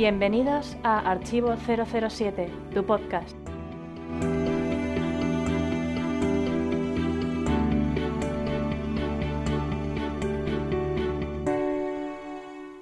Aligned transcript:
Bienvenidos 0.00 0.78
a 0.82 0.98
Archivo 1.00 1.54
007, 1.58 2.50
tu 2.72 2.86
podcast. 2.86 3.36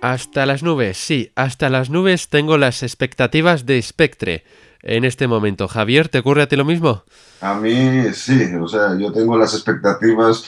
Hasta 0.01 0.47
las 0.47 0.63
nubes, 0.63 0.97
sí, 0.97 1.33
hasta 1.35 1.69
las 1.69 1.91
nubes 1.91 2.29
tengo 2.29 2.57
las 2.57 2.85
expectativas 2.85 3.67
de 3.67 3.83
Spectre 3.83 4.45
en 4.83 5.05
este 5.05 5.27
momento. 5.27 5.67
Javier, 5.67 6.09
¿te 6.09 6.21
ocurre 6.21 6.43
a 6.43 6.47
ti 6.47 6.55
lo 6.55 6.65
mismo? 6.65 7.03
A 7.41 7.55
mí 7.55 8.15
sí, 8.15 8.45
o 8.55 8.69
sea, 8.69 8.97
yo 8.97 9.11
tengo 9.11 9.37
las 9.37 9.55
expectativas 9.55 10.45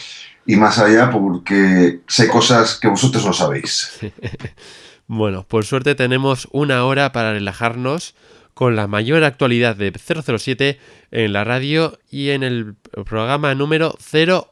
y 0.46 0.54
más 0.54 0.78
allá 0.78 1.10
porque 1.10 2.02
sé 2.06 2.28
cosas 2.28 2.78
que 2.78 2.86
vosotros 2.86 3.26
no 3.26 3.32
sabéis. 3.32 3.98
bueno, 5.12 5.44
por 5.44 5.66
suerte 5.66 5.96
tenemos 5.96 6.46
una 6.52 6.84
hora 6.84 7.10
para 7.10 7.32
relajarnos 7.32 8.14
con 8.54 8.76
la 8.76 8.86
mayor 8.86 9.24
actualidad 9.24 9.74
de 9.74 9.90
007 9.90 10.78
en 11.10 11.32
la 11.32 11.42
radio 11.42 11.98
y 12.12 12.30
en 12.30 12.44
el 12.44 12.76
programa 13.06 13.56
número 13.56 13.98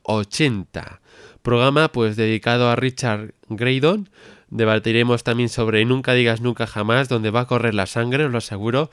080. 0.03 1.01
Programa 1.43 1.93
pues 1.93 2.17
dedicado 2.17 2.71
a 2.71 2.75
Richard 2.75 3.35
Graydon. 3.49 4.09
Debatiremos 4.51 5.23
también 5.23 5.49
sobre 5.49 5.85
Nunca 5.85 6.15
digas 6.15 6.41
nunca 6.41 6.67
jamás, 6.67 7.09
donde 7.09 7.31
va 7.31 7.43
a 7.43 7.47
correr 7.47 7.75
la 7.75 7.87
sangre, 7.87 8.25
os 8.25 8.33
lo 8.33 8.39
aseguro. 8.39 8.91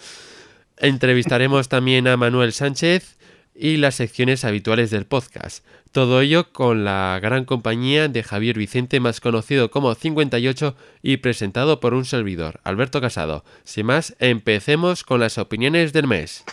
Entrevistaremos 0.77 1.67
también 1.67 2.07
a 2.07 2.15
Manuel 2.15 2.53
Sánchez 2.53 3.17
y 3.55 3.77
las 3.77 3.95
secciones 3.95 4.43
habituales 4.43 4.91
del 4.91 5.05
podcast. 5.05 5.65
Todo 5.91 6.19
ello 6.19 6.51
con 6.51 6.83
la 6.83 7.17
gran 7.21 7.45
compañía 7.45 8.09
de 8.09 8.21
Javier 8.21 8.57
Vicente, 8.57 8.99
más 8.99 9.21
conocido 9.21 9.71
como 9.71 9.95
58 9.95 10.75
y 11.01 11.17
presentado 11.17 11.79
por 11.79 11.93
un 11.93 12.03
servidor, 12.03 12.59
Alberto 12.65 12.99
Casado. 12.99 13.45
Sin 13.63 13.85
más, 13.85 14.15
empecemos 14.19 15.03
con 15.03 15.21
las 15.21 15.37
opiniones 15.37 15.93
del 15.93 16.07
mes. 16.07 16.43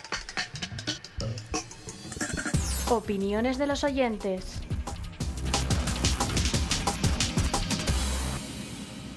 Opiniones 2.89 3.57
de 3.57 3.67
los 3.67 3.83
oyentes. 3.83 4.61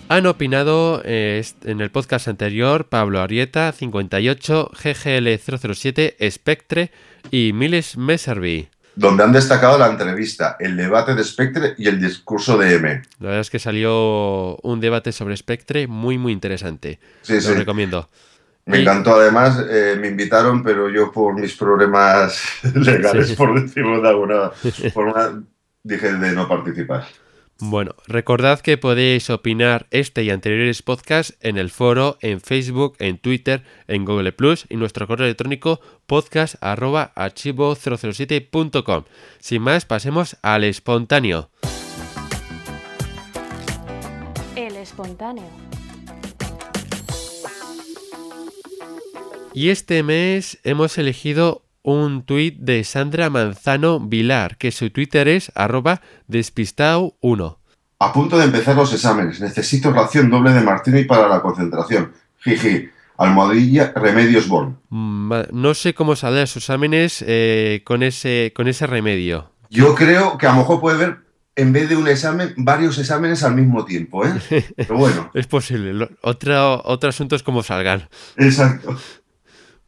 Han 0.09 0.27
opinado 0.27 1.03
eh, 1.05 1.45
en 1.65 1.81
el 1.81 1.91
podcast 1.91 2.29
anterior 2.29 2.89
Pablo 2.89 3.21
Arieta, 3.21 3.73
58, 3.73 4.71
GGL007, 4.73 6.31
Spectre 6.31 6.93
y 7.31 7.53
Miles 7.53 7.97
Messervy. 7.97 8.69
Donde 8.95 9.25
han 9.25 9.33
destacado 9.33 9.79
la 9.79 9.89
entrevista, 9.89 10.57
el 10.59 10.77
debate 10.77 11.15
de 11.15 11.23
Spectre 11.23 11.75
y 11.77 11.87
el 11.89 12.01
discurso 12.01 12.57
de 12.57 12.75
M. 12.77 13.03
La 13.21 13.27
verdad 13.27 13.41
es 13.43 13.51
que 13.51 13.59
salió 13.59 14.57
un 14.63 14.81
debate 14.81 15.13
sobre 15.13 15.37
Spectre 15.37 15.87
muy, 15.87 16.17
muy 16.17 16.33
interesante. 16.33 16.99
Sí, 17.23 17.35
Lo 17.35 17.41
sí. 17.43 17.53
recomiendo. 17.55 18.09
Me 18.65 18.81
encantó, 18.81 19.15
además, 19.15 19.63
eh, 19.71 19.97
me 20.01 20.09
invitaron, 20.09 20.63
pero 20.65 20.89
yo 20.89 21.13
por 21.13 21.39
mis 21.39 21.55
problemas 21.57 22.43
legales, 22.75 23.29
Sí. 23.29 23.37
por 23.37 23.61
decirlo 23.61 24.01
de 24.01 24.09
alguna 24.09 24.51
forma, 24.95 25.43
dije 25.83 26.13
de 26.15 26.33
no 26.33 26.49
participar. 26.49 27.07
Bueno, 27.59 27.95
recordad 28.07 28.61
que 28.61 28.77
podéis 28.77 29.31
opinar 29.31 29.87
este 29.91 30.23
y 30.23 30.29
anteriores 30.29 30.83
podcasts 30.83 31.39
en 31.41 31.57
el 31.57 31.71
foro, 31.71 32.19
en 32.21 32.43
Facebook, 32.43 32.97
en 32.99 33.17
Twitter, 33.17 33.65
en 33.89 34.05
Google 34.05 34.33
Plus 34.33 34.67
y 34.69 34.77
nuestro 34.77 35.07
correo 35.07 35.25
electrónico 35.25 35.81
podcast@archivo007.com. 36.07 39.05
Sin 39.39 39.63
más, 39.63 39.87
pasemos 39.87 40.37
al 40.43 40.65
espontáneo. 40.65 41.49
El 44.55 44.77
espontáneo. 44.77 45.49
Y 49.55 49.71
este 49.71 50.03
mes 50.03 50.59
hemos 50.65 50.99
elegido 50.99 51.66
un 51.87 52.23
tuit 52.25 52.59
de 52.59 52.83
Sandra 52.83 53.31
Manzano 53.31 54.01
Vilar, 54.01 54.57
que 54.59 54.73
su 54.73 54.91
Twitter 54.91 55.29
es 55.29 55.53
arroba 55.55 56.01
despistao1. 56.29 57.57
A 58.01 58.13
punto 58.13 58.37
de 58.39 58.45
empezar 58.45 58.75
los 58.77 58.93
exámenes. 58.93 59.41
Necesito 59.41 59.93
ración 59.93 60.29
doble 60.29 60.53
de 60.53 60.61
martini 60.61 61.05
para 61.05 61.29
la 61.29 61.41
concentración. 61.41 62.13
Jiji. 62.43 62.91
Almohadilla 63.19 63.93
Remedios. 63.97 64.47
Ma- 64.91 65.47
No 65.53 65.73
sé 65.75 65.95
cómo 65.95 66.17
saldrán 66.17 66.47
sus 66.47 66.65
exámenes 66.65 67.25
eh, 67.27 67.81
con, 67.85 68.03
ese, 68.03 68.53
con 68.55 68.69
ese 68.69 68.87
remedio. 68.87 69.51
Yo 69.71 69.95
creo 69.95 70.37
que 70.37 70.47
a 70.47 70.51
lo 70.53 70.59
mejor 70.59 70.81
puede 70.81 70.97
haber, 70.97 71.17
en 71.55 71.73
vez 71.73 71.89
de 71.89 71.97
un 71.97 72.09
examen, 72.09 72.53
varios 72.59 72.99
exámenes 72.99 73.43
al 73.43 73.55
mismo 73.55 73.85
tiempo, 73.87 74.27
¿eh? 74.27 74.35
Pero 74.77 74.97
bueno, 74.99 75.31
Es 75.33 75.47
posible. 75.47 76.09
Otro, 76.21 76.83
otro 76.85 77.09
asunto 77.09 77.37
es 77.37 77.43
cómo 77.43 77.63
salgan. 77.63 78.09
exacto. 78.37 78.99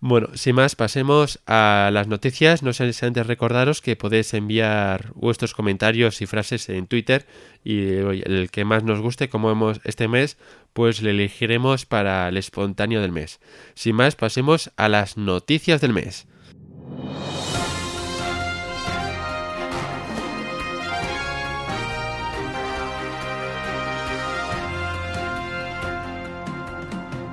Bueno, 0.00 0.28
sin 0.34 0.54
más, 0.54 0.76
pasemos 0.76 1.40
a 1.46 1.90
las 1.92 2.06
noticias. 2.06 2.62
No 2.62 2.72
sé 2.72 2.92
si 2.92 3.04
antes 3.04 3.26
recordaros 3.26 3.82
que 3.82 3.96
podéis 3.96 4.32
enviar 4.32 5.12
vuestros 5.14 5.54
comentarios 5.54 6.22
y 6.22 6.26
frases 6.26 6.68
en 6.68 6.86
Twitter 6.86 7.26
y 7.64 7.80
el 7.80 8.48
que 8.52 8.64
más 8.64 8.84
nos 8.84 9.00
guste, 9.00 9.28
como 9.28 9.50
hemos 9.50 9.80
este 9.82 10.06
mes, 10.06 10.38
pues 10.72 11.02
le 11.02 11.10
elegiremos 11.10 11.84
para 11.84 12.28
el 12.28 12.36
espontáneo 12.36 13.02
del 13.02 13.10
mes. 13.10 13.40
Sin 13.74 13.96
más, 13.96 14.14
pasemos 14.14 14.70
a 14.76 14.88
las 14.88 15.16
noticias 15.16 15.80
del 15.80 15.92
mes. 15.92 16.28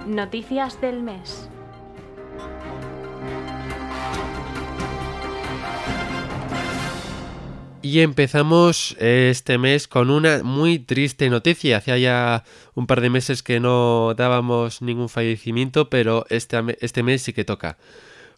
Noticias 0.08 0.82
del 0.82 1.04
mes. 1.04 1.50
Y 7.86 8.00
empezamos 8.00 8.96
este 8.98 9.60
mes 9.60 9.88
con 9.88 10.10
una 10.10 10.42
muy 10.42 10.80
triste 10.80 11.30
noticia. 11.30 11.78
Hacía 11.78 12.00
ya 12.00 12.44
un 12.74 12.88
par 12.88 13.00
de 13.00 13.12
meses 13.12 13.44
que 13.44 13.60
no 13.60 14.16
dábamos 14.18 14.82
ningún 14.82 15.08
fallecimiento, 15.08 15.88
pero 15.88 16.26
este, 16.32 16.58
este 16.82 17.04
mes 17.04 17.22
sí 17.22 17.32
que 17.32 17.46
toca. 17.46 17.78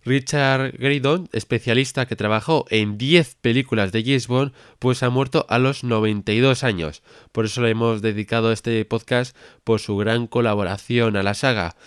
Richard 0.03 0.73
Graydon, 0.77 1.29
especialista 1.31 2.07
que 2.07 2.17
trabajó 2.17 2.65
en 2.69 2.97
10 2.97 3.35
películas 3.35 3.93
de 3.93 4.03
James 4.03 4.27
Bond, 4.27 4.51
pues 4.79 5.01
ha 5.01 5.09
muerto 5.09 5.45
a 5.47 5.59
los 5.59 5.85
92 5.85 6.65
años. 6.65 7.01
Por 7.31 7.45
eso 7.45 7.61
le 7.61 7.69
hemos 7.69 8.01
dedicado 8.01 8.51
este 8.51 8.83
podcast 8.83 9.33
por 9.63 9.79
su 9.79 9.95
gran 9.95 10.27
colaboración 10.27 11.15
a 11.15 11.23
la 11.23 11.35
saga. 11.35 11.77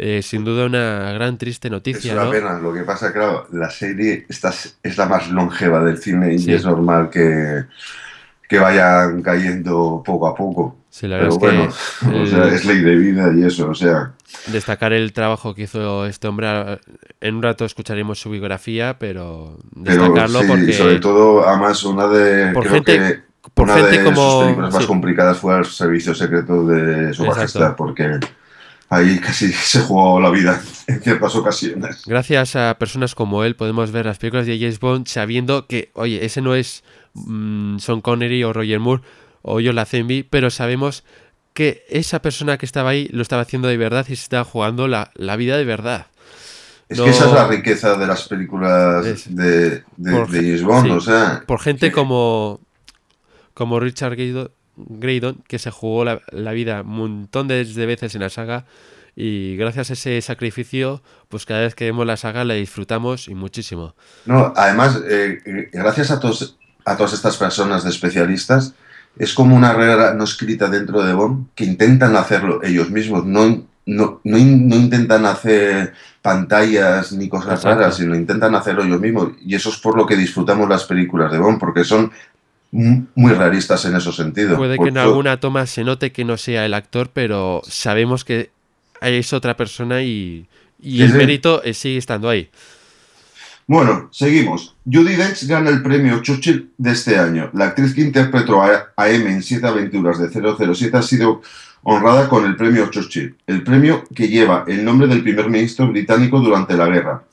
Eh, 0.00 0.22
sin 0.22 0.44
duda 0.44 0.66
una 0.66 1.10
gran 1.12 1.36
triste 1.38 1.66
Es 1.68 1.72
noticia, 1.72 2.12
una 2.14 2.24
¿no? 2.26 2.30
pena. 2.30 2.58
Lo 2.60 2.72
que 2.72 2.82
pasa, 2.82 3.12
claro, 3.12 3.46
la 3.52 3.68
serie 3.68 4.24
esta 4.28 4.50
es 4.50 4.78
es 4.82 4.96
la 4.96 5.06
más 5.06 5.28
longeva 5.30 5.82
del 5.84 5.98
cine 5.98 6.32
y 6.34 6.38
Sí. 6.38 6.52
es 6.52 6.64
normal 6.64 7.10
que, 7.10 7.64
que 8.48 8.58
vayan 8.60 9.22
cayendo 9.22 10.00
poco 10.06 10.28
a 10.28 10.34
poco. 10.36 10.76
Sí, 10.88 11.06
la 11.08 11.18
Pero 11.18 11.36
bueno, 11.38 11.64
es 11.64 11.74
que 12.00 12.06
o 12.16 12.22
el- 12.22 12.28
sea, 12.28 12.44
es 12.46 12.64
ley 12.64 12.78
de 12.80 12.94
vida 12.96 13.32
y 13.36 13.42
eso, 13.44 13.68
o 13.70 13.74
sea, 13.74 14.12
destacar 14.52 14.92
el 14.92 15.12
trabajo 15.12 15.54
que 15.54 15.62
hizo 15.62 16.06
este 16.06 16.28
hombre. 16.28 16.78
En 17.20 17.34
un 17.34 17.42
rato 17.42 17.64
escucharemos 17.64 18.20
su 18.20 18.30
biografía, 18.30 18.96
pero 19.00 19.58
pero 19.84 20.02
destacarlo 20.04 20.40
sí, 20.42 20.46
porque 20.48 20.72
sobre 20.72 21.00
todo, 21.00 21.46
además, 21.46 21.82
una 21.84 22.06
de, 22.06 22.52
Por 22.52 22.62
creo 22.62 22.74
gente- 22.76 22.98
que 22.98 23.50
por 23.52 23.64
una 23.64 23.74
gente 23.78 23.98
de 23.98 24.04
como- 24.04 24.30
sus 24.30 24.42
películas 24.44 24.72
más 24.74 24.82
sí. 24.82 24.88
complicadas 24.88 25.38
fue 25.38 25.58
el 25.58 25.64
Servicio 25.64 26.14
Secreto 26.14 26.64
de 26.66 27.12
Su 27.14 27.24
Exacto. 27.24 27.34
Majestad, 27.40 27.76
porque 27.76 28.20
ahí 28.90 29.18
casi 29.18 29.52
se 29.52 29.80
jugó 29.80 30.20
la 30.20 30.30
vida 30.30 30.60
en 30.86 31.00
ciertas 31.02 31.34
ocasiones. 31.36 32.02
gracias 32.06 32.56
a 32.56 32.76
personas 32.78 33.14
como 33.14 33.44
él 33.44 33.54
podemos 33.56 33.90
ver 33.92 34.06
las 34.06 34.18
películas 34.18 34.46
de 34.46 34.58
James 34.58 34.80
Bond 34.80 35.06
sabiendo 35.08 35.66
que, 35.66 35.90
oye, 35.94 36.24
ese 36.24 36.40
no 36.40 36.54
es 36.54 36.82
mm, 37.14 37.78
Sean 37.78 38.00
Connery 38.00 38.44
o 38.44 38.52
Roger 38.52 38.80
Moore 38.80 39.02
o 39.42 39.60
John 39.64 39.74
Lazenby, 39.76 40.24
pero 40.24 40.50
sabemos 40.50 41.04
que 41.54 41.84
esa 41.88 42.20
persona 42.22 42.56
que 42.58 42.66
estaba 42.66 42.90
ahí 42.90 43.08
lo 43.12 43.22
estaba 43.22 43.42
haciendo 43.42 43.68
de 43.68 43.76
verdad 43.76 44.04
y 44.08 44.14
se 44.16 44.22
estaba 44.22 44.44
jugando 44.44 44.86
la, 44.88 45.10
la 45.14 45.36
vida 45.36 45.56
de 45.56 45.64
verdad. 45.64 46.06
Es 46.88 46.98
No- 46.98 47.04
que 47.04 47.10
esa 47.10 47.26
es 47.26 47.32
la 47.32 47.46
riqueza 47.48 47.96
de 47.96 48.06
las 48.06 48.28
películas 48.28 49.04
Es- 49.04 49.34
de, 49.34 49.82
de, 49.96 50.12
por- 50.12 50.30
de 50.30 50.38
James 50.40 50.62
Bond, 50.62 50.86
sí. 50.86 50.90
o 50.92 51.00
sea, 51.00 51.42
Por 51.46 51.60
gente 51.60 51.90
como, 51.92 52.60
como 53.54 53.80
Richard 53.80 54.14
Graydon, 54.14 54.50
Graydon, 54.88 55.42
que 55.48 55.58
se 55.58 55.70
jugó 55.70 56.04
la, 56.04 56.20
la 56.30 56.52
vida 56.52 56.82
un 56.82 56.96
montón 56.96 57.48
de, 57.48 57.64
de 57.64 57.86
veces 57.86 58.14
en 58.14 58.20
la 58.22 58.30
saga 58.30 58.64
y 59.16 59.56
gracias 59.56 59.90
a 59.90 59.94
ese 59.94 60.20
sacrificio, 60.22 61.02
pues 61.28 61.44
cada 61.44 61.62
vez 61.62 61.74
que 61.74 61.84
vemos 61.86 62.06
la 62.06 62.16
saga 62.16 62.44
la 62.44 62.54
disfrutamos 62.54 63.26
y 63.28 63.34
muchísimo. 63.34 63.94
No, 64.26 64.52
además, 64.54 65.00
eh, 65.08 65.68
gracias 65.72 66.10
a, 66.12 66.20
todos, 66.20 66.56
a 66.84 66.96
todas 66.96 67.12
estas 67.14 67.36
personas 67.36 67.82
de 67.82 67.90
especialistas, 67.90 68.74
es 69.18 69.34
como 69.34 69.56
una 69.56 69.72
regla 69.72 70.14
no 70.14 70.22
escrita 70.22 70.68
dentro 70.68 71.02
de 71.02 71.12
Bond 71.14 71.48
que 71.56 71.64
intentan 71.64 72.14
hacerlo 72.14 72.62
ellos 72.62 72.90
mismos, 72.90 73.24
no, 73.26 73.66
no, 73.86 74.20
no, 74.22 74.38
in- 74.38 74.68
no 74.68 74.76
intentan 74.76 75.26
hacer 75.26 75.94
pantallas 76.22 77.10
ni 77.12 77.28
cosas 77.28 77.54
Exacto. 77.54 77.80
raras, 77.80 77.96
sino 77.96 78.14
intentan 78.14 78.54
hacerlo 78.54 78.84
ellos 78.84 79.00
mismos. 79.00 79.30
Y 79.44 79.56
eso 79.56 79.70
es 79.70 79.78
por 79.78 79.96
lo 79.96 80.06
que 80.06 80.14
disfrutamos 80.14 80.68
las 80.68 80.84
películas 80.84 81.32
de 81.32 81.38
Bond, 81.38 81.58
porque 81.58 81.82
son 81.82 82.12
muy 82.70 83.32
realistas 83.32 83.84
en 83.84 83.96
ese 83.96 84.12
sentido. 84.12 84.56
Puede 84.56 84.78
que 84.78 84.88
en 84.88 84.98
alguna 84.98 85.40
toma 85.40 85.66
se 85.66 85.84
note 85.84 86.12
que 86.12 86.24
no 86.24 86.36
sea 86.36 86.66
el 86.66 86.74
actor, 86.74 87.10
pero 87.12 87.62
sabemos 87.66 88.24
que 88.24 88.50
es 89.00 89.32
otra 89.32 89.56
persona 89.56 90.02
y, 90.02 90.46
y 90.80 91.02
el 91.02 91.12
sí. 91.12 91.16
mérito 91.16 91.62
eh, 91.62 91.74
sigue 91.74 91.98
estando 91.98 92.28
ahí. 92.28 92.50
Bueno, 93.66 94.08
seguimos. 94.12 94.74
Judy 94.90 95.14
Dench 95.14 95.46
gana 95.46 95.68
el 95.68 95.82
premio 95.82 96.22
Churchill 96.22 96.70
de 96.78 96.92
este 96.92 97.18
año. 97.18 97.50
La 97.52 97.66
actriz 97.66 97.94
que 97.94 98.00
interpretó 98.00 98.62
a, 98.62 98.92
a 98.96 99.10
M 99.10 99.30
en 99.30 99.42
Siete 99.42 99.66
Aventuras 99.66 100.18
de 100.18 100.28
007 100.30 100.96
ha 100.96 101.02
sido 101.02 101.42
honrada 101.82 102.28
con 102.28 102.46
el 102.46 102.56
premio 102.56 102.90
Churchill, 102.90 103.36
el 103.46 103.62
premio 103.62 104.04
que 104.14 104.28
lleva 104.28 104.64
el 104.66 104.84
nombre 104.84 105.06
del 105.06 105.22
primer 105.22 105.50
ministro 105.50 105.86
británico 105.88 106.40
durante 106.40 106.74
la 106.76 106.86
guerra. 106.86 107.24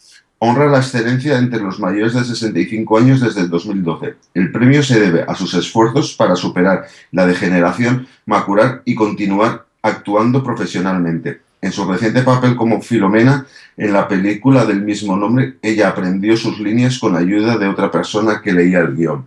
Honra 0.47 0.67
la 0.67 0.77
excelencia 0.77 1.39
entre 1.39 1.59
los 1.59 1.79
mayores 1.79 2.13
de 2.13 2.23
65 2.23 2.99
años 2.99 3.19
desde 3.19 3.41
el 3.41 3.49
2012. 3.49 4.13
El 4.35 4.51
premio 4.51 4.83
se 4.83 4.99
debe 4.99 5.25
a 5.27 5.33
sus 5.33 5.55
esfuerzos 5.55 6.13
para 6.13 6.35
superar 6.35 6.85
la 7.11 7.25
degeneración 7.25 8.07
macular 8.27 8.83
y 8.85 8.93
continuar 8.93 9.65
actuando 9.81 10.43
profesionalmente. 10.43 11.41
En 11.61 11.71
su 11.71 11.83
reciente 11.85 12.21
papel 12.21 12.55
como 12.55 12.79
Filomena, 12.79 13.47
en 13.75 13.91
la 13.91 14.07
película 14.07 14.67
del 14.67 14.83
mismo 14.83 15.17
nombre, 15.17 15.55
ella 15.63 15.89
aprendió 15.89 16.37
sus 16.37 16.59
líneas 16.59 16.99
con 16.99 17.15
ayuda 17.15 17.57
de 17.57 17.67
otra 17.67 17.89
persona 17.89 18.39
que 18.43 18.53
leía 18.53 18.81
el 18.81 18.95
guion. 18.95 19.25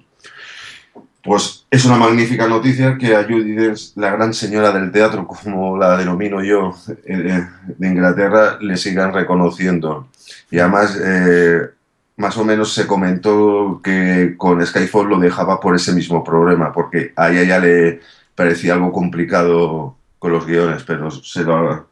Pues 1.28 1.66
es 1.70 1.84
una 1.84 1.98
magnífica 1.98 2.48
noticia 2.48 2.96
que 2.96 3.14
a 3.14 3.22
Judy 3.24 3.52
Dench, 3.52 3.92
la 3.96 4.10
gran 4.12 4.32
señora 4.32 4.72
del 4.72 4.90
teatro, 4.90 5.26
como 5.26 5.76
la 5.76 5.98
denomino 5.98 6.42
yo, 6.42 6.74
eh, 7.04 7.46
de 7.66 7.86
Inglaterra, 7.86 8.56
le 8.62 8.78
sigan 8.78 9.12
reconociendo. 9.12 10.08
Y 10.50 10.58
además, 10.58 10.98
eh, 11.04 11.68
más 12.16 12.34
o 12.38 12.46
menos 12.46 12.72
se 12.72 12.86
comentó 12.86 13.82
que 13.84 14.36
con 14.38 14.64
Skyfall 14.64 15.10
lo 15.10 15.18
dejaba 15.18 15.60
por 15.60 15.76
ese 15.76 15.92
mismo 15.92 16.24
problema, 16.24 16.72
porque 16.72 17.12
a 17.14 17.30
ella 17.30 17.42
ya 17.42 17.58
le 17.58 18.00
parecía 18.34 18.72
algo 18.72 18.90
complicado 18.90 19.96
con 20.18 20.32
los 20.32 20.46
guiones, 20.46 20.82
pero 20.84 21.10
se 21.10 21.44
lo, 21.44 21.88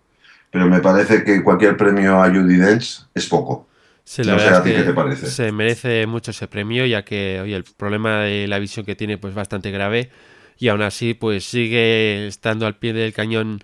pero 0.51 0.67
me 0.67 0.81
parece 0.81 1.25
que 1.25 1.43
cualquier 1.43 1.77
premio 1.77 2.23
a 2.23 2.31
Judy 2.31 2.57
Dench 2.57 3.07
es 3.15 3.27
poco. 3.27 3.67
Sí, 4.07 4.25
la 4.25 4.35
No 4.35 4.39
sé 4.39 4.51
verdad 4.51 4.61
a 4.61 4.63
ti 4.63 4.71
es 4.71 4.77
qué 4.77 4.85
que 4.85 4.85
te 4.85 4.93
parece. 4.95 5.37
se 5.37 5.53
merece 5.53 6.07
mucho 6.07 6.31
ese 6.31 6.49
premio, 6.49 6.87
ya 6.87 7.05
que 7.05 7.41
oye, 7.43 7.57
el 7.57 7.65
problema 7.65 8.21
de 8.23 8.47
la 8.49 8.59
visión 8.61 8.87
que 8.87 8.97
tiene 8.97 9.19
pues 9.19 9.35
bastante 9.35 9.73
grave 9.73 10.11
y 10.59 10.69
aún 10.69 10.83
así 10.83 11.15
pues 11.15 11.45
sigue 11.45 12.27
estando 12.29 12.67
al 12.67 12.77
pie 12.79 12.93
del 12.95 13.13
cañón 13.13 13.61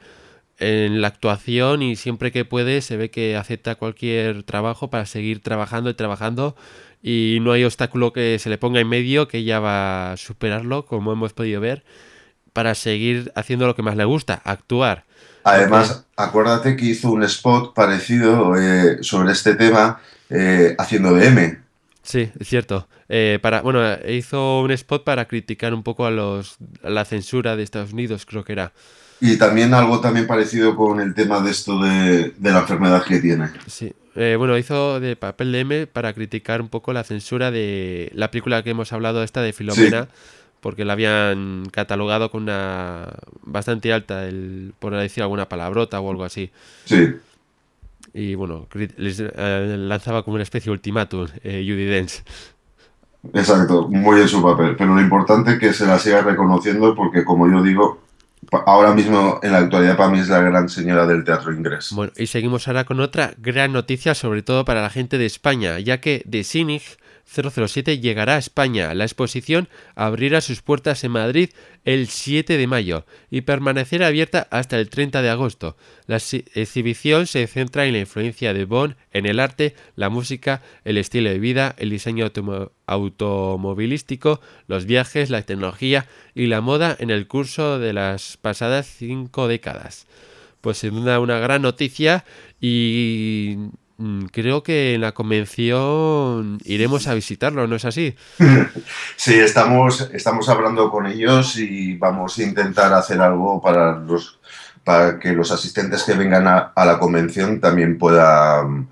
en 0.58 1.00
la 1.02 1.08
actuación 1.08 1.82
y 1.82 1.96
siempre 1.96 2.32
que 2.32 2.44
puede 2.46 2.82
se 2.82 2.96
ve 2.96 3.10
que 3.10 3.36
acepta 3.36 3.76
cualquier 3.76 4.44
trabajo 4.44 4.90
para 4.90 5.06
seguir 5.06 5.42
trabajando 5.42 5.90
y 5.90 5.94
trabajando 5.94 6.56
y 7.02 7.38
no 7.42 7.52
hay 7.52 7.64
obstáculo 7.64 8.12
que 8.12 8.38
se 8.40 8.50
le 8.50 8.58
ponga 8.58 8.80
en 8.80 8.88
medio 8.88 9.28
que 9.28 9.38
ella 9.38 9.60
va 9.60 10.12
a 10.12 10.18
superarlo 10.18 10.86
como 10.86 11.12
hemos 11.12 11.34
podido 11.34 11.60
ver 11.60 11.84
para 12.52 12.74
seguir 12.74 13.32
haciendo 13.36 13.66
lo 13.66 13.74
que 13.76 13.82
más 13.82 13.96
le 13.96 14.04
gusta, 14.04 14.40
actuar. 14.44 15.04
Además, 15.44 16.06
acuérdate 16.16 16.76
que 16.76 16.84
hizo 16.86 17.10
un 17.10 17.24
spot 17.24 17.74
parecido 17.74 18.56
eh, 18.56 18.98
sobre 19.02 19.32
este 19.32 19.54
tema 19.56 20.00
eh, 20.32 20.74
haciendo 20.78 21.14
de 21.14 21.26
M. 21.26 21.58
Sí, 22.02 22.30
es 22.38 22.48
cierto. 22.48 22.88
Eh, 23.08 23.38
para, 23.40 23.62
bueno, 23.62 23.80
hizo 24.08 24.60
un 24.60 24.70
spot 24.72 25.04
para 25.04 25.26
criticar 25.26 25.72
un 25.74 25.82
poco 25.82 26.06
a 26.06 26.10
los 26.10 26.56
a 26.82 26.90
la 26.90 27.04
censura 27.04 27.54
de 27.54 27.62
Estados 27.62 27.92
Unidos, 27.92 28.26
creo 28.26 28.44
que 28.44 28.52
era. 28.52 28.72
Y 29.20 29.36
también 29.36 29.72
algo 29.72 30.00
también 30.00 30.26
parecido 30.26 30.74
con 30.74 30.98
el 31.00 31.14
tema 31.14 31.40
de 31.40 31.50
esto 31.50 31.78
de, 31.80 32.30
de 32.30 32.50
la 32.50 32.60
enfermedad 32.60 33.04
que 33.04 33.20
tiene. 33.20 33.50
Sí. 33.68 33.92
Eh, 34.14 34.34
bueno, 34.36 34.58
hizo 34.58 35.00
de 35.00 35.16
papel 35.16 35.52
de 35.52 35.60
M 35.60 35.86
para 35.86 36.12
criticar 36.12 36.60
un 36.60 36.68
poco 36.68 36.92
la 36.92 37.04
censura 37.04 37.50
de 37.50 38.10
la 38.14 38.30
película 38.30 38.62
que 38.62 38.70
hemos 38.70 38.92
hablado, 38.92 39.22
esta 39.22 39.40
de 39.40 39.52
Filomena, 39.52 40.08
porque 40.60 40.84
la 40.84 40.92
habían 40.92 41.64
catalogado 41.70 42.30
con 42.30 42.42
una 42.42 43.08
bastante 43.42 43.92
alta, 43.92 44.26
el, 44.26 44.74
por 44.78 44.94
decir 44.94 45.22
alguna 45.22 45.48
palabrota 45.48 45.98
o 46.00 46.10
algo 46.10 46.24
así. 46.24 46.50
Sí, 46.84 47.14
Y 48.14 48.34
bueno, 48.34 48.68
les 48.96 49.20
eh, 49.20 49.76
lanzaba 49.78 50.22
como 50.22 50.34
una 50.34 50.42
especie 50.42 50.70
de 50.70 50.74
ultimátum, 50.74 51.26
eh, 51.42 51.64
Judy 51.66 51.84
Dench. 51.84 52.22
exacto, 53.32 53.88
muy 53.88 54.20
en 54.20 54.28
su 54.28 54.42
papel. 54.42 54.76
Pero 54.76 54.94
lo 54.94 55.00
importante 55.00 55.52
es 55.52 55.58
que 55.58 55.72
se 55.72 55.86
la 55.86 55.98
siga 55.98 56.22
reconociendo 56.22 56.94
porque, 56.94 57.24
como 57.24 57.50
yo 57.50 57.62
digo, 57.62 58.02
ahora 58.66 58.92
mismo 58.94 59.40
en 59.42 59.52
la 59.52 59.58
actualidad 59.58 59.96
para 59.96 60.10
mí 60.10 60.18
es 60.18 60.28
la 60.28 60.40
gran 60.40 60.68
señora 60.68 61.06
del 61.06 61.24
teatro 61.24 61.52
inglés. 61.52 61.90
Bueno, 61.92 62.12
y 62.16 62.26
seguimos 62.26 62.68
ahora 62.68 62.84
con 62.84 63.00
otra 63.00 63.34
gran 63.38 63.72
noticia, 63.72 64.14
sobre 64.14 64.42
todo 64.42 64.64
para 64.64 64.82
la 64.82 64.90
gente 64.90 65.18
de 65.18 65.26
España, 65.26 65.78
ya 65.78 66.00
que 66.00 66.24
The 66.28 66.44
Cynic 66.44 66.82
007 67.32 67.98
llegará 68.00 68.34
a 68.36 68.38
España. 68.38 68.92
La 68.94 69.04
exposición 69.04 69.68
abrirá 69.94 70.40
sus 70.40 70.60
puertas 70.62 71.02
en 71.04 71.12
Madrid 71.12 71.50
el 71.84 72.08
7 72.08 72.56
de 72.58 72.66
mayo 72.66 73.06
y 73.30 73.40
permanecerá 73.40 74.08
abierta 74.08 74.46
hasta 74.50 74.78
el 74.78 74.90
30 74.90 75.22
de 75.22 75.30
agosto. 75.30 75.76
La 76.06 76.16
exhi- 76.16 76.44
exhibición 76.54 77.26
se 77.26 77.46
centra 77.46 77.86
en 77.86 77.94
la 77.94 78.00
influencia 78.00 78.52
de 78.52 78.64
Bond 78.64 78.96
en 79.12 79.26
el 79.26 79.40
arte, 79.40 79.74
la 79.96 80.10
música, 80.10 80.62
el 80.84 80.98
estilo 80.98 81.30
de 81.30 81.38
vida, 81.38 81.74
el 81.78 81.90
diseño 81.90 82.26
automo- 82.26 82.70
automovilístico, 82.86 84.40
los 84.66 84.86
viajes, 84.86 85.30
la 85.30 85.42
tecnología 85.42 86.06
y 86.34 86.46
la 86.46 86.60
moda 86.60 86.96
en 86.98 87.10
el 87.10 87.26
curso 87.26 87.78
de 87.78 87.92
las 87.92 88.36
pasadas 88.36 88.86
cinco 88.86 89.48
décadas 89.48 90.06
pues 90.60 90.78
sin 90.78 90.94
duda 90.94 91.18
una 91.18 91.40
gran 91.40 91.62
noticia 91.62 92.24
y 92.60 93.56
creo 94.32 94.62
que 94.62 94.94
en 94.94 95.00
la 95.00 95.12
convención 95.12 96.58
iremos 96.64 97.06
a 97.06 97.14
visitarlo, 97.14 97.66
¿no 97.66 97.76
es 97.76 97.84
así? 97.84 98.14
Sí, 99.16 99.34
estamos, 99.34 100.08
estamos 100.12 100.48
hablando 100.48 100.90
con 100.90 101.06
ellos 101.06 101.56
y 101.56 101.96
vamos 101.96 102.38
a 102.38 102.42
intentar 102.42 102.92
hacer 102.92 103.20
algo 103.20 103.60
para 103.60 103.98
los 103.98 104.38
para 104.84 105.20
que 105.20 105.32
los 105.32 105.52
asistentes 105.52 106.02
que 106.02 106.14
vengan 106.14 106.48
a, 106.48 106.72
a 106.74 106.84
la 106.84 106.98
convención 106.98 107.60
también 107.60 107.98
puedan, 107.98 108.88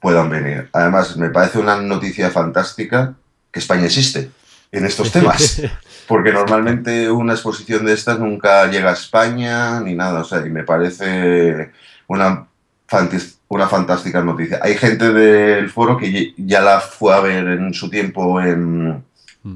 puedan 0.00 0.28
venir. 0.28 0.68
Además, 0.72 1.16
me 1.16 1.30
parece 1.30 1.60
una 1.60 1.80
noticia 1.80 2.30
fantástica 2.30 3.14
que 3.52 3.60
España 3.60 3.84
existe 3.84 4.30
en 4.72 4.84
estos 4.86 5.12
temas, 5.12 5.62
porque 6.08 6.32
normalmente 6.32 7.08
una 7.12 7.34
exposición 7.34 7.84
de 7.86 7.92
estas 7.92 8.18
nunca 8.18 8.66
llega 8.68 8.90
a 8.90 8.94
España 8.94 9.80
ni 9.80 9.94
nada, 9.94 10.22
o 10.22 10.24
sea, 10.24 10.44
y 10.44 10.50
me 10.50 10.64
parece 10.64 11.70
una, 12.08 12.46
fantis- 12.88 13.36
una 13.50 13.66
fantástica 13.66 14.22
noticia. 14.22 14.60
Hay 14.62 14.76
gente 14.76 15.12
del 15.12 15.68
foro 15.70 15.96
que 15.98 16.34
ya 16.36 16.60
la 16.60 16.80
fue 16.80 17.12
a 17.14 17.20
ver 17.20 17.46
en 17.48 17.74
su 17.74 17.90
tiempo 17.90 18.40
en, 18.40 19.02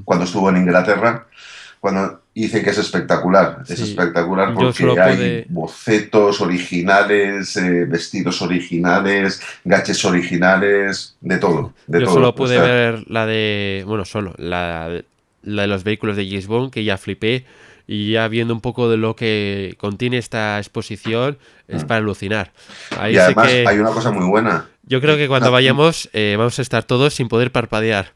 cuando 0.03 0.25
estuvo 0.25 0.49
en 0.49 0.57
Inglaterra, 0.57 1.27
cuando 1.79 2.19
dice 2.33 2.61
que 2.61 2.71
es 2.71 2.77
espectacular, 2.77 3.59
es 3.69 3.79
espectacular 3.79 4.53
porque 4.53 4.83
hay 5.01 5.45
bocetos 5.47 6.41
originales, 6.41 7.55
eh, 7.55 7.85
vestidos 7.85 8.41
originales, 8.41 9.41
gaches 9.63 10.03
originales, 10.03 11.15
de 11.21 11.37
todo. 11.37 11.73
De 11.87 11.99
Yo 12.01 12.05
todo. 12.05 12.13
solo 12.15 12.29
O 12.29 12.35
pude 12.35 12.55
sea, 12.55 12.63
ver 12.63 13.03
la 13.07 13.25
de, 13.25 13.83
bueno, 13.87 14.03
solo 14.03 14.33
la, 14.37 14.89
de- 14.89 15.05
la 15.43 15.61
de 15.61 15.67
los 15.69 15.85
vehículos 15.85 16.17
de 16.17 16.27
James 16.27 16.47
Bond, 16.47 16.71
que 16.73 16.83
ya 16.83 16.97
flipé 16.97 17.45
y 17.87 18.11
ya 18.11 18.27
viendo 18.27 18.53
un 18.53 18.61
poco 18.61 18.89
de 18.89 18.97
lo 18.97 19.15
que 19.15 19.75
contiene 19.77 20.17
esta 20.17 20.57
exposición 20.59 21.37
es 21.67 21.83
para 21.85 21.99
alucinar. 21.99 22.51
Ahí 22.99 23.13
Mm. 23.13 23.15
Y 23.15 23.19
además 23.19 23.47
que 23.47 23.67
hay 23.67 23.79
una 23.79 23.91
cosa 23.91 24.11
muy 24.11 24.25
buena, 24.25 24.67
yo 24.83 25.01
creo 25.01 25.17
que 25.17 25.27
cuando 25.27 25.47
Ah, 25.47 25.51
vayamos 25.51 26.09
eh, 26.13 26.35
vamos 26.37 26.57
a 26.59 26.61
estar 26.61 26.83
todos 26.83 27.13
sin 27.13 27.27
poder 27.27 27.51
parpadear. 27.51 28.11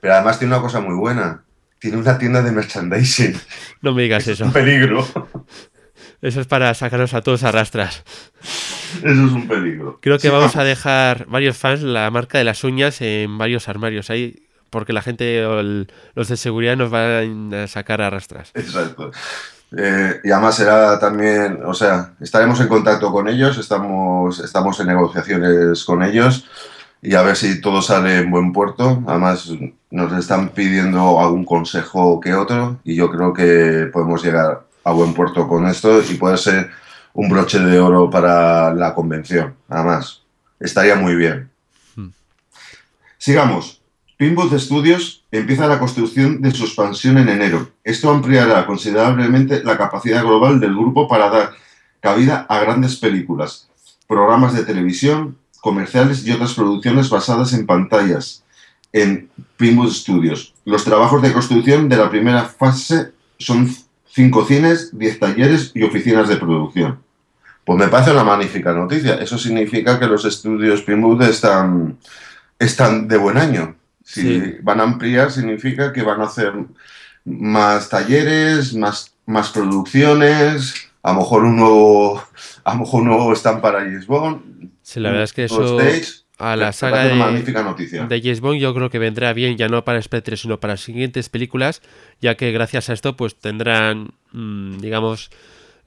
pero 0.00 0.14
además 0.14 0.38
tiene 0.38 0.54
una 0.54 0.62
cosa 0.62 0.80
muy 0.80 0.94
buena. 0.94 1.44
Tiene 1.78 1.96
una 1.96 2.16
tienda 2.16 2.42
de 2.42 2.52
merchandising. 2.52 3.34
No 3.80 3.92
me 3.92 4.02
digas 4.02 4.22
Es 4.28 4.34
eso. 4.34 4.44
un 4.44 4.52
peligro. 4.52 5.04
Eso 6.20 6.40
es 6.40 6.46
para 6.46 6.72
sacarnos 6.74 7.14
a 7.14 7.22
todos 7.22 7.42
a 7.42 7.50
rastras. 7.50 8.04
Eso 8.98 9.08
es 9.08 9.32
un 9.32 9.48
peligro. 9.48 9.98
Creo 10.00 10.16
que 10.18 10.28
Sí, 10.28 10.32
vamos 10.32 10.54
a 10.54 10.62
dejar 10.62 11.26
varios 11.26 11.56
fans 11.56 11.82
la 11.82 12.08
marca 12.12 12.38
de 12.38 12.44
las 12.44 12.62
uñas 12.62 13.00
en 13.00 13.36
varios 13.38 13.68
armarios 13.68 14.10
ahí, 14.10 14.41
porque 14.72 14.92
la 14.94 15.02
gente 15.02 15.44
o 15.46 15.60
el- 15.60 15.86
los 16.14 16.28
de 16.28 16.36
seguridad 16.36 16.76
nos 16.76 16.90
van 16.90 17.52
a 17.54 17.66
sacar 17.68 18.00
a 18.00 18.10
rastras. 18.10 18.50
Exacto. 18.54 19.12
Eh, 19.76 20.20
y 20.24 20.30
además 20.30 20.56
será 20.56 20.98
también, 20.98 21.60
o 21.64 21.72
sea, 21.74 22.12
estaremos 22.20 22.60
en 22.60 22.68
contacto 22.68 23.12
con 23.12 23.28
ellos, 23.28 23.56
estamos, 23.58 24.38
estamos 24.40 24.80
en 24.80 24.86
negociaciones 24.88 25.84
con 25.84 26.02
ellos 26.02 26.46
y 27.00 27.14
a 27.14 27.22
ver 27.22 27.36
si 27.36 27.60
todo 27.60 27.80
sale 27.82 28.18
en 28.18 28.30
buen 28.30 28.52
puerto. 28.52 29.02
Además, 29.06 29.50
nos 29.90 30.12
están 30.18 30.50
pidiendo 30.50 31.20
algún 31.20 31.44
consejo 31.44 32.20
que 32.20 32.34
otro 32.34 32.78
y 32.84 32.94
yo 32.96 33.10
creo 33.10 33.32
que 33.32 33.88
podemos 33.92 34.22
llegar 34.24 34.62
a 34.84 34.92
buen 34.92 35.12
puerto 35.14 35.46
con 35.48 35.66
esto 35.66 36.00
y 36.02 36.14
puede 36.14 36.36
ser 36.38 36.70
un 37.14 37.28
broche 37.28 37.58
de 37.58 37.78
oro 37.78 38.08
para 38.08 38.72
la 38.74 38.94
convención. 38.94 39.54
Además, 39.68 40.22
estaría 40.60 40.96
muy 40.96 41.14
bien. 41.14 41.50
Hmm. 41.96 42.08
Sigamos. 43.18 43.81
Pinball 44.22 44.56
Studios 44.60 45.24
empieza 45.32 45.66
la 45.66 45.80
construcción 45.80 46.40
de 46.40 46.52
su 46.52 46.62
expansión 46.62 47.18
en 47.18 47.28
enero. 47.28 47.70
Esto 47.82 48.08
ampliará 48.08 48.64
considerablemente 48.66 49.64
la 49.64 49.76
capacidad 49.76 50.22
global 50.22 50.60
del 50.60 50.76
grupo 50.76 51.08
para 51.08 51.28
dar 51.28 51.50
cabida 51.98 52.46
a 52.48 52.60
grandes 52.60 52.94
películas, 52.94 53.68
programas 54.06 54.54
de 54.54 54.62
televisión, 54.62 55.38
comerciales 55.60 56.24
y 56.24 56.30
otras 56.30 56.54
producciones 56.54 57.10
basadas 57.10 57.52
en 57.52 57.66
pantallas 57.66 58.44
en 58.92 59.28
Pinball 59.56 59.90
Studios. 59.90 60.54
Los 60.64 60.84
trabajos 60.84 61.20
de 61.20 61.32
construcción 61.32 61.88
de 61.88 61.96
la 61.96 62.08
primera 62.08 62.44
fase 62.44 63.10
son 63.40 63.74
cinco 64.06 64.44
cines, 64.44 64.96
diez 64.96 65.18
talleres 65.18 65.72
y 65.74 65.82
oficinas 65.82 66.28
de 66.28 66.36
producción. 66.36 67.00
Pues 67.64 67.76
me 67.76 67.88
parece 67.88 68.12
una 68.12 68.22
magnífica 68.22 68.72
noticia. 68.72 69.16
Eso 69.16 69.36
significa 69.36 69.98
que 69.98 70.06
los 70.06 70.24
estudios 70.24 70.82
Pinewood 70.82 71.22
están, 71.22 71.98
están 72.60 73.08
de 73.08 73.16
buen 73.16 73.36
año. 73.36 73.81
Si 74.04 74.22
Sí. 74.22 74.56
van 74.62 74.80
a 74.80 74.84
ampliar, 74.84 75.30
significa 75.30 75.92
que 75.92 76.02
van 76.02 76.20
a 76.20 76.24
hacer 76.24 76.52
más 77.24 77.88
talleres, 77.88 78.74
más, 78.74 79.14
más 79.26 79.50
producciones, 79.50 80.74
a 81.02 81.12
lo 81.12 81.20
mejor 81.20 81.44
un 81.44 81.56
nuevo, 81.56 82.22
a 82.64 82.74
lo 82.74 82.80
mejor 82.80 83.02
un 83.02 83.08
nuevo 83.08 83.32
stand 83.32 83.60
para 83.60 83.84
Bond. 84.06 84.70
Sí, 84.82 85.00
la 85.00 85.10
verdad 85.10 85.24
es 85.24 85.32
que 85.32 85.44
eso 85.44 85.80
stage. 85.80 86.24
a 86.38 86.56
la 86.56 86.72
saga 86.72 87.04
de, 87.04 87.14
magnífica 87.14 87.62
noticia. 87.62 88.06
de 88.06 88.20
James 88.20 88.40
Bond 88.40 88.58
yo 88.60 88.74
creo 88.74 88.90
que 88.90 88.98
vendrá 88.98 89.32
bien 89.32 89.56
ya 89.56 89.68
no 89.68 89.84
para 89.84 90.02
Spectre 90.02 90.36
sino 90.36 90.58
para 90.58 90.74
las 90.74 90.80
siguientes 90.80 91.28
películas, 91.28 91.82
ya 92.20 92.36
que 92.36 92.50
gracias 92.52 92.90
a 92.90 92.92
esto 92.92 93.16
pues 93.16 93.36
tendrán, 93.36 94.12
mm, 94.32 94.78
digamos, 94.78 95.30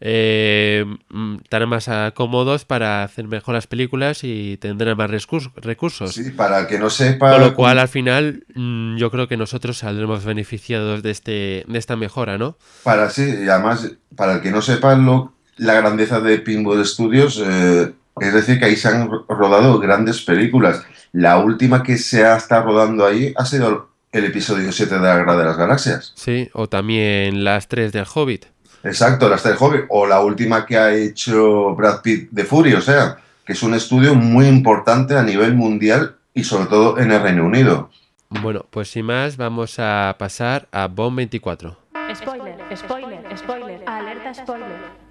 eh, 0.08 0.86
mm, 1.10 1.38
estarán 1.44 1.70
más 1.70 1.90
cómodos 2.14 2.64
para 2.64 3.04
hacer 3.04 3.28
mejor 3.28 3.56
las 3.56 3.66
películas 3.66 4.24
y 4.24 4.58
tendrán 4.58 4.96
más 4.98 5.10
recurs- 5.10 5.52
recursos. 5.56 6.14
Sí, 6.14 6.30
para 6.30 6.60
el 6.60 6.68
que 6.68 6.78
no 6.78 6.92
sepa. 6.92 7.32
Con 7.32 7.42
lo 7.42 7.56
cual, 7.56 7.80
al 7.80 7.88
final, 7.88 8.44
mm, 8.54 8.98
yo 8.98 9.10
creo 9.10 9.28
que 9.28 9.36
nosotros 9.36 9.80
saldremos 9.80 10.24
beneficiados 10.24 11.02
de 11.02 11.10
este 11.10 11.64
de 11.68 11.80
esta 11.80 11.96
mejora, 11.96 12.38
¿no? 12.38 12.56
Para 12.84 13.10
sí, 13.10 13.24
y 13.46 13.50
además, 13.50 13.92
para 14.16 14.34
el 14.34 14.42
que 14.42 14.52
no 14.52 14.62
sepa 14.62 14.94
lo, 14.96 15.34
la 15.58 15.74
grandeza 15.74 16.20
de 16.20 16.38
Pinball 16.38 16.86
Studios, 16.86 17.42
eh, 17.44 17.92
es 18.22 18.34
decir, 18.34 18.60
que 18.60 18.66
ahí 18.66 18.76
se 18.76 18.88
han 18.90 19.10
ro- 19.10 19.26
rodado 19.28 19.80
grandes 19.80 20.22
películas. 20.22 20.84
La 21.14 21.40
última 21.40 21.82
que 21.82 21.98
se 21.98 22.24
ha 22.26 22.38
estado 22.38 22.66
rodando 22.66 23.06
ahí 23.08 23.34
ha 23.38 23.46
sido 23.46 23.90
el 24.12 24.26
episodio 24.26 24.72
7 24.72 24.96
de 24.96 25.02
la 25.02 25.18
Guerra 25.18 25.36
de 25.36 25.46
las 25.46 25.58
Galaxias. 25.58 26.14
Sí, 26.16 26.50
o 26.54 26.68
también 26.70 27.44
las 27.44 27.68
tres 27.68 27.92
del 27.92 28.06
Hobbit. 28.14 28.46
Exacto, 28.86 29.28
la 29.28 29.36
Star 29.38 29.58
Hobbit. 29.60 29.86
O 29.90 30.06
la 30.06 30.22
última 30.22 30.66
que 30.66 30.78
ha 30.78 30.94
hecho 30.94 31.76
Brad 31.76 32.02
Pitt 32.02 32.30
de 32.30 32.46
Fury, 32.46 32.74
o 32.74 32.82
sea, 32.82 33.18
que 33.44 33.54
es 33.54 33.64
un 33.64 33.74
estudio 33.74 34.14
muy 34.14 34.46
importante 34.46 35.18
a 35.18 35.24
nivel 35.24 35.56
mundial 35.56 36.16
y 36.34 36.44
sobre 36.44 36.68
todo 36.68 37.00
en 37.00 37.12
el 37.12 37.22
Reino 37.22 37.46
Unido. 37.46 37.90
Bueno, 38.30 38.66
pues 38.70 38.90
sin 38.90 39.06
más, 39.06 39.38
vamos 39.38 39.80
a 39.80 40.16
pasar 40.20 40.68
a 40.72 40.88
Bomb 40.88 41.18
24. 41.18 41.78
Spoiler, 42.14 42.58
spoiler, 42.78 43.38
spoiler, 43.38 43.82
alerta 43.88 44.34
spoiler. 44.34 45.06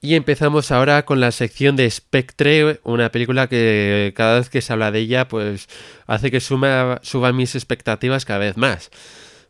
Y 0.00 0.16
empezamos 0.16 0.70
ahora 0.70 1.04
con 1.04 1.20
la 1.20 1.32
sección 1.32 1.76
de 1.76 1.90
Spectre, 1.90 2.80
una 2.84 3.10
película 3.10 3.46
que 3.46 4.12
cada 4.14 4.38
vez 4.38 4.50
que 4.50 4.60
se 4.60 4.72
habla 4.72 4.90
de 4.90 5.00
ella, 5.00 5.28
pues 5.28 5.66
hace 6.06 6.30
que 6.30 6.40
suma, 6.40 6.98
suban 7.02 7.36
mis 7.36 7.54
expectativas 7.54 8.24
cada 8.24 8.40
vez 8.40 8.56
más. 8.56 8.90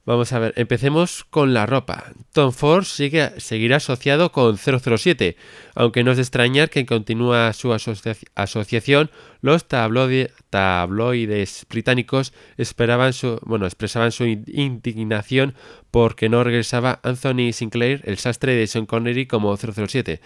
Vamos 0.07 0.35
a 0.35 0.39
ver, 0.39 0.53
empecemos 0.57 1.25
con 1.25 1.55
la 1.55 1.65
ropa. 1.65 2.13
Tom 2.35 2.53
Ford 2.53 2.85
sigue, 2.85 3.41
seguirá 3.41 3.77
asociado 3.77 4.33
con 4.33 4.59
007, 4.59 5.35
aunque 5.75 6.05
no 6.05 6.11
es 6.11 6.19
de 6.19 6.23
extrañar 6.25 6.69
que 6.69 6.85
continúa 6.85 7.51
su 7.55 7.73
asocia- 7.73 8.15
asociación, 8.35 9.11
los 9.41 9.67
tabloide- 9.67 10.31
tabloides 10.51 11.65
británicos 11.71 12.35
esperaban 12.59 13.15
su, 13.15 13.39
bueno, 13.47 13.65
expresaban 13.65 14.13
su 14.13 14.27
in- 14.27 14.45
indignación 14.47 15.55
porque 15.91 16.29
no 16.29 16.45
regresaba 16.45 17.01
Anthony 17.03 17.53
Sinclair, 17.55 18.03
el 18.05 18.19
sastre 18.19 18.55
de 18.55 18.67
Sean 18.67 18.85
Connery, 18.85 19.25
como 19.27 19.57
007. 19.57 20.21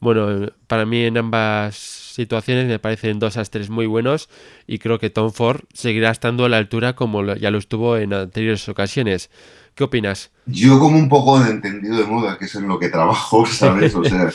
Bueno, 0.00 0.50
para 0.66 0.86
mí 0.86 1.04
en 1.04 1.18
ambas 1.18 1.76
situaciones 2.12 2.66
me 2.66 2.78
parecen 2.78 3.18
dos 3.18 3.36
astres 3.36 3.70
muy 3.70 3.86
buenos 3.86 4.28
y 4.66 4.78
creo 4.78 4.98
que 4.98 5.10
Tom 5.10 5.32
Ford 5.32 5.60
seguirá 5.72 6.10
estando 6.10 6.44
a 6.44 6.48
la 6.48 6.58
altura 6.58 6.94
como 6.94 7.34
ya 7.34 7.50
lo 7.50 7.58
estuvo 7.58 7.96
en 7.96 8.12
anteriores 8.12 8.68
ocasiones. 8.68 9.30
¿Qué 9.74 9.84
opinas? 9.84 10.30
Yo 10.46 10.78
como 10.78 10.98
un 10.98 11.08
poco 11.08 11.40
de 11.40 11.50
entendido 11.50 11.96
de 11.96 12.04
moda, 12.04 12.36
que 12.38 12.44
es 12.44 12.54
en 12.54 12.68
lo 12.68 12.78
que 12.78 12.88
trabajo, 12.88 13.46
¿sabes? 13.50 13.94
O 13.94 14.04
sea, 14.04 14.30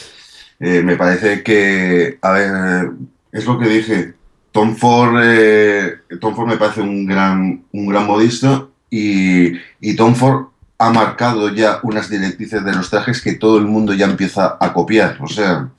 eh, 0.59 0.81
me 0.81 0.95
parece 0.95 1.43
que, 1.43 2.17
a 2.21 2.31
ver, 2.31 2.91
es 3.31 3.45
lo 3.45 3.59
que 3.59 3.67
dije, 3.67 4.13
Tom 4.51 4.75
Ford, 4.75 5.19
eh, 5.21 5.95
Tom 6.21 6.35
Ford 6.35 6.47
me 6.47 6.57
parece 6.57 6.81
un 6.81 7.05
gran, 7.05 7.63
un 7.71 7.87
gran 7.87 8.05
modista 8.05 8.67
y, 8.89 9.51
y 9.81 9.95
Tom 9.95 10.15
Ford 10.15 10.45
ha 10.77 10.89
marcado 10.91 11.53
ya 11.53 11.79
unas 11.83 12.09
directrices 12.09 12.63
de 12.63 12.73
los 12.73 12.89
trajes 12.89 13.21
que 13.21 13.33
todo 13.33 13.57
el 13.57 13.65
mundo 13.65 13.93
ya 13.93 14.05
empieza 14.05 14.57
a 14.59 14.73
copiar, 14.73 15.17
o 15.21 15.27
sea, 15.27 15.69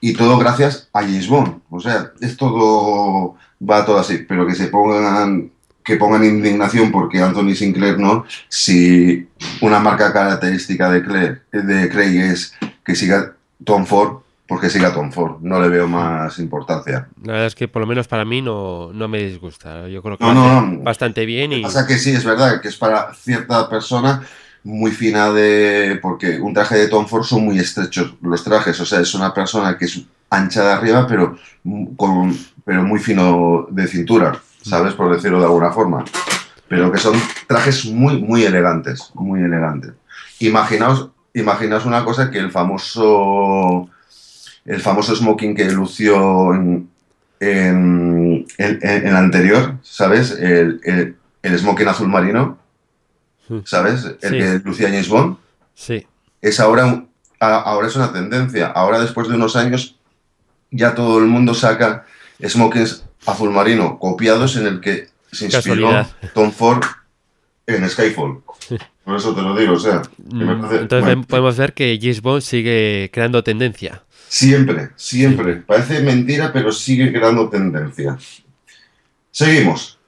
y 0.00 0.14
todo 0.14 0.38
gracias 0.38 0.88
a 0.92 1.00
James 1.02 1.28
Bond, 1.28 1.60
o 1.70 1.80
sea, 1.80 2.12
es 2.20 2.36
todo, 2.36 3.36
va 3.62 3.84
todo 3.84 3.98
así, 3.98 4.24
pero 4.28 4.46
que 4.46 4.54
se 4.54 4.68
pongan 4.68 5.50
que 5.82 5.96
pongan 5.96 6.24
indignación 6.24 6.92
porque 6.92 7.20
Anthony 7.22 7.54
Sinclair 7.54 7.98
no, 7.98 8.24
si 8.48 9.26
una 9.62 9.80
marca 9.80 10.12
característica 10.12 10.90
de, 10.90 11.02
Claire- 11.02 11.40
de 11.52 11.88
Craig 11.88 12.18
es 12.20 12.54
que 12.84 12.94
siga 12.94 13.32
Tom 13.64 13.86
Ford, 13.86 14.18
porque 14.46 14.68
siga 14.68 14.92
Tom 14.92 15.10
Ford, 15.10 15.38
no 15.40 15.60
le 15.60 15.68
veo 15.68 15.88
más 15.88 16.38
importancia. 16.38 17.08
La 17.24 17.32
verdad 17.32 17.46
es 17.46 17.54
que 17.54 17.66
por 17.66 17.80
lo 17.80 17.86
menos 17.86 18.08
para 18.08 18.24
mí 18.26 18.42
no, 18.42 18.92
no 18.92 19.08
me 19.08 19.22
disgusta. 19.22 19.88
Yo 19.88 20.02
creo 20.02 20.18
que 20.18 20.24
No, 20.24 20.78
bastante 20.82 21.24
bien 21.24 21.52
y 21.54 21.62
Pasa 21.62 21.86
que 21.86 21.98
sí, 21.98 22.10
es 22.10 22.24
verdad 22.24 22.60
que 22.60 22.68
es 22.68 22.76
para 22.76 23.14
cierta 23.14 23.68
persona 23.68 24.22
muy 24.64 24.90
fina 24.90 25.32
de... 25.32 25.98
porque 26.02 26.38
un 26.40 26.52
traje 26.54 26.76
de 26.76 26.88
Tom 26.88 27.06
Ford 27.06 27.24
son 27.24 27.44
muy 27.44 27.58
estrechos 27.58 28.14
los 28.22 28.44
trajes, 28.44 28.78
o 28.80 28.84
sea, 28.86 29.00
es 29.00 29.14
una 29.14 29.32
persona 29.32 29.76
que 29.78 29.86
es 29.86 30.02
ancha 30.28 30.62
de 30.64 30.72
arriba, 30.72 31.06
pero, 31.08 31.36
con, 31.96 32.36
pero 32.64 32.82
muy 32.82 33.00
fino 33.00 33.66
de 33.70 33.86
cintura, 33.86 34.38
¿sabes? 34.62 34.94
Por 34.94 35.12
decirlo 35.14 35.38
de 35.38 35.46
alguna 35.46 35.72
forma. 35.72 36.04
Pero 36.68 36.92
que 36.92 36.98
son 36.98 37.14
trajes 37.48 37.86
muy, 37.86 38.20
muy 38.22 38.44
elegantes, 38.44 39.10
muy 39.14 39.40
elegantes. 39.42 39.92
Imaginaos, 40.38 41.10
imaginaos 41.34 41.84
una 41.84 42.04
cosa 42.04 42.30
que 42.30 42.38
el 42.38 42.50
famoso, 42.52 43.88
el 44.64 44.80
famoso 44.80 45.16
smoking 45.16 45.54
que 45.56 45.70
lució 45.72 46.54
en, 46.54 46.88
en, 47.40 48.46
en- 48.58 49.06
el 49.06 49.16
anterior, 49.16 49.74
¿sabes? 49.82 50.30
El- 50.38 51.16
el 51.42 51.58
smoking 51.58 51.88
azul 51.88 52.08
marino, 52.08 52.58
¿sabes? 53.64 54.04
El 54.22 54.30
Sí. 54.30 54.38
que 54.38 54.60
lucía 54.64 54.88
James 54.88 55.08
Bond. 55.08 55.36
sí. 55.74 56.06
Es 56.42 56.58
ahora, 56.58 57.04
ahora 57.38 57.86
es 57.88 57.96
una 57.96 58.12
tendencia. 58.14 58.68
Ahora, 58.68 58.98
después 58.98 59.28
de 59.28 59.34
unos 59.34 59.56
años, 59.56 59.96
ya 60.70 60.94
todo 60.94 61.18
el 61.18 61.26
mundo 61.26 61.52
saca 61.52 62.06
smokings 62.42 63.04
azul 63.26 63.50
marino 63.50 63.98
copiados 63.98 64.56
en 64.56 64.66
el 64.66 64.80
que 64.80 65.08
se 65.30 65.44
inspiró 65.46 65.88
Casualidad. 65.90 66.10
Tom 66.32 66.50
Ford 66.50 66.82
en 67.66 67.86
Skyfall. 67.90 68.40
Por 69.04 69.16
eso 69.16 69.34
te 69.34 69.42
lo 69.42 69.54
digo, 69.56 69.74
o 69.74 69.78
sea, 69.78 70.00
Mm, 70.16 70.60
parece- 70.60 70.82
Entonces 70.82 71.04
bueno, 71.04 71.24
podemos 71.28 71.56
ver 71.58 71.72
que 71.74 71.98
James 72.00 72.22
Bond 72.22 72.40
sigue 72.42 73.10
creando 73.12 73.42
tendencia. 73.44 74.02
Siempre, 74.28 74.90
siempre. 74.96 75.56
Parece 75.56 76.00
mentira, 76.02 76.52
pero 76.54 76.72
sigue 76.72 77.12
creando 77.12 77.48
tendencia. 77.50 78.16
Seguimos. 79.30 79.98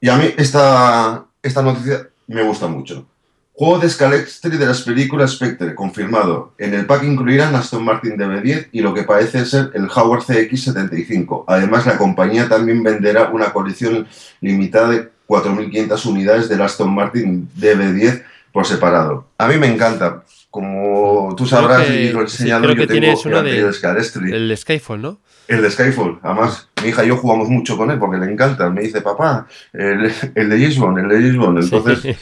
Y 0.00 0.08
a 0.08 0.16
mí 0.16 0.32
esta, 0.36 1.26
esta 1.42 1.62
noticia 1.62 2.08
me 2.34 2.42
gusta 2.42 2.66
mucho. 2.66 3.06
Juego 3.54 3.78
de 3.78 3.90
Scalextri 3.90 4.56
de 4.56 4.64
las 4.64 4.82
películas 4.82 5.32
Spectre, 5.32 5.74
confirmado. 5.74 6.54
En 6.56 6.72
el 6.72 6.86
pack 6.86 7.02
incluirán 7.02 7.54
Aston 7.54 7.84
Martin 7.84 8.16
DB10 8.16 8.68
y 8.72 8.80
lo 8.80 8.94
que 8.94 9.02
parece 9.02 9.44
ser 9.44 9.70
el 9.74 9.88
Howard 9.94 10.22
CX75. 10.22 11.44
Además, 11.46 11.84
la 11.84 11.98
compañía 11.98 12.48
también 12.48 12.82
venderá 12.82 13.28
una 13.28 13.52
colección 13.52 14.06
limitada 14.40 14.88
de 14.88 15.10
4.500 15.28 16.06
unidades 16.06 16.48
del 16.48 16.62
Aston 16.62 16.94
Martin 16.94 17.50
DB10 17.58 18.22
por 18.52 18.66
separado. 18.66 19.26
A 19.36 19.46
mí 19.46 19.58
me 19.58 19.66
encanta. 19.66 20.24
Como 20.50 21.34
tú 21.36 21.46
sabrás 21.46 21.86
que- 21.86 22.02
y 22.06 22.12
lo 22.12 22.22
he 22.24 22.28
sí, 22.28 22.48
yo 22.48 22.60
que 22.74 22.86
tengo 22.86 23.20
uno 23.24 23.42
de-. 23.42 23.60
El 23.60 24.56
Skyfall, 24.56 25.00
¿no? 25.00 25.20
El 25.46 25.62
de 25.62 25.70
Skyfall, 25.70 26.18
además, 26.22 26.68
mi 26.82 26.88
hija 26.90 27.04
y 27.04 27.08
yo 27.08 27.16
jugamos 27.16 27.48
mucho 27.48 27.76
con 27.76 27.90
él 27.90 27.98
porque 27.98 28.18
le 28.18 28.30
encanta. 28.32 28.68
Me 28.70 28.82
dice, 28.82 29.00
papá, 29.00 29.46
el, 29.72 30.12
el 30.34 30.48
de 30.50 30.58
Gisbon, 30.58 30.98
el 30.98 31.08
de 31.08 31.20
Gisbon. 31.22 31.58
Entonces, 31.58 32.00
Sí. 32.00 32.16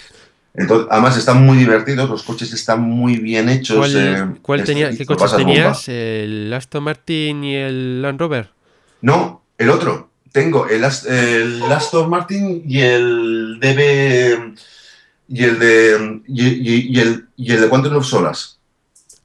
entonces, 0.54 0.88
además 0.90 1.16
están 1.18 1.44
muy 1.44 1.58
divertidos, 1.58 2.08
los 2.08 2.23
coches 2.23 2.52
están 2.52 2.80
muy 2.82 3.16
bien 3.18 3.49
hechos. 3.49 3.76
¿Cuál, 3.78 3.92
eh, 3.97 4.38
cuál 4.42 4.64
tenía, 4.64 4.90
¿Qué 4.90 5.04
coches 5.06 5.32
bomba. 5.32 5.37
tenías? 5.47 5.88
¿El 5.88 6.52
Aston 6.54 6.85
Martin 6.85 7.44
y 7.44 7.54
el 7.56 8.02
Land 8.02 8.20
Rover? 8.20 8.50
No, 9.02 9.42
el 9.58 9.70
otro. 9.70 10.11
Tengo 10.32 10.66
el, 10.68 10.85
el 10.85 11.62
Aston 11.73 12.08
Martin 12.11 12.62
y 12.66 12.80
el 12.80 13.58
DB. 13.61 14.54
Y 15.28 15.44
el 15.44 15.58
de. 15.58 16.23
Y, 16.26 16.47
y- 16.47 16.88
y 16.97 17.00
el, 17.00 17.26
y 17.37 17.52
el 17.52 17.61
de 17.61 17.68
Quantum 17.68 17.97
of 17.97 18.06
Solas. 18.06 18.58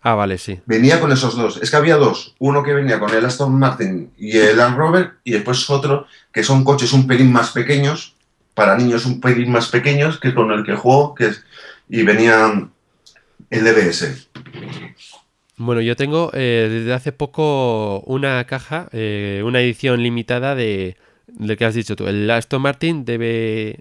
Ah, 0.01 0.15
vale, 0.15 0.37
sí. 0.37 0.59
Venía 0.65 0.99
con 0.99 1.11
esos 1.13 1.35
dos. 1.37 1.57
Es 1.61 1.71
que 1.71 1.77
había 1.77 1.95
dos. 1.95 2.35
Uno 2.39 2.61
que 2.61 2.73
venía 2.73 2.99
con 2.99 3.13
el 3.13 3.23
Aston 3.25 3.57
Martin 3.57 4.11
y 4.17 4.37
el 4.37 4.57
Land 4.57 4.77
Rover, 4.77 5.11
y 5.23 5.31
después 5.31 5.69
otro 5.69 6.07
que 6.33 6.43
son 6.43 6.65
coches 6.65 6.91
un 6.91 7.07
pelín 7.07 7.31
más 7.31 7.51
pequeños, 7.51 8.15
para 8.53 8.75
niños 8.77 9.05
un 9.05 9.21
pelín 9.21 9.51
más 9.51 9.69
pequeños, 9.69 10.19
que 10.19 10.33
con 10.33 10.51
el 10.51 10.65
que 10.65 10.75
juego, 10.75 11.15
que 11.15 11.27
es, 11.27 11.45
y 11.87 12.03
venía 12.03 12.67
el 13.49 13.63
DBS. 13.63 14.27
Bueno, 15.55 15.81
yo 15.81 15.95
tengo 15.95 16.31
eh, 16.33 16.67
desde 16.69 16.93
hace 16.93 17.11
poco 17.13 18.01
una 18.01 18.43
caja, 18.45 18.89
eh, 18.91 19.41
una 19.45 19.61
edición 19.61 20.01
limitada 20.03 20.55
de, 20.55 20.97
de 21.27 21.55
que 21.57 21.65
has 21.65 21.75
dicho 21.75 21.95
tú, 21.95 22.07
el 22.07 22.29
Aston 22.29 22.61
Martin 22.61 23.05
DB, 23.05 23.79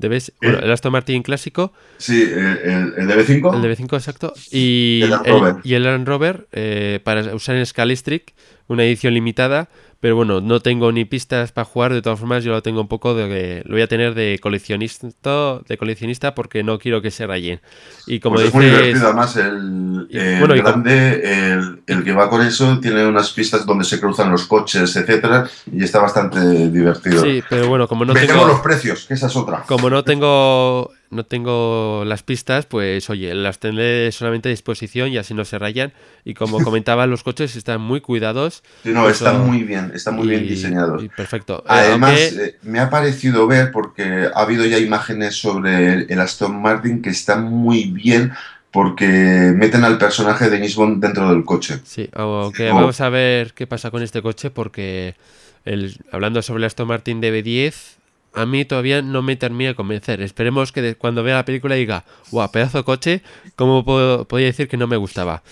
Debes, 0.00 0.32
bueno, 0.40 0.58
el 0.60 0.72
Aston 0.72 0.92
Martin 0.92 1.22
clásico. 1.22 1.72
Sí, 1.98 2.22
el, 2.22 2.94
el 2.96 3.06
DB5. 3.08 3.54
El 3.54 3.62
DB5, 3.62 3.94
exacto. 3.94 4.32
Y 4.50 5.00
El 5.04 5.10
Land 5.10 5.26
el, 5.26 5.32
Rover. 5.32 5.54
y 5.62 5.74
el 5.74 5.82
Land 5.84 6.08
Rover 6.08 6.48
eh, 6.52 7.00
para 7.04 7.34
usar 7.34 7.56
en 7.56 7.66
Scalestric, 7.66 8.32
una 8.66 8.84
edición 8.84 9.12
limitada. 9.12 9.68
Pero 10.00 10.16
bueno, 10.16 10.40
no 10.40 10.60
tengo 10.60 10.90
ni 10.92 11.04
pistas 11.04 11.52
para 11.52 11.66
jugar, 11.66 11.92
de 11.92 12.00
todas 12.00 12.18
formas 12.18 12.42
yo 12.42 12.52
lo 12.52 12.62
tengo 12.62 12.80
un 12.80 12.88
poco 12.88 13.14
de... 13.14 13.62
Lo 13.66 13.74
voy 13.74 13.82
a 13.82 13.86
tener 13.86 14.14
de 14.14 14.38
coleccionista, 14.40 15.58
de 15.68 15.76
coleccionista 15.76 16.34
porque 16.34 16.62
no 16.62 16.78
quiero 16.78 17.02
que 17.02 17.10
se 17.10 17.26
rayen. 17.26 17.60
Y 18.06 18.18
como 18.18 18.36
Pues 18.36 18.48
es 18.48 18.54
muy 18.54 18.64
divertido, 18.64 19.06
además 19.08 19.36
el, 19.36 20.08
bueno, 20.38 20.54
con- 20.54 20.56
grande, 20.56 21.52
el, 21.52 21.82
el 21.86 22.02
que 22.02 22.12
va 22.12 22.30
con 22.30 22.40
eso, 22.40 22.78
tiene 22.80 23.06
unas 23.06 23.30
pistas 23.32 23.66
donde 23.66 23.84
se 23.84 24.00
cruzan 24.00 24.30
los 24.30 24.46
coches, 24.46 24.96
etcétera, 24.96 25.46
y 25.70 25.84
está 25.84 26.00
bastante 26.00 26.40
divertido. 26.70 27.22
Sí, 27.22 27.42
pero 27.50 27.68
bueno, 27.68 27.86
como 27.86 28.06
no 28.06 28.14
Veremos 28.14 28.36
tengo... 28.36 28.48
los 28.48 28.60
precios, 28.60 29.04
que 29.04 29.12
esa 29.12 29.26
es 29.26 29.36
otra. 29.36 29.64
Como 29.66 29.90
no 29.90 30.02
tengo 30.02 30.90
no 31.10 31.24
tengo 31.24 32.04
las 32.06 32.22
pistas, 32.22 32.66
pues 32.66 33.10
oye, 33.10 33.34
las 33.34 33.58
tendré 33.58 34.10
solamente 34.12 34.48
a 34.48 34.50
disposición 34.50 35.10
y 35.10 35.18
así 35.18 35.34
no 35.34 35.44
se 35.44 35.58
rayan. 35.58 35.92
Y 36.24 36.34
como 36.34 36.58
comentaba, 36.64 37.06
los 37.06 37.22
coches 37.24 37.56
están 37.56 37.80
muy 37.80 38.00
cuidados. 38.00 38.62
Sí, 38.84 38.90
no, 38.90 39.08
Eso- 39.08 39.26
están 39.26 39.44
muy 39.46 39.62
bien, 39.64 39.90
están 39.94 40.14
muy 40.16 40.28
bien 40.28 40.46
diseñados. 40.46 41.02
y 41.02 41.08
perfecto. 41.08 41.60
Eh, 41.64 41.68
Además, 41.68 42.10
aunque- 42.12 42.44
eh, 42.44 42.56
me 42.62 42.78
ha 42.80 42.90
parecido 42.90 43.46
ver, 43.46 43.72
porque 43.72 44.28
ha 44.34 44.40
habido 44.40 44.64
ya 44.66 44.78
imágenes 44.78 45.34
sobre 45.36 46.04
el, 46.12 46.20
Aston 46.20 46.60
Martin 46.62 47.02
que 47.02 47.10
están 47.10 47.44
muy 47.44 47.84
bien 47.90 48.32
porque 48.70 49.52
meten 49.56 49.82
al 49.84 49.98
personaje 49.98 50.48
de 50.48 50.72
Bond 50.76 51.02
dentro 51.02 51.28
del 51.30 51.44
coche. 51.44 51.80
Sí, 51.84 52.08
aunque 52.12 52.70
Oh. 52.70 52.76
vamos 52.76 53.00
a 53.00 53.08
ver 53.08 53.52
qué 53.52 53.66
pasa 53.66 53.90
con 53.90 54.02
este 54.02 54.22
coche 54.22 54.50
porque 54.50 55.16
el, 55.64 55.96
hablando 56.12 56.40
sobre 56.42 56.58
el 56.58 56.64
Aston 56.66 56.86
Martin 56.86 57.20
DB10, 57.20 57.96
a 58.34 58.46
mí 58.46 58.64
todavía 58.64 59.02
no 59.02 59.22
me 59.22 59.36
termina 59.36 59.70
de 59.70 59.74
convencer. 59.76 60.20
Esperemos 60.22 60.72
que 60.72 60.94
cuando 60.94 61.22
vea 61.22 61.36
la 61.36 61.44
película 61.44 61.74
diga, 61.74 62.04
guau, 62.30 62.50
pedazo 62.50 62.78
de 62.78 62.84
coche, 62.84 63.22
¿cómo 63.56 63.84
puedo, 63.84 64.26
podía 64.26 64.46
decir 64.46 64.68
que 64.68 64.76
no 64.76 64.86
me 64.86 64.96
gustaba? 64.96 65.42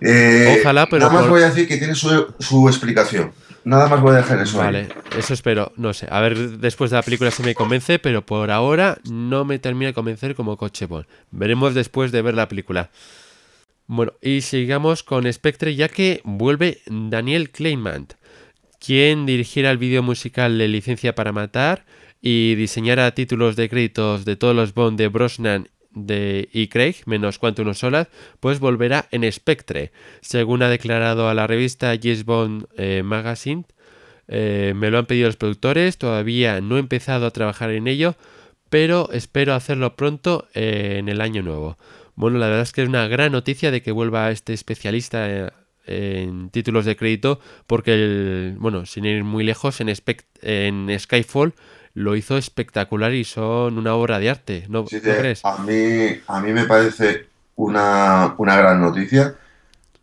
Eh, 0.00 0.58
Ojalá, 0.60 0.86
pero 0.88 1.00
Nada 1.06 1.12
más 1.12 1.22
por- 1.22 1.30
voy 1.30 1.42
a 1.42 1.48
decir 1.50 1.68
que 1.68 1.76
tiene 1.76 1.94
su, 1.94 2.34
su 2.40 2.68
explicación. 2.68 3.32
Nada 3.64 3.88
más 3.88 4.02
voy 4.02 4.12
a 4.12 4.16
dejar 4.18 4.40
eso 4.42 4.58
ahí. 4.60 4.66
Vale, 4.66 4.88
eso 5.18 5.32
espero, 5.32 5.72
no 5.76 5.94
sé. 5.94 6.06
A 6.10 6.20
ver, 6.20 6.58
después 6.58 6.90
de 6.90 6.96
la 6.98 7.02
película 7.02 7.30
se 7.30 7.42
me 7.42 7.54
convence, 7.54 7.98
pero 7.98 8.26
por 8.26 8.50
ahora 8.50 8.98
no 9.10 9.46
me 9.46 9.58
termina 9.58 9.86
de 9.88 9.94
convencer 9.94 10.34
como 10.34 10.58
coche 10.58 10.84
Bond. 10.84 11.06
Veremos 11.30 11.72
después 11.74 12.12
de 12.12 12.20
ver 12.20 12.34
la 12.34 12.46
película. 12.48 12.90
Bueno, 13.86 14.12
y 14.20 14.42
sigamos 14.42 15.02
con 15.02 15.30
Spectre, 15.32 15.74
ya 15.74 15.88
que 15.88 16.20
vuelve 16.24 16.80
Daniel 16.86 17.50
Kleinman, 17.50 18.08
quien 18.84 19.24
dirigiera 19.24 19.70
el 19.70 19.78
vídeo 19.78 20.02
musical 20.02 20.58
de 20.58 20.68
Licencia 20.68 21.14
para 21.14 21.32
Matar 21.32 21.84
y 22.26 22.54
diseñara 22.54 23.10
títulos 23.10 23.54
de 23.54 23.68
créditos 23.68 24.24
de 24.24 24.36
todos 24.36 24.56
los 24.56 24.72
Bond 24.72 24.96
de 24.96 25.08
Brosnan 25.08 25.68
de 25.90 26.48
y 26.54 26.68
Craig, 26.68 26.94
menos 27.04 27.38
Quantum 27.38 27.68
of 27.68 27.76
Solace, 27.76 28.10
pues 28.40 28.60
volverá 28.60 29.08
en 29.10 29.30
Spectre. 29.30 29.92
Según 30.22 30.62
ha 30.62 30.70
declarado 30.70 31.28
a 31.28 31.34
la 31.34 31.46
revista 31.46 31.94
Yes 31.94 32.24
Bond 32.24 32.64
eh, 32.78 33.02
Magazine, 33.04 33.66
eh, 34.26 34.72
me 34.74 34.90
lo 34.90 34.96
han 34.96 35.04
pedido 35.04 35.28
los 35.28 35.36
productores, 35.36 35.98
todavía 35.98 36.62
no 36.62 36.78
he 36.78 36.80
empezado 36.80 37.26
a 37.26 37.30
trabajar 37.30 37.70
en 37.72 37.88
ello, 37.88 38.16
pero 38.70 39.10
espero 39.12 39.52
hacerlo 39.52 39.94
pronto 39.94 40.48
eh, 40.54 40.96
en 40.98 41.10
el 41.10 41.20
año 41.20 41.42
nuevo. 41.42 41.76
Bueno, 42.14 42.38
la 42.38 42.46
verdad 42.46 42.62
es 42.62 42.72
que 42.72 42.84
es 42.84 42.88
una 42.88 43.06
gran 43.06 43.32
noticia 43.32 43.70
de 43.70 43.82
que 43.82 43.92
vuelva 43.92 44.30
este 44.30 44.54
especialista 44.54 45.52
en 45.86 46.48
títulos 46.48 46.86
de 46.86 46.96
crédito, 46.96 47.38
porque, 47.66 48.54
bueno, 48.56 48.86
sin 48.86 49.04
ir 49.04 49.24
muy 49.24 49.44
lejos, 49.44 49.82
en 49.82 50.98
Skyfall 50.98 51.52
lo 51.94 52.16
hizo 52.16 52.36
espectacular 52.38 53.12
y 53.14 53.24
son 53.24 53.78
una 53.78 53.94
obra 53.94 54.18
de 54.18 54.30
arte, 54.30 54.66
¿no, 54.68 54.90
Sí, 54.90 55.00
¿no 55.02 55.14
sí, 55.14 55.14
crees? 55.14 55.42
a, 55.42 55.58
mí, 55.58 56.20
a 56.26 56.40
mí 56.40 56.52
me 56.52 56.64
parece 56.66 57.26
una, 57.56 58.34
una 58.38 58.56
gran 58.56 58.80
noticia, 58.80 59.34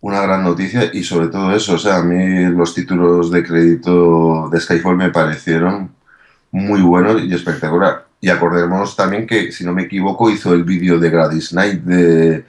una 0.01 0.21
gran 0.21 0.43
noticia 0.43 0.89
y 0.93 1.03
sobre 1.03 1.27
todo 1.27 1.55
eso, 1.55 1.75
o 1.75 1.77
sea, 1.79 1.97
a 1.97 2.03
mí 2.03 2.45
los 2.47 2.73
títulos 2.73 3.31
de 3.31 3.43
crédito 3.45 4.49
de 4.51 4.59
Skyfall 4.59 4.97
me 4.97 5.11
parecieron 5.11 5.95
muy 6.51 6.81
buenos 6.81 7.21
y 7.23 7.33
espectacular. 7.33 8.07
Y 8.21 8.29
acordémonos 8.29 8.95
también 8.95 9.27
que, 9.27 9.51
si 9.51 9.63
no 9.65 9.73
me 9.73 9.83
equivoco, 9.83 10.29
hizo 10.29 10.53
el 10.53 10.63
vídeo 10.63 10.99
de 10.99 11.09
Gladys 11.09 11.49
Knight 11.49 11.81
de, 11.83 12.45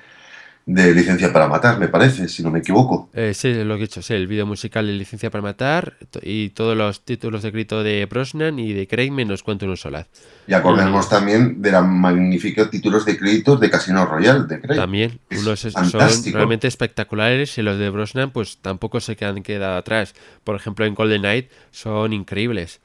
de 0.67 0.95
Licencia 0.95 1.33
para 1.33 1.49
Matar, 1.49 1.79
me 1.79 1.89
parece, 1.89 2.29
si 2.29 2.43
no 2.43 2.51
me 2.51 2.61
equivoco. 2.61 3.11
Eh, 3.15 3.35
sí, 3.35 3.53
lo 3.53 3.75
que 3.75 3.85
he 3.85 3.87
dicho, 3.87 4.03
sí, 4.03 4.15
el 4.15 4.27
vídeo 4.27 4.47
musical 4.47 4.87
de 4.87 4.93
Licencia 4.93 5.31
para 5.31 5.43
Matar 5.43 5.95
y 6.23 6.51
todos 6.51 6.77
los 6.77 7.05
títulos 7.05 7.43
de 7.43 7.51
crédito 7.51 7.83
de 7.83 8.07
Brosnan 8.07 8.59
y 8.59 8.73
de 8.73 8.87
Craig 8.87 9.11
menos 9.11 9.43
Quantum 9.43 9.71
of 9.71 9.81
Solace. 9.81 10.09
Y 10.47 10.55
acordémonos 10.55 11.09
también 11.09 11.61
de 11.63 11.73
la 11.73 11.83
magnífica 11.83 12.71
títulos 12.71 13.05
de 13.05 13.19
créditos 13.19 13.61
de 13.61 13.71
Casino 13.71 14.07
Royale, 14.07 14.45
de 14.45 14.61
Craig. 14.61 14.77
También, 14.77 15.19
Es 15.31 15.43
unos 15.43 15.61
son 15.61 16.33
realmente 16.33 16.69
espectaculares 16.69 17.59
y 17.59 17.63
los 17.63 17.79
de 17.79 17.91
Brosnan 17.91 18.31
pues 18.31 18.59
tampoco 18.59 19.01
se 19.01 19.17
han 19.25 19.43
quedado 19.43 19.77
atrás. 19.77 20.15
Por 20.45 20.57
ejemplo, 20.57 20.87
en 20.87 20.95
Golden 20.95 21.23
Knight 21.23 21.51
son 21.71 22.13
increíbles. 22.13 22.81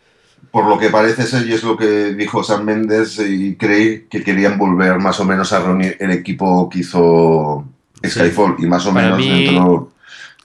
Por 0.52 0.66
lo 0.68 0.80
que 0.80 0.90
parece 0.90 1.24
ser, 1.24 1.46
y 1.48 1.54
es 1.54 1.64
lo 1.64 1.76
que 1.78 2.14
dijo 2.14 2.44
Sam 2.44 2.64
Mendes 2.66 3.20
y 3.20 3.56
Craig, 3.56 4.08
que 4.10 4.24
querían 4.24 4.58
volver 4.58 4.98
más 4.98 5.20
o 5.20 5.26
menos 5.26 5.52
a 5.54 5.60
reunir 5.60 5.98
el 6.00 6.12
equipo 6.12 6.70
que 6.70 6.80
hizo 6.80 7.66
Skyfall. 8.06 8.56
Y 8.60 8.66
más 8.66 8.86
o 8.86 8.94
Para 8.94 9.06
menos 9.16 9.20
mí, 9.20 9.46
dentro, 9.46 9.92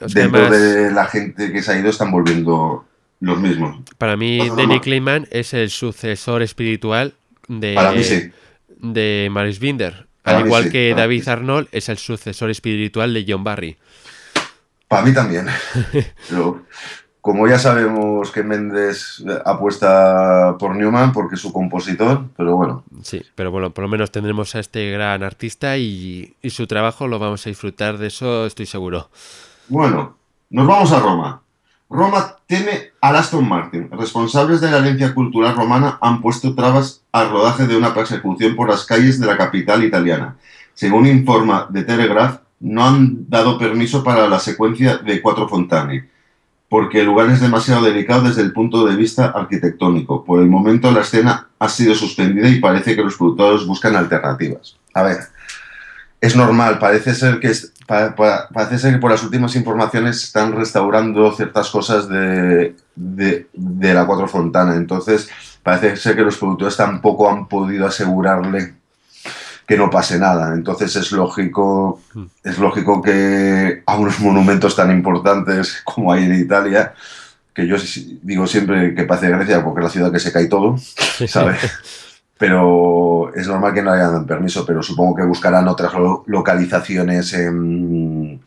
Los 0.01 0.13
dentro 0.15 0.41
temas- 0.43 0.61
de 0.61 0.91
la 0.91 1.07
gente 1.07 1.53
que 1.53 1.63
se 1.63 1.73
ha 1.73 1.79
ido 1.79 1.89
están 1.91 2.11
volviendo 2.11 2.85
los 3.21 3.41
mismos. 3.41 3.79
Para 3.97 4.17
mí, 4.17 4.39
Danny 4.39 4.51
normal. 4.57 4.81
Kleinman 4.81 5.29
es 5.31 5.55
el 5.55 5.71
sucesor 5.71 6.43
espiritual 6.43 7.15
de, 7.49 7.75
Para 7.75 7.93
mí 7.93 8.03
sí. 8.03 8.31
de 8.79 9.29
Maris 9.31 9.61
Binder. 9.61 10.07
Para 10.23 10.39
Al 10.39 10.47
igual 10.47 10.65
sí, 10.65 10.71
que 10.71 10.95
David. 10.97 11.29
Arnold 11.29 11.69
es 11.73 11.89
el 11.89 11.99
sucesor 11.99 12.51
espiritual 12.51 13.15
de 13.15 13.25
John 13.27 13.45
Barry. 13.45 13.77
Para 14.89 15.03
mí 15.07 15.15
también. 15.15 15.47
Pero 16.29 16.65
como 17.23 17.47
ya 17.47 17.57
sabemos 17.57 18.33
que 18.33 18.43
Mendes 18.43 19.25
apuesta 19.45 20.57
por 20.59 20.75
Newman 20.75 21.13
porque 21.13 21.37
es 21.37 21.41
su 21.41 21.53
compositor, 21.53 22.25
pero 22.37 22.57
bueno, 22.57 22.85
Sí, 23.03 23.23
pero 23.37 23.53
bueno, 23.53 23.71
por 23.71 23.83
lo 23.83 23.89
menos 23.89 24.11
tendremos 24.11 24.55
a 24.57 24.59
este 24.59 24.91
gran 24.91 25.23
artista 25.23 25.79
y, 25.79 26.35
y 26.43 26.51
su 26.51 26.67
trabajo 26.67 27.07
lo 27.07 27.21
vamos 27.21 27.47
a 27.47 27.51
disfrutar, 27.51 27.97
de 27.97 28.09
eso 28.09 28.45
estoy 28.45 28.67
seguro. 28.67 29.09
Bueno, 29.69 30.17
nos 30.51 30.67
vamos 30.67 30.91
a 30.93 30.99
Roma. 30.99 31.43
Roma 31.89 32.37
teme 32.47 32.91
al 33.01 33.17
Aston 33.17 33.49
Martin. 33.49 33.89
Responsables 33.91 34.61
de 34.61 34.71
la 34.71 34.79
herencia 34.79 35.15
cultural 35.15 35.55
romana 35.55 35.99
han 36.01 36.21
puesto 36.21 36.55
trabas 36.57 37.05
al 37.13 37.31
rodaje 37.31 37.69
de 37.69 37.77
una 37.77 37.95
persecución 37.95 38.57
por 38.57 38.69
las 38.69 38.85
calles 38.85 39.21
de 39.21 39.27
la 39.27 39.37
capital 39.37 39.85
italiana. 39.85 40.37
Según 40.75 41.07
informa 41.07 41.69
The 41.73 41.85
Telegraph, 41.85 42.41
no 42.61 42.85
han 42.85 43.29
dado 43.29 43.59
permiso 43.59 44.03
para 44.03 44.27
la 44.27 44.41
secuencia 44.41 44.97
de 44.99 45.21
Cuatro 45.21 45.49
Fontane, 45.49 46.09
porque 46.73 47.01
el 47.01 47.07
lugar 47.07 47.29
es 47.29 47.43
demasiado 47.43 47.83
delicado 47.85 48.23
desde 48.23 48.41
el 48.41 48.51
punto 48.55 48.87
de 48.87 48.97
vista 48.97 49.27
arquitectónico. 49.27 50.25
Por 50.25 50.41
el 50.41 50.47
momento 50.49 50.91
la 50.91 51.03
escena 51.03 51.49
ha 51.59 51.69
sido 51.69 51.95
suspendida 51.95 52.49
y 52.49 52.61
parece 52.61 52.97
que 52.97 53.03
los 53.05 53.15
productores 53.19 53.67
buscan 53.67 53.95
alternativas. 53.95 54.79
A 54.95 55.03
ver, 55.03 55.19
es 56.19 56.35
normal, 56.35 56.79
parece 56.79 57.15
ser 57.15 57.41
que 57.41 57.49
es- 57.49 57.75
pa- 57.87 58.15
pa- 58.15 58.49
parece 58.51 58.79
ser 58.79 58.95
que 58.95 59.01
por 59.01 59.11
las 59.11 59.23
últimas 59.23 59.55
informaciones 59.55 60.25
están 60.25 60.53
restaurando 60.53 61.31
ciertas 61.33 61.69
cosas 61.69 62.09
de, 62.09 62.75
de, 62.97 63.49
de 63.53 63.93
la 63.93 64.07
Cuatro 64.07 64.27
Fontana. 64.27 64.75
Entonces, 64.75 65.29
parece 65.63 65.95
ser 65.99 66.17
que 66.17 66.23
los 66.23 66.39
productores 66.39 66.75
tampoco 66.79 67.31
han 67.31 67.49
podido 67.49 67.87
asegurarle 67.87 68.77
que 69.67 69.77
no 69.77 69.89
pase 69.91 70.19
nada. 70.19 70.53
Entonces 70.55 70.95
es 70.97 71.13
lógico, 71.13 72.01
Hmm. 72.15 72.25
es 72.45 72.59
lógico 72.59 73.01
que 73.03 73.83
a 73.87 73.97
unos 73.97 74.21
monumentos 74.21 74.75
tan 74.77 74.91
importantes 74.91 75.81
como 75.85 76.13
hay 76.13 76.25
en 76.25 76.35
Italia, 76.35 76.95
que 77.55 77.67
yo 77.67 77.77
digo 78.23 78.47
siempre 78.47 78.95
que 78.95 79.05
parece 79.05 79.29
Grecia 79.31 79.63
porque 79.63 79.81
es 79.81 79.85
la 79.85 79.91
ciudad 79.91 80.13
que 80.13 80.19
se 80.21 80.33
cae 80.33 80.47
todo, 80.47 80.77
¿sabes? 81.29 81.61
Pero 82.39 83.33
es 83.35 83.47
normal 83.47 83.73
que 83.73 83.83
no 83.83 83.93
hayan 83.93 84.13
dado 84.13 84.27
permiso, 84.27 84.65
pero 84.67 84.83
supongo 84.83 85.15
que 85.15 85.23
buscarán 85.25 85.69
otras 85.69 85.93
lo- 85.95 86.25
localizaciones 86.27 87.33
en, 87.35 88.41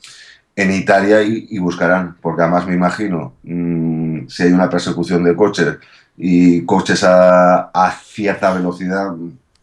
en 0.56 0.72
Italia 0.72 1.22
y, 1.22 1.48
y 1.52 1.60
buscarán, 1.60 2.18
porque 2.22 2.42
además 2.42 2.68
me 2.68 2.74
imagino, 2.76 3.34
mm, 3.44 4.28
si 4.28 4.44
hay 4.44 4.52
una 4.52 4.70
persecución 4.70 5.24
de 5.24 5.36
coches 5.36 5.78
y 6.18 6.66
coches 6.66 7.04
a, 7.04 7.70
a 7.74 7.92
cierta 7.92 8.54
velocidad, 8.54 9.12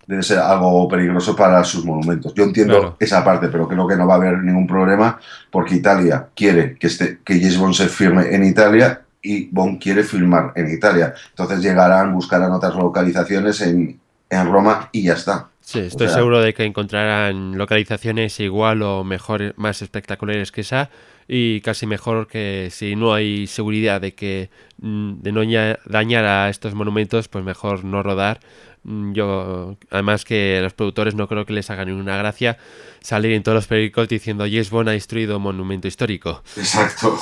debe 0.06 0.22
ser 0.22 0.38
algo 0.38 0.88
peligroso 0.88 1.34
para 1.36 1.62
sus 1.64 1.84
monumentos. 1.84 2.34
Yo 2.34 2.44
entiendo 2.44 2.78
Claro. 2.80 2.96
esa 2.98 3.24
parte, 3.24 3.48
pero 3.48 3.68
creo 3.68 3.86
que 3.86 3.96
no 3.96 4.06
va 4.06 4.14
a 4.14 4.16
haber 4.16 4.38
ningún 4.38 4.66
problema 4.66 5.18
porque 5.50 5.76
Italia 5.76 6.26
quiere 6.34 6.76
que, 6.76 6.86
este, 6.88 7.18
que 7.24 7.34
James 7.38 7.58
Bond 7.58 7.74
se 7.74 7.88
firme 7.88 8.34
en 8.34 8.44
Italia 8.44 9.02
y 9.22 9.48
Bond 9.50 9.80
quiere 9.80 10.02
filmar 10.02 10.52
en 10.56 10.68
Italia. 10.70 11.14
Entonces 11.30 11.60
llegarán, 11.62 12.12
buscarán 12.12 12.50
otras 12.52 12.74
localizaciones 12.74 13.60
en, 13.60 14.00
en 14.28 14.52
Roma 14.52 14.88
y 14.92 15.04
ya 15.04 15.12
está. 15.14 15.48
Sí, 15.60 15.78
estoy 15.78 16.06
O 16.06 16.10
sea- 16.10 16.18
seguro 16.18 16.40
de 16.40 16.52
que 16.54 16.64
encontrarán 16.64 17.56
localizaciones 17.56 18.40
igual 18.40 18.82
o 18.82 19.04
mejor, 19.04 19.54
más 19.56 19.80
espectaculares 19.82 20.50
que 20.50 20.62
esa 20.62 20.90
y 21.28 21.60
casi 21.60 21.86
mejor 21.86 22.26
que 22.26 22.68
si 22.72 22.96
no 22.96 23.14
hay 23.14 23.46
seguridad 23.46 24.00
de 24.00 24.12
que 24.14 24.50
mm, 24.80 25.20
de 25.22 25.30
no 25.30 25.44
ña- 25.44 25.78
dañar 25.86 26.24
a 26.24 26.48
estos 26.48 26.74
monumentos, 26.74 27.28
pues 27.28 27.44
mejor 27.44 27.84
no 27.84 28.02
rodar 28.02 28.40
Yo, 28.84 29.76
además 29.90 30.24
que 30.24 30.58
los 30.60 30.72
productores 30.72 31.14
no 31.14 31.28
creo 31.28 31.46
que 31.46 31.52
les 31.52 31.70
haga 31.70 31.84
ninguna 31.84 32.16
gracia 32.16 32.58
salir 33.00 33.32
en 33.32 33.42
todos 33.44 33.54
los 33.54 33.66
periódicos 33.68 34.08
diciendo 34.08 34.44
James 34.44 34.70
Bond 34.70 34.88
ha 34.88 34.92
destruido 34.92 35.36
un 35.36 35.44
monumento 35.44 35.86
histórico. 35.86 36.42
Exacto, 36.56 37.16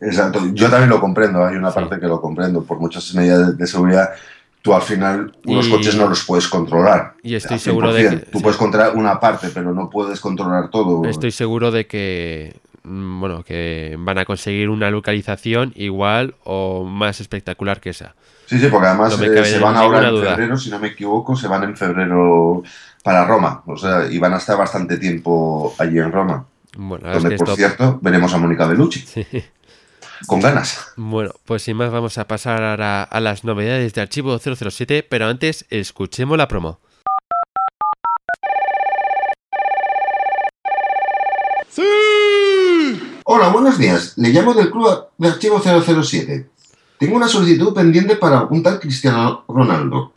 exacto. 0.00 0.40
Yo 0.52 0.68
también 0.68 0.90
lo 0.90 1.00
comprendo, 1.00 1.44
hay 1.44 1.56
una 1.56 1.70
Sí. 1.70 1.74
parte 1.76 1.98
que 1.98 2.06
lo 2.06 2.20
comprendo. 2.20 2.62
Por 2.64 2.78
muchas 2.78 3.14
medidas 3.14 3.56
de 3.56 3.66
seguridad, 3.66 4.10
tú 4.60 4.74
al 4.74 4.82
final 4.82 5.32
unos 5.46 5.66
Y- 5.66 5.70
coches 5.70 5.96
no 5.96 6.08
los 6.08 6.24
puedes 6.24 6.46
controlar. 6.48 7.14
Y 7.22 7.34
estoy 7.36 7.58
seguro 7.58 7.92
de 7.92 8.00
100%. 8.02 8.24
que 8.26 8.30
Tú 8.30 8.38
sí. 8.38 8.42
puedes 8.44 8.58
controlar 8.58 8.94
una 8.96 9.18
parte, 9.18 9.48
pero 9.52 9.72
no 9.74 9.88
puedes 9.88 10.20
controlar 10.20 10.68
todo. 10.70 11.04
Estoy 11.08 11.30
seguro 11.30 11.70
de 11.70 11.86
que 11.86 12.54
mm, 12.84 13.20
bueno, 13.20 13.44
que 13.44 13.96
van 13.98 14.18
a 14.18 14.24
conseguir 14.24 14.68
una 14.68 14.90
localización 14.90 15.72
igual 15.76 16.34
o 16.44 16.84
más 16.84 17.20
espectacular 17.20 17.80
que 17.80 17.90
esa. 17.90 18.14
Sí, 18.52 18.58
sí, 18.60 18.66
porque 18.68 18.86
además 18.88 19.18
No 19.18 19.24
eh, 19.24 19.44
se 19.46 19.58
van 19.58 19.76
ahora 19.76 20.08
en 20.10 20.14
duda. 20.14 20.30
febrero, 20.32 20.58
si 20.58 20.68
no 20.68 20.78
me 20.78 20.88
equivoco, 20.88 21.34
se 21.34 21.48
van 21.48 21.64
en 21.64 21.74
febrero 21.74 22.62
para 23.02 23.24
Roma. 23.24 23.62
O 23.64 23.78
sea, 23.78 24.06
y 24.10 24.18
van 24.18 24.34
a 24.34 24.36
estar 24.36 24.58
bastante 24.58 24.98
tiempo 24.98 25.74
allí 25.78 25.98
en 25.98 26.12
Roma. 26.12 26.44
Bueno, 26.76 27.10
Donde, 27.10 27.18
es 27.30 27.32
que 27.32 27.38
por 27.38 27.48
esto- 27.48 27.56
cierto, 27.56 27.98
veremos 28.02 28.34
a 28.34 28.36
Mónica 28.36 28.66
Bellucci. 28.66 29.24
Con 30.26 30.40
ganas. 30.40 30.92
Bueno, 30.96 31.30
pues 31.46 31.62
sin 31.62 31.78
más 31.78 31.90
vamos 31.90 32.18
a 32.18 32.28
pasar 32.28 32.62
ahora 32.62 33.04
a 33.04 33.20
las 33.20 33.42
novedades 33.42 33.94
de 33.94 34.02
Archivo 34.02 34.38
007, 34.38 35.02
pero 35.08 35.28
antes 35.28 35.64
escuchemos 35.70 36.36
la 36.36 36.46
promo. 36.46 36.78
Hola, 43.24 43.48
buenos 43.48 43.78
días. 43.78 44.14
Le 44.16 44.28
llamo 44.30 44.52
del 44.54 44.70
Club 44.70 45.06
de 45.18 45.28
Archivo 45.28 45.60
007. 45.60 46.48
Tengo 47.02 47.16
una 47.16 47.26
solicitud 47.26 47.74
pendiente 47.74 48.14
para 48.14 48.38
algún 48.38 48.62
tal 48.62 48.78
Cristiano 48.78 49.44
Ronaldo. 49.48 50.12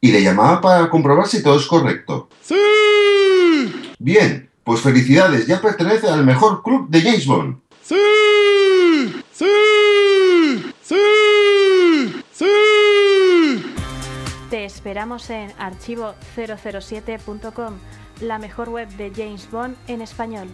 Y 0.00 0.10
le 0.10 0.22
llamaba 0.22 0.62
para 0.62 0.88
comprobar 0.88 1.26
si 1.26 1.42
todo 1.42 1.58
es 1.58 1.66
correcto. 1.66 2.30
¡Sí! 2.40 2.54
Bien, 3.98 4.48
pues 4.64 4.80
felicidades, 4.80 5.46
ya 5.46 5.60
pertenece 5.60 6.08
al 6.08 6.24
mejor 6.24 6.62
club 6.62 6.88
de 6.88 7.02
James 7.02 7.26
Bond. 7.26 7.58
Te 14.48 14.64
esperamos 14.64 15.28
en 15.28 15.50
archivo007.com, 15.58 17.74
la 18.22 18.38
mejor 18.38 18.70
web 18.70 18.88
de 18.96 19.12
James 19.14 19.46
Bond 19.50 19.76
en 19.88 20.00
español. 20.00 20.48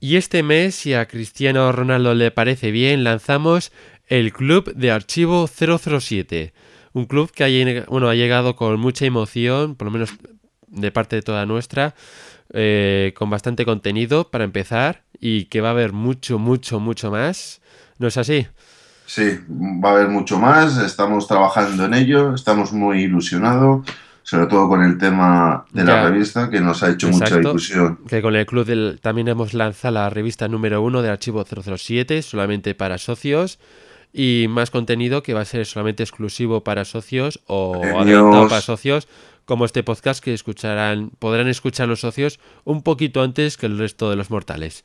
Y 0.00 0.16
este 0.16 0.42
mes, 0.42 0.74
si 0.74 0.94
a 0.94 1.06
Cristiano 1.06 1.70
Ronaldo 1.72 2.14
le 2.14 2.30
parece 2.30 2.70
bien, 2.70 3.04
lanzamos 3.04 3.70
el 4.06 4.32
Club 4.32 4.74
de 4.74 4.90
Archivo 4.90 5.46
007. 5.46 6.54
Un 6.94 7.04
club 7.04 7.30
que 7.30 7.44
ha, 7.44 7.84
bueno, 7.90 8.08
ha 8.08 8.14
llegado 8.14 8.56
con 8.56 8.80
mucha 8.80 9.04
emoción, 9.04 9.76
por 9.76 9.84
lo 9.86 9.92
menos 9.92 10.14
de 10.68 10.90
parte 10.90 11.16
de 11.16 11.22
toda 11.22 11.44
nuestra, 11.44 11.94
eh, 12.52 13.12
con 13.14 13.28
bastante 13.28 13.66
contenido 13.66 14.30
para 14.30 14.44
empezar 14.44 15.02
y 15.20 15.44
que 15.44 15.60
va 15.60 15.68
a 15.68 15.72
haber 15.72 15.92
mucho, 15.92 16.38
mucho, 16.38 16.80
mucho 16.80 17.10
más. 17.10 17.60
¿No 17.98 18.08
es 18.08 18.16
así? 18.16 18.46
Sí, 19.04 19.38
va 19.50 19.90
a 19.90 19.92
haber 19.92 20.08
mucho 20.08 20.38
más, 20.38 20.78
estamos 20.78 21.28
trabajando 21.28 21.84
en 21.84 21.92
ello, 21.92 22.34
estamos 22.34 22.72
muy 22.72 23.02
ilusionados, 23.02 23.86
sobre 24.22 24.46
todo 24.46 24.68
con 24.68 24.82
el 24.82 24.98
tema 24.98 25.64
de 25.72 25.84
la 25.84 26.02
Ya. 26.02 26.08
revista, 26.10 26.50
que 26.50 26.60
nos 26.60 26.82
ha 26.82 26.90
hecho 26.90 27.08
mucha 27.08 27.38
ilusión. 27.38 27.98
Que 28.08 28.22
con 28.22 28.36
el 28.36 28.46
club 28.46 28.64
del- 28.66 28.98
también 29.00 29.28
hemos 29.28 29.54
lanzado 29.54 29.94
la 29.94 30.10
revista 30.10 30.48
número 30.48 30.82
uno 30.82 31.02
de 31.02 31.08
Archivo 31.10 31.44
007, 31.44 32.22
solamente 32.22 32.74
para 32.74 32.98
socios. 32.98 33.58
Y 34.12 34.46
más 34.48 34.70
contenido 34.72 35.22
que 35.22 35.34
va 35.34 35.42
a 35.42 35.44
ser 35.44 35.64
solamente 35.66 36.02
exclusivo 36.02 36.64
para 36.64 36.84
socios 36.84 37.40
o 37.46 37.80
Premios. 37.80 38.02
adelantado 38.02 38.48
para 38.48 38.60
socios, 38.60 39.06
como 39.44 39.64
este 39.64 39.82
podcast 39.84 40.22
que 40.22 40.34
escucharán, 40.34 41.10
podrán 41.20 41.46
escuchar 41.48 41.86
los 41.88 42.00
socios 42.00 42.40
un 42.64 42.82
poquito 42.82 43.22
antes 43.22 43.56
que 43.56 43.66
el 43.66 43.78
resto 43.78 44.10
de 44.10 44.16
los 44.16 44.30
mortales. 44.30 44.84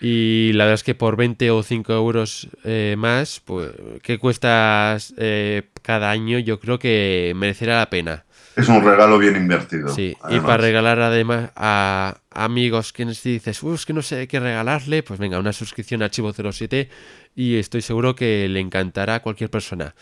Y 0.00 0.52
la 0.54 0.64
verdad 0.64 0.74
es 0.76 0.84
que 0.84 0.94
por 0.94 1.16
20 1.16 1.50
o 1.50 1.62
5 1.62 1.92
euros 1.92 2.48
eh, 2.64 2.94
más, 2.96 3.40
pues 3.44 3.70
que 4.02 4.18
cuesta 4.18 4.96
eh, 5.18 5.68
cada 5.82 6.10
año, 6.10 6.38
yo 6.38 6.58
creo 6.58 6.78
que 6.78 7.32
merecerá 7.36 7.78
la 7.78 7.90
pena. 7.90 8.24
Es 8.56 8.68
un 8.68 8.82
regalo 8.84 9.18
bien 9.18 9.36
invertido. 9.36 9.88
Sí, 9.88 10.16
y 10.28 10.40
para 10.40 10.56
regalar 10.56 11.00
además 11.00 11.50
a 11.54 12.18
amigos 12.30 12.92
que 12.92 13.04
nos 13.04 13.22
dices, 13.22 13.62
"Uh, 13.62 13.74
es 13.74 13.86
que 13.86 13.92
no 13.92 14.02
sé 14.02 14.26
qué 14.26 14.40
regalarle, 14.40 15.02
pues 15.02 15.20
venga, 15.20 15.38
una 15.38 15.52
suscripción 15.52 16.02
a 16.02 16.06
Archivo 16.06 16.32
07 16.32 16.88
y 17.36 17.56
estoy 17.58 17.82
seguro 17.82 18.14
que 18.14 18.48
le 18.48 18.60
encantará 18.60 19.16
a 19.16 19.22
cualquier 19.22 19.50
persona. 19.50 19.94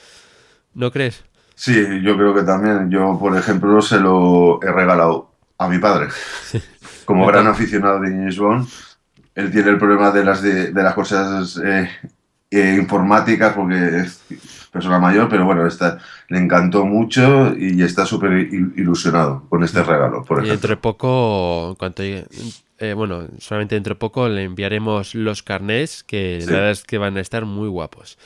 ¿No 0.74 0.90
crees? 0.90 1.24
Sí, 1.54 1.74
yo 2.02 2.16
creo 2.16 2.34
que 2.34 2.42
también. 2.42 2.88
Yo, 2.90 3.18
por 3.18 3.36
ejemplo, 3.36 3.82
se 3.82 3.98
lo 3.98 4.60
he 4.62 4.70
regalado 4.72 5.32
a 5.58 5.68
mi 5.68 5.78
padre. 5.78 6.06
Como 7.04 7.26
gran 7.26 7.46
aficionado 7.48 8.00
de 8.00 8.10
James 8.10 8.38
Bond, 8.38 8.68
él 9.38 9.50
tiene 9.50 9.70
el 9.70 9.78
problema 9.78 10.10
de 10.10 10.24
las, 10.24 10.42
de, 10.42 10.72
de 10.72 10.82
las 10.82 10.94
cosas 10.94 11.58
eh, 11.64 11.88
eh, 12.50 12.76
informáticas 12.78 13.54
porque 13.54 13.98
es 14.00 14.20
persona 14.72 14.98
mayor, 14.98 15.28
pero 15.28 15.44
bueno, 15.46 15.66
está, 15.66 15.98
le 16.28 16.38
encantó 16.38 16.84
mucho 16.84 17.54
y 17.56 17.82
está 17.82 18.04
súper 18.04 18.32
il- 18.32 18.72
ilusionado 18.76 19.44
con 19.48 19.64
este 19.64 19.82
regalo, 19.82 20.24
por 20.24 20.38
ejemplo. 20.38 20.52
dentro 20.52 20.70
de 20.70 20.76
poco, 20.76 21.74
cuanto 21.78 22.02
eh, 22.02 22.92
bueno, 22.94 23.26
solamente 23.38 23.74
dentro 23.74 23.94
de 23.94 23.98
poco 23.98 24.28
le 24.28 24.44
enviaremos 24.44 25.14
los 25.14 25.42
carnés, 25.42 26.04
que 26.04 26.38
Sí. 26.40 26.46
la 26.46 26.52
verdad 26.56 26.70
es 26.72 26.84
que 26.84 26.98
van 26.98 27.16
a 27.16 27.20
estar 27.20 27.44
muy 27.44 27.68
guapos. 27.68 28.18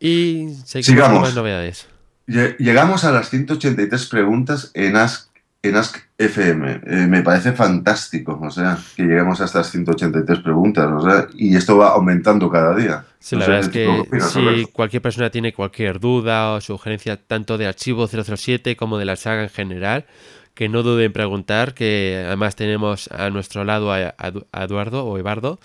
Y 0.00 0.50
seguimos 0.64 0.86
Sigamos. 0.86 1.12
con 1.14 1.22
más 1.22 1.34
novedades. 1.34 1.86
Lle- 2.28 2.56
Llegamos 2.58 3.04
a 3.04 3.10
las 3.12 3.30
183 3.30 4.06
preguntas 4.06 4.70
en 4.74 4.96
Ask, 4.96 5.27
en 5.62 5.76
Ask 5.76 5.96
FM. 6.16 6.80
Eh, 6.86 7.06
me 7.08 7.22
parece 7.22 7.52
fantástico, 7.52 8.38
o 8.42 8.50
sea, 8.50 8.78
que 8.96 9.02
lleguemos 9.04 9.40
a 9.40 9.44
estas 9.46 9.70
183 9.70 10.40
preguntas, 10.40 10.88
o 10.92 11.00
sea, 11.02 11.26
y 11.34 11.56
esto 11.56 11.76
va 11.78 11.90
aumentando 11.90 12.50
cada 12.50 12.74
día. 12.76 13.06
Sí, 13.20 13.36
No 13.36 13.40
la 13.40 13.46
sé, 13.46 13.50
verdad 13.50 13.60
es 13.60 13.70
¿tú 13.70 14.08
que 14.10 14.20
si 14.20 14.68
cualquier 14.72 15.02
persona 15.02 15.30
tiene 15.30 15.52
cualquier 15.52 15.98
duda 16.00 16.52
o 16.54 16.60
sugerencia 16.60 17.16
tanto 17.16 17.58
de 17.58 17.66
archivo 17.66 18.06
007 18.08 18.76
como 18.76 18.98
de 18.98 19.04
la 19.04 19.16
saga 19.16 19.42
en 19.44 19.50
general, 19.50 20.06
que 20.54 20.68
no 20.68 20.82
dude 20.82 21.04
en 21.04 21.12
preguntar, 21.12 21.74
que 21.74 22.22
además 22.26 22.56
tenemos 22.56 23.08
a 23.12 23.30
nuestro 23.30 23.64
lado 23.64 23.92
a, 23.92 24.14
a 24.18 24.32
Edu- 24.32 24.46
a 24.52 24.64
Eduardo 24.64 25.04
o 25.06 25.18
Ebardo 25.18 25.58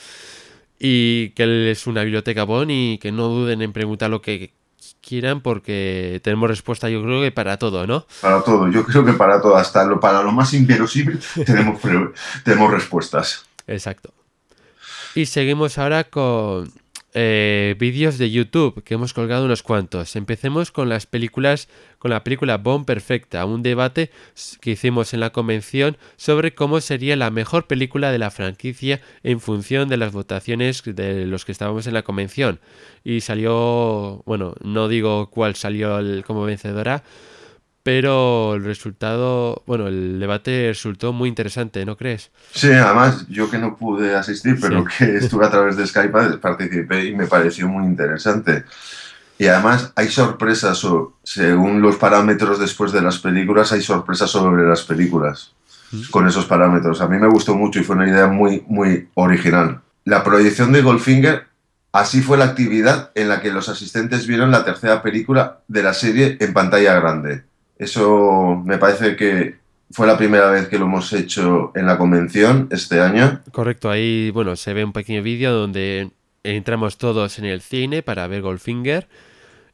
y 0.79 1.29
que 1.32 1.43
él 1.43 1.67
es 1.67 1.88
una 1.88 2.03
biblioteca 2.03 2.43
bon 2.43 2.69
y 2.71 2.97
que 2.99 3.12
no 3.12 3.27
duden 3.29 3.62
en 3.62 3.73
preguntar 3.73 4.10
lo 4.10 4.21
que 4.21 4.53
quieran 5.02 5.41
porque 5.41 6.22
tenemos 6.24 6.50
respuesta 6.50 6.89
yo 6.89 7.02
creo 7.02 7.22
que 7.22 7.32
para 7.32 7.58
todo, 7.58 7.88
¿no? 7.88 8.06
Para 8.22 8.41
todo, 8.43 8.69
yo 8.69 8.84
creo 8.86 9.06
que 9.06 9.13
para 9.13 9.41
todo, 9.41 9.56
hasta 9.56 9.84
lo, 9.86 10.00
para 10.00 10.22
lo 10.22 10.32
más 10.32 10.54
inverosímil 10.54 11.19
tenemos, 11.46 11.80
tenemos 12.43 12.72
respuestas. 12.72 13.46
Exacto. 13.67 14.13
Y 15.15 15.28
seguimos 15.28 15.78
ahora 15.78 16.06
con 16.06 16.72
eh, 17.13 17.76
vídeos 17.78 18.17
de 18.17 18.32
YouTube, 18.32 18.84
que 18.84 18.95
hemos 18.95 19.13
colgado 19.13 19.45
unos 19.45 19.63
cuantos. 19.63 20.15
Empecemos 20.15 20.71
con 20.71 20.89
las 20.89 21.06
películas, 21.06 21.69
con 21.99 22.12
la 22.12 22.23
película 22.23 22.58
Bomb 22.58 22.86
Perfecta, 22.86 23.45
un 23.45 23.62
debate 23.62 24.10
que 24.62 24.71
hicimos 24.71 25.13
en 25.13 25.19
la 25.19 25.32
convención 25.32 25.97
sobre 26.17 26.56
cómo 26.56 26.82
sería 26.82 27.15
la 27.15 27.30
mejor 27.30 27.67
película 27.67 28.12
de 28.12 28.19
la 28.19 28.32
franquicia 28.32 29.02
en 29.23 29.39
función 29.39 29.89
de 29.89 29.97
las 29.97 30.12
votaciones 30.12 30.82
de 30.84 31.26
los 31.26 31.45
que 31.45 31.52
estábamos 31.52 31.86
en 31.88 31.93
la 31.93 32.04
convención. 32.04 32.60
Y 33.04 33.21
salió, 33.21 34.23
bueno, 34.26 34.56
no 34.63 34.88
digo 34.88 35.30
cuál 35.30 35.56
salió 35.56 35.99
como 36.26 36.43
vencedora, 36.43 37.04
pero 37.84 38.56
el 38.56 38.63
resultado, 38.63 39.62
bueno, 39.67 39.88
el 39.88 40.19
debate 40.19 40.67
resultó 40.69 41.12
muy 41.13 41.30
interesante, 41.30 41.86
¿no 41.86 41.98
crees? 41.98 42.32
Sí, 42.54 42.72
además, 42.72 43.26
yo 43.30 43.50
que 43.52 43.58
no 43.58 43.76
pude 43.76 44.15
asistir, 44.15 44.58
pero 44.62 44.86
Sí. 44.89 44.96
que 45.06 45.17
estuve 45.17 45.46
a 45.46 45.52
través 45.52 45.76
de 45.78 45.86
Skype, 45.86 46.38
participé 46.41 47.06
y 47.06 47.15
me 47.15 47.28
pareció 47.28 47.67
muy 47.67 47.86
interesante. 47.86 48.63
Y 49.38 49.48
además 49.48 49.91
hay 49.96 50.08
sorpresas, 50.10 50.84
o- 50.86 51.17
según 51.24 51.82
los 51.82 51.98
parámetros 51.98 52.60
después 52.60 52.91
de 52.91 53.02
las 53.02 53.17
películas, 53.19 53.72
hay 53.74 53.82
sorpresas 53.82 54.30
sobre 54.30 54.63
las 54.67 54.84
películas 54.84 55.54
con 56.10 56.28
esos 56.28 56.46
parámetros. 56.46 57.02
A 57.02 57.08
mí 57.08 57.17
me 57.19 57.28
gustó 57.28 57.54
mucho 57.56 57.80
y 57.80 57.84
fue 57.84 57.96
una 57.96 58.08
idea 58.10 58.26
muy, 58.28 58.63
muy 58.67 59.10
original. 59.13 59.82
La 60.06 60.24
proyección 60.24 60.72
de 60.72 60.82
Goldfinger, 60.82 61.46
así 61.91 62.22
fue 62.22 62.38
la 62.38 62.46
actividad 62.46 63.12
en 63.13 63.30
la 63.30 63.41
que 63.41 63.52
los 63.52 63.69
asistentes 63.69 64.26
vieron 64.26 64.50
la 64.52 64.65
tercera 64.65 65.04
película 65.04 65.60
de 65.67 65.84
la 65.84 65.93
serie 65.93 66.38
en 66.39 66.52
pantalla 66.54 66.96
grande. 66.96 67.43
Eso 67.84 68.62
me 68.65 68.78
parece 68.78 69.15
que 69.15 69.56
fue 69.91 70.08
la 70.08 70.17
primera 70.17 70.50
vez 70.50 70.67
que 70.67 70.80
lo 70.80 70.86
hemos 70.86 71.12
hecho 71.13 71.72
en 71.76 71.86
la 71.86 71.98
convención 71.98 72.67
este 72.72 73.00
año. 73.00 73.41
Correcto, 73.52 73.89
ahí 73.91 74.32
bueno, 74.32 74.56
se 74.56 74.74
ve 74.74 74.84
un 74.84 74.93
pequeño 74.93 75.22
vídeo 75.22 75.52
donde 75.54 76.12
entramos 76.43 76.98
todos 76.98 77.38
en 77.39 77.46
el 77.46 77.62
cine 77.62 78.02
para 78.02 78.26
ver 78.28 78.41
Goldfinger 78.41 79.08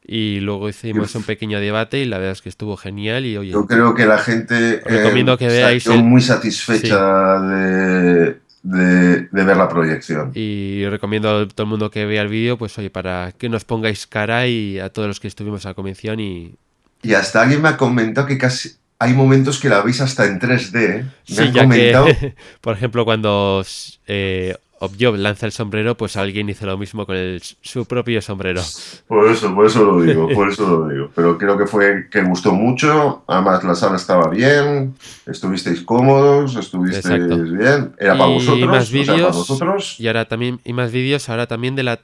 y 0.06 0.40
luego 0.40 0.68
hicimos 0.68 1.14
un 1.14 1.22
pequeño 1.22 1.60
debate 1.60 2.00
y 2.00 2.04
la 2.04 2.18
verdad 2.18 2.32
es 2.32 2.42
que 2.42 2.48
estuvo 2.48 2.76
genial 2.76 3.24
y 3.26 3.36
oye, 3.36 3.52
Yo 3.52 3.66
creo 3.66 3.94
que 3.94 4.06
la 4.06 4.18
gente 4.18 4.80
Os 4.84 4.90
recomiendo 4.90 5.36
que 5.38 5.46
veáis 5.46 5.86
el- 5.86 6.02
muy 6.02 6.20
satisfecha 6.20 7.40
de, 7.40 8.40
de, 8.62 9.20
de 9.30 9.44
ver 9.44 9.56
la 9.56 9.68
proyección. 9.68 10.32
Y 10.34 10.84
recomiendo 10.88 11.28
a 11.30 11.48
todo 11.48 11.62
el 11.64 11.68
mundo 11.70 11.90
que 11.90 12.06
vea 12.06 12.22
el 12.22 12.28
vídeo, 12.28 12.58
pues 12.58 12.76
oye, 12.78 12.90
para 12.90 13.32
que 13.38 13.48
nos 13.48 13.64
pongáis 13.64 14.06
cara 14.06 14.46
y 14.46 14.78
a 14.78 14.90
todos 14.90 15.08
los 15.08 15.20
que 15.20 15.28
estuvimos 15.28 15.64
a 15.64 15.70
la 15.70 15.74
convención 15.74 16.20
y... 16.20 16.54
Y 17.02 17.14
hasta 17.14 17.42
alguien 17.42 17.62
me 17.62 17.68
ha 17.70 17.76
comentado 17.76 18.26
que 18.26 18.38
casi 18.38 18.70
hay 18.98 19.14
momentos 19.14 19.58
que 19.58 19.68
la 19.70 19.80
veis 19.82 20.00
hasta 20.00 20.26
en 20.26 20.38
3D. 20.38 20.76
¿eh? 20.76 21.04
Me 21.28 21.36
Sí, 21.36 21.40
han 21.40 21.52
ya 21.52 21.62
comentado. 21.62 22.06
que, 22.06 22.34
por 22.60 22.74
ejemplo, 22.76 23.04
cuando 23.06 23.64
eh, 24.06 24.54
Objob 24.82 25.16
lanza 25.16 25.46
el 25.46 25.52
sombrero, 25.52 25.96
pues 25.96 26.16
alguien 26.16 26.48
hizo 26.50 26.66
lo 26.66 26.76
mismo 26.78 27.06
con 27.06 27.16
el, 27.16 27.40
su 27.42 27.84
propio 27.86 28.20
sombrero. 28.22 28.62
Por 29.06 29.30
eso, 29.30 29.54
por 29.54 29.66
eso 29.66 29.84
lo 29.84 30.00
digo, 30.02 30.28
por 30.28 30.48
eso 30.52 30.68
lo 30.68 30.88
digo. 30.88 31.10
Pero 31.14 31.36
creo 31.38 31.56
que 31.58 31.66
fue 31.66 32.08
que 32.10 32.22
gustó 32.22 32.52
mucho. 32.52 33.24
Además, 33.26 33.64
la 33.64 33.74
sala 33.74 33.96
estaba 33.96 34.28
bien, 34.28 34.94
estuvisteis 35.26 35.82
cómodos, 35.82 36.56
estuvisteis 36.56 37.04
Exacto. 37.06 37.36
bien. 37.42 37.94
Era 37.98 38.16
para 38.18 38.30
Y 38.30 38.34
vosotros, 38.34 38.68
más 38.68 38.88
o 38.88 38.92
sea, 38.92 39.04
para 39.06 39.14
vídeos. 39.16 39.36
vosotros. 39.36 39.96
Y 39.98 40.06
ahora 40.08 40.26
también, 40.26 40.60
y 40.64 40.72
más 40.74 40.92
vídeos, 40.92 41.28
ahora 41.30 41.46
también 41.46 41.74
de 41.76 41.82
la, 41.82 42.00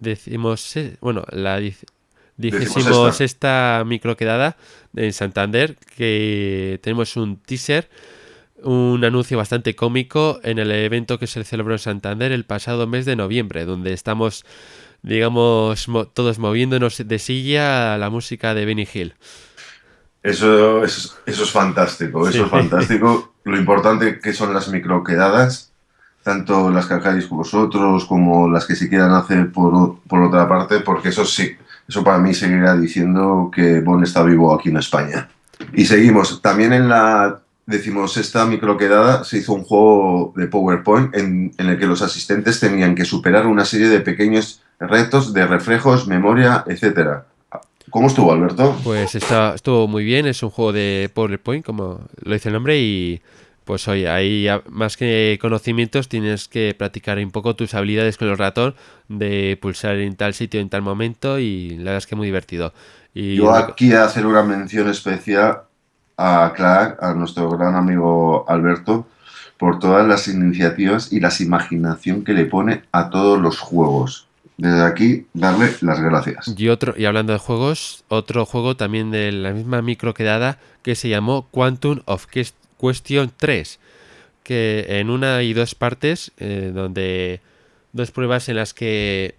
decimos, 0.00 0.76
eh, 0.76 0.96
bueno, 1.00 1.24
la 1.30 1.60
dijimos 2.38 3.20
esta 3.20 3.82
microquedada 3.86 4.56
en 4.96 5.12
Santander, 5.12 5.76
que 5.96 6.80
tenemos 6.82 7.16
un 7.16 7.36
teaser, 7.36 7.90
un 8.62 9.04
anuncio 9.04 9.36
bastante 9.36 9.76
cómico 9.76 10.40
en 10.42 10.58
el 10.58 10.70
evento 10.72 11.18
que 11.18 11.26
se 11.26 11.44
celebró 11.44 11.74
en 11.74 11.78
Santander 11.78 12.32
el 12.32 12.44
pasado 12.44 12.86
mes 12.86 13.04
de 13.04 13.14
noviembre, 13.16 13.64
donde 13.66 13.92
estamos, 13.92 14.44
digamos, 15.02 15.86
mo- 15.88 16.06
todos 16.08 16.38
moviéndonos 16.38 16.96
de 17.06 17.18
silla 17.18 17.94
a 17.94 17.98
la 17.98 18.10
música 18.10 18.54
de 18.54 18.64
Benny 18.64 18.88
Hill. 18.92 19.14
Eso, 20.22 20.84
eso, 20.84 21.14
eso 21.26 21.42
es 21.44 21.50
fantástico, 21.50 22.22
eso 22.28 22.38
Sí. 22.38 22.44
es 22.44 22.50
fantástico. 22.50 23.34
Lo 23.44 23.56
importante 23.56 24.18
que 24.18 24.32
son 24.34 24.52
las 24.52 24.68
microquedadas, 24.68 25.67
tanto 26.28 26.70
las 26.70 26.84
que 26.84 26.92
hagáis 26.92 27.26
vosotros 27.26 28.04
como 28.04 28.50
las 28.50 28.66
que 28.66 28.76
se 28.76 28.86
quieran 28.86 29.12
hacer 29.12 29.50
por, 29.50 30.00
por 30.06 30.22
otra 30.22 30.46
parte, 30.46 30.80
porque 30.80 31.08
eso 31.08 31.24
sí, 31.24 31.56
eso 31.88 32.04
para 32.04 32.18
mí 32.18 32.34
seguirá 32.34 32.76
diciendo 32.76 33.50
que 33.50 33.80
Bon 33.80 34.04
está 34.04 34.22
vivo 34.22 34.52
aquí 34.52 34.68
en 34.68 34.76
España. 34.76 35.26
Y 35.72 35.86
seguimos, 35.86 36.42
también 36.42 36.74
en 36.74 36.86
la 36.90 37.40
decimosexta 37.64 38.44
microquedada 38.44 39.24
se 39.24 39.38
hizo 39.38 39.54
un 39.54 39.64
juego 39.64 40.34
de 40.36 40.48
PowerPoint 40.48 41.16
en, 41.16 41.50
en 41.56 41.66
el 41.66 41.78
que 41.78 41.86
los 41.86 42.02
asistentes 42.02 42.60
tenían 42.60 42.94
que 42.94 43.06
superar 43.06 43.46
una 43.46 43.64
serie 43.64 43.88
de 43.88 44.00
pequeños 44.00 44.60
retos 44.78 45.32
de 45.32 45.46
reflejos, 45.46 46.06
memoria, 46.06 46.62
etcétera. 46.66 47.24
¿Cómo 47.88 48.08
estuvo, 48.08 48.30
Alberto? 48.30 48.76
Pues 48.84 49.14
está, 49.14 49.54
estuvo 49.54 49.88
muy 49.88 50.04
bien, 50.04 50.26
es 50.26 50.42
un 50.42 50.50
juego 50.50 50.74
de 50.74 51.10
PowerPoint, 51.14 51.64
como 51.64 52.00
lo 52.22 52.34
dice 52.34 52.50
el 52.50 52.52
nombre, 52.52 52.78
y 52.78 53.22
pues 53.68 53.86
oye, 53.86 54.08
ahí 54.08 54.48
más 54.70 54.96
que 54.96 55.38
conocimientos 55.42 56.08
tienes 56.08 56.48
que 56.48 56.74
practicar 56.76 57.18
un 57.18 57.30
poco 57.30 57.54
tus 57.54 57.74
habilidades 57.74 58.16
con 58.16 58.28
el 58.28 58.38
ratón 58.38 58.74
de 59.08 59.58
pulsar 59.60 59.96
en 59.96 60.16
tal 60.16 60.32
sitio 60.32 60.58
en 60.58 60.70
tal 60.70 60.80
momento 60.80 61.38
y 61.38 61.76
la 61.76 61.84
verdad 61.84 61.98
es 61.98 62.06
que 62.06 62.16
muy 62.16 62.28
divertido. 62.28 62.72
Y 63.12 63.36
Yo 63.36 63.54
aquí 63.54 63.92
hacer 63.92 64.24
una 64.24 64.42
mención 64.42 64.88
especial 64.88 65.64
a 66.16 66.50
Clark, 66.56 66.96
a 67.04 67.12
nuestro 67.12 67.50
gran 67.50 67.74
amigo 67.74 68.46
Alberto, 68.48 69.06
por 69.58 69.78
todas 69.78 70.08
las 70.08 70.28
iniciativas 70.28 71.12
y 71.12 71.20
las 71.20 71.42
imaginación 71.42 72.24
que 72.24 72.32
le 72.32 72.46
pone 72.46 72.84
a 72.92 73.10
todos 73.10 73.38
los 73.38 73.58
juegos. 73.58 74.28
Desde 74.56 74.82
aquí, 74.82 75.26
darle 75.34 75.74
las 75.82 76.00
gracias. 76.00 76.54
Y 76.56 76.70
otro, 76.70 76.94
y 76.96 77.04
hablando 77.04 77.34
de 77.34 77.38
juegos, 77.38 78.02
otro 78.08 78.46
juego 78.46 78.78
también 78.78 79.10
de 79.10 79.30
la 79.30 79.52
misma 79.52 79.82
microquedada 79.82 80.58
que 80.82 80.94
se 80.94 81.10
llamó 81.10 81.48
Quantum 81.50 82.00
of 82.06 82.24
Question 82.80 83.32
3, 83.36 83.78
que 84.42 84.86
en 84.88 85.10
una 85.10 85.42
y 85.42 85.52
dos 85.52 85.74
partes, 85.74 86.32
eh, 86.38 86.70
donde 86.74 87.40
dos 87.92 88.10
pruebas 88.10 88.48
en 88.48 88.56
las 88.56 88.74
que 88.74 89.34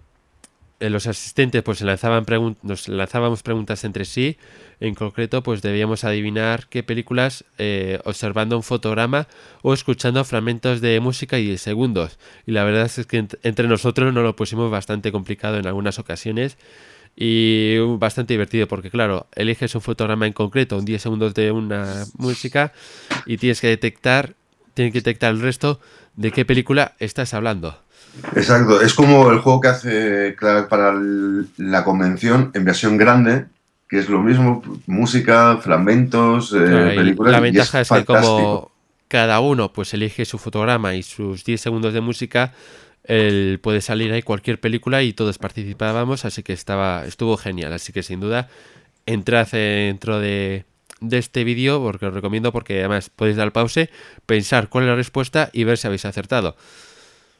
eh, 0.80 0.88
los 0.90 1.06
asistentes 1.06 1.62
pues 1.62 1.82
lanzaban 1.82 2.24
nos 2.62 2.88
lanzábamos 2.88 3.42
preguntas 3.42 3.84
entre 3.84 4.04
sí, 4.04 4.38
en 4.80 4.94
concreto 4.94 5.42
pues 5.42 5.60
debíamos 5.62 6.04
adivinar 6.04 6.68
qué 6.68 6.82
películas 6.82 7.44
eh, 7.58 7.98
observando 8.04 8.56
un 8.56 8.62
fotograma 8.62 9.26
o 9.62 9.74
escuchando 9.74 10.24
fragmentos 10.24 10.80
de 10.80 10.98
música 11.00 11.38
y 11.38 11.58
segundos. 11.58 12.18
Y 12.46 12.52
la 12.52 12.64
verdad 12.64 12.86
es 12.86 13.06
que 13.06 13.22
ent- 13.22 13.38
entre 13.42 13.68
nosotros 13.68 14.12
nos 14.14 14.24
lo 14.24 14.34
pusimos 14.36 14.70
bastante 14.70 15.12
complicado 15.12 15.58
en 15.58 15.66
algunas 15.66 15.98
ocasiones 15.98 16.56
y 17.16 17.76
bastante 17.98 18.34
divertido 18.34 18.66
porque 18.68 18.90
claro, 18.90 19.26
eliges 19.34 19.74
un 19.74 19.80
fotograma 19.82 20.26
en 20.26 20.32
concreto, 20.32 20.78
un 20.78 20.84
10 20.84 21.02
segundos 21.02 21.34
de 21.34 21.50
una 21.52 22.04
música 22.16 22.72
y 23.26 23.36
tienes 23.36 23.60
que 23.60 23.66
detectar, 23.68 24.34
tienes 24.74 24.92
que 24.92 25.00
detectar 25.00 25.32
el 25.32 25.40
resto 25.40 25.80
de 26.16 26.32
qué 26.32 26.44
película 26.44 26.94
estás 26.98 27.34
hablando. 27.34 27.78
Exacto, 28.34 28.80
es 28.80 28.94
como 28.94 29.30
el 29.30 29.38
juego 29.38 29.60
que 29.60 29.68
hace 29.68 30.34
Clark 30.36 30.68
para 30.68 30.94
la 31.58 31.84
convención 31.84 32.50
en 32.54 32.64
versión 32.64 32.96
grande, 32.96 33.46
que 33.88 33.98
es 33.98 34.08
lo 34.08 34.20
mismo, 34.20 34.62
música, 34.86 35.58
fragmentos, 35.58 36.52
eh, 36.52 36.64
Claro, 36.64 36.94
películas. 36.94 37.32
la 37.32 37.40
y 37.40 37.42
ventaja 37.42 37.80
es, 37.80 37.92
que 37.92 38.04
fantástico. 38.04 38.42
como 38.60 38.70
cada 39.08 39.40
uno 39.40 39.72
pues 39.72 39.92
elige 39.94 40.24
su 40.24 40.38
fotograma 40.38 40.94
y 40.94 41.02
sus 41.02 41.44
10 41.44 41.60
segundos 41.60 41.92
de 41.92 42.00
música, 42.00 42.52
él 43.04 43.58
puede 43.62 43.80
salir 43.80 44.12
ahí 44.12 44.22
cualquier 44.22 44.60
película 44.60 45.02
y 45.02 45.12
todos 45.12 45.38
participábamos, 45.38 46.24
así 46.24 46.42
que 46.42 46.52
estaba 46.52 47.04
estuvo 47.06 47.36
genial, 47.36 47.72
así 47.72 47.92
que 47.92 48.02
sin 48.02 48.20
duda 48.20 48.48
entrad 49.06 49.48
dentro 49.50 50.20
de, 50.20 50.64
de 51.00 51.18
este 51.18 51.44
vídeo 51.44 51.82
porque 51.82 52.06
os 52.06 52.14
recomiendo 52.14 52.52
porque 52.52 52.80
además 52.80 53.10
podéis 53.10 53.36
dar 53.36 53.52
pause, 53.52 53.90
pensar 54.26 54.68
cuál 54.68 54.84
es 54.84 54.90
la 54.90 54.96
respuesta 54.96 55.50
y 55.52 55.64
ver 55.64 55.78
si 55.78 55.86
habéis 55.86 56.04
acertado. 56.04 56.56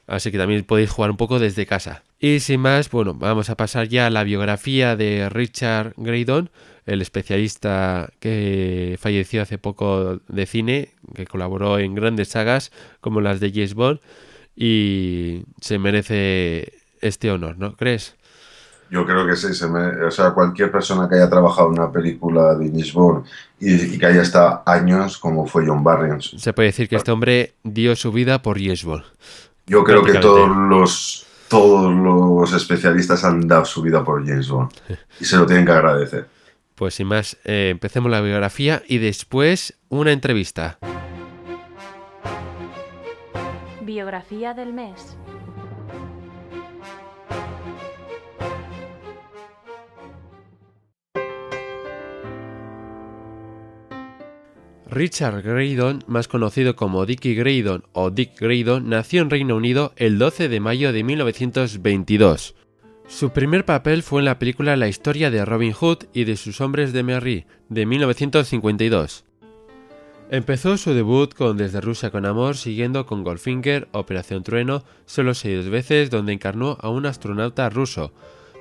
Así 0.07 0.33
que 0.33 0.39
también 0.39 0.65
podéis 0.65 0.91
jugar 0.91 1.13
un 1.13 1.17
poco 1.17 1.39
desde 1.39 1.67
casa. 1.67 2.03
Y 2.19 2.41
sin 2.41 2.61
más, 2.61 2.91
bueno, 2.91 3.15
vamos 3.15 3.49
a 3.49 3.57
pasar 3.57 3.87
ya 3.87 4.07
a 4.07 4.11
la 4.11 4.25
biografía 4.25 4.97
de 4.97 5.29
Richard 5.29 5.95
Graydon, 5.97 6.51
el 6.85 7.01
especialista 7.01 8.11
que 8.19 8.99
falleció 9.01 9.41
hace 9.41 9.57
poco 9.57 10.21
de 10.27 10.47
cine, 10.47 10.89
que 11.15 11.27
colaboró 11.27 11.79
en 11.79 11.95
grandes 11.95 12.29
sagas 12.29 12.73
como 13.01 13.21
las 13.21 13.39
de 13.39 13.51
James 13.51 13.75
Bond 13.75 14.01
y 14.63 15.43
se 15.63 15.79
merece 15.79 16.71
este 17.01 17.31
honor, 17.31 17.57
¿no 17.59 17.75
crees? 17.77 18.15
Yo 18.91 19.07
creo 19.07 19.27
que 19.27 19.37
sí, 19.37 19.55
se 19.55 19.67
me- 19.69 20.05
o 20.05 20.11
sea, 20.11 20.33
cualquier 20.33 20.71
persona 20.71 21.09
que 21.09 21.15
haya 21.15 21.31
trabajado 21.31 21.69
en 21.69 21.79
una 21.81 21.91
película 21.91 22.55
de 22.57 22.67
James 22.69 22.93
Bond 22.93 23.25
y, 23.59 23.75
y 23.95 23.99
que 23.99 24.05
haya 24.07 24.21
estado 24.21 24.63
años, 24.67 25.17
como 25.17 25.47
fue 25.47 25.65
John 25.67 25.83
Barrios. 25.83 26.35
Se 26.37 26.53
puede 26.53 26.67
decir 26.69 26.89
que 26.91 26.97
este 26.97 27.11
hombre 27.11 27.55
dio 27.63 27.97
su 27.97 28.13
vida 28.13 28.43
por 28.43 28.59
James 28.61 28.85
Bond. 28.85 29.05
Yo 29.67 29.83
creo 29.85 30.03
que 30.03 30.15
todos 30.19 30.49
los, 30.69 31.27
todos 31.49 31.91
los 31.95 32.53
especialistas 32.53 33.25
han 33.25 33.49
dado 33.49 33.65
su 33.65 33.81
vida 33.81 34.05
por 34.05 34.27
James 34.27 34.49
Bond 34.49 34.73
y 35.21 35.25
se 35.25 35.37
lo 35.39 35.47
tienen 35.47 35.65
que 35.65 35.73
agradecer. 35.73 36.27
Pues 36.75 36.95
sin 36.95 37.07
más, 37.07 37.37
eh, 37.45 37.69
empecemos 37.71 38.11
la 38.11 38.21
biografía 38.21 38.83
y 38.89 38.99
después 38.99 39.75
una 39.89 40.13
entrevista. 40.13 40.79
Biografía 43.93 44.55
del 44.55 44.73
mes. 44.73 45.19
Richard 54.87 55.43
Graydon, 55.43 56.05
más 56.07 56.29
conocido 56.29 56.77
como 56.77 57.05
Dickie 57.05 57.35
Graydon 57.35 57.83
o 57.93 58.11
Dick 58.11 58.39
Graydon, 58.39 58.89
nació 58.89 59.23
en 59.23 59.31
Reino 59.31 59.57
Unido 59.57 59.93
el 59.97 60.21
12 60.21 60.49
de 60.49 60.61
mayo 60.61 60.93
de 60.93 61.03
1922. 61.03 62.55
Su 63.09 63.31
primer 63.31 63.65
papel 63.65 64.05
fue 64.05 64.21
en 64.21 64.27
la 64.27 64.39
película 64.39 64.77
La 64.77 64.87
historia 64.87 65.33
de 65.33 65.45
Robin 65.45 65.73
Hood 65.73 66.05
y 66.13 66.23
de 66.23 66.37
sus 66.37 66.61
hombres 66.61 66.93
de 66.93 67.03
Merry, 67.03 67.47
de 67.69 67.87
1952. 67.87 69.25
Empezó 70.33 70.77
su 70.77 70.95
debut 70.95 71.35
con 71.35 71.57
Desde 71.57 71.81
Rusia 71.81 72.11
con 72.11 72.25
Amor, 72.25 72.57
siguiendo 72.57 73.05
con 73.05 73.25
Goldfinger, 73.25 73.89
Operación 73.91 74.45
Trueno, 74.45 74.85
solo 75.05 75.35
seis 75.35 75.69
veces, 75.69 76.09
donde 76.09 76.33
encarnó 76.33 76.79
a 76.81 76.89
un 76.89 77.05
astronauta 77.07 77.69
ruso, 77.69 78.13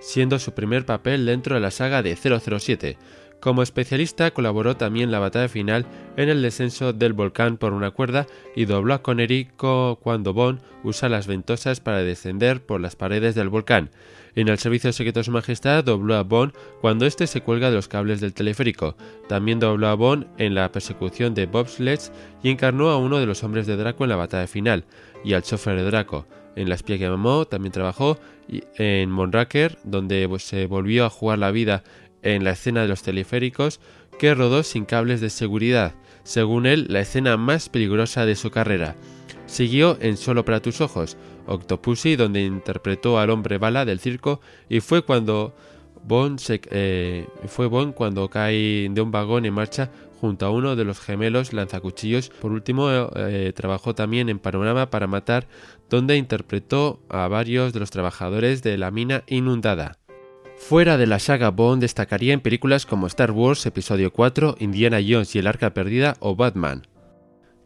siendo 0.02 0.40
su 0.40 0.54
primer 0.54 0.86
papel 0.86 1.28
dentro 1.28 1.54
de 1.54 1.62
la 1.62 1.70
saga 1.70 2.02
de 2.02 2.16
007. 2.16 2.98
Como 3.40 3.62
especialista 3.62 4.32
colaboró 4.32 4.78
también 4.78 5.06
en 5.06 5.12
la 5.12 5.20
batalla 5.20 5.48
final 5.48 5.86
en 6.18 6.28
el 6.28 6.42
descenso 6.42 6.92
del 6.92 7.14
volcán 7.14 7.58
por 7.58 7.74
una 7.74 7.92
cuerda 7.92 8.26
y 8.56 8.66
dobló 8.66 8.96
a 8.96 9.02
Connery 9.04 9.48
co- 9.56 9.98
cuando 10.02 10.34
Bond 10.34 10.60
usa 10.84 11.08
las 11.08 11.28
ventosas 11.28 11.80
para 11.80 12.00
descender 12.04 12.62
por 12.66 12.82
las 12.82 12.96
paredes 12.96 13.36
del 13.36 13.48
volcán. 13.48 13.92
En 14.40 14.48
el 14.48 14.58
Servicio 14.58 14.94
Secreto 14.94 15.20
de 15.20 15.26
Su 15.26 15.32
Majestad 15.32 15.84
dobló 15.84 16.16
a 16.16 16.24
Bond 16.24 16.54
cuando 16.80 17.06
éste 17.06 17.28
se 17.28 17.42
cuelga 17.42 17.70
de 17.70 17.76
los 17.76 17.90
cables 17.90 18.22
del 18.22 18.34
teleférico. 18.34 18.96
También 19.28 19.60
dobló 19.60 19.90
a 19.90 19.96
Bond 19.96 20.28
en 20.38 20.56
la 20.56 20.72
persecución 20.72 21.34
de 21.34 21.46
bobsleds 21.46 22.14
y 22.42 22.50
encarnó 22.50 22.88
a 22.90 22.96
uno 22.98 23.20
de 23.20 23.26
los 23.26 23.44
hombres 23.44 23.68
de 23.68 23.76
Draco 23.76 24.06
en 24.06 24.12
la 24.12 24.16
batalla 24.16 24.48
final, 24.48 24.86
y 25.26 25.34
al 25.34 25.44
chofer 25.44 25.76
de 25.76 25.84
Draco. 25.84 26.26
En 26.56 26.70
La 26.70 26.76
espía 26.76 26.98
que 26.98 27.06
amó 27.08 27.48
también 27.48 27.74
trabajó 27.74 28.18
en 28.78 29.12
Monraker, 29.12 29.78
donde 29.84 30.26
pues, 30.30 30.44
se 30.44 30.68
volvió 30.68 31.04
a 31.04 31.10
jugar 31.10 31.40
la 31.40 31.52
vida 31.52 31.84
en 32.22 32.46
la 32.46 32.52
escena 32.52 32.84
de 32.84 32.88
los 32.88 33.04
teleféricos 33.04 33.82
que 34.20 34.36
rodó 34.36 34.64
sin 34.64 34.86
cables 34.86 35.20
de 35.20 35.32
seguridad, 35.32 35.96
según 36.24 36.66
él 36.66 36.86
la 36.88 37.02
escena 37.02 37.36
más 37.36 37.68
peligrosa 37.68 38.26
de 38.26 38.38
su 38.38 38.52
carrera. 38.52 38.96
Siguió 39.48 39.98
en 40.00 40.16
Solo 40.16 40.46
para 40.46 40.62
tus 40.62 40.80
ojos, 40.80 41.18
Octopussy, 41.50 42.16
donde 42.16 42.42
interpretó 42.42 43.20
al 43.20 43.30
hombre 43.30 43.58
bala 43.58 43.86
del 43.86 44.00
circo, 44.00 44.40
y 44.70 44.80
fue 44.80 45.02
cuando 45.02 45.54
Bond, 46.04 46.40
eh, 46.72 47.28
fue 47.48 47.68
Bond 47.68 47.94
cuando 47.94 48.30
cae 48.30 48.88
de 48.90 49.02
un 49.02 49.12
vagón 49.12 49.46
en 49.46 49.54
marcha 49.54 49.92
junto 50.20 50.46
a 50.46 50.52
uno 50.52 50.76
de 50.76 50.86
los 50.86 51.00
gemelos 51.00 51.54
lanzacuchillos. 51.54 52.30
Por 52.30 52.52
último, 52.52 52.90
eh, 53.16 53.54
trabajó 53.56 53.96
también 53.96 54.30
en 54.30 54.40
Panorama 54.40 54.90
para 54.90 55.08
Matar, 55.08 55.48
donde 55.90 56.18
interpretó 56.18 57.02
a 57.10 57.28
varios 57.28 57.74
de 57.74 57.80
los 57.80 57.92
trabajadores 57.92 58.62
de 58.62 58.78
la 58.78 58.92
mina 58.92 59.24
inundada. 59.28 59.98
Fuera 60.58 60.98
de 60.98 61.08
la 61.08 61.20
saga 61.20 61.52
Bond 61.52 61.82
destacaría 61.82 62.34
en 62.34 62.42
películas 62.42 62.86
como 62.86 63.08
Star 63.08 63.32
Wars 63.32 63.66
Episodio 63.66 64.12
4, 64.12 64.58
Indiana 64.60 65.00
Jones 65.00 65.34
y 65.36 65.40
el 65.40 65.48
Arca 65.48 65.74
Perdida 65.74 66.18
o 66.20 66.36
Batman. 66.36 66.86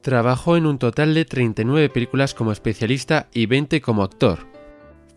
Trabajó 0.03 0.57
en 0.57 0.65
un 0.65 0.79
total 0.79 1.13
de 1.13 1.23
39 1.23 1.87
películas 1.87 2.33
como 2.33 2.51
especialista 2.51 3.29
y 3.33 3.45
20 3.45 3.79
como 3.79 4.03
actor. 4.03 4.39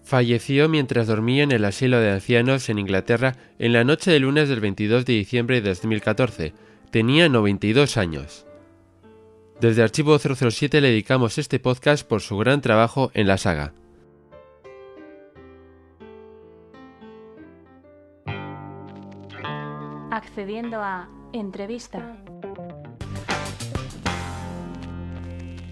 Falleció 0.05 0.69
mientras 0.69 1.09
dormía 1.09 1.43
en 1.43 1.51
el 1.51 1.65
asilo 1.65 1.99
de 1.99 2.13
ancianos 2.13 2.69
en 2.69 2.79
Inglaterra 2.79 3.35
en 3.59 3.73
la 3.73 3.83
noche 3.83 4.13
del 4.13 4.23
lunes 4.23 4.49
del 4.49 4.61
22 4.61 5.05
de 5.05 5.15
diciembre 5.15 5.61
de 5.61 5.71
2014. 5.71 6.55
Tenía 6.93 7.29
92 7.29 7.97
años. 7.97 8.47
Desde 9.61 9.83
Archivo 9.83 10.21
007 10.21 10.81
le 10.81 10.91
dedicamos 10.91 11.37
este 11.39 11.59
podcast 11.59 12.07
por 12.07 12.21
su 12.21 12.39
gran 12.39 12.61
trabajo 12.61 13.11
en 13.13 13.27
la 13.27 13.39
saga. 13.39 13.73
Accediendo 20.13 20.81
a 20.81 21.09
entrevista. 21.33 22.23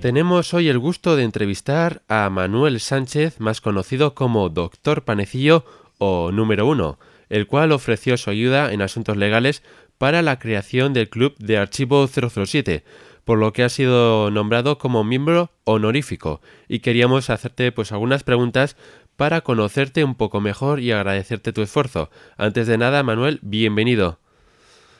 Tenemos 0.04 0.52
hoy 0.52 0.68
el 0.68 0.78
gusto 0.78 1.16
de 1.16 1.22
entrevistar 1.22 2.02
a 2.08 2.28
Manuel 2.28 2.78
Sánchez, 2.78 3.40
más 3.40 3.62
conocido 3.62 4.14
como 4.14 4.50
Doctor 4.50 5.02
Panecillo 5.02 5.64
o 5.96 6.30
Número 6.30 6.66
1, 6.66 6.98
el 7.30 7.46
cual 7.46 7.72
ofreció 7.72 8.18
su 8.18 8.28
ayuda 8.28 8.70
en 8.74 8.82
asuntos 8.82 9.16
legales 9.16 9.62
para 9.96 10.20
la 10.20 10.38
creación 10.38 10.92
del 10.92 11.08
Club 11.08 11.34
de 11.38 11.56
Archivo 11.56 12.06
007, 12.06 12.84
por 13.24 13.38
lo 13.38 13.54
que 13.54 13.62
ha 13.62 13.70
sido 13.70 14.30
nombrado 14.30 14.76
como 14.76 15.04
miembro 15.04 15.52
honorífico 15.64 16.42
y 16.68 16.80
queríamos 16.80 17.30
hacerte 17.30 17.72
pues 17.72 17.90
algunas 17.90 18.24
preguntas 18.24 18.76
para 19.16 19.40
conocerte 19.40 20.04
un 20.04 20.16
poco 20.16 20.38
mejor 20.42 20.80
y 20.80 20.92
agradecerte 20.92 21.54
tu 21.54 21.62
esfuerzo. 21.62 22.10
Antes 22.36 22.66
de 22.66 22.76
nada, 22.76 23.02
Manuel, 23.02 23.38
bienvenido. 23.40 24.18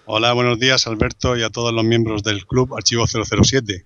Hola, 0.07 0.33
buenos 0.33 0.59
días 0.59 0.87
Alberto 0.87 1.37
y 1.37 1.43
a 1.43 1.51
todos 1.51 1.75
los 1.75 1.85
miembros 1.85 2.23
del 2.23 2.47
Club 2.47 2.75
Archivo 2.75 3.05
007 3.07 3.85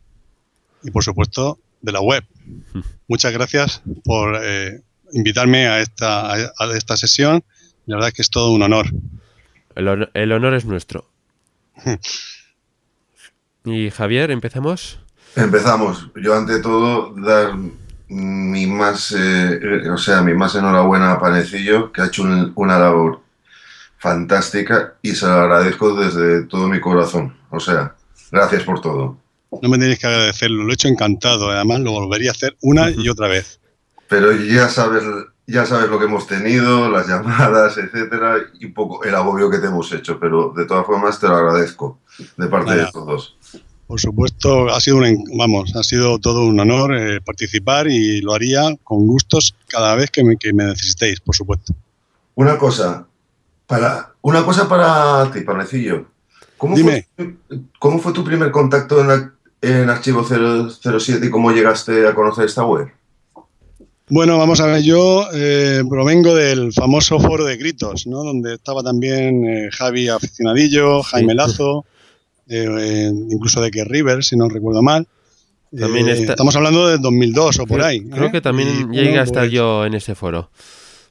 y 0.82 0.90
por 0.90 1.04
supuesto 1.04 1.58
de 1.80 1.92
la 1.92 2.00
web. 2.00 2.24
Muchas 3.06 3.32
gracias 3.32 3.82
por 4.04 4.38
eh, 4.42 4.82
invitarme 5.12 5.66
a 5.66 5.80
esta, 5.80 6.32
a 6.32 6.76
esta 6.76 6.96
sesión. 6.96 7.44
La 7.86 7.96
verdad 7.96 8.08
es 8.08 8.14
que 8.14 8.22
es 8.22 8.30
todo 8.30 8.52
un 8.52 8.62
honor. 8.62 8.86
El, 9.74 10.10
el 10.12 10.32
honor 10.32 10.54
es 10.54 10.64
nuestro. 10.64 11.08
y 13.64 13.90
Javier, 13.90 14.30
¿empezamos? 14.30 15.00
Empezamos. 15.36 16.10
Yo 16.16 16.34
ante 16.34 16.60
todo 16.60 17.14
dar 17.14 17.54
mi 18.08 18.66
más, 18.66 19.14
eh, 19.16 19.88
o 19.90 19.98
sea, 19.98 20.22
mi 20.22 20.34
más 20.34 20.54
enhorabuena 20.54 21.12
a 21.12 21.20
Panecillo, 21.20 21.92
que 21.92 22.00
ha 22.00 22.06
hecho 22.06 22.22
un, 22.22 22.52
una 22.56 22.78
labor 22.78 23.20
fantástica 23.98 24.94
y 25.02 25.14
se 25.14 25.26
lo 25.26 25.32
agradezco 25.32 25.94
desde 25.94 26.44
todo 26.44 26.68
mi 26.68 26.80
corazón. 26.80 27.36
O 27.50 27.60
sea, 27.60 27.94
gracias 28.30 28.62
por 28.62 28.80
todo. 28.80 29.18
No 29.50 29.68
me 29.68 29.78
tenéis 29.78 29.98
que 29.98 30.06
agradecerlo, 30.06 30.64
lo 30.64 30.70
he 30.70 30.74
hecho 30.74 30.88
encantado. 30.88 31.50
Además, 31.50 31.80
lo 31.80 31.92
volvería 31.92 32.30
a 32.30 32.32
hacer 32.32 32.56
una 32.60 32.90
y 32.90 33.08
otra 33.08 33.28
vez. 33.28 33.60
Pero 34.08 34.32
ya 34.32 34.68
sabes, 34.68 35.02
ya 35.46 35.66
sabes 35.66 35.90
lo 35.90 35.98
que 35.98 36.04
hemos 36.06 36.26
tenido, 36.26 36.90
las 36.90 37.06
llamadas, 37.08 37.78
etcétera, 37.78 38.36
y 38.58 38.66
un 38.66 38.74
poco 38.74 39.04
el 39.04 39.14
agobio 39.14 39.50
que 39.50 39.58
te 39.58 39.66
hemos 39.66 39.92
hecho. 39.92 40.18
Pero 40.18 40.52
de 40.56 40.66
todas 40.66 40.86
formas, 40.86 41.18
te 41.18 41.28
lo 41.28 41.36
agradezco 41.36 42.00
de 42.36 42.46
parte 42.46 42.70
Vaya. 42.70 42.84
de 42.86 42.92
todos. 42.92 43.36
Por 43.86 43.98
supuesto, 43.98 44.68
ha 44.68 44.80
sido 44.80 44.98
un, 44.98 45.24
vamos, 45.38 45.74
ha 45.74 45.82
sido 45.82 46.18
todo 46.18 46.44
un 46.44 46.60
honor 46.60 46.94
eh, 46.94 47.22
participar 47.22 47.86
y 47.88 48.20
lo 48.20 48.34
haría 48.34 48.76
con 48.84 49.06
gustos 49.06 49.54
cada 49.66 49.94
vez 49.94 50.10
que 50.10 50.22
me, 50.22 50.36
que 50.36 50.52
me 50.52 50.64
necesitéis, 50.64 51.20
por 51.20 51.34
supuesto. 51.34 51.72
Una 52.34 52.58
cosa, 52.58 53.06
para, 53.66 54.12
una 54.20 54.44
cosa 54.44 54.68
para 54.68 55.30
ti, 55.32 55.40
Panecillo. 55.40 56.04
¿Cómo, 56.58 56.76
Dime. 56.76 57.06
Fue, 57.16 57.36
¿Cómo 57.78 57.98
fue 57.98 58.12
tu 58.12 58.22
primer 58.22 58.50
contacto 58.50 59.00
en, 59.00 59.08
la, 59.08 59.32
en 59.60 59.90
Archivo 59.90 60.24
007 60.24 61.26
y 61.26 61.30
cómo 61.30 61.50
llegaste 61.50 62.06
a 62.06 62.14
conocer 62.14 62.46
esta 62.46 62.64
web? 62.64 62.88
Bueno, 64.10 64.38
vamos 64.38 64.60
a 64.60 64.66
ver, 64.66 64.82
yo 64.82 65.28
eh, 65.34 65.82
provengo 65.88 66.34
del 66.34 66.72
famoso 66.72 67.20
foro 67.20 67.44
de 67.44 67.58
gritos, 67.58 68.06
¿no? 68.06 68.24
Donde 68.24 68.54
estaba 68.54 68.82
también 68.82 69.44
eh, 69.46 69.68
Javi 69.70 70.08
Aficionadillo, 70.08 71.02
Jaime 71.02 71.34
Lazo, 71.34 71.84
eh, 72.48 73.10
incluso 73.30 73.60
de 73.60 73.70
que 73.70 73.84
River, 73.84 74.24
si 74.24 74.36
no 74.36 74.48
recuerdo 74.48 74.82
mal. 74.82 75.06
También 75.78 76.08
está... 76.08 76.32
Estamos 76.32 76.56
hablando 76.56 76.88
del 76.88 77.02
2002 77.02 77.58
o 77.58 77.66
por 77.66 77.76
creo, 77.76 77.86
ahí. 77.86 78.00
Creo 78.08 78.32
que 78.32 78.40
también 78.40 78.68
y, 78.68 78.96
llegué 78.96 79.08
bueno, 79.08 79.20
a 79.20 79.24
estar 79.24 79.42
pues... 79.42 79.52
yo 79.52 79.84
en 79.84 79.92
ese 79.92 80.14
foro. 80.14 80.50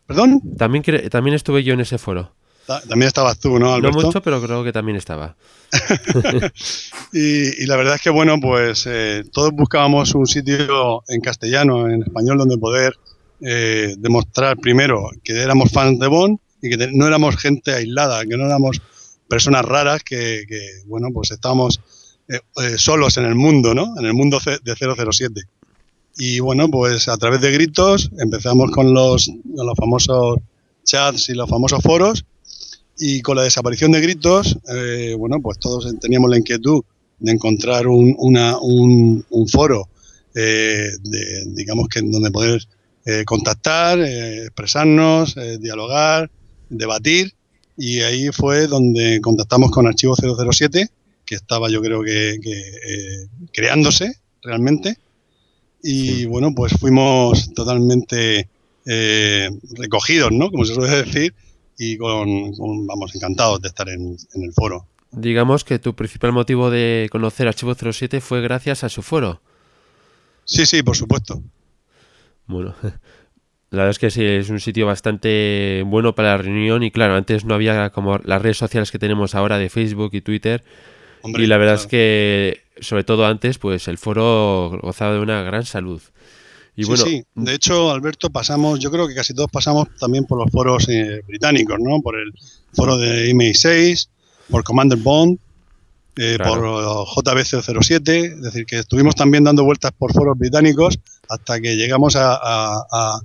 ¿Perdón? 0.08 0.42
También, 0.58 0.84
también 1.12 1.36
estuve 1.36 1.64
yo 1.64 1.76
en 1.76 1.82
ese 1.82 2.00
foro. 2.00 2.32
También 2.68 3.08
estabas 3.08 3.40
tú, 3.40 3.58
¿no, 3.58 3.74
Alberto? 3.74 3.98
No 3.98 4.08
mucho, 4.08 4.22
pero 4.22 4.42
creo 4.42 4.64
que 4.64 4.74
también 4.74 4.98
estaba. 4.98 5.36
y, 7.14 7.64
y, 7.64 7.66
la 7.66 7.78
verdad 7.78 7.96
es 7.96 8.02
que, 8.02 8.10
bueno, 8.10 8.40
pues 8.42 8.86
eh, 8.88 9.24
todos 9.32 9.52
buscábamos 9.54 10.14
un 10.16 10.28
sitio 10.28 11.04
en 11.08 11.22
castellano, 11.22 11.90
en 11.90 12.04
español, 12.04 12.38
donde 12.38 12.58
poder 12.58 12.94
eh, 13.42 13.96
demostrar 13.98 14.58
primero 14.58 15.10
que 15.24 15.34
éramos 15.42 15.72
fans 15.72 16.00
de 16.00 16.08
Bond 16.08 16.40
y 16.62 16.70
que 16.70 16.90
no 16.92 17.08
éramos 17.08 17.38
gente 17.38 17.72
aislada, 17.74 18.26
que 18.26 18.36
no 18.36 18.46
éramos 18.46 18.82
personas 19.30 19.64
raras, 19.64 20.04
que, 20.04 20.44
que 20.48 20.60
bueno, 20.88 21.08
pues 21.14 21.32
estábamos 21.32 21.80
eh, 22.28 22.78
solos 22.78 23.16
en 23.16 23.26
el 23.26 23.36
mundo, 23.36 23.74
¿no? 23.74 23.98
En 23.98 24.06
el 24.06 24.14
mundo 24.14 24.40
de 24.46 24.76
007. 24.76 25.42
Y 26.18 26.40
bueno, 26.40 26.68
pues 26.70 27.08
a 27.08 27.18
través 27.18 27.40
de 27.40 27.52
gritos 27.52 28.10
empezamos 28.20 28.72
con 28.72 28.94
los, 28.94 29.32
con 29.56 29.66
los 29.66 29.78
famosos 29.78 30.40
chats 30.84 31.30
y 31.30 31.34
los 31.34 31.50
famosos 31.50 31.82
foros 31.82 32.26
y 33.00 33.22
con 33.22 33.36
la 33.36 33.44
desaparición 33.44 33.92
de 33.92 34.02
gritos, 34.02 34.58
eh, 34.70 35.16
bueno, 35.18 35.40
pues 35.42 35.60
todos 35.60 35.94
teníamos 36.00 36.30
la 36.30 36.38
inquietud 36.38 36.84
de 37.20 37.32
encontrar 37.32 37.88
un, 37.88 38.16
una, 38.18 38.58
un, 38.60 39.24
un 39.30 39.48
foro, 39.48 39.90
eh, 40.34 40.90
de, 41.02 41.46
digamos 41.48 41.88
que 41.90 42.02
donde 42.02 42.32
poder 42.32 42.62
eh, 43.06 43.24
contactar, 43.26 44.00
expresarnos, 44.00 45.36
dialogar, 45.60 46.30
debatir. 46.70 47.34
Y 47.78 48.02
ahí 48.02 48.30
fue 48.30 48.68
donde 48.68 49.22
contactamos 49.22 49.70
con 49.72 49.86
Archivo 49.88 50.16
007, 50.16 50.90
que 51.26 51.36
estaba 51.36 51.70
yo 51.70 51.82
creo 51.82 52.02
que, 52.02 52.40
que 52.42 53.28
creándose 53.54 54.16
realmente. 54.42 54.98
Y 55.84 56.26
bueno, 56.26 56.54
pues 56.56 56.74
fuimos 56.74 57.54
totalmente 57.54 58.50
recogidos, 59.76 60.32
¿no? 60.32 60.50
Como 60.50 60.66
se 60.66 60.74
suele 60.74 61.04
decir, 61.04 61.36
y 61.78 61.98
con, 61.98 62.54
con, 62.54 62.88
vamos, 62.88 63.16
encantados 63.16 63.62
de 63.62 63.68
estar 63.68 63.88
en, 63.90 64.18
en, 64.34 64.44
el 64.44 64.54
foro. 64.54 64.88
Digamos 65.12 65.64
que 65.64 65.80
tu 65.80 65.96
principal 65.96 66.32
motivo 66.32 66.70
de 66.70 67.08
conocer 67.12 67.48
Archivo 67.48 67.74
07 67.76 68.20
fue 68.22 68.42
gracias 68.42 68.84
a 68.84 68.90
su 68.90 69.02
foro. 69.02 69.42
Sí, 70.46 70.66
sí, 70.66 70.82
por 70.82 70.96
supuesto. 70.96 71.42
Bueno, 72.48 72.74
la 72.82 73.78
verdad 73.78 73.90
es 73.92 74.00
que 74.00 74.10
sí, 74.10 74.24
es 74.24 74.50
un 74.50 74.60
sitio 74.60 74.86
bastante 74.86 75.84
bueno 75.86 76.16
para 76.16 76.30
la 76.30 76.38
reunión 76.38 76.84
y 76.84 76.92
claro, 76.92 77.16
antes 77.16 77.46
no 77.46 77.54
había 77.54 77.90
como 77.92 78.18
las 78.20 78.42
redes 78.42 78.58
sociales 78.58 78.92
que 78.92 79.00
tenemos 79.00 79.36
ahora 79.36 79.58
de 79.58 79.70
Facebook 79.70 80.12
y 80.14 80.22
Twitter. 80.22 80.64
Hombre, 81.22 81.44
y 81.44 81.48
la 81.48 81.58
verdad 81.58 81.74
claro. 81.74 81.84
es 81.84 81.88
que, 81.88 82.62
sobre 82.80 83.04
todo 83.04 83.26
antes, 83.26 83.58
pues 83.58 83.88
el 83.88 83.98
foro 83.98 84.80
gozaba 84.82 85.14
de 85.14 85.20
una 85.20 85.44
gran 85.44 85.66
salud. 85.66 86.02
Y 86.80 86.86
bueno, 86.86 87.04
sí, 87.04 87.10
sí, 87.10 87.24
de 87.34 87.56
hecho, 87.56 87.90
Alberto, 87.90 88.30
pasamos, 88.30 88.80
yo 88.80 88.92
creo 88.92 89.08
que 89.08 89.16
casi 89.16 89.34
todos 89.34 89.50
pasamos 89.52 89.88
también 90.00 90.26
por 90.26 90.38
los 90.38 90.52
foros 90.52 90.88
eh, 90.90 91.22
británicos, 91.28 91.80
¿no? 91.80 92.02
Por 92.02 92.16
el 92.20 92.32
foro 92.72 93.00
de 93.00 93.34
MI6, 93.34 94.08
por 94.52 94.64
Commander 94.64 95.00
Bond, 95.00 95.40
eh, 96.18 96.36
claro. 96.38 97.08
por 97.16 97.26
JB007, 97.26 98.36
es 98.36 98.42
decir, 98.44 98.66
que 98.68 98.78
estuvimos 98.78 99.16
también 99.16 99.44
dando 99.44 99.64
vueltas 99.64 99.92
por 99.98 100.14
foros 100.14 100.38
británicos 100.38 101.00
hasta 101.28 101.60
que 101.60 101.76
llegamos 101.76 102.16
a, 102.16 102.36
a, 102.36 102.86
a, 102.92 103.22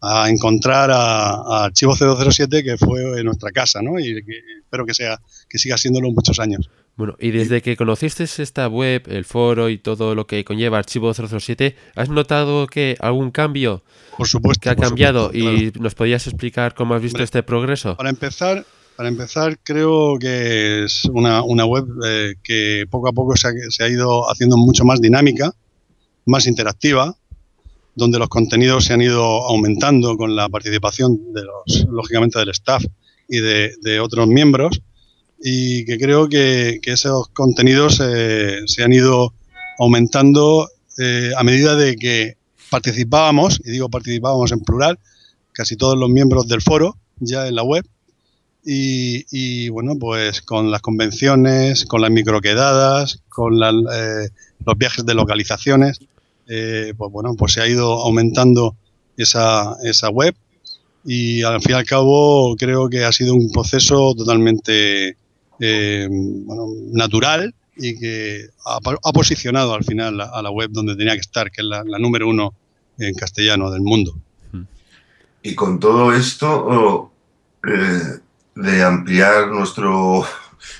a 0.00 0.30
encontrar 0.30 0.90
a, 0.92 1.64
Archivo 1.64 1.96
007, 1.96 2.62
que 2.62 2.76
fue 2.76 3.18
en 3.18 3.26
nuestra 3.26 3.50
casa, 3.50 3.82
¿no? 3.82 3.98
Y 3.98 4.24
que, 4.24 4.38
espero 4.60 4.86
que, 4.86 4.94
sea, 4.94 5.20
que 5.48 5.58
siga 5.58 5.76
siéndolo 5.76 6.08
muchos 6.12 6.38
años. 6.38 6.70
Bueno, 6.96 7.16
y 7.18 7.30
desde 7.30 7.62
que 7.62 7.76
conociste 7.76 8.24
esta 8.24 8.68
web, 8.68 9.04
el 9.06 9.24
foro 9.24 9.70
y 9.70 9.78
todo 9.78 10.14
lo 10.14 10.26
que 10.26 10.44
conlleva 10.44 10.78
Archivo 10.78 11.12
007, 11.14 11.74
¿has 11.96 12.10
notado 12.10 12.66
que 12.66 12.96
algún 13.00 13.30
cambio 13.30 13.82
por 14.16 14.28
supuesto, 14.28 14.60
que 14.60 14.70
ha 14.70 14.76
por 14.76 14.88
cambiado? 14.88 15.26
Supuesto, 15.32 15.78
y 15.78 15.80
nos 15.80 15.94
podías 15.94 16.26
explicar 16.26 16.74
cómo 16.74 16.94
has 16.94 17.02
visto 17.02 17.22
este 17.22 17.42
progreso. 17.42 17.96
Para 17.96 18.10
empezar, 18.10 18.66
para 18.96 19.08
empezar, 19.08 19.58
creo 19.62 20.18
que 20.18 20.84
es 20.84 21.06
una, 21.06 21.42
una 21.42 21.64
web 21.64 21.86
eh, 22.04 22.34
que 22.42 22.84
poco 22.90 23.08
a 23.08 23.12
poco 23.12 23.36
se 23.36 23.48
ha, 23.48 23.52
se 23.70 23.84
ha, 23.84 23.88
ido 23.88 24.30
haciendo 24.30 24.58
mucho 24.58 24.84
más 24.84 25.00
dinámica, 25.00 25.50
más 26.26 26.46
interactiva, 26.46 27.16
donde 27.94 28.18
los 28.18 28.28
contenidos 28.28 28.84
se 28.84 28.92
han 28.92 29.02
ido 29.02 29.22
aumentando 29.22 30.16
con 30.16 30.34
la 30.34 30.48
participación 30.48 31.32
de 31.32 31.42
los, 31.44 31.86
lógicamente, 31.90 32.38
del 32.38 32.50
staff 32.50 32.84
y 33.28 33.38
de, 33.40 34.00
otros 34.00 34.26
miembros, 34.26 34.82
y 35.42 35.84
que 35.84 35.98
creo 35.98 36.28
que, 36.28 36.80
esos 36.84 37.28
contenidos 37.28 38.00
eh, 38.04 38.60
se 38.66 38.84
han 38.84 38.92
ido 38.92 39.34
aumentando 39.78 40.68
eh, 40.98 41.32
a 41.36 41.42
medida 41.42 41.74
de 41.74 41.96
que 41.96 42.36
participábamos, 42.70 43.60
y 43.64 43.72
digo 43.72 43.88
participábamos 43.88 44.52
en 44.52 44.60
plural, 44.60 44.98
casi 45.52 45.76
todos 45.76 45.98
los 45.98 46.08
miembros 46.08 46.48
del 46.48 46.62
foro 46.62 46.96
ya 47.18 47.48
en 47.48 47.56
la 47.56 47.62
web, 47.62 47.84
y, 48.64 49.68
bueno, 49.70 49.98
pues 49.98 50.40
con 50.40 50.70
las 50.70 50.80
convenciones, 50.80 51.84
con 51.84 52.00
las 52.00 52.12
microquedadas, 52.12 53.20
con 53.28 53.54
eh, 53.54 54.28
los 54.64 54.78
viajes 54.78 55.04
de 55.04 55.14
localizaciones, 55.14 55.98
eh, 56.46 56.94
pues 56.96 57.10
bueno, 57.10 57.34
pues 57.34 57.54
se 57.54 57.60
ha 57.60 57.66
ido 57.66 57.92
aumentando 58.02 58.76
esa, 59.16 59.76
esa 59.82 60.10
web 60.10 60.34
y 61.04 61.42
al 61.42 61.60
fin 61.60 61.72
y 61.72 61.74
al 61.74 61.84
cabo 61.84 62.54
creo 62.56 62.88
que 62.88 63.04
ha 63.04 63.10
sido 63.10 63.34
un 63.34 63.50
proceso 63.50 64.14
totalmente 64.14 65.16
eh, 65.64 66.08
natural 66.90 67.54
y 67.76 67.96
que 67.96 68.48
ha, 68.66 69.12
posicionado 69.12 69.74
al 69.74 69.84
final 69.84 70.20
a, 70.20 70.42
la 70.42 70.50
web 70.50 70.70
donde 70.72 70.96
tenía 70.96 71.14
que 71.14 71.20
estar, 71.20 71.52
que 71.52 71.62
es 71.62 71.66
la, 71.66 71.84
número 72.00 72.28
uno 72.28 72.52
en 72.98 73.14
castellano 73.14 73.70
del 73.70 73.82
mundo. 73.82 74.18
Y 75.44 75.54
con 75.54 75.78
todo 75.78 76.12
esto, 76.12 77.12
de 77.62 78.82
ampliar 78.82 79.48
nuestro, 79.48 80.26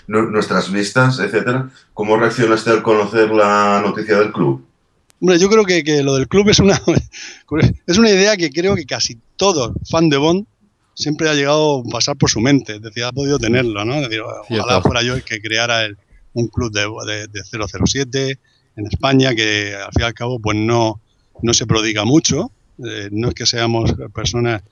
nuestras 0.09 0.72
vistas, 0.72 1.20
etcétera. 1.20 1.70
¿Cómo 1.95 2.16
reaccionaste 2.16 2.70
al 2.70 2.83
conocer 2.83 3.30
la 3.30 3.80
noticia 3.85 4.18
del 4.18 4.33
club? 4.33 4.66
Hombre, 5.20 5.39
yo 5.39 5.49
creo 5.49 5.64
que, 5.64 5.85
que, 5.85 6.03
lo 6.03 6.16
del 6.16 6.26
club 6.26 6.49
es 6.49 6.59
una, 6.59 6.74
es 7.87 7.99
una 7.99 8.11
idea 8.11 8.37
que 8.37 8.51
creo 8.51 8.74
que 8.74 8.85
casi 8.85 9.16
todo 9.37 9.74
fan 9.89 10.09
de 10.09 10.16
Bond 10.16 10.47
siempre 10.95 11.28
ha 11.28 11.34
llegado 11.34 11.80
a 11.80 11.90
pasar 11.90 12.16
por 12.16 12.30
su 12.30 12.40
mente. 12.40 12.76
Es 12.76 12.82
decir, 12.82 13.05
ha 13.05 13.12
podido 13.12 13.38
tenerlo, 13.38 13.84
¿no? 13.84 13.95
Es 13.95 14.09
decir, 14.09 14.20
ojalá 14.22 14.80
fuera 14.82 15.03
yo 15.03 15.14
el 15.14 15.24
que 15.24 15.40
creara 15.40 15.84
el, 15.84 15.97
un 16.34 16.49
club 16.49 16.72
de, 16.72 16.86
de, 17.07 17.26
de, 17.28 17.43
007 17.45 18.38
en 18.76 18.86
España, 18.86 19.34
que 19.34 19.74
al 19.74 19.93
fin 19.93 20.03
y 20.03 20.05
al 20.05 20.14
cabo 20.14 20.38
pues 20.38 20.57
no, 20.57 21.01
no 21.43 21.55
se 21.55 21.66
prodiga 21.66 22.05
mucho. 22.05 22.51
Eh, 22.84 23.09
no 23.12 23.28
es 23.28 23.34
que 23.34 23.47
seamos 23.47 23.95
personas 24.14 24.62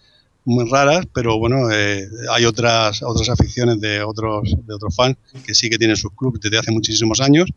muy 0.44 0.68
raras, 0.68 1.06
pero 1.12 1.38
bueno, 1.38 1.70
eh, 1.70 2.08
hay 2.30 2.44
otras, 2.44 3.02
otras 3.02 3.28
aficiones 3.28 3.80
de 3.80 4.02
otros, 4.02 4.54
de 4.66 4.74
otros 4.74 4.94
fans 4.94 5.16
que 5.44 5.54
sí 5.54 5.68
que 5.68 5.78
tienen 5.78 5.96
sus 5.96 6.12
clubes 6.12 6.40
desde 6.40 6.58
hace 6.58 6.72
muchísimos 6.72 7.20
años. 7.20 7.48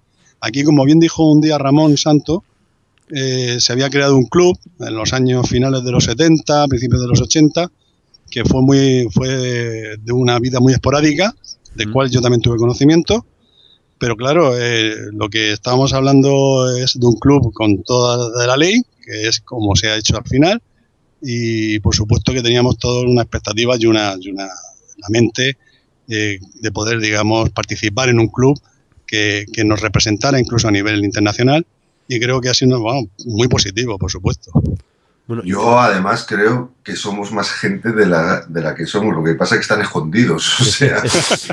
Aquí, 0.42 0.64
como 0.64 0.84
bien 0.84 1.00
dijo 1.00 1.32
un 1.32 1.40
día 1.40 1.58
Ramón 1.58 1.98
Santo, 1.98 2.44
eh, 3.10 3.58
se 3.60 3.72
había 3.72 3.90
creado 3.90 4.18
un 4.18 4.26
club 4.26 4.58
en 4.80 4.96
los 4.96 5.14
años 5.14 5.48
finales 5.50 5.84
de 5.84 5.92
los 5.92 6.04
70, 6.06 6.68
principios 6.68 7.02
de 7.02 7.08
los 7.08 7.22
80, 7.22 7.72
que 8.34 8.44
fue, 8.46 8.64
muy, 8.64 9.08
fue 9.12 9.28
de 9.28 10.12
una 10.12 10.40
vida 10.40 10.60
muy 10.60 10.74
esporádica, 10.74 11.36
del 11.76 11.92
cual 11.92 12.10
yo 12.10 12.20
también 12.20 12.42
tuve 12.42 12.58
conocimiento. 12.58 13.28
Pero 14.00 14.16
claro, 14.18 14.58
eh, 14.60 14.96
lo 15.12 15.30
que 15.30 15.54
estábamos 15.54 15.94
hablando 15.94 16.76
es 16.76 17.00
de 17.00 17.06
un 17.06 17.14
club 17.14 17.54
con 17.54 17.84
toda 17.84 18.42
de 18.42 18.48
la 18.48 18.58
ley, 18.58 18.82
que 19.06 19.28
es 19.28 19.40
como 19.42 19.76
se 19.76 19.92
ha 19.92 19.98
hecho 19.98 20.18
al 20.18 20.24
final, 20.24 20.64
y 21.22 21.78
por 21.80 21.94
supuesto 21.94 22.34
que 22.34 22.42
teníamos 22.42 22.80
toda 22.80 23.08
una 23.08 23.22
expectativa 23.22 23.76
y 23.78 23.86
una, 23.86 24.16
y 24.20 24.32
una, 24.32 24.50
mente 25.10 25.58
eh, 26.10 26.40
de 26.56 26.72
poder, 26.72 27.00
digamos, 27.00 27.52
participar 27.52 28.10
en 28.10 28.20
un 28.20 28.30
club 28.30 28.60
que, 29.06 29.46
que, 29.54 29.64
nos 29.64 29.80
representara 29.82 30.40
incluso 30.40 30.68
a 30.68 30.72
nivel 30.72 31.06
internacional 31.06 31.68
y 32.08 32.20
creo 32.20 32.42
que 32.42 32.50
ha 32.50 32.54
sido 32.56 32.82
muy 33.26 33.48
positivo, 33.48 34.00
por 34.00 34.10
supuesto. 34.10 34.52
Bueno, 35.26 35.44
yo 35.46 35.80
además 35.80 36.26
creo 36.28 36.74
que 36.84 36.98
somos 36.98 37.32
más 37.32 37.50
gente 37.50 37.94
de 37.94 38.06
la, 38.06 38.42
de 38.46 38.62
la 38.62 38.76
que 38.76 38.86
somos, 38.86 39.16
lo 39.16 39.24
que 39.24 39.36
pasa 39.36 39.56
es 39.56 39.60
que 39.60 39.64
están 39.64 39.82
escondidos, 39.82 40.60
o 40.60 40.64
sea... 40.66 41.02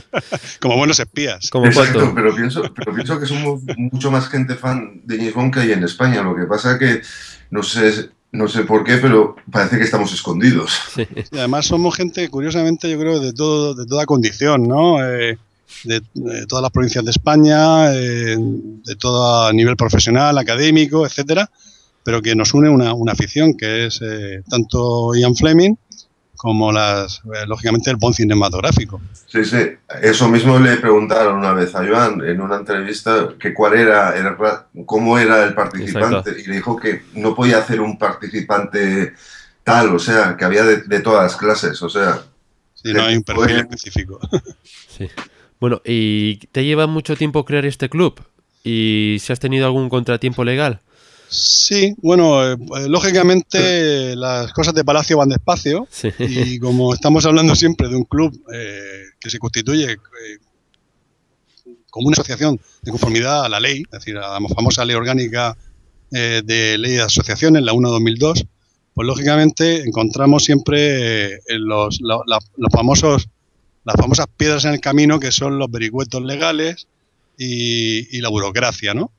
Como 0.60 0.76
buenos 0.76 0.98
espías. 0.98 1.50
Como 1.50 1.66
Exacto, 1.66 2.12
pero 2.14 2.34
pienso, 2.34 2.62
pero 2.74 2.92
pienso 2.92 3.20
que 3.20 3.26
somos 3.26 3.62
mucho 3.76 4.10
más 4.10 4.28
gente 4.28 4.56
fan 4.56 5.00
de 5.04 5.16
James 5.16 5.34
Bond 5.34 5.54
que 5.54 5.60
hay 5.60 5.72
en 5.72 5.84
España, 5.84 6.22
lo 6.22 6.34
que 6.34 6.44
pasa 6.44 6.72
es 6.72 6.78
que, 6.78 7.02
no 7.50 7.62
sé, 7.62 8.10
no 8.32 8.48
sé 8.48 8.62
por 8.62 8.84
qué, 8.84 8.96
pero 8.96 9.36
parece 9.50 9.78
que 9.78 9.84
estamos 9.84 10.12
escondidos. 10.12 10.72
Y 10.96 11.38
además 11.38 11.66
somos 11.66 11.96
gente, 11.96 12.28
curiosamente, 12.28 12.90
yo 12.90 12.98
creo, 12.98 13.20
de, 13.20 13.32
todo, 13.32 13.74
de 13.74 13.86
toda 13.86 14.04
condición, 14.06 14.68
¿no? 14.68 15.04
Eh, 15.04 15.38
de, 15.84 16.02
todas 16.46 16.62
las 16.62 16.70
provincias 16.70 17.04
de 17.04 17.10
España, 17.10 17.92
eh, 17.94 18.36
de 18.36 18.96
todo 18.96 19.52
nivel 19.52 19.76
profesional, 19.76 20.36
académico, 20.38 21.06
etcétera, 21.06 21.50
pero 22.10 22.22
que 22.22 22.34
nos 22.34 22.52
une 22.54 22.68
una, 22.68 22.92
una 22.92 23.12
afición 23.12 23.56
que 23.56 23.86
es 23.86 24.00
eh, 24.02 24.42
tanto 24.50 25.14
Ian 25.14 25.36
Fleming 25.36 25.76
como 26.34 26.72
las, 26.72 27.18
eh, 27.18 27.46
lógicamente, 27.46 27.88
el 27.88 27.98
buen 27.98 28.12
cinematográfico. 28.12 29.00
Sí, 29.28 29.44
sí. 29.44 29.58
Eso 30.02 30.28
mismo 30.28 30.58
le 30.58 30.78
preguntaron 30.78 31.38
una 31.38 31.52
vez 31.52 31.72
a 31.76 31.86
Joan 31.86 32.20
en 32.26 32.40
una 32.40 32.56
entrevista 32.56 33.28
que 33.38 33.54
cuál 33.54 33.74
era, 33.74 34.12
cómo 34.86 35.20
era 35.20 35.44
el 35.44 35.54
participante 35.54 36.32
y 36.36 36.48
le 36.48 36.56
dijo 36.56 36.76
que 36.76 37.02
no 37.14 37.32
podía 37.32 37.58
hacer 37.58 37.80
un 37.80 37.96
participante 37.96 39.14
tal, 39.62 39.94
o 39.94 40.00
sea, 40.00 40.36
que 40.36 40.44
había 40.44 40.64
de, 40.64 41.00
todas 41.00 41.22
las 41.22 41.36
clases, 41.36 41.80
o 41.80 41.88
sea. 41.88 42.24
Sí, 42.74 42.92
no 42.92 43.04
hay 43.04 43.14
un 43.14 43.22
perfil 43.22 43.58
específico. 43.58 44.18
Sí. 44.98 45.08
Bueno, 45.60 45.80
¿y 45.84 46.38
te 46.48 46.64
lleva 46.64 46.88
mucho 46.88 47.14
tiempo 47.14 47.44
crear 47.44 47.64
este 47.64 47.88
club? 47.88 48.20
¿Y 48.64 49.18
si 49.20 49.32
has 49.32 49.38
tenido 49.38 49.64
algún 49.64 49.88
contratiempo 49.88 50.42
legal? 50.44 50.80
Sí, 51.30 51.94
bueno, 52.02 52.44
eh, 52.44 52.56
pues, 52.56 52.88
lógicamente 52.88 54.16
las 54.16 54.52
cosas 54.52 54.74
de 54.74 54.84
Palacio 54.84 55.16
van 55.16 55.28
despacio 55.28 55.86
y 56.18 56.58
como 56.58 56.92
estamos 56.92 57.24
hablando 57.24 57.54
siempre 57.54 57.88
de 57.88 57.94
un 57.94 58.02
club 58.02 58.36
eh, 58.52 59.04
que 59.20 59.30
se 59.30 59.38
constituye 59.38 59.92
eh, 59.92 60.38
como 61.88 62.08
una 62.08 62.14
asociación 62.14 62.60
de 62.82 62.90
conformidad 62.90 63.44
a 63.44 63.48
la 63.48 63.60
ley, 63.60 63.84
es 63.84 63.90
decir, 63.90 64.16
a 64.16 64.40
la 64.40 64.48
famosa 64.48 64.84
ley 64.84 64.96
orgánica 64.96 65.56
de 66.10 66.76
ley 66.76 66.94
de 66.94 67.02
asociaciones, 67.02 67.62
la 67.62 67.72
1-2002, 67.72 68.48
pues 68.94 69.06
lógicamente 69.06 69.84
encontramos 69.84 70.42
siempre 70.42 71.38
los, 71.46 72.00
los 72.00 72.72
famosos, 72.72 73.28
las 73.84 73.94
famosas 73.94 74.26
piedras 74.36 74.64
en 74.64 74.72
el 74.72 74.80
camino 74.80 75.20
que 75.20 75.30
son 75.30 75.60
los 75.60 75.70
vericuetos 75.70 76.24
legales 76.24 76.88
y, 77.38 78.16
y 78.16 78.20
la 78.20 78.28
burocracia, 78.28 78.94
¿no? 78.94 79.12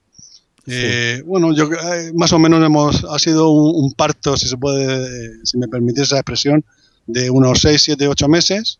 Eh, 0.67 1.23
bueno, 1.25 1.53
yo 1.53 1.65
eh, 1.65 2.11
más 2.13 2.31
o 2.33 2.39
menos 2.39 2.63
hemos 2.63 3.03
ha 3.05 3.17
sido 3.17 3.49
un, 3.51 3.93
parto, 3.93 4.37
si 4.37 4.47
se 4.47 4.57
puede, 4.57 5.43
si 5.45 5.57
me 5.57 5.67
permite 5.67 6.01
esa 6.03 6.17
expresión, 6.17 6.63
de 7.07 7.29
unos 7.29 7.61
6, 7.61 7.81
7, 7.81 8.07
8 8.07 8.27
meses, 8.27 8.79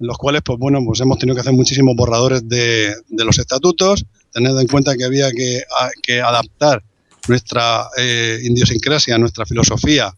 en 0.00 0.08
los 0.08 0.18
cuales, 0.18 0.42
pues 0.44 0.58
bueno, 0.58 0.80
pues 0.84 1.00
hemos 1.00 1.18
tenido 1.18 1.36
que 1.36 1.42
hacer 1.42 1.52
muchísimos 1.52 1.94
borradores 1.96 2.48
de, 2.48 2.94
los 3.10 3.38
estatutos, 3.38 4.04
teniendo 4.32 4.60
en 4.60 4.66
cuenta 4.66 4.96
que 4.96 5.04
había 5.04 5.30
que, 5.30 5.62
que 6.02 6.20
adaptar 6.20 6.82
nuestra 7.28 7.88
eh, 7.96 8.38
idiosincrasia, 8.42 9.16
nuestra 9.16 9.46
filosofía 9.46 10.12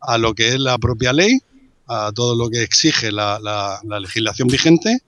a 0.00 0.18
lo 0.18 0.34
que 0.34 0.48
es 0.48 0.60
la 0.60 0.78
propia 0.78 1.12
ley, 1.12 1.40
a 1.88 2.12
todo 2.14 2.36
lo 2.36 2.48
que 2.48 2.62
exige 2.62 3.10
la, 3.10 3.40
la 3.42 4.00
legislación 4.00 4.48
vigente 4.48 5.02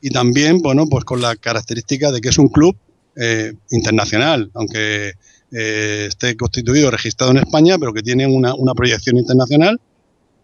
y 0.00 0.10
también, 0.10 0.60
bueno, 0.60 0.86
pues 0.86 1.04
con 1.04 1.20
la 1.20 1.34
característica 1.36 2.12
de 2.12 2.20
que 2.20 2.28
es 2.28 2.38
un 2.38 2.48
club 2.48 2.76
eh, 3.20 3.52
internacional, 3.72 4.48
aunque 4.54 5.14
eh, 5.50 6.06
esté 6.06 6.36
constituido, 6.36 6.88
registrado 6.88 7.32
en 7.32 7.38
España, 7.38 7.76
pero 7.76 7.92
que 7.92 8.00
tiene 8.00 8.28
una, 8.28 8.54
proyección 8.76 9.16
internacional, 9.16 9.80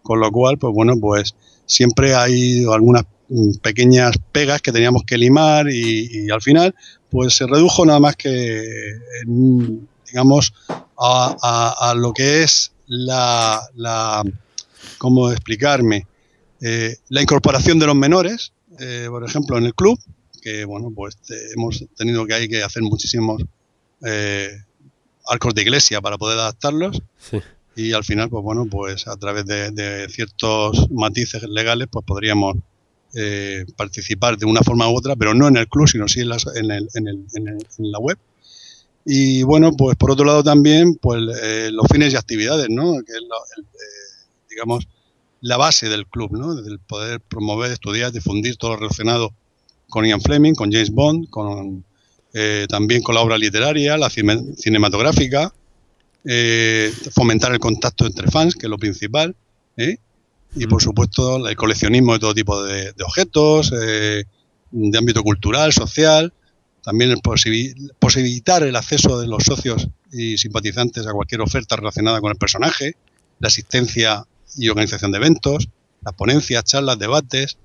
con 0.03 0.19
lo 0.19 0.29
cual, 0.29 0.57
pues 0.57 0.73
bueno, 0.73 0.95
pues 0.99 1.35
siempre 1.65 2.15
hay 2.15 2.65
algunas 2.65 3.05
mm, 3.29 3.59
pequeñas 3.61 4.17
pegas 4.33 4.61
que 4.61 4.73
teníamos 4.73 5.03
que 5.05 5.17
limar 5.17 5.69
y, 5.71 6.29
al 6.29 6.41
final, 6.41 6.75
pues 7.09 7.35
se 7.35 7.47
redujo 7.47 7.85
nada 7.85 8.01
más 8.01 8.17
que, 8.17 8.61
digamos, 9.25 10.53
a, 10.97 11.93
lo 11.95 12.11
que 12.11 12.43
es 12.43 12.73
la, 12.87 13.61
la 13.75 14.21
¿cómo 14.97 15.31
explicarme? 15.31 16.07
Eh, 16.59 16.97
la 17.07 17.21
incorporación 17.21 17.79
de 17.79 17.85
los 17.85 17.95
menores, 17.95 18.51
por 19.07 19.23
ejemplo, 19.23 19.57
en 19.57 19.63
el 19.63 19.73
club, 19.73 19.97
que 20.45 20.63
bueno, 20.63 20.91
pues 20.95 21.17
hemos 21.55 21.83
tenido 21.97 22.23
que 22.27 22.35
hay 22.35 22.47
que 22.47 22.61
hacer 22.61 22.83
muchísimos 22.83 23.41
eh, 24.05 24.51
arcos 25.27 25.55
de 25.55 25.63
iglesia 25.63 25.99
para 26.01 26.19
poder 26.19 26.37
adaptarlos. 26.37 27.01
Y 27.75 27.93
al 27.93 28.03
final, 28.03 28.29
pues 28.29 28.43
bueno, 28.43 28.67
pues 28.67 29.07
a 29.07 29.17
través 29.17 29.47
de, 29.47 30.07
ciertos 30.09 30.91
matices 30.91 31.41
legales, 31.49 31.87
pues 31.91 32.05
podríamos 32.05 32.57
eh, 33.15 33.65
participar 33.75 34.37
de 34.37 34.45
una 34.45 34.61
forma 34.61 34.87
u 34.87 34.95
otra, 34.95 35.15
pero 35.15 35.33
no 35.33 35.47
en 35.47 35.57
el 35.57 35.67
club, 35.67 35.87
sino 35.87 36.07
sí 36.07 36.21
en, 36.21 36.29
en, 36.31 36.71
el, 36.71 36.89
en, 36.93 37.07
el, 37.07 37.25
en, 37.79 37.91
la 37.91 37.97
web. 37.97 38.19
Y 39.03 39.41
bueno, 39.41 39.75
pues 39.75 39.97
por 39.97 40.11
otro 40.11 40.25
lado 40.25 40.43
también, 40.43 40.95
pues 40.95 41.23
eh, 41.41 41.69
los 41.71 41.87
fines 41.91 42.13
y 42.13 42.17
actividades, 42.17 42.67
¿no? 42.69 42.93
Que 43.03 43.13
es, 43.13 43.23
digamos, 44.47 44.87
la 45.41 45.57
base 45.57 45.89
del 45.89 46.05
club, 46.05 46.37
¿no? 46.37 46.53
Del 46.53 46.77
poder 46.77 47.19
promover, 47.19 47.71
estudiar, 47.71 48.11
difundir 48.11 48.57
todo 48.57 48.71
lo 48.71 48.77
relacionado 48.77 49.33
con 49.89 50.05
Ian 50.05 50.21
Fleming, 50.21 50.53
con 50.53 50.71
James 50.71 50.91
Bond, 50.91 51.29
con, 51.29 51.83
eh, 52.33 52.65
también 52.69 53.01
con 53.01 53.15
la 53.15 53.21
obra 53.21 53.37
literaria, 53.37 53.97
la 53.97 54.09
cinematográfica 54.09 55.53
eh, 56.27 56.91
fomentar 57.11 57.53
el 57.53 57.59
contacto 57.59 58.07
entre 58.07 58.31
fans, 58.31 58.55
que 58.55 58.65
es 58.65 58.69
lo 58.69 58.79
principal, 58.79 59.35
¿eh? 59.77 59.97
y 60.55 60.65
por 60.65 60.81
supuesto 60.81 61.47
el 61.47 61.55
coleccionismo 61.55 62.13
de 62.13 62.19
todo 62.19 62.33
tipo 62.33 62.63
de, 62.63 62.93
objetos, 63.05 63.71
eh, 63.79 64.23
de 64.71 64.97
ámbito 64.97 65.21
cultural, 65.21 65.71
social, 65.71 66.33
también 66.81 67.11
el 67.11 67.19
posibilitar 67.99 68.63
el 68.63 68.75
acceso 68.75 69.19
de 69.19 69.27
los 69.27 69.43
socios 69.43 69.87
y 70.11 70.39
simpatizantes 70.39 71.05
a 71.05 71.11
cualquier 71.11 71.41
oferta 71.41 71.75
relacionada 71.75 72.19
con 72.21 72.31
el 72.31 72.37
personaje, 72.37 72.95
la 73.39 73.47
asistencia 73.47 74.25
y 74.57 74.69
organización 74.69 75.11
de 75.11 75.19
eventos, 75.19 75.69
las 76.03 76.15
ponencias, 76.15 76.63
charlas, 76.63 76.97
debates. 76.97 77.57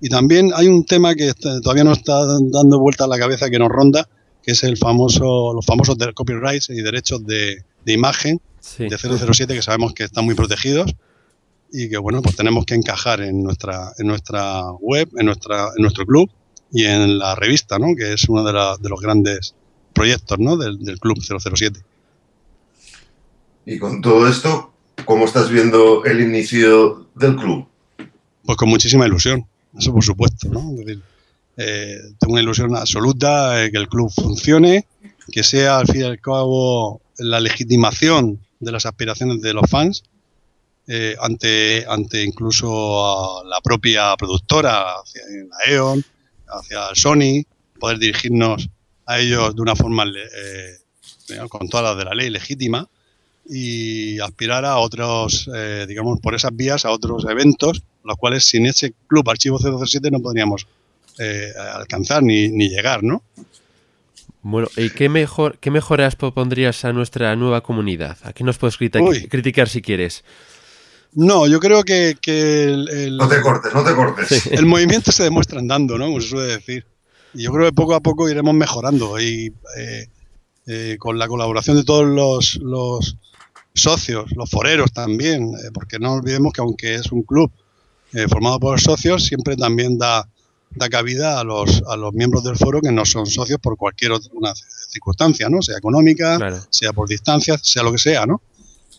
Y 0.00 0.08
también 0.08 0.52
hay 0.54 0.68
un 0.68 0.84
tema 0.84 1.14
que 1.14 1.32
todavía 1.34 1.84
nos 1.84 1.98
está 1.98 2.24
dando 2.26 2.78
vuelta 2.78 3.04
a 3.04 3.08
la 3.08 3.18
cabeza 3.18 3.48
que 3.48 3.58
nos 3.58 3.70
ronda, 3.70 4.08
que 4.42 4.52
es 4.52 4.62
el 4.62 4.76
famoso, 4.76 5.52
los 5.54 5.64
famosos 5.64 5.96
copyrights 6.14 6.70
y 6.70 6.82
derechos 6.82 7.26
de, 7.26 7.64
imagen 7.86 8.40
de 8.78 8.96
007 8.98 9.54
que 9.54 9.62
sabemos 9.62 9.94
que 9.94 10.04
están 10.04 10.24
muy 10.24 10.34
protegidos 10.34 10.94
y 11.72 11.88
que 11.88 11.98
bueno 11.98 12.20
pues 12.20 12.34
tenemos 12.34 12.64
que 12.64 12.74
encajar 12.74 13.20
en 13.20 13.42
nuestra 13.42 13.92
en 13.98 14.08
nuestra 14.08 14.72
web 14.80 15.08
en 15.16 15.26
nuestra 15.26 15.68
en 15.76 15.82
nuestro 15.82 16.04
club 16.04 16.28
y 16.72 16.84
en 16.84 17.18
la 17.18 17.36
revista 17.36 17.78
no 17.78 17.94
que 17.96 18.12
es 18.12 18.28
uno 18.28 18.44
de, 18.44 18.52
de 18.80 18.88
los 18.88 19.00
grandes 19.00 19.54
proyectos 19.92 20.38
¿no? 20.40 20.56
del, 20.56 20.78
del 20.84 20.98
club 20.98 21.18
007 21.20 21.80
y 23.66 23.78
con 23.78 24.00
todo 24.00 24.28
esto 24.28 24.72
cómo 25.04 25.26
estás 25.26 25.48
viendo 25.48 26.04
el 26.04 26.20
inicio 26.20 27.06
del 27.14 27.36
club 27.36 27.66
pues 28.44 28.56
con 28.56 28.68
muchísima 28.68 29.06
ilusión 29.06 29.46
eso 29.78 29.92
por 29.92 30.04
supuesto 30.04 30.48
no 30.48 30.74
eh, 31.58 31.98
tengo 32.18 32.34
una 32.34 32.42
ilusión 32.42 32.76
absoluta 32.76 33.52
de 33.52 33.70
que 33.70 33.78
el 33.78 33.88
club 33.88 34.10
funcione 34.10 34.86
que 35.32 35.42
sea 35.42 35.78
al 35.78 35.86
fin 35.86 36.02
y 36.02 36.04
al 36.04 36.20
cabo 36.20 37.00
la 37.18 37.40
legitimación 37.40 38.40
de 38.60 38.72
las 38.72 38.84
aspiraciones 38.86 39.40
de 39.40 39.54
los 39.54 39.68
fans 39.68 40.04
eh, 40.86 41.16
ante, 41.18 41.84
ante 41.88 42.22
incluso 42.22 43.40
a 43.40 43.44
la 43.44 43.60
propia 43.60 44.14
productora, 44.16 45.00
hacia 45.00 45.22
la 45.24 45.72
E.ON, 45.72 46.04
hacia 46.46 46.94
Sony, 46.94 47.42
poder 47.80 47.98
dirigirnos 47.98 48.68
a 49.04 49.18
ellos 49.18 49.56
de 49.56 49.62
una 49.62 49.74
forma 49.74 50.04
eh, 50.04 51.38
con 51.48 51.68
todas 51.68 51.86
las 51.86 51.98
de 51.98 52.04
la 52.04 52.14
ley 52.14 52.30
legítima 52.30 52.88
y 53.48 54.20
aspirar 54.20 54.64
a 54.64 54.78
otros, 54.78 55.50
digamos, 55.88 56.20
por 56.20 56.36
esas 56.36 56.54
vías 56.54 56.84
a 56.84 56.90
otros 56.90 57.24
eventos, 57.28 57.82
los 58.06 58.16
cuales 58.16 58.44
sin 58.44 58.66
ese 58.66 58.94
club 59.06 59.28
Archivo 59.28 59.58
007 59.58 60.10
no 60.10 60.20
podríamos 60.20 60.66
alcanzar 61.74 62.22
ni, 62.22 62.48
ni 62.48 62.68
llegar, 62.68 63.02
¿no? 63.02 63.22
Bueno, 64.48 64.68
¿y 64.76 64.90
qué, 64.90 65.08
mejor, 65.08 65.58
qué 65.58 65.72
mejoras 65.72 66.14
propondrías 66.14 66.84
a 66.84 66.92
nuestra 66.92 67.34
nueva 67.34 67.62
comunidad? 67.62 68.16
¿A 68.22 68.32
qué 68.32 68.44
nos 68.44 68.58
puedes 68.58 68.76
criticar 68.76 69.68
si 69.68 69.82
quieres? 69.82 70.22
No, 71.14 71.48
yo 71.48 71.58
creo 71.58 71.82
que, 71.82 72.16
el, 72.26 73.16
No 73.16 73.26
te 73.26 73.40
cortes, 73.40 73.74
no 73.74 73.82
te 73.82 73.92
cortes. 73.94 74.46
El 74.52 74.66
movimiento 74.66 75.10
se 75.10 75.24
demuestra 75.24 75.58
andando, 75.58 75.98
¿no? 75.98 76.06
Como 76.06 76.20
se 76.20 76.28
suele 76.28 76.52
decir. 76.52 76.86
Y 77.34 77.42
yo 77.42 77.52
creo 77.52 77.66
que 77.66 77.72
poco 77.72 77.94
a 77.96 78.00
poco 78.00 78.28
iremos 78.28 78.54
mejorando 78.54 79.18
y 79.18 79.52
eh, 79.78 80.06
eh, 80.66 80.96
con 80.98 81.18
la 81.18 81.26
colaboración 81.26 81.76
de 81.76 81.84
todos 81.84 82.06
los, 82.06 83.16
socios, 83.74 84.30
los 84.36 84.48
foreros 84.48 84.92
también, 84.92 85.54
eh, 85.54 85.70
porque 85.74 85.98
no 85.98 86.12
olvidemos 86.12 86.52
que 86.52 86.60
aunque 86.60 86.94
es 86.94 87.10
un 87.10 87.22
club 87.22 87.50
formado 88.28 88.58
por 88.60 88.80
socios, 88.80 89.24
siempre 89.24 89.56
también 89.56 89.98
da, 89.98 90.28
da 90.70 90.88
cabida 90.88 91.40
a 91.40 91.44
los, 91.44 91.82
a 91.88 91.96
los 91.96 92.12
miembros 92.12 92.44
del 92.44 92.56
foro 92.56 92.80
que 92.80 92.92
no 92.92 93.04
son 93.04 93.26
socios 93.26 93.58
por 93.60 93.76
cualquier 93.76 94.12
otra 94.12 94.54
circunstancia, 94.88 95.48
¿no? 95.48 95.62
Sea 95.62 95.78
económica, 95.78 96.38
sea 96.70 96.92
por 96.92 97.08
distancia, 97.08 97.58
sea 97.62 97.82
lo 97.82 97.92
que 97.92 97.98
sea, 97.98 98.26
¿no? 98.26 98.42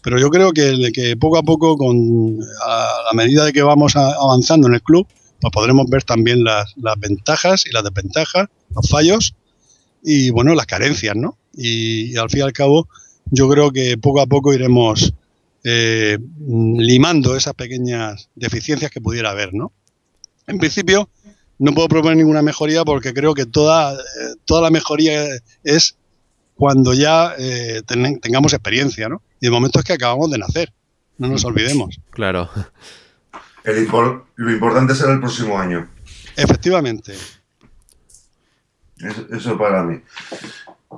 Pero 0.03 0.19
yo 0.19 0.29
creo 0.29 0.51
que, 0.53 0.91
que 0.93 1.17
poco 1.17 1.37
a 1.37 1.43
poco, 1.43 1.77
con, 1.77 2.39
a 2.65 2.87
la 3.11 3.13
medida 3.13 3.45
de 3.45 3.53
que 3.53 3.61
vamos 3.61 3.95
avanzando 3.95 4.67
en 4.67 4.75
el 4.75 4.81
club, 4.81 5.07
pues 5.39 5.51
podremos 5.51 5.87
ver 5.89 6.03
también 6.03 6.43
las, 6.43 6.73
ventajas 6.97 7.65
y 7.65 7.71
las 7.71 7.83
desventajas, 7.83 8.47
los 8.75 8.89
fallos 8.89 9.35
y 10.03 10.29
bueno, 10.29 10.55
las 10.55 10.65
carencias, 10.65 11.15
¿no? 11.15 11.37
Y, 11.53 12.15
al 12.17 12.29
fin 12.29 12.39
y 12.39 12.43
al 12.43 12.53
cabo, 12.53 12.87
yo 13.31 13.49
creo 13.49 13.71
que 13.71 13.97
poco 13.97 14.21
a 14.21 14.27
poco 14.27 14.53
iremos 14.53 15.13
eh, 15.69 16.17
limando 16.47 17.35
esas 17.35 17.53
pequeñas 17.53 18.29
deficiencias 18.35 18.89
que 18.89 19.01
pudiera 19.01 19.31
haber, 19.31 19.53
¿no? 19.53 19.73
En 20.47 20.59
principio, 20.59 21.09
no 21.59 21.73
puedo 21.73 21.89
proponer 21.89 22.15
ninguna 22.15 22.41
mejoría 22.41 22.85
porque 22.85 23.13
creo 23.13 23.33
que 23.33 23.45
toda, 23.45 23.93
eh, 23.93 24.35
toda 24.45 24.61
la 24.61 24.69
mejoría 24.69 25.25
es 25.65 25.97
cuando 26.55 26.93
ya 26.93 27.33
eh, 27.37 27.81
tengamos 27.85 28.53
experiencia, 28.53 29.09
¿no? 29.09 29.21
Y 29.41 29.47
el 29.47 29.51
momento 29.51 29.79
es 29.79 29.85
que 29.85 29.91
acabamos 29.91 30.31
de 30.31 30.37
nacer, 30.37 30.71
no 31.17 31.27
nos 31.27 31.43
olvidemos. 31.43 31.99
Claro. 32.11 32.49
lo 33.65 34.51
importante 34.53 34.95
será 34.95 35.11
el 35.11 35.19
próximo 35.19 35.59
año. 35.59 35.89
Efectivamente. 36.37 37.13
Eso, 39.31 39.57
para 39.57 39.83
mí. 39.83 39.99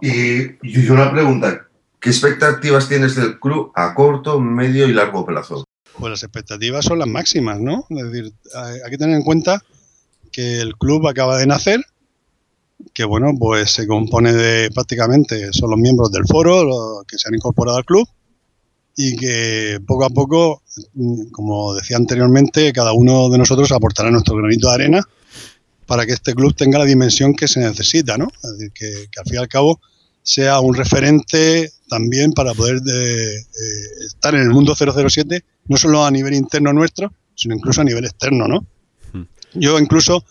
Y, 0.04 0.42
y 0.62 0.90
una 0.90 1.12
pregunta, 1.12 1.69
¿qué 2.00 2.10
expectativas 2.10 2.88
tienes 2.88 3.16
del 3.16 3.40
club 3.40 3.72
a 3.76 3.94
corto, 3.94 4.40
medio 4.40 4.88
y 4.88 4.94
largo 4.94 5.26
plazo? 5.26 5.66
Pues 5.98 6.12
las 6.12 6.24
expectativas 6.24 6.86
son 6.86 7.00
las 7.00 7.08
máximas, 7.08 7.60
¿no? 7.60 7.86
Es 7.90 8.12
decir, 8.12 8.34
hay 8.56 8.90
que 8.90 8.98
tener 8.98 9.16
en 9.16 9.24
cuenta 9.24 9.62
que 10.32 10.62
el 10.62 10.76
club 10.76 11.08
acaba 11.08 11.38
de 11.38 11.48
nacer, 11.48 11.82
que 12.94 13.04
bueno, 13.04 13.34
pues 13.38 13.72
se 13.72 13.88
compone 13.88 14.34
de 14.34 14.70
prácticamente, 14.72 15.52
son 15.52 15.72
los 15.72 15.80
miembros 15.80 16.12
del 16.12 16.26
foro 16.26 16.64
los 16.64 17.04
que 17.06 17.18
se 17.18 17.28
han 17.28 17.36
incorporado 17.36 17.78
al 17.78 17.86
club 17.86 18.08
y 18.96 19.16
que 19.16 19.80
poco 19.86 20.06
a 20.06 20.10
poco, 20.10 20.62
como 21.32 21.74
decía 21.74 21.98
anteriormente, 21.98 22.72
cada 22.74 22.94
uno 22.94 23.30
de 23.30 23.38
nosotros 23.38 23.72
aportará 23.72 24.12
nuestro 24.12 24.36
granito 24.36 24.68
de 24.68 24.74
arena 24.74 25.04
para 25.86 26.06
que 26.06 26.14
este 26.14 26.36
club 26.36 26.54
tenga 26.54 26.80
la 26.80 26.86
dimensión 26.86 27.34
que 27.34 27.48
se 27.48 27.60
necesita, 27.62 28.18
¿no? 28.18 28.28
Es 28.44 28.52
decir, 28.52 28.72
que, 28.74 29.08
al 29.18 29.26
fin 29.26 29.36
y 29.36 29.38
al 29.38 29.48
cabo 29.48 29.80
sea 30.22 30.60
un 30.60 30.76
referente 30.76 31.72
también 31.90 32.32
para 32.32 32.54
poder 32.54 32.82
de, 32.82 33.36
eh, 33.36 33.42
estar 34.06 34.34
en 34.36 34.42
el 34.42 34.50
mundo 34.50 34.76
007, 34.76 35.44
no 35.68 35.78
solo 35.78 36.06
a 36.06 36.12
nivel 36.12 36.34
interno 36.34 36.72
nuestro, 36.72 37.12
sino 37.36 37.56
incluso 37.56 37.82
a 37.82 37.84
nivel 37.84 38.06
externo, 38.06 38.48
¿no? 38.48 38.66
Yo 39.54 39.80
incluso 39.80 40.24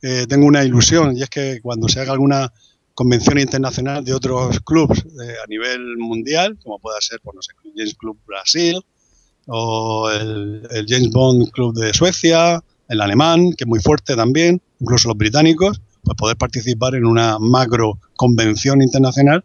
eh, 0.00 0.26
tengo 0.28 0.46
una 0.46 0.64
ilusión 0.64 1.16
y 1.16 1.22
es 1.22 1.28
que 1.28 1.60
cuando 1.60 1.88
se 1.88 2.00
haga 2.00 2.12
alguna 2.12 2.52
convención 2.94 3.38
internacional 3.38 4.04
de 4.04 4.14
otros 4.14 4.60
clubes 4.60 5.00
eh, 5.00 5.34
a 5.42 5.46
nivel 5.48 5.96
mundial, 5.98 6.56
como 6.62 6.78
pueda 6.78 7.00
ser, 7.00 7.20
pues 7.22 7.34
no 7.34 7.42
sé, 7.42 7.52
el 7.64 7.72
James 7.76 7.94
Club 7.94 8.18
Brasil 8.26 8.80
o 9.46 10.10
el, 10.10 10.68
James 10.86 11.10
Bond 11.10 11.50
Club 11.50 11.74
de 11.74 11.92
Suecia, 11.92 12.62
el 12.88 13.00
alemán, 13.00 13.52
que 13.56 13.64
es 13.64 13.66
muy 13.68 13.80
fuerte 13.80 14.14
también, 14.14 14.62
incluso 14.78 15.08
los 15.08 15.16
británicos, 15.16 15.80
pues 16.02 16.16
poder 16.16 16.36
participar 16.36 16.94
en 16.94 17.04
una 17.04 17.38
macro 17.38 17.98
convención 18.16 18.82
internacional 18.82 19.44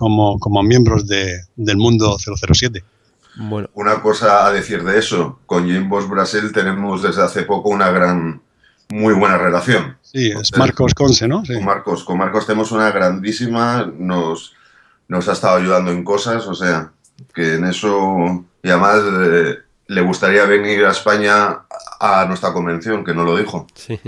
como, 0.00 0.38
como 0.38 0.62
miembros 0.62 1.06
de, 1.06 1.44
del 1.56 1.76
mundo 1.76 2.16
007. 2.18 2.82
Bueno. 3.36 3.68
Una 3.74 4.00
cosa 4.00 4.46
a 4.46 4.50
decir 4.50 4.82
de 4.82 4.98
eso, 4.98 5.40
con 5.44 5.68
James 5.68 6.08
Brasil 6.08 6.50
tenemos 6.54 7.02
desde 7.02 7.22
hace 7.22 7.42
poco 7.42 7.68
una 7.68 7.90
gran 7.90 8.40
muy 8.88 9.12
buena 9.12 9.36
relación. 9.36 9.98
Sí, 10.00 10.30
es 10.30 10.56
Marcos 10.56 10.94
Conce, 10.94 11.28
¿no? 11.28 11.42
Con 11.46 11.64
Marcos, 11.66 12.02
con 12.02 12.16
Marcos 12.16 12.46
tenemos 12.46 12.72
una 12.72 12.90
grandísima, 12.90 13.92
nos, 13.94 14.54
nos 15.06 15.28
ha 15.28 15.32
estado 15.32 15.58
ayudando 15.58 15.90
en 15.90 16.02
cosas, 16.02 16.46
o 16.46 16.54
sea, 16.54 16.92
que 17.34 17.56
en 17.56 17.66
eso, 17.66 18.46
y 18.62 18.70
además 18.70 19.02
eh, 19.04 19.58
le 19.86 20.00
gustaría 20.00 20.46
venir 20.46 20.86
a 20.86 20.92
España 20.92 21.58
a 22.00 22.24
nuestra 22.24 22.54
convención, 22.54 23.04
que 23.04 23.12
no 23.12 23.24
lo 23.24 23.36
dijo. 23.36 23.66
Sí. 23.74 24.00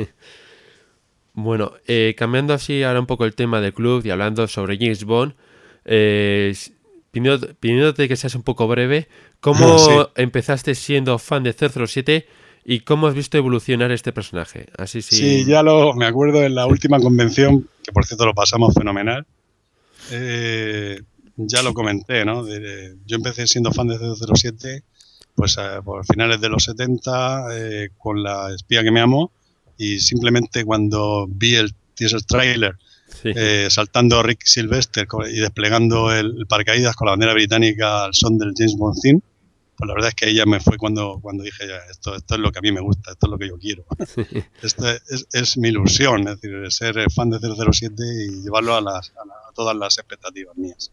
Bueno, 1.34 1.72
eh, 1.86 2.14
cambiando 2.16 2.54
así 2.54 2.82
ahora 2.82 3.00
un 3.00 3.06
poco 3.06 3.26
el 3.26 3.34
tema 3.34 3.60
del 3.60 3.74
club 3.74 4.04
y 4.06 4.10
hablando 4.10 4.48
sobre 4.48 4.78
James 4.78 5.04
Bond, 5.04 5.34
eh, 5.84 6.54
pidiéndote 7.10 8.08
que 8.08 8.16
seas 8.16 8.34
un 8.34 8.42
poco 8.42 8.68
breve, 8.68 9.08
¿cómo 9.40 10.08
empezaste 10.16 10.74
siendo 10.74 11.18
fan 11.18 11.42
de 11.42 11.52
007 11.52 12.26
¿Y 12.64 12.80
cómo 12.80 13.08
has 13.08 13.14
visto 13.14 13.36
evolucionar 13.36 13.90
este 13.90 14.12
personaje? 14.12 14.66
Así 14.78 15.02
sí. 15.02 15.16
Sí, 15.16 15.44
ya 15.44 15.62
lo 15.62 15.94
me 15.94 16.06
acuerdo 16.06 16.44
en 16.44 16.54
la 16.54 16.66
última 16.66 17.00
convención, 17.00 17.68
que 17.82 17.92
por 17.92 18.06
cierto 18.06 18.24
lo 18.24 18.34
pasamos 18.34 18.72
fenomenal. 18.74 19.26
Eh, 20.12 21.00
ya 21.36 21.62
lo 21.62 21.74
comenté, 21.74 22.24
¿no? 22.24 22.46
yo 22.46 23.16
empecé 23.16 23.46
siendo 23.46 23.72
fan 23.72 23.88
de 23.88 23.98
007, 23.98 24.84
pues 25.34 25.56
eh, 25.58 25.80
por 25.84 26.04
finales 26.06 26.40
de 26.40 26.48
los 26.48 26.64
70, 26.64 27.46
eh, 27.52 27.88
con 27.98 28.22
la 28.22 28.54
espía 28.54 28.82
que 28.82 28.90
me 28.90 29.00
amo, 29.00 29.32
y 29.78 29.98
simplemente 29.98 30.64
cuando 30.64 31.26
vi 31.28 31.56
el 31.56 31.74
teaser 31.94 32.22
trailer 32.22 32.76
saltando 33.68 34.22
Rick 34.22 34.40
Sylvester 34.44 35.06
y 35.30 35.40
desplegando 35.40 36.12
el, 36.12 36.34
el, 36.38 36.46
paracaídas 36.46 36.96
con 36.96 37.06
la 37.06 37.12
bandera 37.12 37.34
británica 37.34 38.04
al 38.04 38.14
son 38.14 38.38
del 38.38 38.52
James 38.56 38.76
Bond 38.76 39.00
theme, 39.02 39.20
pues 39.82 39.88
la 39.88 39.94
verdad 39.94 40.08
es 40.10 40.14
que 40.14 40.28
ella 40.28 40.46
me 40.46 40.60
fue 40.60 40.76
cuando, 40.76 41.18
cuando 41.20 41.42
dije, 41.42 41.66
ya, 41.66 41.76
esto, 41.90 42.14
esto 42.14 42.34
es 42.34 42.40
lo 42.40 42.52
que 42.52 42.60
a 42.60 42.62
mí 42.62 42.70
me 42.70 42.80
gusta, 42.80 43.10
esto 43.10 43.26
es 43.26 43.30
lo 43.30 43.36
que 43.36 43.48
yo 43.48 43.58
quiero. 43.58 43.84
Esto 44.62 44.88
es, 44.88 45.26
es, 45.32 45.58
mi 45.58 45.70
ilusión, 45.70 46.28
es 46.28 46.40
decir, 46.40 46.70
ser 46.70 47.10
fan 47.10 47.30
de 47.30 47.40
007 47.40 48.00
y 48.00 48.42
llevarlo 48.42 48.76
a, 48.76 48.80
las, 48.80 49.10
a, 49.10 49.52
todas 49.54 49.76
las 49.76 49.98
expectativas 49.98 50.56
mías. 50.56 50.92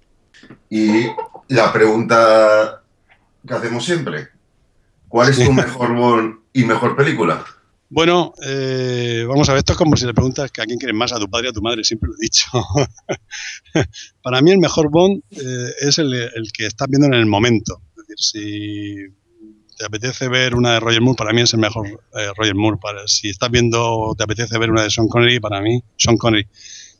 Y 0.72 1.06
la 1.50 1.72
pregunta 1.72 2.82
que 3.48 3.54
hacemos 3.54 3.86
siempre, 3.86 4.30
¿cuál 5.08 5.30
es 5.30 5.46
tu 5.46 5.52
mejor 5.54 5.94
Bond 5.94 6.40
y 6.54 6.64
mejor 6.64 6.96
película? 6.96 7.46
Bueno, 7.92 8.34
eh, 8.46 9.26
vamos 9.28 9.50
a 9.50 9.54
ver, 9.54 9.60
esto 9.60 9.74
es 9.74 9.78
como 9.78 9.98
si 9.98 10.06
le 10.06 10.14
preguntas 10.14 10.52
que 10.52 10.62
a 10.62 10.66
quién 10.66 10.78
quieres 10.78 10.96
más, 10.96 11.12
a 11.12 11.20
tu 11.20 11.28
padre 11.28 11.48
o 11.48 11.50
a 11.50 11.54
tu 11.54 11.62
madre, 11.62 11.84
siempre 11.84 12.10
lo 12.10 12.16
he 12.16 12.22
dicho. 12.22 12.46
Para 14.22 14.42
mí 14.44 14.52
el 14.52 14.60
mejor 14.60 14.92
Bond 14.92 15.24
eh, 15.32 15.74
es 15.82 15.98
el, 15.98 16.14
que 16.54 16.68
estás 16.68 16.88
viendo 16.88 17.08
en 17.08 17.16
el 17.16 17.26
momento. 17.26 17.82
Es 17.98 18.08
decir, 18.08 18.18
si 18.20 19.76
te 19.76 19.86
apetece 19.86 20.28
ver 20.28 20.54
una 20.54 20.74
de 20.74 20.80
Roger 20.82 21.02
Moore, 21.02 21.18
para 21.18 21.34
mí 21.34 21.42
es 21.42 21.54
el 21.54 21.60
mejor 21.62 21.88
eh, 21.88 22.28
Roger 22.38 22.54
Moore. 22.54 22.78
Si 23.08 23.30
estás 23.30 23.50
viendo, 23.50 24.14
te 24.16 24.24
apetece 24.24 24.60
ver 24.60 24.70
una 24.70 24.84
de 24.84 24.92
Sean 24.92 25.08
Connery, 25.08 25.40
para 25.40 25.60
mí, 25.60 25.82
Sean 25.98 26.18
Connery. 26.18 26.48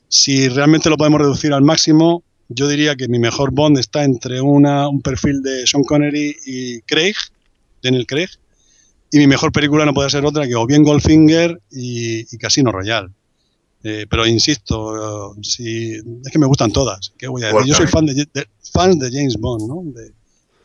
Si 0.08 0.48
realmente 0.48 0.90
lo 0.90 0.96
podemos 0.96 1.20
reducir 1.20 1.52
al 1.52 1.62
máximo, 1.62 2.24
yo 2.48 2.66
diría 2.66 2.96
que 2.96 3.06
mi 3.06 3.20
mejor 3.20 3.52
Bond 3.52 3.78
está 3.78 4.02
entre 4.02 4.40
un 4.40 5.02
perfil 5.04 5.40
de 5.42 5.68
Sean 5.68 5.84
Connery 5.84 6.34
y 6.46 6.80
Craig, 6.80 7.14
Daniel 7.80 8.06
Craig, 8.06 8.30
y 9.10 9.18
mi 9.18 9.26
mejor 9.26 9.52
película 9.52 9.84
no 9.84 9.94
puede 9.94 10.10
ser 10.10 10.24
otra 10.24 10.46
que 10.46 10.54
o 10.54 10.66
bien 10.66 10.82
Goldfinger 10.82 11.60
y, 11.70 12.34
y 12.34 12.38
Casino 12.38 12.72
Royale. 12.72 13.10
Eh, 13.82 14.06
pero 14.08 14.26
insisto, 14.26 15.30
uh, 15.30 15.42
si, 15.42 15.94
es 15.94 16.30
que 16.30 16.38
me 16.38 16.46
gustan 16.46 16.70
todas. 16.70 17.12
¿Qué 17.16 17.26
voy 17.28 17.42
a 17.42 17.46
decir? 17.46 17.66
Yo 17.66 17.74
soy 17.74 17.86
fan 17.86 18.06
de, 18.06 18.14
de, 18.14 18.46
fan 18.72 18.98
de 18.98 19.10
James 19.10 19.36
Bond, 19.38 19.66
¿no? 19.66 19.82
De, 19.92 20.12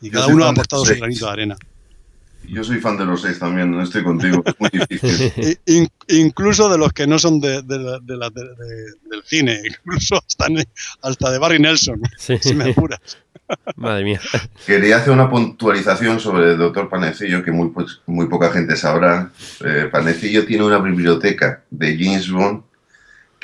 y 0.02 0.10
cada 0.10 0.26
uno 0.26 0.44
ha 0.44 0.50
aportado 0.50 0.84
su 0.84 0.94
granito 0.94 1.24
de 1.24 1.32
arena. 1.32 1.56
Yo 2.48 2.64
soy 2.64 2.80
fan 2.80 2.96
de 2.96 3.04
los 3.04 3.22
seis 3.22 3.38
también, 3.38 3.70
no 3.70 3.82
estoy 3.82 4.02
contigo, 4.02 4.42
es 4.44 4.54
muy 4.58 4.70
difícil. 4.70 5.58
In, 5.66 5.88
incluso 6.08 6.68
de 6.68 6.78
los 6.78 6.92
que 6.92 7.06
no 7.06 7.18
son 7.18 7.40
de, 7.40 7.62
de, 7.62 7.98
de 8.02 8.16
la, 8.16 8.30
del 8.30 9.22
cine, 9.24 9.60
incluso 9.84 10.16
hasta, 10.16 10.46
hasta 11.02 11.30
de 11.30 11.38
Barry 11.38 11.58
Nelson, 11.58 12.00
sí. 12.18 12.38
si 12.40 12.54
me 12.54 12.70
apuras. 12.70 13.00
Madre 13.76 14.04
mía. 14.04 14.20
Quería 14.66 14.96
hacer 14.96 15.12
una 15.12 15.30
puntualización 15.30 16.18
sobre 16.18 16.52
el 16.52 16.58
doctor 16.58 16.88
Panecillo, 16.88 17.44
que 17.44 17.52
muy, 17.52 17.68
pues, 17.68 18.00
muy 18.06 18.26
poca 18.26 18.50
gente 18.50 18.74
sabrá. 18.74 19.30
Eh, 19.64 19.88
Panecillo 19.90 20.44
tiene 20.44 20.64
una 20.64 20.78
biblioteca 20.78 21.62
de 21.70 21.96
James 21.96 22.28
Bond 22.28 22.62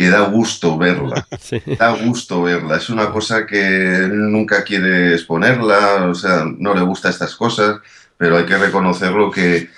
que 0.02 0.10
da 0.10 0.22
gusto 0.22 0.76
verla. 0.76 1.26
Sí. 1.40 1.60
Da 1.78 1.90
gusto 1.90 2.42
verla. 2.42 2.76
Es 2.76 2.88
una 2.88 3.10
cosa 3.10 3.46
que 3.46 4.08
nunca 4.10 4.64
quiere 4.64 5.14
exponerla, 5.14 6.06
o 6.06 6.14
sea, 6.14 6.44
no 6.46 6.74
le 6.74 6.82
gusta 6.82 7.10
estas 7.10 7.34
cosas 7.34 7.80
pero 8.22 8.36
hay 8.36 8.46
que 8.46 8.56
reconocerlo 8.56 9.32
que 9.32 9.68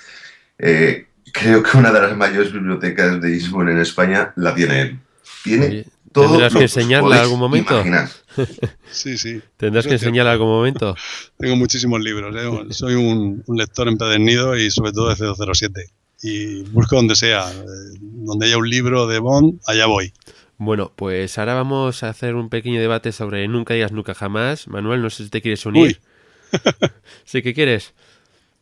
eh, 0.58 1.06
creo 1.32 1.62
que 1.62 1.78
una 1.78 1.90
de 1.90 1.98
las 1.98 2.14
mayores 2.14 2.52
bibliotecas 2.52 3.18
de 3.18 3.30
Lisbon 3.30 3.70
en 3.70 3.78
España 3.78 4.34
la 4.36 4.54
tiene 4.54 4.82
él. 4.82 4.98
Tiene 5.42 5.66
Oye, 5.66 5.86
todo 6.12 6.28
¿Tendrás 6.28 6.52
lo 6.52 6.58
que 6.58 6.64
enseñarla 6.64 7.16
en 7.16 7.22
algún 7.22 7.40
momento? 7.40 7.74
Imaginar. 7.74 8.10
Sí, 8.90 9.16
sí. 9.16 9.40
¿Tendrás 9.56 9.86
que 9.86 9.94
enseñarla 9.94 10.32
en 10.32 10.34
algún 10.34 10.48
momento? 10.48 10.94
Tengo 11.38 11.56
muchísimos 11.56 12.00
libros. 12.02 12.36
¿eh? 12.36 12.74
Soy 12.74 12.96
un, 12.96 13.42
un, 13.46 13.56
lector 13.56 13.88
empedernido 13.88 14.54
y 14.58 14.70
sobre 14.70 14.92
todo 14.92 15.08
de 15.08 15.16
007. 15.54 15.86
Y 16.26 16.62
busco 16.70 16.96
donde 16.96 17.14
sea. 17.16 17.52
Donde 18.00 18.46
haya 18.46 18.56
un 18.56 18.66
libro 18.66 19.06
de 19.06 19.18
Bond, 19.18 19.60
allá 19.66 19.84
voy. 19.84 20.14
Bueno, 20.56 20.90
pues 20.96 21.36
ahora 21.36 21.52
vamos 21.52 22.02
a 22.02 22.08
hacer 22.08 22.34
un 22.34 22.48
pequeño 22.48 22.80
debate 22.80 23.12
sobre 23.12 23.46
Nunca 23.46 23.74
digas 23.74 23.92
nunca 23.92 24.14
jamás. 24.14 24.66
Manuel, 24.66 25.02
no 25.02 25.10
sé 25.10 25.24
si 25.24 25.30
te 25.30 25.42
quieres 25.42 25.66
unir. 25.66 26.00
¿Sí 27.26 27.42
que 27.42 27.52
quieres? 27.52 27.92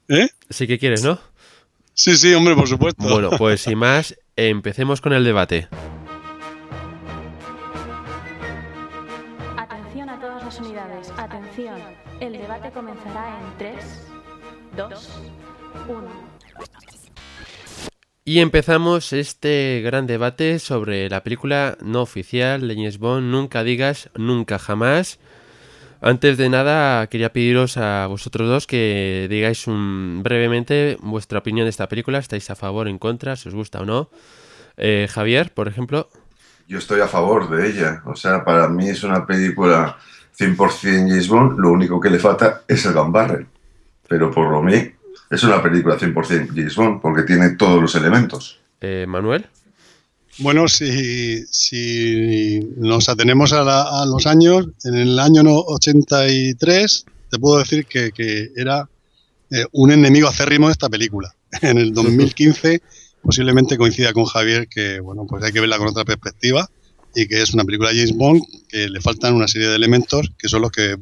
¿Eh? 0.08 0.28
Sí 0.50 0.66
que 0.66 0.80
quieres, 0.80 1.04
¿no? 1.04 1.20
Sí, 1.94 2.16
sí, 2.16 2.34
hombre, 2.34 2.56
por 2.56 2.66
supuesto. 2.66 3.00
Bueno, 3.08 3.30
pues 3.38 3.60
sin 3.60 3.78
más, 3.78 4.18
empecemos 4.34 5.00
con 5.00 5.12
el 5.12 5.22
debate. 5.22 5.68
Atención 9.56 10.08
a 10.08 10.18
todas 10.18 10.42
las 10.44 10.58
unidades, 10.58 11.12
atención. 11.16 11.80
El 12.18 12.32
debate 12.32 12.72
comenzará 12.72 13.38
en 13.38 13.58
3, 13.58 13.76
2, 14.76 15.08
1. 15.88 16.08
Y 18.24 18.38
empezamos 18.38 19.12
este 19.12 19.80
gran 19.84 20.06
debate 20.06 20.60
sobre 20.60 21.10
la 21.10 21.24
película 21.24 21.76
no 21.82 22.02
oficial 22.02 22.68
de 22.68 22.76
James 22.76 22.98
Bond, 22.98 23.32
Nunca 23.32 23.64
digas, 23.64 24.10
nunca 24.16 24.60
jamás. 24.60 25.18
Antes 26.00 26.38
de 26.38 26.48
nada, 26.48 27.08
quería 27.08 27.32
pediros 27.32 27.76
a 27.76 28.06
vosotros 28.06 28.48
dos 28.48 28.68
que 28.68 29.26
digáis 29.28 29.66
un, 29.66 30.20
brevemente 30.22 30.98
vuestra 31.00 31.40
opinión 31.40 31.66
de 31.66 31.70
esta 31.70 31.88
película. 31.88 32.18
¿Estáis 32.18 32.48
a 32.50 32.54
favor, 32.54 32.86
en 32.86 32.98
contra, 32.98 33.34
si 33.34 33.48
os 33.48 33.56
gusta 33.56 33.80
o 33.80 33.84
no? 33.84 34.08
Eh, 34.76 35.08
Javier, 35.10 35.52
por 35.52 35.66
ejemplo. 35.66 36.08
Yo 36.68 36.78
estoy 36.78 37.00
a 37.00 37.08
favor 37.08 37.50
de 37.50 37.70
ella. 37.70 38.02
O 38.06 38.14
sea, 38.14 38.44
para 38.44 38.68
mí 38.68 38.88
es 38.88 39.02
una 39.02 39.26
película 39.26 39.98
100% 40.38 41.08
James 41.08 41.26
Bond. 41.26 41.58
Lo 41.58 41.70
único 41.70 42.00
que 42.00 42.10
le 42.10 42.20
falta 42.20 42.62
es 42.68 42.86
el 42.86 42.92
gambarre. 42.92 43.46
Pero 44.06 44.30
por 44.30 44.48
lo 44.48 44.62
mí, 44.62 44.92
es 45.32 45.42
una 45.44 45.62
película 45.62 45.98
100% 45.98 46.48
James 46.48 46.76
Bond 46.76 47.00
porque 47.00 47.22
tiene 47.22 47.50
todos 47.56 47.80
los 47.80 47.94
elementos. 47.94 48.60
Eh, 48.80 49.06
Manuel. 49.08 49.46
Bueno, 50.38 50.68
si, 50.68 51.44
si 51.46 52.60
nos 52.76 53.08
atenemos 53.08 53.52
a, 53.52 53.62
la, 53.62 54.02
a, 54.02 54.06
los 54.06 54.26
años, 54.26 54.68
en 54.84 54.94
el 54.94 55.18
año 55.18 55.42
83 55.44 57.06
te 57.30 57.38
puedo 57.38 57.58
decir 57.58 57.86
que, 57.86 58.12
que 58.12 58.50
era 58.56 58.88
eh, 59.50 59.64
un 59.72 59.90
enemigo 59.90 60.28
acérrimo 60.28 60.68
de 60.68 60.72
esta 60.72 60.88
película. 60.88 61.34
En 61.62 61.78
el 61.78 61.92
2015 61.92 62.82
posiblemente 63.22 63.78
coincida 63.78 64.12
con 64.12 64.24
Javier 64.24 64.68
que 64.68 64.98
bueno 65.00 65.26
pues 65.28 65.44
hay 65.44 65.52
que 65.52 65.60
verla 65.60 65.78
con 65.78 65.86
otra 65.86 66.04
perspectiva 66.04 66.68
y 67.14 67.28
que 67.28 67.40
es 67.40 67.54
una 67.54 67.62
película 67.64 67.90
de 67.90 67.96
James 67.96 68.16
Bond 68.16 68.42
que 68.68 68.88
le 68.88 69.00
faltan 69.00 69.34
una 69.34 69.46
serie 69.46 69.68
de 69.68 69.76
elementos 69.76 70.32
que 70.38 70.48
son 70.48 70.62
los 70.62 70.72
que 70.72 70.96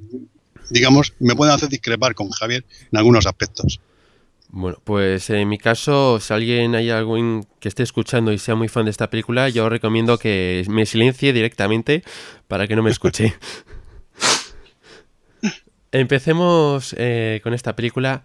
digamos 0.70 1.14
me 1.18 1.34
pueden 1.34 1.54
hacer 1.54 1.68
discrepar 1.68 2.14
con 2.14 2.30
Javier 2.30 2.64
en 2.92 2.98
algunos 2.98 3.26
aspectos. 3.26 3.80
Bueno, 4.52 4.78
pues 4.82 5.30
en 5.30 5.48
mi 5.48 5.58
caso, 5.58 6.18
si 6.18 6.32
alguien 6.32 6.74
hay 6.74 6.90
alguien 6.90 7.46
que 7.60 7.68
esté 7.68 7.84
escuchando 7.84 8.32
y 8.32 8.38
sea 8.38 8.56
muy 8.56 8.66
fan 8.66 8.84
de 8.84 8.90
esta 8.90 9.08
película, 9.08 9.48
yo 9.48 9.68
recomiendo 9.68 10.18
que 10.18 10.64
me 10.68 10.86
silencie 10.86 11.32
directamente 11.32 12.02
para 12.48 12.66
que 12.66 12.74
no 12.74 12.82
me 12.82 12.90
escuche. 12.90 13.34
Empecemos 15.92 16.96
eh, 16.98 17.40
con 17.44 17.54
esta 17.54 17.76
película 17.76 18.24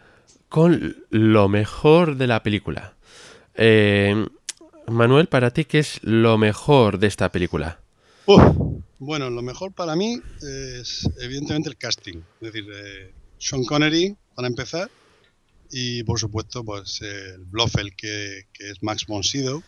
con 0.50 0.96
lo 1.12 1.48
mejor 1.48 2.16
de 2.16 2.26
la 2.26 2.42
película. 2.42 2.96
Eh, 3.54 4.26
Manuel, 4.88 5.28
para 5.28 5.52
ti, 5.52 5.66
¿qué 5.66 5.80
es 5.80 6.00
lo 6.04 6.40
mejor 6.40 6.98
de 6.98 7.08
esta 7.08 7.32
película? 7.32 7.82
Uf, 8.26 8.42
bueno, 8.98 9.30
lo 9.30 9.44
mejor 9.44 9.74
para 9.74 9.96
mí 9.96 10.20
es 10.42 11.08
evidentemente 11.22 11.70
el 11.70 11.78
casting. 11.78 12.18
Es 12.42 12.54
decir, 12.54 12.66
eh, 12.74 13.14
Sean 13.38 13.64
Connery, 13.64 14.16
para 14.36 14.48
empezar, 14.48 14.90
y 15.72 16.04
por 16.04 16.20
supuesto 16.20 16.64
pues 16.64 17.02
el 17.02 17.46
Blofeld 17.46 17.94
que, 17.96 18.44
que 18.54 18.70
es 18.70 18.82
Max 18.82 19.06
von 19.08 19.24
Sydow 19.24 19.64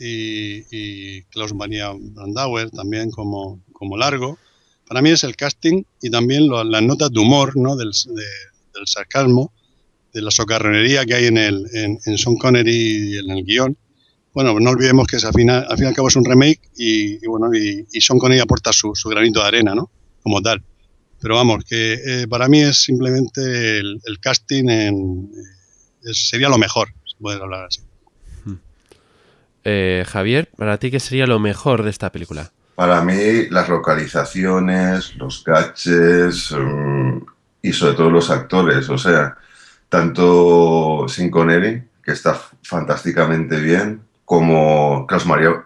y, 0.00 0.64
y 0.70 1.22
Klaus 1.24 1.54
Maria 1.54 1.92
Brandauer 1.98 2.70
también 2.70 3.10
como, 3.10 3.60
como 3.72 3.96
largo. 3.96 4.38
Para 4.86 5.02
mí 5.02 5.10
es 5.10 5.24
el 5.24 5.36
casting 5.36 5.82
y 6.00 6.10
también 6.10 6.48
lo, 6.48 6.64
las 6.64 6.82
notas 6.82 7.10
de 7.12 7.20
humor, 7.20 7.56
¿no? 7.56 7.76
del, 7.76 7.90
de, 7.90 8.24
del 8.74 8.86
sarcasmo, 8.86 9.52
de 10.12 10.22
la 10.22 10.30
socarronería 10.30 11.04
que 11.04 11.14
hay 11.14 11.26
en, 11.26 11.36
el, 11.36 11.66
en, 11.74 11.98
en 12.04 12.18
Sean 12.18 12.36
Connery 12.36 13.14
y 13.14 13.18
en 13.18 13.30
el 13.30 13.44
guion. 13.44 13.76
Bueno, 14.32 14.58
no 14.60 14.70
olvidemos 14.70 15.06
que 15.06 15.16
es, 15.16 15.24
al, 15.24 15.32
final, 15.32 15.66
al 15.68 15.76
fin 15.76 15.86
y 15.86 15.88
al 15.88 15.94
cabo 15.94 16.08
es 16.08 16.16
un 16.16 16.24
remake 16.24 16.60
y, 16.76 17.24
y 17.24 17.26
bueno, 17.26 17.52
y, 17.54 17.86
y, 17.92 18.00
Sean 18.00 18.18
Connery 18.18 18.40
aporta 18.40 18.72
su, 18.72 18.94
su, 18.94 19.08
granito 19.08 19.40
de 19.40 19.46
arena, 19.46 19.74
¿no? 19.74 19.90
Como 20.22 20.40
tal. 20.40 20.62
Pero 21.20 21.34
vamos, 21.34 21.64
que 21.64 21.94
eh, 21.94 22.28
para 22.28 22.48
mí 22.48 22.60
es 22.60 22.82
simplemente 22.82 23.78
el, 23.78 24.00
el 24.04 24.20
casting 24.20 24.68
en, 24.68 25.30
eh, 26.04 26.14
sería 26.14 26.48
lo 26.48 26.58
mejor, 26.58 26.88
se 27.04 27.16
puede 27.20 27.40
hablar 27.40 27.66
así. 27.66 27.82
Eh, 29.64 30.04
Javier, 30.06 30.48
¿para 30.56 30.78
ti 30.78 30.90
qué 30.90 31.00
sería 31.00 31.26
lo 31.26 31.38
mejor 31.38 31.82
de 31.82 31.90
esta 31.90 32.10
película? 32.10 32.52
Para 32.74 33.02
mí, 33.02 33.48
las 33.50 33.68
localizaciones, 33.68 35.16
los 35.16 35.44
gaches 35.44 36.52
um, 36.52 37.24
y 37.60 37.72
sobre 37.72 37.94
todo 37.94 38.08
los 38.08 38.30
actores. 38.30 38.88
O 38.88 38.96
sea, 38.96 39.36
tanto 39.88 41.06
Sin 41.08 41.30
Connery, 41.30 41.82
que 42.02 42.12
está 42.12 42.40
fantásticamente 42.62 43.60
bien, 43.60 44.02
como 44.24 45.06
Klaus 45.06 45.26
Maria 45.26 45.64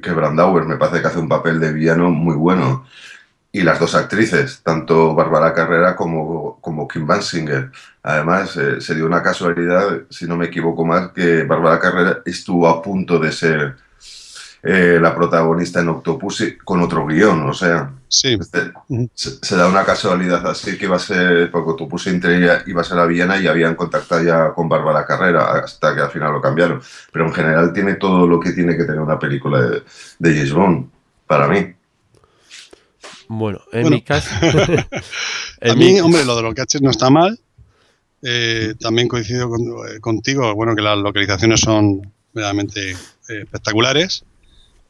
que 0.00 0.12
Brandauer 0.12 0.64
me 0.64 0.76
parece 0.76 1.00
que 1.00 1.08
hace 1.08 1.18
un 1.18 1.28
papel 1.28 1.60
de 1.60 1.72
villano 1.72 2.10
muy 2.10 2.34
bueno 2.34 2.86
y 3.54 3.62
las 3.62 3.78
dos 3.78 3.94
actrices, 3.94 4.62
tanto 4.62 5.14
Bárbara 5.14 5.52
Carrera 5.52 5.94
como, 5.94 6.58
como 6.62 6.88
Kim 6.88 7.06
Basinger. 7.06 7.70
Además, 8.02 8.56
eh, 8.56 8.80
se 8.80 8.94
dio 8.94 9.04
una 9.04 9.22
casualidad, 9.22 10.00
si 10.08 10.26
no 10.26 10.36
me 10.36 10.46
equivoco 10.46 10.86
más, 10.86 11.12
que 11.12 11.44
Bárbara 11.44 11.78
Carrera 11.78 12.22
estuvo 12.24 12.66
a 12.66 12.80
punto 12.80 13.18
de 13.18 13.30
ser 13.30 13.76
eh, 14.62 14.98
la 15.00 15.14
protagonista 15.14 15.80
en 15.80 15.88
Octopussy 15.88 16.56
con 16.56 16.80
otro 16.80 17.04
guion, 17.04 17.42
o 17.42 17.52
sea, 17.52 17.90
sí. 18.08 18.38
este, 18.40 18.72
se, 19.12 19.30
se, 19.42 19.56
da 19.56 19.68
una 19.68 19.84
casualidad 19.84 20.46
así 20.46 20.78
que 20.78 20.86
iba 20.86 20.96
a 20.96 21.00
ser, 21.00 21.50
porque 21.50 21.72
Octopussy 21.72 22.10
entre 22.10 22.38
ella 22.38 22.62
iba 22.66 22.80
a 22.80 22.84
ser 22.84 22.98
a 23.00 23.06
Viena 23.06 23.38
y 23.38 23.48
habían 23.48 23.74
contactado 23.74 24.22
ya 24.22 24.52
con 24.54 24.68
Bárbara 24.68 25.04
Carrera 25.04 25.52
hasta 25.52 25.94
que 25.94 26.00
al 26.00 26.10
final 26.10 26.32
lo 26.32 26.40
cambiaron. 26.40 26.80
Pero 27.12 27.26
en 27.26 27.34
general 27.34 27.72
tiene 27.72 27.94
todo 27.96 28.26
lo 28.26 28.40
que 28.40 28.52
tiene 28.52 28.76
que 28.76 28.84
tener 28.84 29.00
una 29.00 29.18
película 29.18 29.60
de, 29.60 29.82
de 30.18 30.34
James 30.34 30.52
Bond, 30.52 30.90
para 31.26 31.48
mí. 31.48 31.74
Bueno, 33.34 33.60
en 33.72 33.82
Bueno. 33.82 33.96
mi 33.96 34.02
caso. 34.02 34.28
A 34.30 34.42
en 35.60 35.78
mí, 35.78 35.92
mi- 35.94 36.00
hombre, 36.00 36.24
lo 36.26 36.36
de 36.36 36.42
los 36.42 36.54
gadgets 36.54 36.82
no 36.82 36.90
está 36.90 37.08
mal. 37.08 37.40
Eh, 38.22 38.74
también 38.78 39.08
coincido 39.08 39.48
con- 39.48 39.62
eh, 39.88 40.00
contigo, 40.00 40.54
bueno, 40.54 40.76
que 40.76 40.82
las 40.82 40.98
localizaciones 40.98 41.60
son 41.60 42.12
realmente 42.34 42.90
eh, 42.90 42.96
espectaculares. 43.44 44.24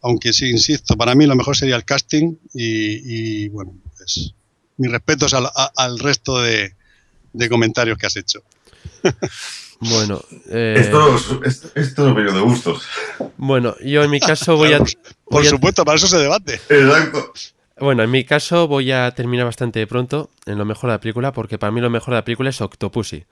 Aunque 0.02 0.32
sí, 0.32 0.50
insisto, 0.50 0.96
para 0.96 1.14
mí 1.14 1.24
lo 1.26 1.36
mejor 1.36 1.56
sería 1.56 1.76
el 1.76 1.84
casting 1.84 2.34
y, 2.52 3.44
y, 3.44 3.48
bueno, 3.50 3.74
pues 3.96 4.34
mis 4.76 4.90
respetos 4.90 5.32
al, 5.34 5.46
a- 5.46 5.70
al 5.76 6.00
resto 6.00 6.40
de, 6.42 6.74
de 7.32 7.48
comentarios 7.48 7.96
que 7.96 8.06
has 8.06 8.16
hecho. 8.16 8.42
Bueno, 9.84 10.22
eh, 10.48 10.76
Esto, 10.78 11.16
es- 11.16 11.22
esto, 11.44 11.68
esto 11.74 12.16
es 12.20 12.32
de 12.34 12.40
gustos. 12.40 12.84
bueno, 13.36 13.74
yo 13.84 14.04
en 14.04 14.10
mi 14.12 14.20
caso 14.20 14.56
voy 14.56 14.72
a. 14.74 14.78
Por 14.78 14.88
voy 15.24 15.46
a- 15.46 15.50
supuesto, 15.50 15.84
para 15.84 15.96
eso 15.98 16.06
se 16.06 16.18
debate. 16.18 16.54
Exacto. 16.68 17.32
Bueno, 17.82 18.04
en 18.04 18.12
mi 18.12 18.22
caso 18.22 18.68
voy 18.68 18.92
a 18.92 19.10
terminar 19.10 19.44
bastante 19.44 19.84
pronto 19.88 20.30
en 20.46 20.56
lo 20.56 20.64
mejor 20.64 20.90
de 20.90 20.94
la 20.94 21.00
película, 21.00 21.32
porque 21.32 21.58
para 21.58 21.72
mí 21.72 21.80
lo 21.80 21.90
mejor 21.90 22.14
de 22.14 22.18
la 22.18 22.24
película 22.24 22.48
es 22.50 22.60
Octopussy. 22.60 23.24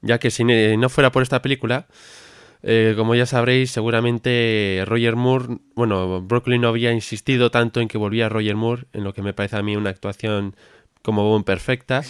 Ya 0.00 0.18
que 0.18 0.30
si 0.30 0.44
no 0.44 0.88
fuera 0.88 1.12
por 1.12 1.22
esta 1.22 1.42
película, 1.42 1.88
eh, 2.62 2.94
como 2.96 3.14
ya 3.14 3.26
sabréis, 3.26 3.70
seguramente 3.70 4.82
Roger 4.86 5.14
Moore, 5.14 5.58
bueno, 5.74 6.22
Brooklyn 6.22 6.62
no 6.62 6.68
había 6.68 6.90
insistido 6.92 7.50
tanto 7.50 7.82
en 7.82 7.88
que 7.88 7.98
volvía 7.98 8.30
Roger 8.30 8.56
Moore, 8.56 8.84
en 8.94 9.04
lo 9.04 9.12
que 9.12 9.20
me 9.20 9.34
parece 9.34 9.56
a 9.56 9.62
mí 9.62 9.76
una 9.76 9.90
actuación 9.90 10.56
como 11.02 11.28
Bond 11.28 11.44
perfecta, 11.44 12.02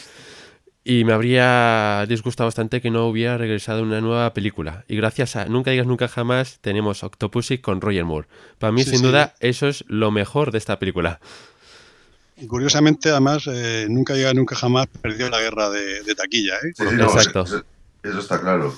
y 0.84 1.02
me 1.02 1.12
habría 1.14 2.06
disgustado 2.08 2.46
bastante 2.46 2.80
que 2.80 2.92
no 2.92 3.08
hubiera 3.08 3.38
regresado 3.38 3.82
una 3.82 4.00
nueva 4.00 4.32
película. 4.34 4.84
Y 4.86 4.94
gracias 4.94 5.34
a 5.34 5.46
Nunca 5.46 5.72
digas 5.72 5.88
nunca 5.88 6.06
jamás, 6.06 6.60
tenemos 6.60 7.02
Octopussy 7.02 7.58
con 7.58 7.80
Roger 7.80 8.04
Moore. 8.04 8.28
Para 8.60 8.70
mí, 8.70 8.84
Sí, 8.84 8.90
sin 8.90 9.00
sí. 9.00 9.04
duda, 9.06 9.34
eso 9.40 9.66
es 9.66 9.84
lo 9.88 10.12
mejor 10.12 10.52
de 10.52 10.58
esta 10.58 10.78
película. 10.78 11.18
Y 12.40 12.46
curiosamente, 12.46 13.10
además, 13.10 13.44
eh, 13.52 13.86
nunca 13.88 14.14
llega 14.14 14.32
nunca 14.34 14.54
jamás 14.54 14.86
perdió 15.02 15.28
la 15.28 15.40
guerra 15.40 15.70
de, 15.70 16.02
de 16.02 16.14
taquilla. 16.14 16.54
¿eh? 16.56 16.72
Sí, 16.74 16.84
sí, 16.88 16.94
no, 16.96 17.04
Exacto. 17.04 17.42
Eso, 17.42 17.64
eso 18.02 18.18
está 18.20 18.40
claro. 18.40 18.72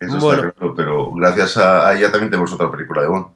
Eso 0.00 0.18
Bueno. 0.18 0.42
está 0.48 0.52
claro, 0.52 0.74
pero 0.74 1.12
gracias 1.12 1.56
a, 1.58 1.88
a 1.88 1.96
ella 1.98 2.10
también 2.10 2.30
tenemos 2.30 2.52
otra 2.52 2.70
película 2.70 3.02
de 3.02 3.08
Bond. 3.08 3.26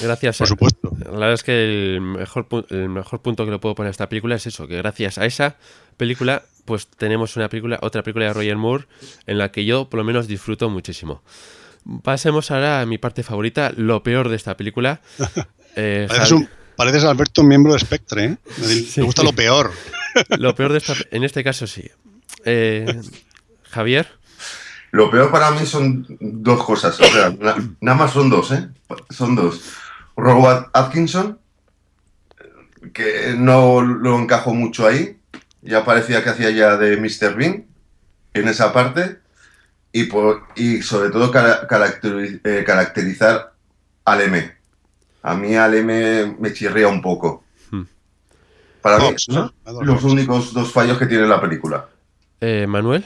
Gracias 0.00 0.38
Por 0.38 0.44
a, 0.44 0.48
supuesto. 0.48 0.92
La 1.04 1.10
verdad 1.10 1.32
es 1.32 1.42
que 1.42 1.64
el 1.96 2.00
mejor, 2.00 2.48
pu- 2.48 2.66
el 2.70 2.88
mejor 2.88 3.20
punto 3.22 3.44
que 3.44 3.50
le 3.50 3.58
puedo 3.58 3.74
poner 3.74 3.88
a 3.88 3.90
esta 3.90 4.08
película 4.08 4.36
es 4.36 4.46
eso, 4.46 4.68
que 4.68 4.76
gracias 4.76 5.18
a 5.18 5.26
esa 5.26 5.56
película, 5.96 6.44
pues 6.64 6.86
tenemos 6.86 7.34
una 7.36 7.48
película, 7.48 7.78
otra 7.82 8.02
película 8.04 8.26
de 8.26 8.32
Roger 8.32 8.56
Moore, 8.56 8.84
en 9.26 9.38
la 9.38 9.50
que 9.50 9.64
yo 9.64 9.88
por 9.90 9.98
lo 9.98 10.04
menos 10.04 10.28
disfruto 10.28 10.70
muchísimo. 10.70 11.22
Pasemos 12.02 12.50
ahora 12.50 12.80
a 12.80 12.86
mi 12.86 12.98
parte 12.98 13.22
favorita, 13.24 13.72
lo 13.76 14.02
peor 14.02 14.28
de 14.28 14.36
esta 14.36 14.56
película. 14.56 15.00
Eh, 15.76 16.06
un, 16.30 16.48
pareces 16.76 17.04
Alberto, 17.04 17.42
un 17.42 17.48
miembro 17.48 17.72
de 17.72 17.78
Spectre. 17.78 18.24
¿eh? 18.24 18.36
Me 18.58 18.64
Sí. 18.66 19.00
gusta 19.00 19.22
lo 19.22 19.32
peor. 19.32 19.72
Lo 20.38 20.54
peor 20.54 20.70
de 20.72 20.78
esta, 20.78 20.94
en 21.10 21.24
este 21.24 21.42
caso 21.42 21.66
sí. 21.66 21.90
Eh, 22.44 23.00
Javier, 23.70 24.08
Lo 24.92 25.10
peor 25.10 25.32
para 25.32 25.50
mí 25.50 25.66
son 25.66 26.06
dos 26.20 26.62
cosas. 26.62 27.00
O 27.00 27.04
sea, 27.04 27.30
na- 27.30 27.56
nada 27.80 27.98
más 27.98 28.12
son 28.12 28.30
dos, 28.30 28.52
¿eh? 28.52 28.68
Son 29.10 29.34
dos. 29.34 29.60
Robert 30.16 30.68
Atkinson, 30.72 31.40
que 32.92 33.34
no 33.36 33.82
lo 33.82 34.18
encajo 34.18 34.54
mucho 34.54 34.86
ahí. 34.86 35.18
Ya 35.62 35.84
parecía 35.84 36.22
que 36.22 36.30
hacía 36.30 36.50
ya 36.50 36.76
de 36.76 36.96
Mr. 36.96 37.34
Bean 37.34 37.66
en 38.34 38.48
esa 38.48 38.72
parte. 38.72 39.18
Y, 39.90 40.04
por, 40.04 40.42
y 40.56 40.82
sobre 40.82 41.10
todo 41.10 41.30
cara- 41.32 41.66
eh, 42.44 42.64
caracterizar 42.66 43.52
al 44.04 44.20
M. 44.22 44.52
A 45.24 45.34
mí 45.34 45.54
al 45.54 45.74
M 45.74 46.36
me 46.38 46.52
chirría 46.52 46.86
un 46.88 47.00
poco. 47.02 47.44
Hmm. 47.70 47.82
Para 48.82 48.98
mí, 48.98 49.14
son 49.16 49.52
los 49.82 50.04
únicos 50.04 50.52
dos 50.52 50.70
fallos 50.70 50.98
que 50.98 51.06
tiene 51.06 51.26
la 51.26 51.40
película. 51.40 51.88
eh, 52.40 52.66
Manuel, 52.66 53.04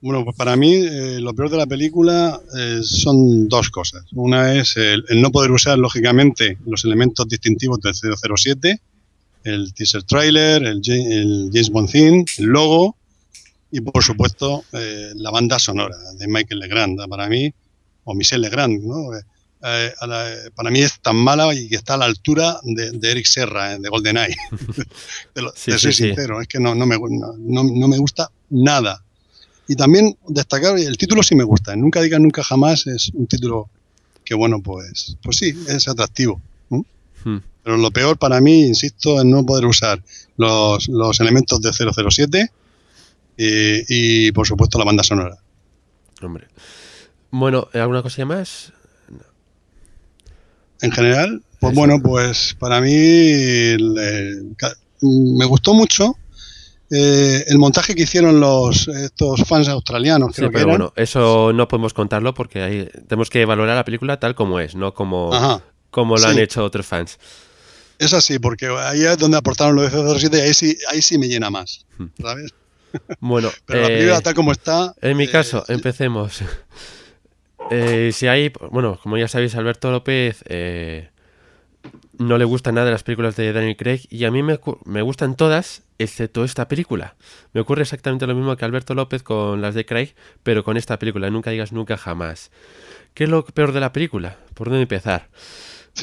Bueno, 0.00 0.24
pues 0.24 0.36
para 0.36 0.56
mí 0.56 0.74
eh, 0.74 1.18
lo 1.20 1.34
peor 1.34 1.50
de 1.50 1.56
la 1.58 1.66
película 1.66 2.40
eh, 2.58 2.80
son 2.82 3.48
dos 3.48 3.68
cosas. 3.70 4.04
Una 4.14 4.54
es 4.54 4.76
el, 4.76 5.04
el 5.08 5.20
no 5.20 5.30
poder 5.30 5.50
usar, 5.50 5.78
lógicamente, 5.78 6.56
los 6.66 6.84
elementos 6.84 7.28
distintivos 7.28 7.80
del 7.80 7.94
007, 7.94 8.80
el 9.44 9.74
teaser 9.74 10.04
trailer, 10.04 10.62
el, 10.64 10.80
Ja- 10.82 10.94
el 10.94 11.50
James 11.52 11.70
Bond 11.70 11.90
theme, 11.90 12.24
el 12.38 12.46
logo 12.46 12.96
y, 13.70 13.80
por 13.82 14.02
supuesto, 14.02 14.64
eh, 14.72 15.10
la 15.16 15.30
banda 15.30 15.58
sonora 15.58 15.96
de 16.18 16.26
Michael 16.26 16.60
Legrand. 16.60 16.98
Para 17.08 17.28
mí, 17.28 17.52
o 18.04 18.14
Michel 18.14 18.40
Legrand, 18.40 18.82
¿no? 18.82 19.10
Eh, 19.62 19.92
eh, 20.00 20.06
la- 20.06 20.34
para 20.54 20.70
mí 20.70 20.80
es 20.80 21.00
tan 21.00 21.16
mala 21.16 21.52
y 21.54 21.68
que 21.68 21.76
está 21.76 21.94
a 21.94 21.96
la 21.96 22.04
altura 22.04 22.58
de, 22.62 22.92
de 22.92 23.10
Eric 23.10 23.26
Serra, 23.26 23.74
eh, 23.74 23.78
de 23.80 23.88
GoldenEye. 23.88 24.36
te 25.32 25.42
lo, 25.42 25.50
Sí, 25.54 25.72
te 25.72 25.78
sí, 25.78 25.78
soy 25.84 25.92
sí. 25.92 26.04
sincero, 26.06 26.40
es 26.40 26.46
que 26.48 26.60
no, 26.60 26.74
no, 26.74 26.86
me, 26.86 26.96
no, 26.98 27.88
me 27.88 27.98
gusta 27.98 28.30
nada. 28.50 29.02
Y 29.66 29.74
también 29.76 30.16
destacar, 30.28 30.78
el 30.78 30.96
título 30.96 31.22
sí 31.22 31.34
me 31.34 31.44
gusta, 31.44 31.74
Nunca 31.76 32.00
digas 32.00 32.20
nunca 32.20 32.42
jamás 32.42 32.86
es 32.86 33.10
un 33.14 33.26
título 33.26 33.68
que, 34.24 34.34
bueno, 34.34 34.60
pues, 34.62 35.16
pues 35.22 35.36
sí, 35.38 35.52
es 35.68 35.88
atractivo. 35.88 36.40
Hmm. 37.24 37.38
Pero 37.64 37.76
lo 37.76 37.90
peor 37.90 38.16
para 38.16 38.40
mí, 38.40 38.62
insisto, 38.66 39.18
es 39.18 39.24
no 39.24 39.44
poder 39.44 39.66
usar 39.66 40.02
los, 40.36 40.88
los 40.88 41.18
elementos 41.20 41.60
de 41.60 41.72
007 41.72 42.50
y, 43.36 44.26
y, 44.28 44.32
por 44.32 44.46
supuesto, 44.46 44.78
la 44.78 44.84
banda 44.84 45.02
sonora. 45.02 45.36
hombre. 46.22 46.46
Bueno, 47.30 47.68
¿alguna 47.74 48.02
cosilla 48.02 48.24
más? 48.26 48.72
En 50.80 50.92
general, 50.92 51.42
pues 51.60 51.74
bueno, 51.74 52.00
pues 52.02 52.54
para 52.58 52.80
mí 52.80 52.90
me 55.02 55.44
gustó 55.46 55.74
mucho 55.74 56.16
eh, 56.90 57.44
el 57.48 57.58
montaje 57.58 57.94
que 57.94 58.02
hicieron 58.04 58.40
los 58.40 58.88
estos 58.88 59.42
fans 59.44 59.68
australianos, 59.68 60.34
Sí, 60.34 60.40
creo 60.40 60.52
pero 60.52 60.66
bueno, 60.68 60.92
eso 60.96 61.52
no 61.52 61.68
podemos 61.68 61.92
contarlo 61.92 62.32
porque 62.32 62.62
ahí 62.62 62.88
tenemos 63.08 63.28
que 63.28 63.44
valorar 63.44 63.76
la 63.76 63.84
película 63.84 64.18
tal 64.18 64.34
como 64.34 64.58
es, 64.60 64.74
no 64.74 64.94
como, 64.94 65.34
Ajá. 65.34 65.62
como 65.90 66.16
lo 66.16 66.26
han 66.26 66.38
hecho 66.38 66.64
otros 66.64 66.86
fans. 66.86 67.18
Es 67.98 68.14
así, 68.14 68.38
porque 68.38 68.68
ahí 68.68 69.04
es 69.04 69.18
donde 69.18 69.36
aportaron 69.36 69.74
los 69.74 69.92
de 69.92 70.18
007 70.18 70.38
y 70.38 70.40
ahí 70.40 70.54
sí, 70.54 70.78
ahí 70.90 71.02
sí 71.02 71.18
me 71.18 71.28
llena 71.28 71.50
más, 71.50 71.84
Hmm. 71.98 72.06
¿sabes? 72.22 72.54
Bueno, 73.20 73.50
Pero 73.66 73.80
la 73.82 73.88
eh, 73.88 73.90
película 73.90 74.20
tal 74.20 74.34
como 74.34 74.52
está... 74.52 74.94
en 75.02 75.16
mi 75.16 75.24
eh, 75.24 75.30
caso, 75.30 75.64
empecemos. 75.68 76.40
Eh, 77.70 78.10
si 78.12 78.26
hay, 78.26 78.52
bueno, 78.70 78.98
como 79.02 79.16
ya 79.18 79.28
sabéis, 79.28 79.54
Alberto 79.54 79.90
López 79.90 80.42
eh, 80.48 81.10
no 82.18 82.38
le 82.38 82.44
gustan 82.44 82.74
nada 82.76 82.86
de 82.86 82.92
las 82.92 83.02
películas 83.02 83.36
de 83.36 83.52
Daniel 83.52 83.76
Craig 83.76 84.02
y 84.10 84.24
a 84.24 84.30
mí 84.30 84.42
me, 84.42 84.58
me 84.84 85.02
gustan 85.02 85.36
todas, 85.36 85.82
excepto 85.98 86.44
esta 86.44 86.68
película. 86.68 87.16
Me 87.52 87.60
ocurre 87.60 87.82
exactamente 87.82 88.26
lo 88.26 88.34
mismo 88.34 88.56
que 88.56 88.64
Alberto 88.64 88.94
López 88.94 89.22
con 89.22 89.60
las 89.60 89.74
de 89.74 89.84
Craig, 89.84 90.14
pero 90.42 90.64
con 90.64 90.76
esta 90.76 90.98
película, 90.98 91.30
nunca 91.30 91.50
digas 91.50 91.72
nunca 91.72 91.96
jamás. 91.96 92.50
¿Qué 93.14 93.24
es 93.24 93.30
lo 93.30 93.44
peor 93.44 93.72
de 93.72 93.80
la 93.80 93.92
película? 93.92 94.36
¿Por 94.54 94.68
dónde 94.68 94.82
empezar? 94.82 95.28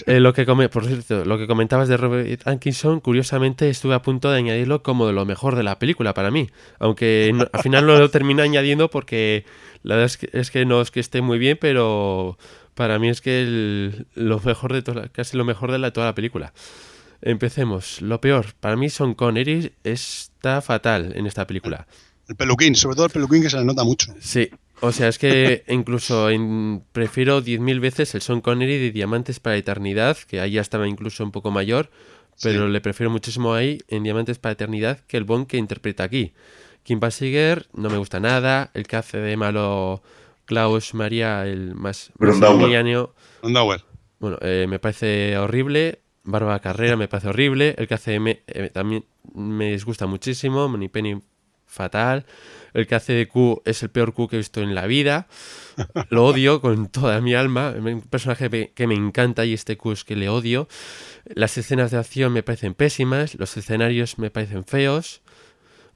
Eh, 0.07 0.19
lo 0.19 0.33
que 0.33 0.45
por 0.45 0.85
cierto, 0.85 1.23
lo 1.25 1.37
que 1.37 1.47
comentabas 1.47 1.87
de 1.87 1.95
Robert 1.97 2.45
Atkinson, 2.47 2.99
curiosamente 2.99 3.69
estuve 3.69 3.93
a 3.95 4.01
punto 4.01 4.29
de 4.29 4.37
añadirlo 4.37 4.83
como 4.83 5.07
de 5.07 5.13
lo 5.13 5.25
mejor 5.25 5.55
de 5.55 5.63
la 5.63 5.79
película 5.79 6.13
para 6.13 6.31
mí. 6.31 6.49
Aunque 6.79 7.31
no- 7.33 7.47
al 7.51 7.61
final 7.61 7.85
no 7.87 7.97
lo 7.97 8.09
terminé 8.09 8.41
añadiendo 8.41 8.89
porque 8.89 9.45
la 9.85 9.95
verdad 9.95 10.05
es 10.05 10.17
que, 10.17 10.29
es 10.33 10.51
que 10.51 10.65
no 10.65 10.81
es 10.81 10.91
que 10.91 10.99
esté 10.99 11.21
muy 11.21 11.37
bien, 11.39 11.57
pero 11.59 12.37
para 12.73 12.99
mí 12.99 13.07
es 13.09 13.21
que 13.21 13.41
el- 13.43 14.07
lo 14.15 14.39
mejor 14.41 14.73
de 14.73 14.81
toda, 14.81 15.01
la- 15.03 15.07
casi 15.09 15.37
lo 15.37 15.45
mejor 15.45 15.71
de 15.71 15.79
la, 15.79 15.91
toda 15.91 16.07
la 16.07 16.15
película. 16.15 16.53
Empecemos. 17.21 18.01
Lo 18.01 18.21
peor, 18.21 18.53
para 18.59 18.75
mí 18.75 18.89
Son 18.89 19.13
Connery 19.13 19.71
está 19.83 20.61
fatal 20.61 21.13
en 21.15 21.25
esta 21.25 21.47
película. 21.47 21.87
El 22.27 22.35
peluquín, 22.35 22.75
sobre 22.75 22.95
todo 22.95 23.05
el 23.05 23.11
peluquín 23.11 23.41
que 23.41 23.49
se 23.49 23.57
le 23.57 23.65
nota 23.65 23.83
mucho. 23.83 24.13
Sí, 24.19 24.49
o 24.81 24.91
sea, 24.91 25.07
es 25.07 25.17
que 25.17 25.63
incluso 25.69 26.29
en- 26.29 26.83
prefiero 26.91 27.41
10.000 27.41 27.79
veces 27.79 28.13
el 28.15 28.21
Son 28.21 28.41
Connery 28.41 28.77
de 28.79 28.91
Diamantes 28.91 29.39
para 29.39 29.55
la 29.55 29.59
Eternidad, 29.59 30.17
que 30.27 30.39
ahí 30.41 30.51
ya 30.53 30.61
estaba 30.61 30.87
incluso 30.87 31.23
un 31.23 31.31
poco 31.31 31.51
mayor, 31.51 31.89
pero 32.41 32.65
Sí. 32.67 32.71
le 32.73 32.81
prefiero 32.81 33.09
muchísimo 33.09 33.53
ahí 33.53 33.79
en 33.87 34.03
Diamantes 34.03 34.39
para 34.39 34.51
la 34.51 34.53
Eternidad 34.55 34.99
que 35.07 35.17
el 35.17 35.23
Bond 35.23 35.47
que 35.47 35.57
interpreta 35.57 36.03
aquí. 36.03 36.33
Kim 36.85 36.99
Basinger 37.01 37.67
no 37.73 37.89
me 37.89 37.97
gusta 37.97 38.19
nada, 38.21 38.69
el 38.73 38.85
que 38.87 38.95
hace 38.95 39.17
de 39.17 39.35
malo 39.35 40.01
Klaus 40.45 40.93
Maria, 40.93 41.45
el 41.45 41.75
más 41.75 42.11
Landauer. 42.37 42.71
bueno, 44.19 44.37
eh, 44.41 44.65
me 44.69 44.79
parece 44.79 45.37
horrible. 45.37 45.99
Bárbara 46.23 46.59
Carrera 46.59 46.95
me 46.95 47.07
parece 47.07 47.27
horrible. 47.29 47.75
El 47.77 47.87
que 47.87 47.95
hace 47.95 48.19
me, 48.19 48.43
eh, 48.47 48.69
también 48.73 49.03
me 49.33 49.71
disgusta 49.73 50.05
muchísimo. 50.07 50.67
Money 50.69 50.87
Penny 50.87 51.19
fatal. 51.67 52.25
El 52.73 52.87
que 52.87 52.95
hace 52.95 53.13
de 53.13 53.27
Q 53.27 53.61
es 53.65 53.81
el 53.83 53.89
peor 53.89 54.13
Q 54.13 54.27
que 54.27 54.35
he 54.35 54.39
visto 54.39 54.61
en 54.61 54.73
la 54.75 54.85
vida. 54.87 55.27
Lo 56.09 56.25
odio 56.25 56.61
con 56.61 56.87
toda 56.89 57.19
mi 57.21 57.33
alma. 57.35 57.73
Es 57.75 57.81
un 57.83 58.01
personaje 58.01 58.49
pe- 58.49 58.71
que 58.75 58.87
me 58.87 58.95
encanta 58.95 59.45
y 59.45 59.53
este 59.53 59.77
Q 59.77 59.91
es 59.91 60.03
que 60.03 60.15
le 60.15 60.29
odio. 60.29 60.67
Las 61.25 61.57
escenas 61.57 61.91
de 61.91 61.97
acción 61.97 62.31
me 62.33 62.43
parecen 62.43 62.73
pésimas. 62.75 63.35
Los 63.35 63.57
escenarios 63.57 64.17
me 64.19 64.29
parecen 64.31 64.65
feos. 64.65 65.21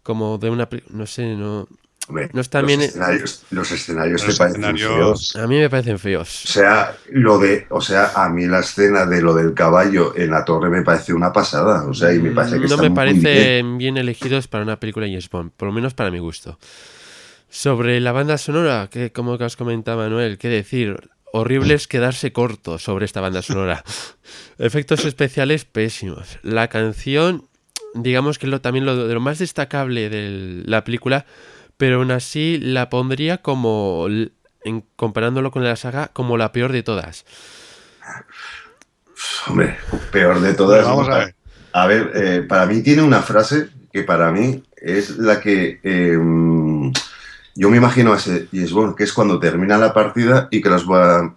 Como 0.03 0.37
de 0.37 0.49
una... 0.49 0.67
No 0.89 1.05
sé, 1.05 1.35
no... 1.35 1.67
Hombre, 2.07 2.27
No 2.33 2.41
bien- 2.65 2.79
los 2.79 2.87
escenarios, 2.89 3.45
los 3.51 3.71
escenarios 3.71 4.25
Los 4.25 4.35
te 4.35 4.39
parecen 4.39 4.77
feos. 4.77 5.35
A 5.35 5.45
mí 5.45 5.59
me 5.59 5.69
parecen 5.69 5.99
feos. 5.99 6.43
O 6.45 6.47
sea, 6.47 6.97
lo 7.11 7.37
de, 7.37 7.67
o 7.69 7.81
sea, 7.81 8.13
a 8.15 8.29
mí 8.29 8.47
la 8.47 8.61
escena 8.61 9.05
de 9.05 9.21
lo 9.21 9.35
del 9.35 9.53
caballo 9.53 10.15
en 10.15 10.31
la 10.31 10.43
torre 10.43 10.71
me 10.71 10.81
parece 10.81 11.13
una 11.13 11.31
pasada. 11.31 11.85
O 11.85 11.93
sea, 11.93 12.11
y 12.11 12.19
me 12.19 12.31
parece 12.31 12.59
que 12.59 12.67
no 12.67 12.77
me 12.77 12.89
parecen 12.89 13.23
bien. 13.23 13.77
bien. 13.77 13.97
elegidos 13.97 14.47
para 14.47 14.63
una 14.63 14.79
película 14.79 15.05
de 15.05 15.11
James 15.11 15.29
Bond, 15.29 15.51
por 15.55 15.67
lo 15.67 15.73
menos 15.73 15.93
para 15.93 16.09
mi 16.09 16.17
gusto. 16.17 16.57
Sobre 17.47 17.99
la 17.99 18.11
banda 18.11 18.39
sonora, 18.39 18.89
que 18.91 19.11
como 19.11 19.37
que 19.37 19.43
os 19.43 19.55
comentaba 19.55 20.03
Manuel, 20.05 20.39
qué 20.39 20.49
decir, 20.49 21.11
horrible 21.31 21.75
es 21.75 21.87
quedarse 21.87 22.31
corto 22.31 22.79
sobre 22.79 23.05
esta 23.05 23.21
banda 23.21 23.43
sonora. 23.43 23.83
Efectos 24.57 25.05
especiales 25.05 25.65
pésimos. 25.65 26.39
La 26.41 26.69
canción, 26.69 27.48
digamos 28.01 28.39
que 28.39 28.45
es 28.45 28.51
lo, 28.51 28.61
también 28.61 28.85
lo, 28.85 29.07
de 29.07 29.13
lo 29.13 29.19
más 29.19 29.39
destacable 29.39 30.09
de 30.09 30.63
la 30.65 30.83
película, 30.83 31.25
pero 31.77 31.97
aún 31.97 32.11
así 32.11 32.59
la 32.59 32.89
pondría 32.89 33.39
como, 33.39 34.07
en, 34.63 34.83
comparándolo 34.95 35.51
con 35.51 35.63
la 35.63 35.75
saga, 35.75 36.09
como 36.13 36.37
la 36.37 36.51
peor 36.51 36.71
de 36.71 36.83
todas. 36.83 37.25
Hombre, 39.47 39.77
peor 40.11 40.39
de 40.41 40.53
todas. 40.53 40.85
Vamos 40.85 41.09
a 41.09 41.17
ver. 41.19 41.35
A 41.71 41.87
ver, 41.87 42.11
eh, 42.15 42.45
para 42.47 42.65
mí 42.65 42.81
tiene 42.81 43.01
una 43.01 43.21
frase 43.21 43.69
que 43.93 44.03
para 44.03 44.31
mí 44.31 44.63
es 44.77 45.17
la 45.17 45.39
que 45.39 45.79
eh, 45.83 46.17
yo 47.59 47.69
me 47.69 47.75
imagino 47.75 48.13
a 48.13 48.15
ese 48.15 48.47
James 48.53 48.71
Bond, 48.71 48.95
que 48.95 49.03
es 49.03 49.11
cuando 49.11 49.37
termina 49.37 49.77
la 49.77 49.93
partida 49.93 50.47
y 50.49 50.61
que 50.61 50.69
las 50.69 50.85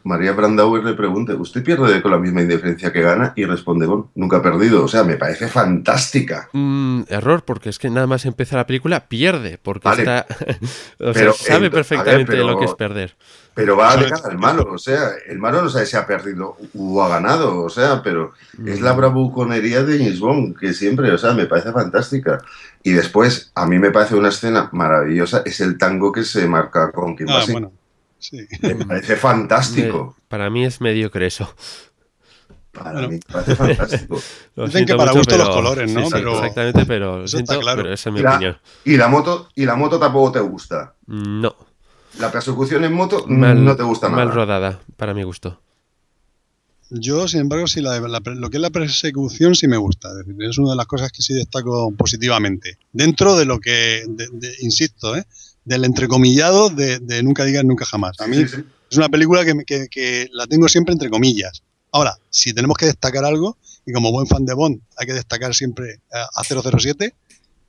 María 0.04 0.30
Brandauer 0.30 0.84
le 0.84 0.94
pregunte, 0.94 1.34
¿usted 1.34 1.64
pierde 1.64 2.00
con 2.00 2.12
la 2.12 2.18
misma 2.18 2.42
indiferencia 2.42 2.92
que 2.92 3.02
gana? 3.02 3.32
Y 3.34 3.44
responde, 3.44 3.86
Bond, 3.86 4.04
nunca 4.14 4.36
ha 4.36 4.42
perdido. 4.42 4.84
O 4.84 4.88
sea, 4.88 5.02
me 5.02 5.16
parece 5.16 5.48
fantástica. 5.48 6.48
Mm, 6.52 7.02
error, 7.08 7.44
porque 7.44 7.70
es 7.70 7.80
que 7.80 7.90
nada 7.90 8.06
más 8.06 8.24
empieza 8.24 8.54
la 8.56 8.68
película, 8.68 9.08
pierde, 9.08 9.58
porque 9.60 9.88
Vale. 9.88 10.02
está. 10.02 10.26
o 11.00 11.12
sea, 11.12 11.12
Pero, 11.12 11.32
sabe 11.32 11.66
eh, 11.66 11.70
perfectamente 11.70 12.18
ver, 12.18 12.26
pero- 12.26 12.46
lo 12.52 12.58
que 12.60 12.66
es 12.66 12.74
perder. 12.74 13.16
Pero 13.54 13.76
va 13.76 13.96
de 13.96 14.08
cara 14.08 14.22
al 14.30 14.38
malo, 14.38 14.66
o 14.72 14.78
sea, 14.78 15.10
el 15.26 15.38
malo 15.38 15.60
no 15.62 15.68
sabe 15.68 15.84
si 15.84 15.96
ha 15.96 16.06
perdido 16.06 16.56
o 16.74 17.02
ha 17.02 17.08
ganado, 17.08 17.60
o 17.62 17.68
sea, 17.68 18.02
pero 18.02 18.32
es 18.66 18.80
Mm. 18.80 18.84
la 18.84 18.92
bravuconería 18.94 19.82
de 19.84 19.98
James 19.98 20.20
Bond, 20.20 20.56
que 20.58 20.72
siempre, 20.72 21.12
o 21.12 21.18
sea, 21.18 21.34
me 21.34 21.44
parece 21.46 21.70
fantástica. 21.70 22.40
Y 22.82 22.92
después, 22.92 23.52
a 23.54 23.66
mí 23.66 23.78
me 23.78 23.90
parece 23.90 24.14
una 24.14 24.30
escena 24.30 24.70
maravillosa, 24.72 25.42
es 25.44 25.60
el 25.60 25.76
tango 25.76 26.10
que 26.12 26.24
se 26.24 26.46
marca 26.48 26.90
con 26.92 27.14
Kim 27.16 27.28
Ah, 27.28 27.34
Basinger. 27.34 27.62
bueno. 27.62 27.72
Sí. 28.18 28.38
Me 28.62 28.74
parece 28.86 29.16
fantástico. 29.16 30.16
Me- 30.16 30.22
para 30.28 30.48
mí 30.48 30.64
es 30.64 30.80
mediocre 30.80 31.26
eso. 31.26 31.52
Para 32.72 32.92
Bueno. 32.92 33.08
mí 33.08 33.14
me 33.16 33.32
parece 33.32 33.54
fantástico. 33.56 34.18
Dicen 34.56 34.86
que 34.86 34.94
para 34.96 35.10
mucho, 35.12 35.18
gusto 35.18 35.36
los 35.36 35.48
colores, 35.50 35.92
¿no? 35.92 36.00
sí, 36.00 36.06
sí, 36.06 36.12
Pero- 36.14 36.32
Exactamente, 36.38 36.86
pero, 36.86 37.28
siento, 37.28 37.60
claro. 37.60 37.82
pero 37.82 37.92
esa 37.92 38.08
es 38.08 38.14
mi 38.14 38.20
Y 38.20 38.22
la- 38.22 38.30
opinión. 38.30 38.58
Y 38.84 38.96
la 38.96 39.08
moto, 39.08 39.48
y 39.54 39.66
la 39.66 39.74
moto 39.74 39.98
tampoco 39.98 40.32
te 40.32 40.40
gusta. 40.40 40.94
No. 41.06 41.54
La 42.22 42.30
persecución 42.32 42.84
en 42.84 42.92
moto 42.92 43.24
Mal, 43.26 43.64
no 43.64 43.74
te 43.76 43.82
gusta 43.82 44.08
mal 44.08 44.20
nada. 44.26 44.30
rodada, 44.34 44.80
para 44.96 45.12
mi 45.12 45.22
gusto. 45.24 45.60
Yo, 46.90 47.26
sin 47.26 47.40
embargo, 47.40 47.66
sí 47.66 47.80
la- 47.80 47.98
la- 48.00 48.20
lo 48.24 48.50
que 48.50 48.58
es 48.58 48.60
la 48.60 48.70
persecución 48.70 49.54
sí 49.54 49.66
me 49.66 49.76
gusta. 49.78 50.08
Es, 50.10 50.26
decir, 50.26 50.36
es 50.44 50.58
una 50.58 50.70
de 50.70 50.76
las 50.76 50.86
cosas 50.86 51.10
que 51.10 51.22
sí 51.22 51.32
destaco 51.34 51.90
positivamente. 51.96 52.78
Dentro 52.92 53.34
de 53.36 53.44
lo 53.46 53.58
que, 53.60 54.04
de- 54.08 54.28
de- 54.32 54.54
insisto, 54.60 55.16
¿eh? 55.16 55.24
del 55.64 55.84
entrecomillado 55.84 56.70
de, 56.70 56.98
de 56.98 57.22
Nunca 57.22 57.44
digas 57.44 57.64
nunca 57.64 57.84
jamás. 57.86 58.20
A 58.20 58.26
mí 58.26 58.36
Sí, 58.36 58.48
sí, 58.48 58.56
sí. 58.56 58.64
es 58.90 58.96
una 58.98 59.08
película 59.08 59.44
que, 59.44 59.54
me- 59.54 59.64
que- 59.64 59.88
que 59.88 60.28
la 60.32 60.46
tengo 60.46 60.68
siempre 60.68 60.92
entre 60.92 61.08
comillas. 61.08 61.62
Ahora, 61.92 62.16
si 62.30 62.52
tenemos 62.52 62.76
que 62.76 62.86
destacar 62.86 63.24
algo, 63.24 63.56
y 63.86 63.92
como 63.92 64.12
buen 64.12 64.26
fan 64.26 64.44
de 64.44 64.54
Bond 64.54 64.80
hay 64.96 65.06
que 65.06 65.12
destacar 65.12 65.54
siempre 65.54 66.00
a, 66.12 66.40
a 66.40 66.44
007, 66.44 67.14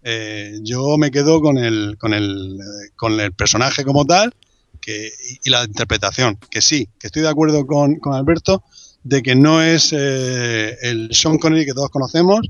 eh, 0.04 0.60
yo 0.62 0.98
me 0.98 1.12
quedo 1.12 1.42
con 1.42 1.58
el, 1.58 1.98
con 1.98 2.14
el, 2.14 2.58
con 2.96 3.20
el 3.20 3.34
personaje 3.34 3.84
como 3.84 4.06
tal 4.06 4.34
que, 4.82 5.10
y, 5.44 5.50
la 5.50 5.64
interpretación. 5.64 6.38
Que 6.50 6.62
sí, 6.62 6.88
que 7.00 7.08
estoy 7.08 7.22
de 7.22 7.30
acuerdo 7.30 7.66
con, 7.66 7.96
con 7.96 8.14
Alberto 8.14 8.64
de 9.04 9.22
que 9.22 9.36
no 9.36 9.62
es 9.62 9.94
eh, 9.94 10.78
el 10.82 11.14
Sean 11.14 11.38
Connery 11.38 11.66
que 11.66 11.74
todos 11.74 11.90
conocemos 11.90 12.42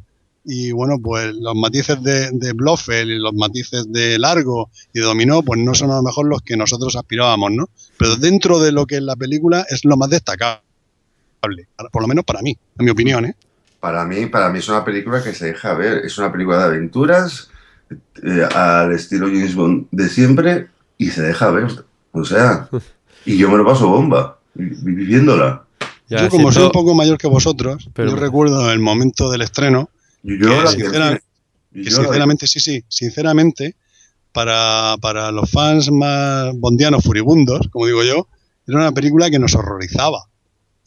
y 0.46 0.72
bueno, 0.72 1.00
pues 1.02 1.34
los 1.36 1.56
matices 1.56 2.02
de, 2.04 2.30
de 2.32 2.50
y 2.50 3.06
los 3.18 3.34
matices 3.34 3.92
de 3.92 4.20
Largo 4.20 4.70
y 4.94 5.00
de 5.00 5.06
Dominó, 5.06 5.42
pues 5.42 5.60
no 5.62 5.74
son 5.74 5.92
a 5.92 5.96
lo 5.96 6.04
mejor 6.04 6.26
los 6.28 6.42
que 6.42 6.58
nosotros 6.58 6.96
aspirábamos, 6.96 7.52
¿no? 7.52 7.70
Pero 7.98 8.18
dentro 8.18 8.60
de 8.60 8.74
lo 8.74 8.86
que 8.86 8.98
es 8.98 9.04
la 9.04 9.16
película 9.16 9.66
es 9.70 9.86
lo 9.86 9.96
más 9.96 10.10
destacable, 10.10 10.62
por 11.92 12.02
lo 12.02 12.08
menos 12.08 12.26
para 12.26 12.42
mí, 12.42 12.58
en 12.78 12.86
mi 12.86 12.92
opinión, 12.92 13.26
¿eh? 13.26 13.36
Para 13.84 14.06
mí, 14.06 14.28
para 14.28 14.48
mí 14.50 14.60
es 14.60 14.70
una 14.70 14.86
película 14.86 15.22
que 15.22 15.34
se 15.34 15.48
deja 15.48 15.74
ver. 15.74 16.06
Es 16.06 16.18
una 16.18 16.32
película 16.32 16.58
de 16.60 16.64
aventuras 16.64 17.50
eh, 18.24 18.48
al 18.56 18.94
estilo 18.94 19.28
James 19.28 19.54
Bond 19.56 19.88
de 19.92 20.08
siempre 20.08 20.70
y 20.98 21.10
se 21.10 21.22
deja 21.22 21.52
ver. 21.52 21.68
O 22.14 22.24
sea, 22.24 22.70
y 23.26 23.36
yo 23.38 23.50
me 23.52 23.58
lo 23.58 23.66
paso 23.66 23.90
bomba 23.90 24.40
vi- 24.54 24.70
viviéndola. 24.84 25.66
Ya 26.08 26.22
yo 26.24 26.30
como 26.30 26.50
soy 26.54 26.64
un 26.64 26.72
poco 26.72 26.94
mayor 26.94 27.18
que 27.18 27.28
vosotros, 27.28 27.90
Pero- 27.94 28.12
yo 28.12 28.16
recuerdo 28.16 28.72
el 28.72 28.80
momento 28.80 29.30
del 29.30 29.42
estreno, 29.42 29.90
Y 30.24 30.40
yo 30.42 30.48
Que 30.48 30.78
que 30.78 30.84
yo 30.84 31.00
la 31.00 31.20
vi- 31.74 31.84
sinceramente, 31.84 32.48
sí, 32.48 32.62
sí, 32.62 32.86
sinceramente, 32.88 33.76
para, 34.32 34.96
para 35.02 35.30
los 35.34 35.52
fans 35.52 35.92
más 35.92 36.54
bondianos 36.56 37.04
furibundos, 37.04 37.68
como 37.70 37.88
digo 37.88 38.02
yo, 38.06 38.30
era 38.66 38.78
una 38.78 38.94
película 38.94 39.30
que 39.30 39.40
nos 39.40 39.56
horrorizaba. 39.56 40.24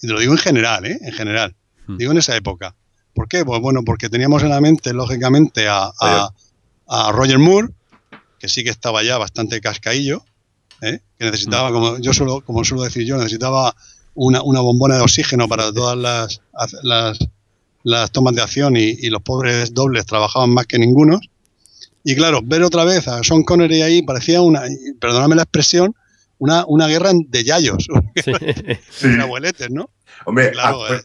Y 0.00 0.06
te 0.06 0.12
lo 0.14 0.18
digo 0.20 0.32
en 0.32 0.38
general, 0.38 0.86
¿eh? 0.86 0.98
En 1.02 1.12
general. 1.12 1.54
Hmm. 1.86 1.98
Digo 1.98 2.12
en 2.12 2.18
esa 2.18 2.34
época. 2.34 2.74
¿Por 3.16 3.26
qué? 3.28 3.44
Pues 3.44 3.60
bueno, 3.60 3.80
porque 3.84 4.08
teníamos 4.08 4.42
en 4.44 4.50
la 4.50 4.60
mente, 4.60 4.92
lógicamente, 4.92 5.66
a, 5.68 5.90
a- 6.00 6.30
a 6.88 7.10
Roger 7.12 7.38
Moore, 7.40 7.68
que 8.38 8.48
sí 8.48 8.62
que 8.62 8.70
estaba 8.70 9.02
ya 9.02 9.18
bastante 9.18 9.60
cascaillo, 9.60 10.22
¿eh? 10.82 11.00
que 11.18 11.24
necesitaba, 11.24 11.72
como 11.72 11.98
yo 11.98 12.12
suelo, 12.12 12.42
como 12.42 12.62
suelo 12.64 12.84
decir 12.84 13.04
yo, 13.04 13.16
necesitaba 13.16 13.74
una, 14.14 14.42
una 14.42 14.60
bombona 14.60 14.96
de 14.96 15.00
oxígeno 15.02 15.48
para 15.48 15.72
todas 15.72 15.96
las, 15.96 16.42
las, 16.84 17.18
las 17.82 18.10
tomas 18.12 18.34
de 18.34 18.42
acción 18.42 18.76
y, 18.76 18.82
y 18.90 19.08
los 19.10 19.22
pobres 19.22 19.72
dobles 19.74 20.06
trabajaban 20.06 20.50
más 20.50 20.66
que 20.66 20.78
ninguno. 20.78 21.18
Y 22.04 22.14
claro, 22.14 22.40
ver 22.44 22.62
otra 22.62 22.84
vez 22.84 23.08
a 23.08 23.24
Sean 23.24 23.42
Connery 23.42 23.82
ahí 23.82 24.02
parecía 24.02 24.40
una, 24.42 24.62
perdóname 25.00 25.34
la 25.34 25.42
expresión, 25.42 25.94
una, 26.38 26.64
una 26.68 26.86
guerra 26.86 27.10
de 27.14 27.42
yayos, 27.44 27.88
Sí. 28.22 28.32
De 29.08 29.22
abueletes, 29.22 29.70
¿no? 29.70 29.90
Hombre, 30.26 30.52
Claro, 30.52 30.86
acuer- 30.86 31.00
eh. 31.00 31.04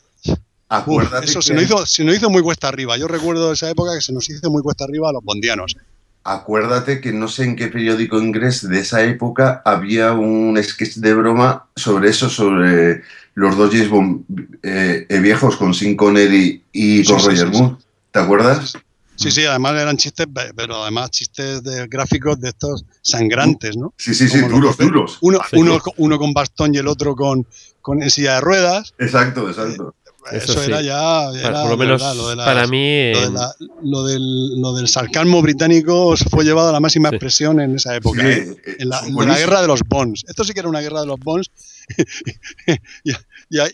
Uf, 0.77 0.77
acuérdate, 0.77 1.25
eso 1.25 1.39
que, 1.39 1.45
se 1.45 1.53
nos, 1.53 1.63
hizo, 1.63 1.85
se 1.85 2.03
nos 2.03 2.15
hizo 2.15 2.29
muy 2.29 2.41
cuesta 2.41 2.67
arriba. 2.69 2.97
Yo 2.97 3.07
recuerdo 3.07 3.51
esa 3.51 3.69
época 3.69 3.93
que 3.95 4.01
se 4.01 4.13
nos 4.13 4.29
hizo 4.29 4.49
muy 4.49 4.61
cuesta 4.61 4.85
arriba 4.85 5.09
a 5.09 5.13
los 5.13 5.23
bondianos. 5.23 5.75
acuérdate 6.23 7.01
que 7.01 7.11
no 7.11 7.27
sé 7.27 7.43
en 7.45 7.55
qué 7.55 7.67
periódico 7.67 8.21
inglés 8.21 8.67
de 8.67 8.79
esa 8.79 9.03
época 9.03 9.61
había 9.65 10.13
un 10.13 10.57
sketch 10.63 10.95
de 10.97 11.13
broma 11.15 11.65
sobre 11.75 12.09
eso, 12.09 12.29
sobre 12.29 13.01
los 13.33 13.57
dos 13.57 13.71
James 13.71 13.89
Bond 13.89 14.23
eh, 14.61 15.05
eh, 15.09 15.19
viejos 15.19 15.55
con 15.57 15.73
Sean 15.73 15.95
Connery 15.95 16.63
y 16.71 17.03
con 17.05 17.19
sí, 17.19 17.27
Roger 17.27 17.47
sí, 17.47 17.53
sí. 17.55 17.61
Moore. 17.61 17.75
¿Te 18.11 18.19
acuerdas? 18.19 18.73
Sí, 19.15 19.29
sí, 19.31 19.45
además 19.45 19.73
eran 19.79 19.97
chistes, 19.97 20.25
pe- 20.33 20.51
pero 20.55 20.81
además 20.83 21.11
chistes 21.11 21.63
de 21.63 21.87
gráficos 21.87 22.39
de 22.39 22.49
estos 22.49 22.83
sangrantes, 23.01 23.77
¿no? 23.77 23.93
Sí, 23.97 24.13
sí, 24.15 24.27
sí, 24.27 24.41
Como 24.41 24.55
duros, 24.55 24.77
duros. 24.77 25.17
Uno, 25.21 25.39
Sí. 25.49 25.57
uno, 25.57 25.79
uno 25.97 26.17
con 26.17 26.33
bastón 26.33 26.73
y 26.73 26.79
el 26.79 26.87
otro 26.87 27.15
con, 27.15 27.45
con 27.81 28.01
en 28.01 28.09
silla 28.09 28.35
de 28.35 28.41
ruedas. 28.41 28.93
Exacto, 28.97 29.47
exacto. 29.49 29.93
Eso 30.31 30.51
Eso, 30.53 30.61
sí. 30.63 30.67
era 30.71 30.81
ya. 30.81 31.29
Era, 31.31 31.61
por 31.61 31.71
lo 31.71 31.77
de 31.77 31.77
menos 31.77 32.01
verdad, 32.01 32.15
lo 32.15 32.29
de 32.29 32.35
las- 32.35 32.45
para 32.45 32.67
mí. 32.67 33.11
Lo, 33.13 33.19
de 33.21 33.31
la- 33.31 33.55
lo 33.83 34.03
del, 34.03 34.61
lo 34.61 34.73
del 34.73 34.87
sarcasmo 34.87 35.41
británico 35.41 36.15
se 36.15 36.29
fue 36.29 36.43
llevado 36.45 36.69
a 36.69 36.71
la 36.71 36.79
máxima 36.79 37.09
Sí. 37.09 37.15
expresión 37.15 37.59
en 37.59 37.75
esa 37.75 37.95
época. 37.95 38.21
Sí, 38.21 38.27
¿eh? 38.27 38.55
eh, 38.65 38.75
En 38.79 38.89
la, 38.89 38.99
buenísimos. 39.01 39.37
guerra 39.37 39.61
de 39.61 39.67
los 39.67 39.81
Bonds. 39.87 40.23
Esto 40.27 40.43
sí 40.43 40.53
que 40.53 40.59
era 40.59 40.69
una 40.69 40.79
guerra 40.81 41.01
de 41.01 41.07
los 41.07 41.19
Bonds. 41.19 41.49
y, 43.03 43.11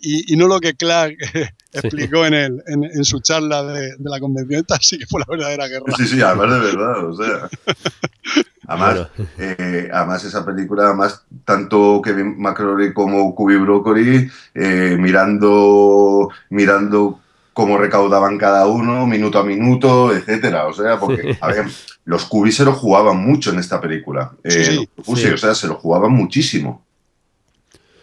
y- 0.01 0.33
y 0.33 0.35
no 0.37 0.47
lo 0.47 0.59
que 0.59 0.73
Clark 0.75 1.15
explicó 1.73 2.25
en, 2.25 2.33
el, 2.33 2.63
en, 2.67 2.83
en 2.83 3.03
su 3.05 3.19
charla 3.19 3.63
de, 3.63 3.81
de 3.97 4.09
la 4.09 4.19
convención. 4.19 4.61
Esta 4.61 4.77
sí 4.81 4.97
que 4.97 5.05
fue 5.05 5.19
la 5.19 5.25
verdadera 5.29 5.67
guerra. 5.67 5.85
Sí, 5.97 6.07
sí, 6.07 6.21
además 6.21 6.51
de 6.51 6.59
verdad, 6.59 7.05
o 7.05 7.15
sea. 7.15 7.49
Además, 8.69 9.07
Bueno. 9.15 9.29
eh, 9.37 9.89
además 9.93 10.25
esa 10.25 10.45
película, 10.45 10.87
además, 10.87 11.21
tanto 11.45 12.01
Kevin 12.03 12.35
McCrory 12.37 12.93
como 12.93 13.33
Cuby 13.33 13.55
Broccoli 13.59 14.29
eh, 14.53 14.97
mirando, 14.99 16.29
mirando 16.49 17.21
cómo 17.53 17.77
recaudaban 17.77 18.37
cada 18.37 18.67
uno, 18.67 19.07
minuto 19.07 19.39
a 19.39 19.45
minuto, 19.45 20.13
etcétera. 20.13 20.65
O 20.67 20.73
sea, 20.73 20.99
porque, 20.99 21.37
a 21.39 21.47
ver, 21.47 21.65
los 22.03 22.25
Cubis 22.25 22.57
se 22.57 22.65
lo 22.65 22.73
jugaban 22.73 23.15
mucho 23.17 23.51
en 23.51 23.59
esta 23.59 23.79
película. 23.79 24.33
Eh, 24.43 24.51
Sí, 24.51 24.63
sí. 24.65 24.89
los 24.97 25.05
Pussy, 25.05 25.21
Sí. 25.27 25.29
O 25.29 25.37
sea, 25.37 25.55
se 25.55 25.67
lo 25.67 25.75
jugaban 25.75 26.11
muchísimo. 26.11 26.85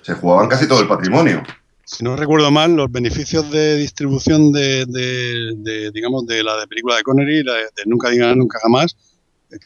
Se 0.01 0.15
jugaban 0.15 0.49
casi 0.49 0.67
todo 0.67 0.81
el 0.81 0.89
patrimonio. 0.89 1.43
Si 1.85 2.03
no 2.05 2.17
recuerdo 2.17 2.51
mal, 2.51 2.75
los 2.75 2.91
beneficios 2.91 3.51
de 3.51 3.77
distribución 3.77 4.53
de, 4.53 4.85
de- 4.87 5.53
de, 5.57 5.91
digamos, 5.93 6.27
de 6.27 6.43
la 6.43 6.57
de 6.59 6.67
película 6.67 6.97
de 6.97 7.03
Connery, 7.03 7.43
la 7.43 7.55
de, 7.55 7.63
de 7.77 7.83
Nunca 7.87 8.11
Digan 8.11 8.39
Nunca 8.39 8.59
Jamás, 8.63 8.97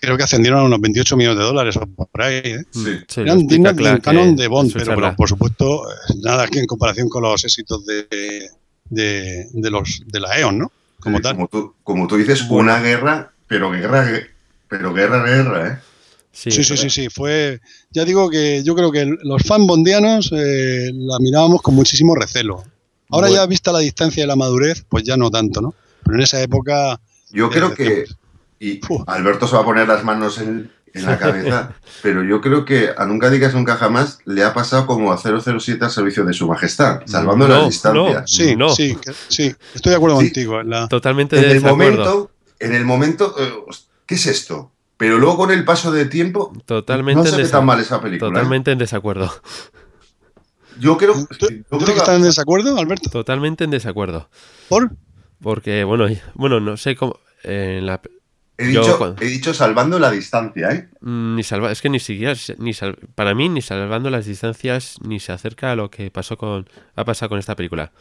creo 0.01 0.17
que 0.17 0.23
ascendieron 0.25 0.61
a 0.61 0.65
unos 0.65 0.81
28 0.81 1.17
millones 1.17 1.39
de 1.39 1.45
dólares 1.45 1.77
o 1.77 1.87
por 1.87 2.23
ahí. 2.23 2.41
¿eh? 2.45 2.65
Sí. 2.71 2.99
Sí, 3.09 3.21
lo 3.21 3.27
Eran 3.27 3.47
dignos 3.47 3.77
del 3.77 4.01
canon 4.03 4.37
de 4.37 4.49
Bond, 4.49 4.73
pero, 4.73 4.95
pero, 4.95 5.17
por 5.17 5.29
supuesto, 5.29 5.89
eh, 5.91 5.95
nada 6.23 6.47
que 6.49 6.59
en 6.59 6.67
comparación 6.67 7.09
con 7.09 7.23
los 7.23 7.43
éxitos 7.45 7.87
de, 7.87 8.07
de, 8.91 9.47
de 9.53 9.71
los, 9.71 10.03
de 10.07 10.21
la 10.21 10.39
E.ON, 10.39 10.59
¿no? 10.59 10.73
Como 11.01 11.19
Sí, 11.19 11.23
tal. 11.23 11.37
Como 11.37 11.49
tú, 11.49 11.75
como 11.85 12.07
tú 12.09 12.17
dices, 12.17 12.45
una 12.51 12.81
guerra, 12.81 13.33
pero 13.47 13.71
guerra, 13.71 14.07
pero 14.69 14.93
guerra, 14.93 15.23
guerra, 15.25 15.69
¿eh? 15.69 15.79
Sí, 16.39 16.53
sí, 16.53 16.77
sí, 16.77 16.89
sí, 16.89 17.09
fue. 17.09 17.61
Ya 17.91 18.05
digo 18.05 18.31
que 18.31 18.63
yo 18.63 18.77
creo 18.77 18.93
que 18.93 19.13
los 19.25 19.43
fans 19.43 19.67
bondianos 19.67 20.31
eh, 20.33 20.93
la 20.95 21.19
mirábamos 21.19 21.63
con 21.63 21.75
muchísimo 21.75 22.15
recelo. 22.15 22.63
Ahora 23.11 23.29
ya 23.29 23.45
vista 23.47 23.73
la 23.73 23.81
distancia 23.81 24.23
y 24.23 24.27
la 24.27 24.37
madurez, 24.37 24.85
pues 24.89 25.03
ya 25.03 25.17
no 25.17 25.33
tanto, 25.33 25.61
¿no? 25.61 25.75
Pero 26.05 26.17
en 26.17 26.23
esa 26.23 26.41
época. 26.41 27.01
Yo 27.33 27.51
creo 27.51 27.75
que. 27.75 28.05
Y 28.61 28.81
Alberto 29.09 29.49
se 29.49 29.57
va 29.57 29.63
a 29.63 29.65
poner 29.65 29.89
las 29.89 30.05
manos 30.05 30.39
en, 30.39 30.71
la 30.95 31.19
cabeza, 31.19 31.75
pero 32.03 32.23
yo 32.23 32.41
creo 32.41 32.65
que 32.65 32.91
a 32.97 33.05
Nunca 33.05 33.31
Digas 33.31 33.55
Nunca 33.55 33.77
Jamás 33.77 34.19
le 34.25 34.45
ha 34.45 34.55
pasado 34.55 34.87
como 34.87 35.13
a 35.13 35.19
007 35.19 35.85
al 35.85 35.91
servicio 35.91 36.25
de 36.25 36.33
su 36.33 36.47
majestad, 36.47 37.01
salvando 37.05 37.49
la 37.49 37.65
distancia. 37.65 38.23
sí, 38.27 38.55
no. 38.55 38.69
sí, 38.69 38.97
sí, 39.29 39.53
estoy 39.75 39.91
de 39.91 39.97
acuerdo 39.97 40.17
contigo. 40.17 40.61
Totalmente 40.89 41.37
en 41.37 41.51
el 41.51 41.61
momento, 41.63 42.31
En 42.61 42.75
el 42.75 42.85
momento, 42.85 43.35
eh, 43.39 43.75
¿qué 44.07 44.15
es 44.15 44.27
esto? 44.27 44.71
Pero 44.99 45.17
luego 45.17 45.39
con 45.39 45.51
el 45.53 45.65
paso 45.65 45.93
de 45.93 46.05
tiempo, 46.07 46.53
totalmente 46.67 47.23
no 47.23 47.25
se 47.25 47.43
ve 47.43 47.49
tan 47.49 47.65
mal 47.65 47.81
esa 47.81 48.03
película. 48.03 48.29
¿eh? 48.29 48.33
Totalmente 48.35 48.73
en 48.73 48.79
desacuerdo. 48.79 49.33
Yo 50.79 50.97
creo, 50.97 51.15
yo 51.41 51.79
que 51.79 51.93
estás 51.93 52.17
en 52.17 52.23
desacuerdo, 52.23 52.77
Alberto? 52.77 53.09
Totalmente 53.09 53.65
en 53.65 53.71
desacuerdo. 53.71 54.29
¿Por? 54.69 54.91
Porque, 55.41 55.85
bueno, 55.85 56.07
bueno, 56.35 56.61
no 56.61 56.77
sé 56.77 56.95
cómo. 56.95 57.19
en 57.43 57.87
la, 57.87 58.01
He 58.61 58.67
dicho, 58.67 59.17
he 59.21 59.27
dicho, 59.27 59.55
salvando 59.55 60.01
la 60.01 60.11
distancia, 60.11 60.71
¿eh? 60.73 60.89
Mm, 61.01 61.37
ni 61.37 61.45
salva, 61.45 61.71
es 61.71 61.81
que 61.81 61.89
ni 61.89 62.01
siquiera, 62.01 62.35
ni 62.59 62.73
para 63.15 63.33
mí, 63.33 63.49
ni 63.49 63.63
salvando 63.63 64.11
las 64.11 64.27
distancias, 64.27 64.97
ni 65.01 65.21
se 65.21 65.31
acerca 65.31 65.71
a 65.71 65.77
lo 65.77 65.93
que 65.93 66.11
pasó 66.11 66.37
con, 66.37 66.69
ha 66.97 67.05
pasado 67.05 67.29
con 67.29 67.39
esta 67.39 67.55
película. 67.55 67.93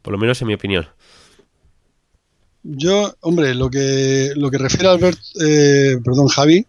Por 0.00 0.12
lo 0.12 0.18
menos 0.18 0.40
en 0.40 0.48
mi 0.48 0.54
opinión. 0.54 0.86
Yo, 2.68 3.14
hombre, 3.20 3.54
lo 3.54 3.70
que, 3.70 4.32
lo 4.34 4.50
que 4.50 4.58
refiere 4.58 4.88
a 4.88 4.92
Albert, 4.92 5.18
eh, 5.40 5.98
perdón, 6.04 6.26
Javi, 6.26 6.66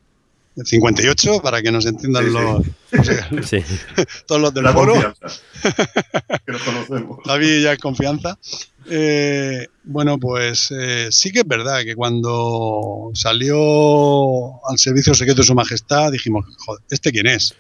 58, 0.64 1.42
para 1.42 1.62
que 1.62 1.72
nos 1.72 1.86
entiendan 1.88 2.32
los, 2.32 2.64
todos 4.28 4.42
los 4.42 4.54
del 4.54 4.64
la 4.64 4.74
foro. 4.74 4.94
que 6.46 6.52
nos 6.52 6.62
conocemos. 6.62 7.20
Javi 7.26 7.64
ya 7.64 7.74
es 7.74 7.80
confianza. 7.80 8.38
Eh, 8.90 9.68
bueno, 9.84 10.20
pues 10.20 10.72
eh, 10.72 11.08
sí 11.10 11.32
que 11.32 11.40
es 11.40 11.48
verdad 11.48 11.84
que 11.84 11.96
cuando 11.96 13.12
salió 13.14 14.66
al 14.68 14.78
servicio 14.78 15.16
secreto 15.16 15.42
de 15.42 15.48
su 15.48 15.56
majestad 15.56 16.12
dijimos, 16.12 16.46
joder, 16.58 16.84
¿este 16.90 17.12
quién 17.12 17.28
es? 17.28 17.56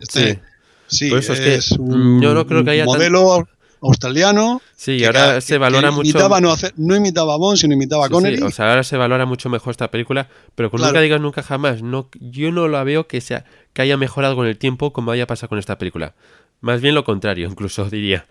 Este, 0.00 0.40
sí, 0.86 1.08
pues 1.10 1.30
es, 1.30 1.72
un 1.72 2.20
yo 2.20 2.34
no 2.34 2.46
creo 2.46 2.64
que 2.64 2.70
haya 2.70 2.84
modelo 2.84 3.48
australiano. 3.80 4.60
Sí, 4.76 4.92
y 4.92 5.04
ahora 5.04 5.40
se 5.40 5.58
valora 5.58 5.90
mucho. 5.90 6.10
Imitaba, 6.10 6.40
no, 6.40 6.54
no, 6.76 6.96
imitaba 6.96 7.34
a 7.34 7.36
Bond, 7.36 7.58
sino 7.58 7.74
imitaba 7.74 8.06
a 8.06 8.08
Connery. 8.08 8.42
o 8.42 8.50
sea, 8.50 8.70
ahora 8.70 8.84
se 8.84 8.96
valora 8.96 9.26
mucho 9.26 9.48
mejor 9.48 9.72
esta 9.72 9.90
película, 9.90 10.28
pero 10.54 10.70
con 10.70 10.80
nunca 10.80 11.00
digas 11.00 11.20
nunca 11.20 11.42
jamás. 11.42 11.82
No, 11.82 12.08
yo 12.20 12.50
no 12.52 12.68
la 12.68 12.84
veo 12.84 13.06
que, 13.06 13.20
sea, 13.20 13.44
que 13.72 13.82
haya 13.82 13.96
mejorado 13.96 14.36
con 14.36 14.46
el 14.46 14.58
tiempo 14.58 14.92
como 14.92 15.10
haya 15.10 15.26
pasado 15.26 15.48
con 15.48 15.58
esta 15.58 15.78
película. 15.78 16.14
Más 16.60 16.80
bien 16.80 16.94
lo 16.94 17.04
contrario, 17.04 17.48
incluso 17.50 17.88
diría. 17.88 18.26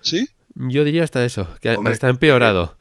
¿Sí? 0.00 0.28
Yo 0.60 0.82
diría 0.82 1.04
hasta 1.04 1.24
eso, 1.24 1.46
que 1.60 1.78
está 1.88 2.08
empeorado. 2.08 2.76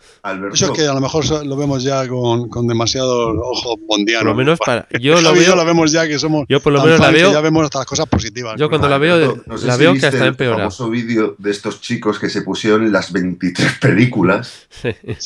Eso 0.52 0.66
es 0.66 0.72
que 0.72 0.88
a 0.88 0.96
lo 0.96 1.00
mejor 1.00 1.46
lo 1.46 1.56
vemos 1.56 1.84
ya 1.84 2.08
con, 2.08 2.50
con 2.50 2.66
demasiado 2.66 3.30
ojo 3.40 3.78
bondiano. 3.88 4.22
Por 4.22 4.30
lo 4.32 4.36
menos 4.36 4.58
para. 4.58 4.88
Yo 5.00 5.22
lo, 5.22 5.32
veo, 5.34 5.64
vemos 5.64 5.92
ya 5.92 6.08
que 6.08 6.18
somos. 6.18 6.46
Yo 6.50 6.60
por 6.60 6.74
lo 6.74 6.84
menos 6.84 7.00
la 7.00 7.12
veo. 7.12 7.32
Ya 7.32 7.40
vemos 7.40 7.66
hasta 7.66 7.78
las 7.80 7.86
cosas 7.86 8.08
positivas. 8.08 8.56
Yo 8.58 8.70
cuando 8.70 8.90
la 8.90 8.98
veo, 8.98 9.44
la 9.46 9.78
veo 9.78 9.94
que 9.94 10.08
está 10.08 10.26
empeorado. 10.26 10.64
El 10.64 10.72
famoso 10.72 10.90
vídeo 10.90 11.36
de 11.38 11.52
estos 11.52 11.80
chicos 11.80 12.18
que 12.18 12.30
se 12.30 12.42
pusieron 12.42 12.92
las 12.92 13.12
23 13.12 13.74
películas 13.80 14.68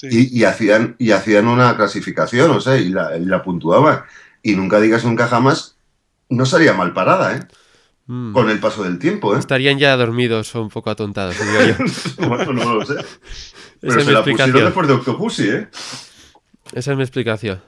Y, 0.03 0.43
hacían, 0.43 0.95
y 0.99 1.11
hacían 1.11 1.47
una 1.47 1.77
clasificación, 1.77 2.51
o 2.51 2.59
sea, 2.59 2.75
y 2.75 2.89
la, 2.89 3.17
y 3.17 3.23
la 3.23 3.43
puntuaban. 3.43 4.01
Y 4.43 4.55
nunca 4.55 4.81
digas 4.81 5.05
nunca 5.05 5.27
jamás, 5.27 5.77
no 6.27 6.45
salía 6.45 6.73
mal 6.73 6.91
parada, 6.91 7.37
¿eh? 7.37 7.39
Mm. 8.11 8.33
con 8.33 8.49
el 8.49 8.59
paso 8.59 8.83
del 8.83 8.99
tiempo. 8.99 9.33
¿eh? 9.33 9.39
Estarían 9.39 9.79
ya 9.79 9.95
dormidos 9.95 10.53
o 10.53 10.61
un 10.61 10.67
poco 10.67 10.89
atontados, 10.89 11.37
digo 11.39 11.61
yo. 11.63 12.27
bueno, 12.27 12.51
no 12.51 12.75
lo 12.75 12.85
sé. 12.85 12.95
Pero 13.79 13.93
Esa 13.93 13.93
se 13.93 13.99
es 14.01 14.07
mi 14.07 14.11
la 14.11 14.19
explicación. 14.19 14.65
después 14.65 14.87
de 14.89 14.93
Octopussy, 14.95 15.47
¿eh? 15.47 15.67
Esa 16.73 16.91
es 16.91 16.97
mi 16.97 17.03
explicación. 17.03 17.61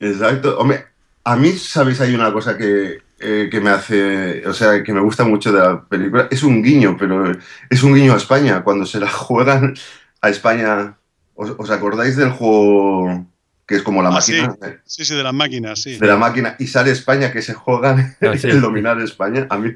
Exacto. 0.00 0.58
Hombre, 0.58 0.86
a 1.24 1.36
mí, 1.36 1.52
¿sabéis? 1.52 2.00
Hay 2.00 2.14
una 2.14 2.32
cosa 2.32 2.56
que, 2.56 3.02
eh, 3.20 3.48
que 3.50 3.60
me 3.60 3.68
hace, 3.68 4.48
o 4.48 4.54
sea, 4.54 4.82
que 4.82 4.94
me 4.94 5.00
gusta 5.00 5.24
mucho 5.24 5.52
de 5.52 5.58
la 5.58 5.84
película. 5.84 6.26
Es 6.30 6.42
un 6.42 6.62
guiño, 6.62 6.96
pero 6.98 7.30
es 7.68 7.82
un 7.82 7.94
guiño 7.94 8.14
a 8.14 8.16
España. 8.16 8.64
Cuando 8.64 8.86
se 8.86 8.98
la 8.98 9.10
juegan 9.10 9.74
a 10.22 10.30
España, 10.30 10.96
os 11.34 11.70
acordáis 11.70 12.16
del 12.16 12.30
juego 12.30 13.26
que 13.66 13.76
es 13.76 13.82
como 13.82 14.02
la 14.02 14.10
ah, 14.10 14.12
máquina. 14.12 14.56
Sí. 14.84 15.04
sí. 15.04 15.14
de 15.14 15.22
las 15.22 15.34
máquinas, 15.34 15.82
sí. 15.82 15.98
De 15.98 16.06
la 16.06 16.16
máquina. 16.16 16.56
Y 16.58 16.68
sale 16.68 16.92
España, 16.92 17.32
que 17.32 17.42
se 17.42 17.52
juega 17.54 18.14
ah, 18.22 18.26
el 18.42 18.60
dominar 18.60 19.00
España. 19.00 19.46
A 19.50 19.58
mí 19.58 19.72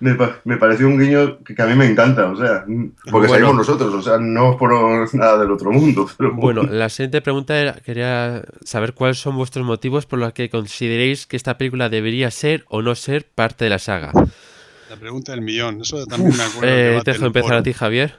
me, 0.00 0.16
me, 0.44 0.56
pareció 0.56 0.86
un 0.88 0.98
guiño 0.98 1.44
que, 1.44 1.60
a 1.60 1.66
mí 1.66 1.74
me 1.74 1.84
encanta, 1.84 2.30
o 2.30 2.36
sea, 2.36 2.64
porque 3.10 3.28
salimos 3.28 3.54
nosotros, 3.54 3.92
o 3.92 4.00
sea, 4.00 4.16
no 4.16 4.56
por 4.56 5.14
nada 5.14 5.38
del 5.38 5.50
otro 5.50 5.70
mundo. 5.70 6.08
bueno, 6.18 6.62
la 6.62 6.88
siguiente 6.88 7.20
pregunta 7.20 7.58
era, 7.60 7.74
quería 7.74 8.42
saber 8.64 8.94
cuáles 8.94 9.18
son 9.18 9.36
vuestros 9.36 9.66
motivos 9.66 10.06
por 10.06 10.18
los 10.18 10.32
que 10.32 10.48
consideréis 10.48 11.26
que 11.26 11.36
esta 11.36 11.58
película 11.58 11.90
debería 11.90 12.30
ser 12.30 12.64
o 12.68 12.80
no 12.80 12.94
ser 12.94 13.26
parte 13.26 13.64
de 13.64 13.70
la 13.70 13.78
saga. 13.78 14.12
La 14.88 14.96
pregunta 14.96 15.32
del 15.32 15.42
millón, 15.42 15.82
eso 15.82 16.06
también 16.06 16.34
me 16.34 16.44
acuerdo. 16.44 16.74
Eh, 16.74 17.00
te 17.04 17.12
dejo 17.12 17.26
empezar 17.26 17.56
a 17.56 17.62
ti, 17.62 17.74
Javier. 17.74 18.14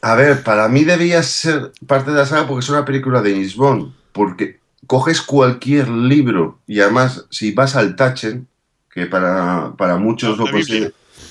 A 0.00 0.14
ver, 0.14 0.42
para 0.42 0.66
mí 0.68 0.84
debía 0.84 1.22
ser 1.22 1.72
parte 1.86 2.10
de 2.10 2.16
la 2.16 2.26
saga 2.26 2.48
porque 2.48 2.64
es 2.64 2.70
una 2.70 2.86
película 2.86 3.20
de 3.20 3.32
James 3.32 3.54
Bond 3.54 3.98
porque 4.18 4.60
coges 4.86 5.22
cualquier 5.22 5.88
libro 5.88 6.58
y 6.66 6.80
además 6.80 7.26
si 7.30 7.52
vas 7.52 7.74
al 7.76 7.96
Tachen, 7.96 8.46
que 8.92 9.06
para, 9.06 9.96
muchos 9.98 10.36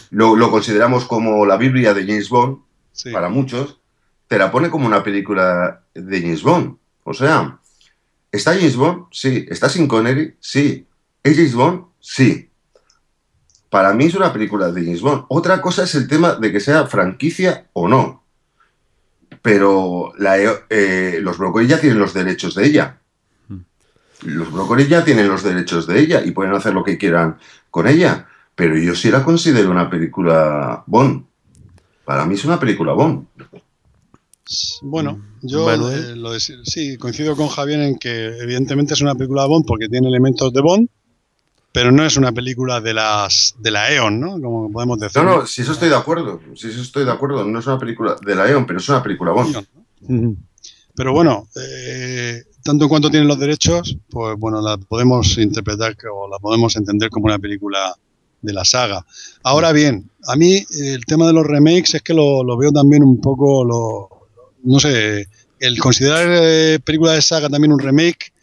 lo, 0.09 0.49
consideramos 0.51 1.05
como 1.05 1.45
la 1.45 1.57
Biblia 1.57 1.93
de 1.93 2.05
James 2.05 2.29
Bond, 2.29 2.59
para 3.11 3.29
muchos, 3.29 3.79
te 4.27 4.38
la 4.38 4.51
pone 4.51 4.69
como 4.69 4.88
una 4.88 5.03
película 5.03 5.81
de 5.93 6.21
James 6.21 6.41
Bond. 6.41 6.77
O 7.03 7.13
sea, 7.13 7.59
¿está 8.31 8.53
James 8.53 8.75
Bond? 8.75 9.05
Sí. 9.11 9.45
¿Está 9.49 9.69
sin 9.69 9.88
Connery? 9.88 10.35
Sí. 10.39 10.88
¿Es 11.23 11.35
James 11.35 11.53
Bond? 11.53 11.85
Sí. 11.99 12.49
Para 13.69 13.93
mí 13.93 14.05
es 14.05 14.15
una 14.15 14.33
película 14.33 14.71
de 14.71 14.83
James 14.83 15.01
Bond. 15.01 15.25
Otra 15.29 15.61
cosa 15.61 15.83
es 15.83 15.93
el 15.95 16.07
tema 16.07 16.35
de 16.35 16.51
que 16.51 16.59
sea 16.59 16.88
franquicia 16.88 17.67
o 17.73 17.88
no 17.88 18.23
pero 19.47 20.11
eh, 20.69 21.19
los 21.21 21.37
brócolis 21.37 21.69
ya 21.69 21.79
tienen 21.79 21.99
los 21.99 22.13
derechos 22.13 22.53
de 22.53 22.65
ella. 22.65 22.99
Hmm. 23.47 23.61
Los 24.23 24.51
brócolis 24.51 24.89
ya 24.89 25.05
tienen 25.05 25.29
los 25.29 25.41
derechos 25.41 25.87
de 25.87 26.01
ella 26.01 26.21
y 26.25 26.31
pueden 26.31 26.53
hacer 26.53 26.73
lo 26.73 26.83
que 26.83 26.97
quieran 26.97 27.37
con 27.71 27.87
ella. 27.87 28.27
Pero 28.55 28.77
yo 28.77 28.93
sí 28.93 29.09
la 29.09 29.23
considero 29.23 29.71
una 29.71 29.89
película 29.89 30.83
Bond. 30.85 31.23
Para 32.03 32.25
mí 32.25 32.35
es 32.35 32.43
una 32.43 32.59
película 32.59 32.91
Bond. 32.91 33.25
Bueno, 34.81 35.13
hmm. 35.13 35.47
yo 35.47 35.71
eh, 35.93 36.39
sí, 36.65 36.97
coincido 36.97 37.37
con 37.37 37.47
Javier 37.47 37.79
en 37.79 37.97
que 37.97 38.25
evidentemente 38.41 38.95
es 38.95 39.01
una 39.01 39.15
película 39.15 39.45
Bond 39.45 39.63
porque 39.65 39.87
tiene 39.87 40.09
elementos 40.09 40.51
de 40.51 40.59
Bond, 40.59 40.89
pero 41.78 41.91
no 41.91 42.03
es 42.03 42.17
una 42.17 42.32
película 42.32 42.82
de 42.82 42.91
las 42.91 43.53
de 43.59 43.69
la 43.69 43.93
EON, 43.93 44.19
¿no? 44.19 44.41
Como 44.41 44.71
podemos 44.71 44.97
decir. 44.97 45.21
No, 45.21 45.41
no, 45.41 45.45
si 45.45 45.61
eso 45.61 45.73
estoy 45.73 45.89
de 45.89 45.95
acuerdo, 45.95 46.41
si 46.55 46.69
eso 46.69 46.82
estoy 46.82 47.05
de 47.05 47.11
acuerdo, 47.11 47.45
no 47.45 47.59
es 47.59 47.67
una 47.67 47.78
película 47.78 48.15
de 48.19 48.34
la 48.34 48.49
EON, 48.49 48.65
pero 48.65 48.80
es 48.80 48.89
una 48.89 49.03
película 49.03 49.32
Bond. 49.32 49.63
Pero 50.95 51.13
bueno, 51.13 51.47
eh, 51.55 52.45
tanto 52.63 52.86
en 52.86 52.89
cuanto 52.89 53.11
tienen 53.11 53.28
los 53.28 53.38
derechos, 53.38 53.95
pues 54.09 54.36
bueno, 54.39 54.59
la 54.59 54.78
podemos 54.78 55.38
interpretar 55.38 55.95
o 56.11 56.28
la 56.28 56.39
podemos 56.39 56.75
entender 56.78 57.11
como 57.11 57.28
una 57.28 57.38
película 57.38 57.95
de 58.41 58.53
la 58.53 58.65
saga. 58.65 59.05
Ahora 59.43 59.71
bien, 59.71 60.09
a 60.25 60.36
mí 60.36 60.65
el 60.80 61.05
tema 61.05 61.28
de 61.28 61.34
los 61.34 61.45
remakes 61.45 61.93
es 61.93 62.01
que 62.01 62.15
lo, 62.15 62.57
veo 62.57 62.71
también 62.71 63.03
un 63.03 63.21
poco, 63.21 63.63
lo, 63.63 64.09
no 64.63 64.80
sé, 64.80 65.28
el 65.59 65.78
considerar 65.78 66.28
eh, 66.28 66.80
película 66.84 67.11
de 67.11 67.21
saga 67.21 67.49
también 67.49 67.71
un 67.71 67.80
remake 67.80 68.34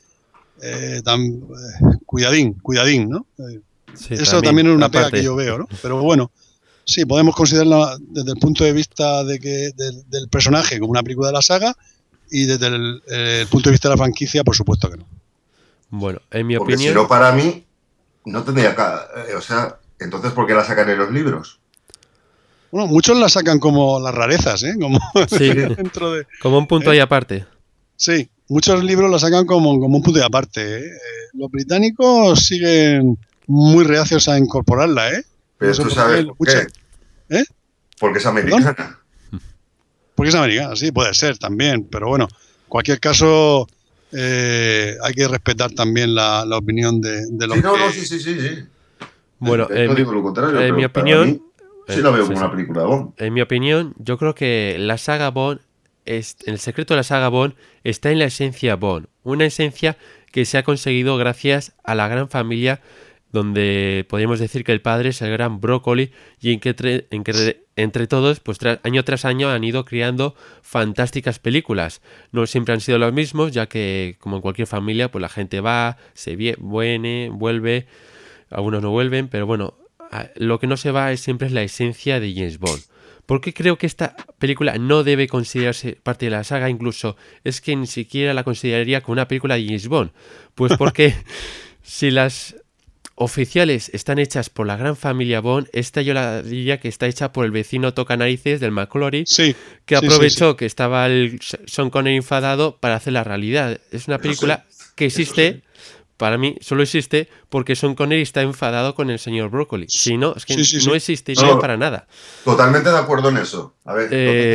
eh, 0.67 1.03
tan, 1.05 1.21
eh, 1.21 1.99
cuidadín, 2.07 2.55
cuidadín, 2.55 3.11
¿no? 3.11 3.27
Eh, 3.39 3.61
eso 4.09 4.41
también, 4.41 4.69
es 4.69 4.75
una 4.75 4.89
pega 4.89 5.11
que 5.11 5.23
yo 5.23 5.37
veo, 5.37 5.59
¿no? 5.59 5.69
Pero 5.83 6.01
bueno, 6.01 6.31
sí, 6.85 7.05
podemos 7.05 7.37
considerarla 7.37 7.99
desde 8.01 8.31
el 8.31 8.39
punto 8.39 8.65
de 8.65 8.73
vista 8.73 9.23
de 9.25 9.39
que, 9.39 9.73
del, 9.77 10.29
personaje 10.31 10.81
como 10.81 10.91
una 10.91 11.03
película 11.03 11.29
de 11.29 11.35
la 11.35 11.43
saga 11.43 11.77
y 12.31 12.47
desde 12.47 12.69
el, 12.69 13.47
punto 13.49 13.69
de 13.69 13.73
vista 13.73 13.89
de 13.89 13.95
la 13.95 13.99
franquicia, 13.99 14.43
por 14.43 14.57
supuesto 14.57 14.91
que 14.91 14.97
no. 14.97 15.07
Bueno, 15.91 16.21
en 16.31 16.47
mi 16.47 16.57
Porque 16.57 16.75
opinión. 16.75 16.95
Si 16.95 16.99
no, 16.99 17.07
para 17.07 17.31
mí, 17.33 17.63
no 18.25 18.43
tendría 18.43 18.75
que. 18.75 19.35
o 19.35 19.43
sea, 19.43 19.77
entonces, 19.99 20.33
¿por 20.33 20.47
qué 20.47 20.55
la 20.55 20.65
sacan 20.65 20.89
en 20.89 20.99
los 20.99 21.11
libros? 21.13 21.61
Bueno, 22.71 22.89
muchos 22.89 23.19
la 23.19 23.29
sacan 23.29 23.59
como 23.59 24.01
las 24.01 24.15
rarezas, 24.15 24.63
¿eh? 24.63 24.75
Como, 24.81 24.99
dentro 25.77 26.13
de, 26.13 26.27
como 26.41 26.57
un 26.57 26.67
punto 26.67 26.91
ahí 26.91 27.01
aparte. 27.01 27.47
Sí, 27.97 28.29
muchos 28.49 28.83
libros 28.85 29.11
lo 29.11 29.19
sacan 29.19 29.47
como, 29.47 29.79
como 29.81 29.97
un 29.97 30.03
punto 30.03 30.19
de 30.19 30.25
aparte. 30.25 30.79
¿eh? 30.87 30.91
Los 31.35 31.51
británicos 31.51 32.41
siguen 32.47 33.19
muy 33.47 33.85
reacios 33.85 34.29
a 34.29 34.39
incorporarla, 34.39 35.13
¿eh? 35.13 35.25
Pero 35.59 35.75
tú 35.77 35.91
sabes 35.91 36.25
por 36.37 36.47
qué. 36.49 36.67
¿Eh? 37.31 37.45
Porque 37.99 38.19
es 38.19 38.27
americana. 38.27 38.99
Porque 40.15 40.29
es 40.29 40.35
americana, 40.35 40.77
sí, 40.77 40.93
puede 40.93 41.13
ser 41.15 41.39
también. 41.39 41.85
Pero 41.91 42.09
bueno, 42.09 42.29
en 42.31 42.69
cualquier 42.69 43.01
caso, 43.01 43.67
eh, 44.13 44.95
hay 45.03 45.13
que 45.15 45.27
respetar 45.29 45.73
también 45.73 46.15
la, 46.15 46.45
la 46.45 46.57
opinión 46.59 47.01
de, 47.01 47.27
de 47.31 47.47
los 47.47 47.57
Sí, 47.57 47.63
no, 47.63 47.75
que- 47.75 47.79
no, 47.81 47.91
sí, 47.93 48.07
sí, 48.07 48.21
sí. 48.21 48.41
sí. 48.41 48.65
Bueno, 49.41 49.67
no 49.69 49.75
en 49.77 49.91
mi- 49.91 49.97
digo 49.97 50.13
lo 50.13 50.23
contrario. 50.23 50.61
en 50.61 50.75
mi 50.77 50.85
opinión, 50.85 51.31
mí 51.31 51.41
sí 51.89 51.99
eh, 52.01 52.03
la 52.03 52.11
veo 52.11 52.25
como 52.25 52.37
sí. 52.39 52.43
una 52.45 52.51
película 52.53 52.81
de 52.83 52.87
Bond. 52.87 53.13
En 53.19 53.35
mi 53.35 53.41
opinión, 53.43 53.95
yo 53.99 54.17
creo 54.19 54.35
que 54.35 54.77
la 54.79 54.97
saga 54.99 55.31
Bond, 55.31 55.61
el 56.05 56.59
secreto 56.59 56.95
de 56.95 56.99
la 56.99 57.03
saga 57.05 57.29
Bond 57.29 57.55
está 57.83 58.11
en 58.11 58.19
la 58.19 58.27
esencia 58.27 58.77
Bond. 58.77 59.07
Una 59.23 59.47
esencia 59.47 59.97
que 60.33 60.45
se 60.45 60.59
ha 60.59 60.63
conseguido 60.65 61.17
gracias 61.17 61.75
a 61.85 61.95
la 61.95 62.09
gran 62.09 62.29
familia 62.29 62.81
donde 63.33 64.07
podríamos 64.09 64.39
decir 64.39 64.63
que 64.63 64.71
el 64.71 64.81
padre 64.81 65.09
es 65.09 65.21
el 65.21 65.31
gran 65.33 65.61
brócoli 65.61 66.13
y 66.41 66.53
en 66.53 66.61
que, 66.61 66.77
tre- 66.77 67.07
en 67.11 67.25
que 67.25 67.65
entre 67.75 68.07
todos, 68.07 68.39
pues 68.39 68.59
año 68.85 69.05
tras 69.05 69.25
año 69.25 69.51
han 69.51 69.65
ido 69.65 69.85
creando 69.85 70.37
fantásticas 70.63 71.41
películas. 71.41 72.01
No 72.31 72.47
siempre 72.47 72.75
han 72.75 72.81
sido 72.81 72.99
los 72.99 73.13
mismos, 73.13 73.51
ya 73.51 73.67
que 73.67 74.17
como 74.21 74.37
en 74.37 74.43
cualquier 74.43 74.69
familia, 74.69 75.11
pues 75.11 75.21
la 75.21 75.29
gente 75.29 75.61
va, 75.61 75.97
se 76.13 76.39
vie- 76.39 76.57
viene, 76.61 77.29
vuelve, 77.33 77.87
algunos 78.51 78.81
no 78.83 78.91
vuelven, 78.91 79.27
pero 79.27 79.47
bueno, 79.47 79.75
lo 80.37 80.61
que 80.61 80.69
no 80.69 80.77
se 80.77 80.93
va 80.93 81.11
es 81.11 81.19
siempre 81.21 81.49
es 81.49 81.53
la 81.53 81.63
esencia 81.63 82.21
de 82.21 82.33
James 82.35 82.59
Bond. 82.61 82.83
¿Por 83.27 83.41
qué 83.41 83.55
creo 83.55 83.79
que 83.79 83.87
esta 83.87 84.17
película 84.39 84.77
no 84.79 85.03
debe 85.03 85.29
considerarse 85.29 85.99
parte 86.03 86.27
de 86.27 86.31
la 86.31 86.45
saga? 86.45 86.69
Incluso 86.69 87.17
es 87.43 87.61
que 87.61 87.75
ni 87.75 87.87
siquiera 87.87 88.35
la 88.35 88.45
consideraría 88.45 89.01
como 89.01 89.15
una 89.15 89.29
película 89.29 89.55
de 89.55 89.65
James 89.65 89.89
Bond. 89.89 90.11
Pues 90.55 90.73
porque 90.79 91.15
si 91.83 92.11
las 92.11 92.57
oficiales 93.17 93.91
están 93.95 94.19
hechas 94.19 94.51
por 94.51 94.67
la 94.67 94.77
gran 94.77 94.97
familia 94.97 95.41
Bond, 95.41 95.69
esta 95.73 96.03
yo 96.03 96.15
la 96.15 96.43
diría 96.43 96.81
que 96.81 96.89
está 96.89 97.07
hecha 97.07 97.33
por 97.33 97.45
el 97.45 97.53
vecino 97.53 97.95
toca 97.95 98.17
narices 98.17 98.61
del 98.61 98.73
McClory, 98.73 99.25
Sí, 99.27 99.55
que 99.87 99.97
sí, 99.97 100.01
sí, 100.01 100.07
aprovechó 100.07 100.57
que 100.57 100.67
estaba 100.67 101.07
el 101.07 101.39
Sean 101.41 101.91
Connery 101.91 102.17
enfadado 102.17 102.77
para 102.79 102.97
hacer 102.97 103.13
la 103.13 103.25
realidad. 103.25 103.81
Es 103.93 104.09
una 104.09 104.19
película 104.19 104.65
que 104.97 105.07
existe. 105.07 105.63
Para 106.17 106.39
mí 106.39 106.57
solo 106.61 106.83
existe 106.83 107.29
porque 107.49 107.75
Sean 107.77 107.95
Connery 107.95 108.23
está 108.23 108.43
enfadado 108.43 108.95
con 108.95 109.11
el 109.11 109.19
señor 109.19 109.51
Broccoli. 109.51 109.87
Si 109.89 110.17
no, 110.17 110.35
es 110.37 110.45
que 110.47 110.55
Sí, 110.55 110.65
sí, 110.65 110.81
sí. 110.81 110.87
no 110.89 110.95
existiría 110.95 111.47
No. 111.47 111.59
para 111.59 111.77
nada. 111.77 112.07
Totalmente 112.45 112.91
de 112.91 112.99
acuerdo 112.99 113.29
en 113.31 113.39
eso. 113.39 113.75
A 113.85 113.95
ver, 113.95 114.05
Eh, 114.07 114.09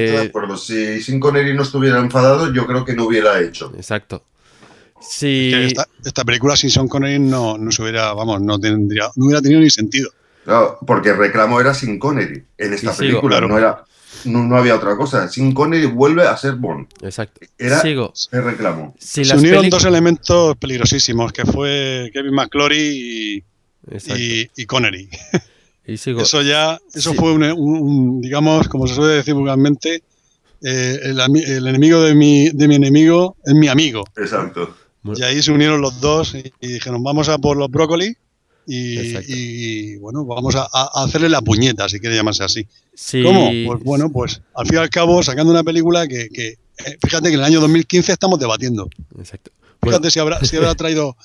totalmente 0.07 0.11
de 0.11 0.27
acuerdo. 0.29 0.57
Si 0.57 1.01
Sin 1.01 1.19
Connery 1.19 1.53
no 1.53 1.63
estuviera 1.63 1.99
enfadado, 1.99 2.53
yo 2.53 2.65
creo 2.65 2.85
que 2.85 2.93
no 2.93 3.05
hubiera 3.05 3.39
hecho. 3.41 3.71
Exacto. 3.75 4.23
Si... 5.01 5.51
que 5.51 5.65
esta, 5.67 5.87
esta 6.05 6.25
película 6.25 6.55
sin 6.57 6.69
Sean 6.69 6.87
Connery 6.87 7.19
no, 7.19 7.57
no 7.57 7.71
se 7.71 7.81
hubiera, 7.81 8.13
vamos, 8.13 8.41
no 8.41 8.59
tendría, 8.59 9.09
no 9.15 9.25
hubiera 9.27 9.41
tenido 9.41 9.61
ni 9.61 9.69
sentido. 9.69 10.09
Claro, 10.43 10.77
porque 10.85 11.09
el 11.09 11.17
reclamo 11.17 11.59
era 11.61 11.73
Sin 11.73 11.99
Connery 11.99 12.43
en 12.57 12.73
esta 12.73 12.91
Y 12.91 12.93
sigo, 12.93 12.97
película. 13.21 13.37
claro. 13.37 13.47
No, 13.49 13.57
era, 13.57 13.83
no, 14.25 14.43
no 14.43 14.57
había 14.57 14.75
otra 14.75 14.95
cosa. 14.95 15.27
Sin 15.29 15.53
Connery 15.53 15.85
vuelve 15.87 16.23
a 16.27 16.35
ser 16.37 16.55
Bond. 16.55 16.87
Exacto. 17.01 17.41
Era 17.57 17.81
Sigo. 17.81 18.13
el 18.31 18.43
reclamo. 18.43 18.95
Si 18.99 19.23
se 19.25 19.35
unieron 19.35 19.69
dos 19.69 19.85
elementos 19.85 20.55
peligrosísimos, 20.57 21.31
que 21.31 21.45
fue 21.45 22.09
Kevin 22.13 22.33
McClory 22.33 22.77
y, 22.77 23.43
y, 24.15 24.49
y 24.55 24.65
Connery. 24.65 25.09
Y 25.87 25.97
sigo. 25.97 26.21
Eso 26.21 26.41
ya, 26.43 26.77
eso 26.93 27.11
Sí. 27.11 27.17
fue 27.17 27.33
un, 27.33 27.43
un- 27.43 27.53
un, 27.81 28.21
digamos, 28.21 28.67
como 28.67 28.85
se 28.87 28.93
suele 28.95 29.15
decir 29.15 29.33
vulgarmente, 29.33 30.03
eh, 30.61 30.99
el, 31.03 31.19
el 31.19 31.67
enemigo 31.67 32.01
de 32.03 32.13
mi, 32.13 32.49
de 32.49 32.67
mi 32.67 32.75
enemigo 32.75 33.37
es 33.43 33.53
mi 33.55 33.67
amigo. 33.69 34.03
Exacto. 34.17 34.75
Y 35.03 35.23
ahí 35.23 35.41
se 35.41 35.51
unieron 35.51 35.81
los 35.81 35.99
dos 36.01 36.35
y, 36.35 36.53
y 36.59 36.67
dijeron, 36.73 37.01
vamos 37.01 37.29
a 37.29 37.37
por 37.39 37.57
los 37.57 37.71
brócolis 37.71 38.17
y, 38.71 39.97
bueno, 39.97 40.25
vamos 40.25 40.55
a, 40.55 40.67
a 40.71 41.03
hacerle 41.03 41.29
la 41.29 41.41
puñeta, 41.41 41.89
si 41.89 41.99
quiere 41.99 42.15
llamarse 42.15 42.43
así. 42.43 42.67
¿Cómo? 43.23 43.49
Pues 43.65 43.83
bueno, 43.83 44.09
pues 44.11 44.41
al 44.55 44.67
fin 44.67 44.75
y 44.75 44.79
al 44.79 44.89
cabo, 44.89 45.23
sacando 45.23 45.51
una 45.51 45.63
película 45.63 46.07
que, 46.07 46.29
que, 46.29 46.49
eh, 46.49 46.97
fíjate 47.03 47.29
que 47.29 47.35
en 47.35 47.39
el 47.39 47.45
año 47.45 47.61
2015 47.61 48.11
estamos 48.11 48.39
debatiendo. 48.39 48.89
Exacto. 49.17 49.51
Bueno, 49.81 49.97
Fíjate 49.97 50.11
si 50.11 50.19
habrá, 50.19 50.39
si 50.43 50.57
habrá 50.57 50.75
traído 50.75 51.15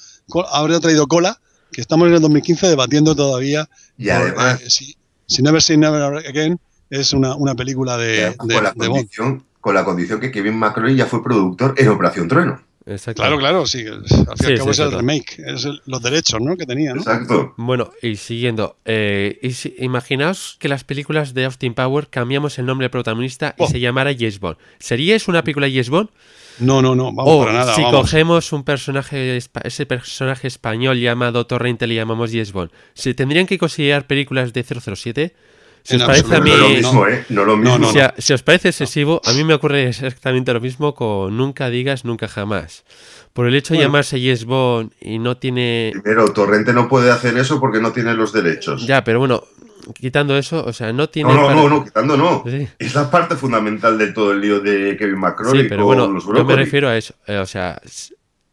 habrá 0.52 0.80
traído 0.80 1.06
cola, 1.06 1.38
que 1.72 1.80
estamos 1.80 2.08
en 2.08 2.14
el 2.14 2.20
2015 2.20 2.68
debatiendo 2.68 3.14
todavía. 3.14 3.68
Y 3.98 4.06
por, 4.06 4.14
además, 4.14 4.62
eh, 4.62 4.70
si, 4.70 4.96
si 5.26 5.42
Never 5.42 5.60
Say 5.60 5.76
Never 5.76 6.26
Again 6.26 6.58
es 6.90 7.12
una, 7.12 7.34
una 7.34 7.54
película 7.54 7.96
de, 7.96 8.34
con, 8.36 8.48
la 8.48 8.72
de 8.72 8.88
Bond. 8.88 9.00
condición, 9.00 9.44
con 9.60 9.74
la 9.74 9.84
condición 9.84 10.20
que 10.20 10.30
Kevin 10.30 10.56
McClory 10.58 10.96
ya 10.96 11.06
fue 11.06 11.22
productor 11.22 11.74
en 11.76 11.88
Operación 11.88 12.28
Trueno. 12.28 12.62
Exacto. 12.86 13.22
Claro, 13.22 13.38
claro, 13.38 13.66
sí. 13.66 13.84
Al 13.86 14.04
fin 14.06 14.16
y 14.18 14.20
al 14.30 14.36
Sí, 14.38 14.54
cabo 14.56 14.64
sí, 14.64 14.70
es 14.70 14.78
el 14.78 14.92
remake, 14.92 15.38
es 15.46 15.64
el- 15.64 15.80
los 15.86 16.02
derechos 16.02 16.40
¿no? 16.40 16.56
que 16.56 16.66
tenía, 16.66 16.92
¿no? 16.94 17.00
Exacto. 17.00 17.54
Bueno, 17.56 17.90
y 18.02 18.16
siguiendo, 18.16 18.76
eh, 18.84 19.38
y 19.42 19.52
si- 19.52 19.74
imaginaos 19.78 20.56
que 20.58 20.68
las 20.68 20.84
películas 20.84 21.34
de 21.34 21.44
Austin 21.46 21.74
Power 21.74 22.08
cambiamos 22.08 22.58
el 22.58 22.66
nombre 22.66 22.84
del 22.84 22.90
protagonista 22.90 23.54
y 23.58 23.62
Oh. 23.62 23.68
se 23.68 23.80
llamara 23.80 24.12
James 24.12 24.38
Bond. 24.40 24.56
¿Sería 24.78 25.16
eso 25.16 25.30
una 25.30 25.42
película 25.44 25.66
de 25.66 25.72
James 25.72 25.90
Bond? 25.90 26.08
No, 26.60 26.80
no, 26.82 26.94
no, 26.94 27.06
vamos 27.12 27.24
o 27.26 27.40
para 27.40 27.52
nada. 27.52 27.74
si 27.74 27.82
vamos. 27.82 28.02
cogemos 28.02 28.52
un 28.52 28.62
personaje, 28.62 29.36
ese 29.64 29.86
personaje 29.86 30.46
español 30.46 31.00
llamado 31.00 31.46
Torrente 31.48 31.86
le 31.88 31.96
llamamos 31.96 32.30
James 32.30 32.52
Bond, 32.52 32.70
¿se 32.94 33.12
tendrían 33.14 33.46
que 33.46 33.58
considerar 33.58 34.06
películas 34.06 34.52
de 34.52 34.62
007? 34.62 35.34
Si 35.84 35.96
En 35.96 36.00
os 36.00 36.06
parece 36.08 36.34
a 36.34 36.40
mí... 36.40 36.50
No 36.50 36.56
lo 36.56 36.62
no. 36.68 36.74
mismo, 36.74 37.06
¿eh? 37.06 37.24
No 37.28 37.44
lo 37.44 37.56
mismo. 37.58 37.78
no, 37.78 37.92
Si, 37.92 38.00
a- 38.00 38.14
si 38.16 38.32
os 38.32 38.42
parece 38.42 38.68
excesivo, 38.70 39.20
a 39.24 39.32
mí 39.34 39.44
me 39.44 39.52
ocurre 39.54 39.86
exactamente 39.86 40.52
lo 40.52 40.60
mismo 40.60 40.94
con 40.94 41.36
Nunca 41.36 41.68
digas 41.70 42.04
nunca 42.06 42.26
jamás. 42.26 42.84
Por 43.34 43.46
el 43.46 43.54
hecho 43.54 43.74
de 43.74 43.80
llamarse 43.80 44.18
James 44.18 44.44
Bond 44.46 44.92
y 45.00 45.18
no 45.18 45.36
tiene... 45.36 45.90
Primero, 45.92 46.32
Torrente 46.32 46.72
no 46.72 46.88
puede 46.88 47.10
hacer 47.10 47.36
eso 47.36 47.60
porque 47.60 47.80
no 47.80 47.92
tiene 47.92 48.14
los 48.14 48.32
derechos. 48.32 48.86
Ya, 48.86 49.04
pero 49.04 49.18
bueno, 49.18 49.42
quitando 49.92 50.38
eso, 50.38 50.64
o 50.64 50.72
sea, 50.72 50.92
no 50.94 51.08
tiene... 51.10 51.28
no, 51.34 51.40
no, 51.40 51.46
para- 51.48 51.54
no, 51.60 51.68
no, 51.68 51.84
quitando 51.84 52.16
no. 52.16 52.42
Sí. 52.46 52.66
Es 52.78 52.94
la 52.94 53.10
parte 53.10 53.36
fundamental 53.36 53.98
de 53.98 54.12
todo 54.12 54.32
el 54.32 54.40
lío 54.40 54.60
de 54.60 54.96
Kevin 54.96 55.18
McCrory 55.18 55.62
Sí, 55.62 55.66
pero 55.68 55.84
con 55.84 55.86
bueno, 55.98 56.06
los 56.12 56.24
yo 56.24 56.44
me 56.46 56.56
refiero 56.56 56.88
a 56.88 56.96
eso. 56.96 57.14
eh, 57.26 57.36
o 57.36 57.46
sea, 57.46 57.78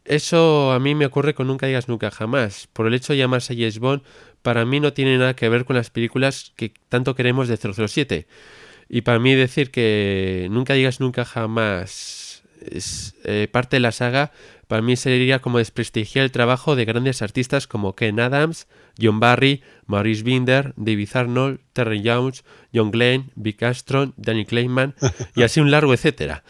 eso 0.04 0.72
a 0.72 0.78
mí 0.80 0.94
me 0.94 1.06
ocurre 1.06 1.32
con 1.34 1.46
Nunca 1.46 1.66
digas 1.66 1.88
nunca 1.88 2.10
jamás. 2.10 2.68
Por 2.72 2.86
el 2.86 2.94
hecho 2.94 3.12
de 3.12 3.20
llamarse 3.20 3.54
James 3.54 3.78
Bond, 3.78 4.02
para 4.42 4.64
mí 4.64 4.80
no 4.80 4.92
tiene 4.92 5.18
nada 5.18 5.34
que 5.34 5.48
ver 5.48 5.64
con 5.64 5.76
las 5.76 5.90
películas 5.90 6.52
que 6.56 6.72
tanto 6.88 7.14
queremos 7.14 7.48
de 7.48 7.56
007. 7.56 8.26
Y 8.88 9.00
para 9.02 9.18
mí 9.18 9.34
decir 9.34 9.70
que 9.70 10.48
Nunca 10.50 10.74
digas 10.74 11.00
nunca 11.00 11.24
jamás 11.24 12.42
es 12.70 13.14
eh, 13.24 13.48
parte 13.50 13.76
de 13.76 13.80
la 13.80 13.92
saga, 13.92 14.32
para 14.68 14.82
mí 14.82 14.96
sería 14.96 15.40
como 15.40 15.58
desprestigiar 15.58 16.24
el 16.24 16.30
trabajo 16.30 16.76
de 16.76 16.84
grandes 16.84 17.22
artistas 17.22 17.66
como 17.66 17.94
Ken 17.94 18.20
Adams, 18.20 18.68
John 19.00 19.20
Barry, 19.20 19.62
Maurice 19.86 20.22
Binder, 20.22 20.72
David 20.76 21.08
Arnold, 21.14 21.60
Terry 21.72 22.02
Jones, 22.04 22.44
John 22.72 22.90
Glenn, 22.90 23.30
Vic 23.34 23.62
Armstrong, 23.62 24.12
Danny 24.16 24.46
Clayman 24.46 24.94
y 25.36 25.42
así 25.42 25.60
un 25.60 25.70
largo 25.70 25.92
etcétera. 25.92 26.42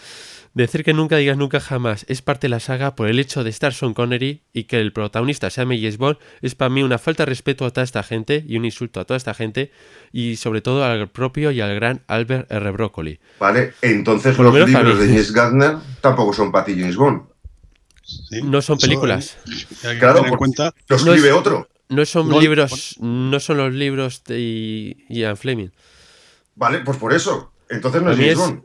Decir 0.55 0.85
que 0.85 0.93
nunca 0.93 1.17
digas 1.17 1.39
nunca 1.39 1.61
jamás 1.61 2.05
es 2.09 2.21
parte 2.21 2.47
de 2.47 2.51
la 2.51 2.61
saga 2.61 2.95
por 2.95 3.09
el 3.09 3.19
hecho 3.19 3.43
de 3.43 3.49
estar 3.49 3.73
Sean 3.73 3.95
Connery 3.95 4.43
y 4.53 4.65
que 4.65 4.79
el 4.81 4.93
protagonista 4.93 5.49
sea 5.49 5.65
James 5.65 5.97
Bond 5.97 6.19
es 6.43 6.55
para 6.55 6.69
mí 6.69 6.83
una 6.83 6.99
falta 6.99 7.23
de 7.23 7.31
respeto 7.31 7.65
a 7.65 7.71
toda 7.71 7.85
esta 7.85 8.03
gente 8.03 8.45
y 8.47 8.59
un 8.59 8.67
insulto 8.67 9.01
a 9.01 9.07
toda 9.07 9.17
esta 9.17 9.33
gente 9.33 9.73
y 10.13 10.37
sobre 10.37 10.61
todo 10.61 10.85
al 10.85 11.09
propio 11.09 11.53
y 11.53 11.63
al 11.63 11.75
gran 11.75 12.03
Albert 12.07 12.53
R. 12.53 12.71
Broccoli. 12.73 13.19
Vale, 13.41 13.73
entonces 13.81 14.37
Por 14.37 14.45
los 14.45 14.53
menos 14.55 14.69
libros 14.69 14.95
mí. 14.97 15.01
de 15.01 15.09
James 15.09 15.33
Gardner 15.33 15.77
tampoco 16.03 16.35
son 16.35 16.53
para 16.53 16.67
ti 16.67 16.75
James 16.79 16.97
Bond. 16.97 17.23
Sí, 18.05 18.43
No 18.43 18.61
son 18.61 18.77
películas. 18.79 19.39
hay 19.85 19.99
Claro, 19.99 20.19
en 20.19 20.25
porque- 20.25 20.37
cuenta. 20.37 20.75
Lo 20.89 20.99
No 20.99 21.13
escribe 21.15 21.29
es- 21.29 21.35
otro. 21.35 21.69
No 21.89 22.05
son 22.05 22.29
No, 22.29 22.39
libros, 22.41 22.97
no 23.01 23.41
son 23.41 23.57
los 23.57 23.73
libros 23.73 24.23
de 24.25 24.97
Ian 25.09 25.37
Fleming. 25.39 25.69
Vale, 26.57 26.81
pues 26.81 26.99
por 26.99 27.15
eso. 27.15 27.53
Entonces 27.71 28.03
no 28.03 28.11
es 28.11 28.17
James 28.19 28.33
es- 28.33 28.39
Bond. 28.39 28.63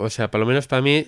O 0.00 0.10
sea, 0.10 0.30
por 0.30 0.38
lo 0.38 0.46
menos 0.46 0.68
para 0.68 0.80
mí 0.80 1.06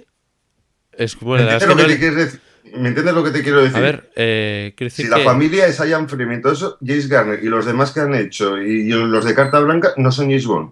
es 0.96 1.20
¿Me 1.20 1.26
bueno, 1.26 1.50
entiendes, 1.50 1.68
lo 1.68 1.76
que 1.76 1.92
te 1.92 1.98
quieres 1.98 2.16
decir? 2.16 2.40
¿Me 2.76 2.88
entiendes 2.88 3.14
lo 3.14 3.24
que 3.24 3.30
te 3.30 3.42
quiero 3.42 3.62
decir? 3.62 3.76
A 3.76 3.80
ver, 3.80 4.10
eh, 4.16 4.74
quiero 4.76 4.90
si 4.94 5.02
decir 5.04 5.16
la 5.18 5.24
familia 5.24 5.66
es 5.66 5.78
Ian 5.78 6.08
Fleming, 6.08 6.40
todo 6.42 6.52
eso, 6.52 6.78
James 6.84 7.08
Garner 7.08 7.42
y 7.42 7.46
los 7.48 7.64
demás 7.66 7.90
que 7.90 8.00
han 8.00 8.14
hecho 8.14 8.60
y, 8.60 8.82
y 8.82 8.88
los 8.88 9.24
de 9.24 9.34
Carta 9.34 9.58
Blanca 9.60 9.92
no 9.96 10.12
son 10.12 10.26
James 10.26 10.46
Bond. 10.46 10.70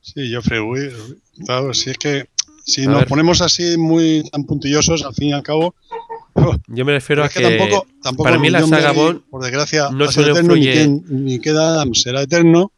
Sí, 0.00 0.28
Geoffrey 0.28 0.60
Weir. 0.60 0.94
Claro, 1.44 1.74
si 1.74 1.90
es 1.90 1.98
que 1.98 2.26
si 2.64 2.84
A 2.84 2.88
nos 2.88 3.00
ver. 3.00 3.08
ponemos 3.08 3.40
así 3.42 3.76
muy 3.76 4.22
tan 4.30 4.44
puntillosos, 4.44 5.04
al 5.04 5.14
fin 5.14 5.28
y 5.28 5.32
al 5.32 5.42
cabo. 5.42 5.74
yo 6.68 6.84
me 6.84 6.92
refiero 6.92 7.22
a 7.22 7.26
es 7.26 7.32
que, 7.34 7.42
que, 7.42 7.56
tampoco, 7.58 7.86
tampoco 8.02 8.24
para 8.24 8.38
mí 8.38 8.48
la 8.50 8.62
saga 8.66 8.92
Bond 8.92 9.22
por 9.30 9.42
desgracia, 9.42 9.88
no 9.90 10.10
solo 10.10 10.32
eterno, 10.32 10.54
ni, 10.54 10.64
Ken- 10.66 11.04
ni 11.08 11.38
queda 11.40 11.68
Adams 11.74 12.02
será 12.02 12.22
eterno. 12.22 12.70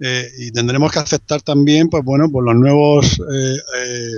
eh, 0.00 0.28
y 0.38 0.50
tendremos 0.52 0.92
que 0.92 0.98
aceptar 0.98 1.40
también, 1.42 1.88
pues 1.88 2.04
bueno, 2.04 2.28
pues 2.30 2.44
los 2.44 2.54
nuevos 2.54 3.18
eh, 3.18 3.56
eh, 3.78 4.10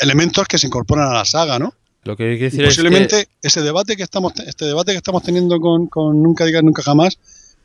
elementos 0.00 0.46
que 0.46 0.58
se 0.58 0.66
incorporan 0.66 1.10
a 1.10 1.14
la 1.14 1.24
saga, 1.24 1.58
¿no? 1.58 1.74
lo 2.04 2.16
que 2.16 2.34
Y 2.34 2.38
decir 2.38 2.62
es 2.62 2.68
posiblemente 2.68 3.26
que 3.26 3.30
ese 3.42 3.62
debate 3.62 3.96
que 3.96 4.04
estamos 4.04 4.32
este 4.46 4.64
debate 4.64 4.92
que 4.92 4.98
estamos 4.98 5.24
teniendo 5.24 5.60
con, 5.60 5.88
con 5.88 6.22
nunca 6.22 6.44
digas 6.44 6.62
nunca 6.62 6.82
jamás 6.82 7.18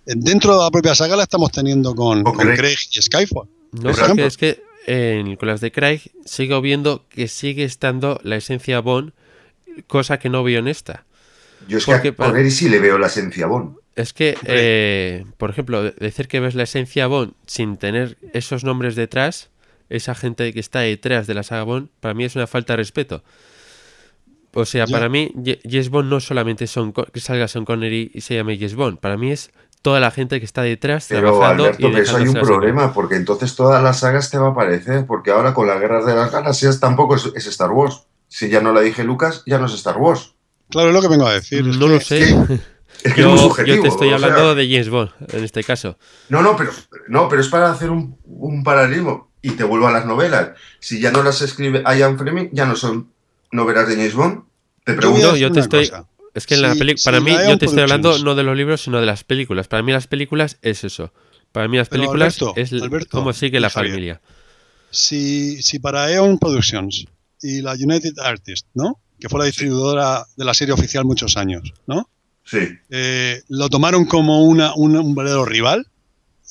eh, 0.08 0.14
dentro 0.16 0.58
de 0.58 0.64
la 0.64 0.72
propia 0.72 0.96
saga 0.96 1.16
la 1.16 1.24
estamos 1.24 1.52
teniendo 1.52 1.94
con, 1.94 2.24
Craig. 2.24 2.78
Y 2.92 3.02
Skyfall 3.02 3.48
no 3.74 3.82
por 3.82 3.92
ejemplo. 3.92 4.26
es 4.26 4.38
que 4.38 4.64
en, 4.88 5.36
con 5.36 5.48
las 5.48 5.62
de 5.62 5.72
Craig 5.72 6.02
sigo 6.26 6.60
viendo 6.62 7.06
que 7.08 7.28
sigue 7.28 7.64
estando 7.64 8.20
la 8.24 8.36
esencia 8.38 8.80
Bond, 8.80 9.14
cosa 9.86 10.18
que 10.18 10.30
no 10.30 10.44
veo 10.44 10.58
en 10.60 10.68
esta. 10.68 11.06
Yo 11.68 11.78
es 11.78 11.86
Porque 11.86 12.02
que 12.02 12.08
a 12.10 12.16
para- 12.16 12.32
Connery 12.32 12.50
sí 12.50 12.68
le 12.68 12.80
veo 12.80 12.98
la 12.98 13.06
esencia 13.08 13.46
Bond. 13.46 13.76
Es 13.96 14.14
que, 14.14 14.36
eh, 14.46 15.26
por 15.38 15.52
ejemplo, 15.52 15.84
decir 15.84 16.28
que 16.28 16.40
ves 16.40 16.56
la 16.56 16.64
esencia 16.64 17.06
Bond 17.06 17.34
sin 17.46 17.78
tener 17.78 18.18
esos 18.34 18.64
nombres 18.64 18.96
detrás, 18.96 19.51
esa 19.92 20.16
gente 20.16 20.52
que 20.54 20.60
está 20.60 20.80
detrás 20.80 21.28
de 21.28 21.34
la 21.34 21.44
saga 21.44 21.64
Bond, 21.64 21.90
para 22.00 22.14
mí 22.14 22.24
es 22.24 22.36
una 22.36 22.48
falta 22.48 22.74
de 22.74 22.78
respeto. 22.78 23.24
O 24.54 24.66
sea, 24.66 24.86
Ya. 24.86 24.92
para 24.94 25.08
mí, 25.10 25.32
James 25.64 25.90
Bond 25.90 26.10
no 26.10 26.20
solamente 26.20 26.68
son 26.68 26.92
que 26.94 27.20
salga 27.20 27.48
Sean 27.48 27.64
Connery 27.66 28.12
y 28.14 28.22
se 28.22 28.36
llame 28.36 28.58
James 28.58 28.76
Bond. 28.76 29.00
Para 29.00 29.16
mí 29.18 29.32
es 29.32 29.52
toda 29.82 30.00
la 30.00 30.12
gente 30.12 30.40
que 30.40 30.46
está 30.46 30.62
detrás 30.62 31.06
Pero 31.10 31.32
trabajando 31.32 31.64
Alberto, 31.66 31.88
y 31.88 31.92
que 31.94 32.02
eso 32.02 32.18
hay 32.18 32.28
un 32.28 32.34
problema, 32.34 32.94
porque 32.94 33.16
entonces 33.16 33.56
todas 33.56 33.82
las 33.82 34.00
sagas 34.00 34.30
te 34.30 34.38
va 34.38 34.48
a 34.48 34.52
aparecer, 34.52 35.06
porque 35.06 35.32
ahora 35.32 35.54
con 35.54 35.68
las 35.68 35.80
guerras 35.80 36.06
de 36.06 36.16
las 36.16 36.32
galaxias 36.32 36.80
tampoco 36.80 37.16
es, 37.16 37.32
es 37.36 37.48
Star 37.48 37.72
Wars. 37.72 38.04
Si 38.28 38.50
ya 38.50 38.62
no 38.62 38.74
la 38.74 38.82
dije 38.82 39.04
Lucas, 39.04 39.44
ya 39.46 39.58
no 39.58 39.66
es 39.68 39.74
Star 39.74 39.98
Wars. 39.98 40.34
Claro, 40.70 40.90
es 40.90 40.94
lo 40.96 41.02
que 41.02 41.08
vengo 41.08 41.28
a 41.28 41.34
decir. 41.34 41.68
es 41.68 41.78
No 41.78 41.88
lo 41.88 42.00
sé. 42.00 42.36
Es 43.04 43.14
que 43.16 43.22
es 43.22 43.26
Yo, 43.28 43.36
subjetivo, 43.38 43.78
yo 43.78 43.82
te 43.82 43.88
estoy 43.88 44.14
o 44.14 44.20
sea, 44.20 44.28
hablando 44.28 44.54
de 44.54 44.70
James 44.70 44.90
Bond 44.90 45.10
en 45.34 45.44
este 45.44 45.64
caso. 45.64 45.98
No, 46.30 46.44
no, 46.44 46.56
pero, 46.56 46.72
no, 47.08 47.30
pero 47.30 47.42
es 47.42 47.48
para 47.48 47.72
hacer 47.72 47.90
un, 47.90 48.16
un 48.26 48.64
paralelismo. 48.64 49.31
Y 49.42 49.52
te 49.52 49.64
vuelvo 49.64 49.88
a 49.88 49.92
las 49.92 50.06
novelas. 50.06 50.52
Si 50.80 51.00
ya 51.00 51.12
no 51.12 51.24
las 51.24 51.42
escribe 51.42 51.84
Ian 51.98 52.18
Fleming, 52.18 52.50
ya 52.52 52.66
no 52.66 52.76
son 52.76 53.10
novelas 53.52 53.88
de 53.88 53.96
James 53.96 54.14
Bond. 54.14 54.44
Te 54.84 54.94
pregunto. 54.94 55.36
Yo 55.36 55.48
te 55.48 55.54
una 55.54 55.62
estoy- 55.62 55.90
cosa. 55.90 56.06
Es 56.34 56.46
que 56.48 56.54
en 56.56 56.62
la 56.62 56.74
Sí, 56.74 56.80
sí, 56.80 57.04
para 57.04 57.18
la 57.20 57.24
mí, 57.26 57.32
yo 57.50 57.58
te 57.58 57.66
estoy 57.66 57.82
hablando 57.82 58.18
no 58.20 58.36
de 58.36 58.44
los 58.44 58.56
libros, 58.56 58.82
sino 58.82 59.00
de 59.02 59.06
las 59.06 59.24
películas. 59.26 59.68
Para 59.68 59.84
mí 59.84 59.92
las 59.92 60.08
películas 60.08 60.58
es 60.62 60.84
eso. 60.86 61.12
Para 61.52 61.68
mí 61.68 61.76
las 61.76 61.90
Pero, 61.90 62.04
películas 62.04 62.42
Alberto, 62.42 62.54
es 62.62 62.72
Alberto 62.82 63.10
cómo 63.12 63.34
sigue 63.34 63.60
la 63.60 63.70
familia. 63.70 64.22
Si, 64.90 65.62
si 65.62 65.80
para 65.80 66.10
Eon 66.12 66.38
Productions 66.38 67.06
y 67.42 67.62
la 67.62 67.74
United 67.74 68.14
Artists, 68.20 68.68
¿no? 68.74 69.00
Que 69.20 69.28
fue 69.30 69.40
la 69.40 69.46
distribuidora 69.46 70.26
de 70.38 70.46
la 70.46 70.54
serie 70.54 70.74
oficial 70.74 71.04
muchos 71.06 71.36
años, 71.38 71.74
¿no? 71.88 72.10
Sí. 72.46 72.60
Eh, 72.90 73.42
lo 73.50 73.70
tomaron 73.70 74.06
como 74.06 74.44
una, 74.46 74.74
un, 74.76 74.96
un 74.98 75.14
verdadero 75.16 75.46
rival 75.46 75.88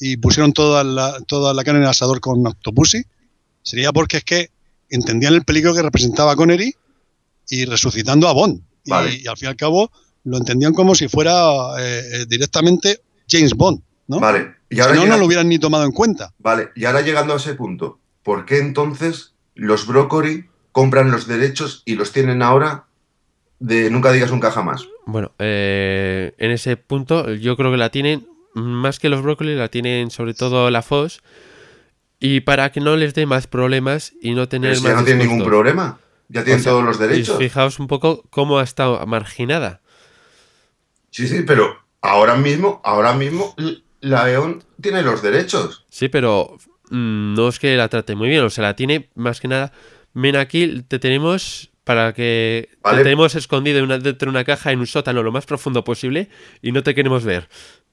y 0.01 0.17
pusieron 0.17 0.53
toda 0.53 0.83
la, 0.83 1.19
toda 1.27 1.53
la 1.55 1.63
carne 1.63 1.79
en 1.81 1.85
el 1.85 1.91
asador 1.91 2.21
con 2.21 2.45
Octopussy, 2.47 3.03
sería 3.63 3.93
porque 3.93 4.17
es 4.19 4.25
que 4.25 4.51
entendían 4.89 5.35
el 5.35 5.45
peligro 5.45 5.75
que 5.75 5.83
representaba 5.83 6.35
Connery 6.35 6.75
y 7.49 7.65
resucitando 7.67 8.27
a 8.29 8.33
Bond. 8.33 8.63
Y, 8.85 8.91
Vale. 8.91 9.15
y 9.23 9.27
al 9.29 9.37
fin 9.37 9.47
y 9.47 9.51
al 9.51 9.57
cabo 9.57 9.93
lo 10.25 10.39
entendían 10.39 10.73
como 10.73 10.95
si 10.95 11.09
fuera 11.09 11.33
eh, 11.79 12.01
eh, 12.13 12.27
directamente 12.29 13.01
James 13.29 13.55
Bond, 13.55 13.83
¿no? 14.09 14.21
Vale. 14.21 14.55
Y 14.71 14.77
si 14.77 14.81
ahora, 14.81 14.95
no, 14.95 15.03
llega- 15.03 15.15
no 15.15 15.21
lo 15.21 15.27
hubieran 15.27 15.49
ni 15.49 15.59
tomado 15.59 15.85
en 15.85 15.93
cuenta. 15.93 16.33
vale. 16.39 16.71
y 16.75 16.85
ahora 16.87 17.03
llegando 17.03 17.35
a 17.35 17.37
ese 17.37 17.55
punto, 17.55 17.99
¿por 18.23 18.47
qué 18.47 18.59
entonces 18.59 19.35
los 19.55 19.87
Broccoli 19.87 20.47
compran 20.73 21.11
los 21.11 21.27
derechos 21.27 21.83
y 21.85 21.95
los 21.97 22.13
tienen 22.13 22.41
ahora 22.43 22.87
de 23.59 23.91
Nunca 23.91 24.13
digas 24.13 24.31
nunca 24.31 24.51
jamás? 24.51 24.87
Bueno, 25.07 25.33
eh, 25.39 26.33
en 26.39 26.51
ese 26.53 26.77
punto 26.79 27.35
yo 27.35 27.57
creo 27.57 27.71
que 27.71 27.77
la 27.77 27.91
tienen, 27.91 28.27
más 28.55 28.99
que 28.99 29.09
los 29.09 29.23
brócolis, 29.23 29.57
la 29.57 29.69
tienen 29.69 30.11
sobre 30.11 30.35
todo 30.35 30.71
la 30.71 30.83
Fox. 30.83 31.21
Y 32.19 32.41
para 32.41 32.71
que 32.71 32.81
no 32.81 32.97
les 32.97 33.15
dé 33.15 33.25
más 33.27 33.47
problemas 33.47 34.13
y 34.21 34.33
no 34.35 34.49
tener 34.49 34.71
Pero 34.73 34.81
si 34.81 34.83
más 34.85 34.93
ya 34.93 34.99
no 35.01 35.05
tienen 35.05 35.27
ningún 35.29 35.45
problema. 35.47 35.99
Ya 36.29 36.45
tienen 36.45 36.61
O 36.61 36.63
sea, 36.63 36.73
todos 36.73 36.85
los 36.85 36.97
Y 36.97 37.01
derechos. 37.01 37.39
fijaos 37.39 37.79
un 37.79 37.87
poco 37.87 38.25
cómo 38.31 38.59
ha 38.59 38.63
estado 38.63 39.05
marginada. 39.07 39.81
Sí, 41.11 41.27
sí, 41.27 41.43
pero 41.47 41.77
ahora 42.03 42.37
mismo, 42.37 42.81
ahora 42.85 43.15
mismo 43.15 43.55
la 44.01 44.31
EON 44.31 44.63
tiene 44.81 45.03
los 45.03 45.23
derechos. 45.23 45.85
Sí, 45.91 46.09
pero 46.09 46.57
mm, 46.91 47.35
no 47.35 47.49
es 47.49 47.59
que 47.59 47.77
la 47.77 47.89
trate 47.89 48.15
muy 48.15 48.29
bien. 48.29 48.45
O 48.45 48.51
sea, 48.51 48.63
la 48.63 48.77
tiene 48.77 49.09
más 49.15 49.41
que 49.41 49.49
nada. 49.49 49.73
Ven 50.13 50.37
aquí, 50.37 50.83
te 50.87 50.99
tenemos 50.99 51.71
para 51.85 52.13
que 52.13 52.69
Vale. 52.83 52.99
te 52.99 53.05
tenemos 53.05 53.35
escondido 53.35 53.83
una- 53.83 53.99
dentro 53.99 54.27
de 54.27 54.31
una 54.31 54.45
caja 54.45 54.71
en 54.71 54.79
un 54.81 54.87
sótano 54.87 55.23
lo 55.23 55.33
más 55.33 55.47
profundo 55.47 55.83
posible 55.83 56.29
y 56.63 56.71
no 56.73 56.83
te 56.83 56.95
queremos 56.95 57.25
ver. 57.25 57.49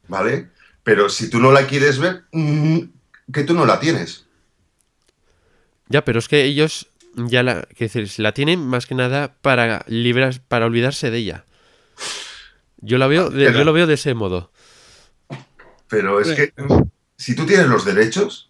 ¿Vale? 0.08 0.50
Pero 0.84 1.10
si 1.10 1.30
tú 1.30 1.40
no 1.40 1.52
la 1.52 1.68
quieres 1.68 2.00
ver, 2.00 2.24
que 3.34 3.44
tú 3.44 3.54
no 3.54 3.66
la 3.66 3.80
tienes. 3.80 4.26
Ya, 5.90 6.04
pero 6.04 6.20
es 6.20 6.28
que 6.28 6.44
ellos 6.44 6.88
ya 7.16 7.44
la, 7.44 7.64
que 7.64 7.86
decir, 7.90 8.10
la 8.18 8.34
tienen 8.34 8.66
más 8.66 8.86
que 8.86 8.96
nada 8.96 9.36
para 9.42 9.84
librar, 9.88 10.42
para 10.48 10.66
olvidarse 10.66 11.10
de 11.12 11.18
ella. 11.18 11.46
Yo 12.80 12.98
la 12.98 13.08
veo, 13.08 13.30
de, 13.30 13.46
Pero- 13.46 13.60
yo 13.60 13.64
lo 13.66 13.74
veo 13.74 13.88
de 13.88 13.96
ese 13.96 14.14
modo. 14.14 14.52
Pero 15.90 16.20
es 16.20 16.32
que 16.34 16.54
si 17.18 17.36
tú 17.36 17.46
tienes 17.46 17.68
los 17.68 17.86
derechos, 17.86 18.50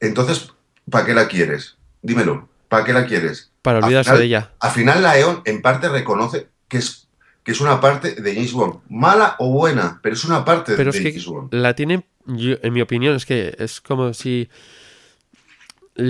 entonces, 0.00 0.52
¿para 0.90 1.04
qué 1.04 1.14
la 1.14 1.26
quieres? 1.28 1.76
Dímelo, 2.02 2.48
¿para 2.68 2.84
qué 2.84 2.92
la 2.92 3.06
quieres? 3.06 3.50
Para 3.62 3.78
olvidarse 3.78 4.10
final- 4.10 4.20
de 4.20 4.26
ella. 4.26 4.52
Al 4.60 4.70
final 4.70 5.02
la 5.02 5.18
EON 5.18 5.42
en 5.44 5.60
parte 5.62 5.88
reconoce 5.88 6.48
que 6.68 6.78
es, 6.78 7.05
que 7.46 7.52
es 7.52 7.60
una 7.62 7.80
parte 7.80 8.16
de 8.20 8.34
James 8.34 8.52
Bond. 8.52 8.80
Mala 8.90 9.36
o 9.38 9.50
buena, 9.52 10.00
pero 10.02 10.14
es 10.16 10.24
una 10.24 10.44
parte 10.44 10.74
Pero 10.76 10.90
de 10.92 10.98
es 10.98 11.02
que 11.02 11.10
James 11.12 11.26
Bond. 11.26 11.54
la 11.54 11.74
tienen, 11.74 12.04
yo- 12.26 12.56
en 12.60 12.72
mi 12.74 12.82
opinión, 12.82 13.14
es 13.16 13.24
que 13.24 13.54
es 13.58 13.80
como 13.80 14.12
si 14.12 14.48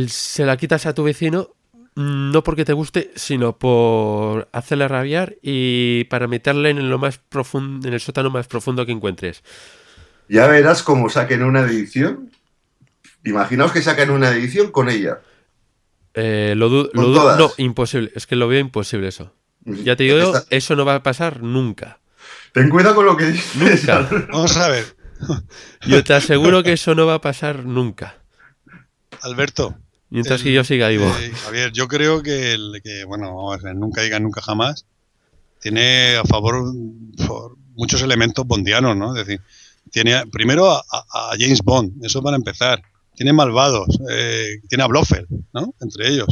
se 0.09 0.45
la 0.45 0.57
quitas 0.57 0.87
a 0.87 0.95
tu 0.95 1.05
vecino, 1.05 1.51
no 1.95 2.43
porque 2.43 2.65
te 2.65 2.73
guste, 2.73 3.11
sino 3.15 3.57
por 3.59 4.49
hacerle 4.53 4.89
rabiar 4.89 5.37
y 5.43 6.05
para 6.05 6.27
meterle 6.27 6.71
en 6.71 6.91
lo 6.91 6.99
más 6.99 7.19
profundo, 7.19 7.87
en 7.87 7.95
el 7.95 8.01
sótano 8.01 8.31
más 8.31 8.49
profundo 8.49 8.85
que 8.85 8.93
encuentres. 8.93 9.43
Ya 10.29 10.47
verás 10.49 10.83
cómo 10.83 11.09
saquen 11.09 11.43
una 11.45 11.61
edición. 11.61 12.31
Imaginaos 13.25 13.73
que 13.73 13.83
saquen 13.83 14.11
una 14.11 14.31
edición 14.31 14.71
con 14.73 14.89
ella. 14.89 15.21
Eh, 16.15 16.55
lo 16.57 16.69
du- 16.69 16.91
lo 16.95 17.37
no, 17.37 17.53
imposible, 17.59 18.11
es 18.15 18.27
que 18.27 18.37
lo 18.37 18.49
veo 18.49 18.59
imposible 18.61 19.09
eso. 19.09 19.33
Ya 19.67 19.97
te 19.97 20.05
digo, 20.05 20.19
yo, 20.19 20.33
eso 20.51 20.77
no 20.77 20.85
va 20.85 20.95
a 20.97 21.03
pasar 21.03 21.43
nunca. 21.43 21.99
Ten 22.53 22.71
cuidado 22.71 22.95
con 22.95 23.05
lo 23.07 23.17
que 23.17 23.27
dices. 23.33 23.57
Nunca. 23.57 24.09
Vamos 24.33 24.57
a 24.57 24.69
ver, 24.69 24.85
Yo 25.87 26.03
te 26.05 26.15
aseguro 26.15 26.63
que 26.63 26.73
eso 26.75 26.95
no 26.95 27.07
va 27.07 27.15
a 27.15 27.21
pasar 27.21 27.65
nunca. 27.65 28.17
Alberto. 29.23 29.77
Mientras 30.11 30.41
El- 30.41 30.45
que 30.45 30.53
yo 30.53 30.65
siga 30.65 30.89
vivo. 30.89 31.07
Eh, 31.21 31.33
Javier, 31.45 31.73
yo 31.73 31.89
creo 31.89 32.23
que, 32.23 32.53
el, 32.53 32.81
que 32.83 33.05
bueno, 33.05 33.35
vamos 33.35 33.59
a 33.61 33.67
ver, 33.67 33.75
nunca 33.77 34.03
digan 34.03 34.23
nunca 34.23 34.41
jamás, 34.41 34.87
tiene 35.61 36.17
a 36.17 36.25
favor 36.25 36.73
por 37.27 37.57
muchos 37.75 38.03
elementos 38.03 38.47
bondianos, 38.47 38.97
¿no? 38.97 39.17
Es 39.17 39.27
decir, 39.27 39.41
tiene 39.91 40.25
primero 40.29 40.71
a, 40.71 40.79
a- 40.91 41.33
a 41.33 41.37
James 41.39 41.61
Bond, 41.63 42.05
eso 42.05 42.23
para 42.23 42.37
empezar. 42.37 42.83
Tiene 43.17 43.33
malvados, 43.33 43.87
eh, 44.11 44.61
tiene 44.69 44.85
a 44.85 44.87
Blofeld, 44.87 45.27
¿no? 45.53 45.75
Entre 45.81 46.09
ellos. 46.09 46.29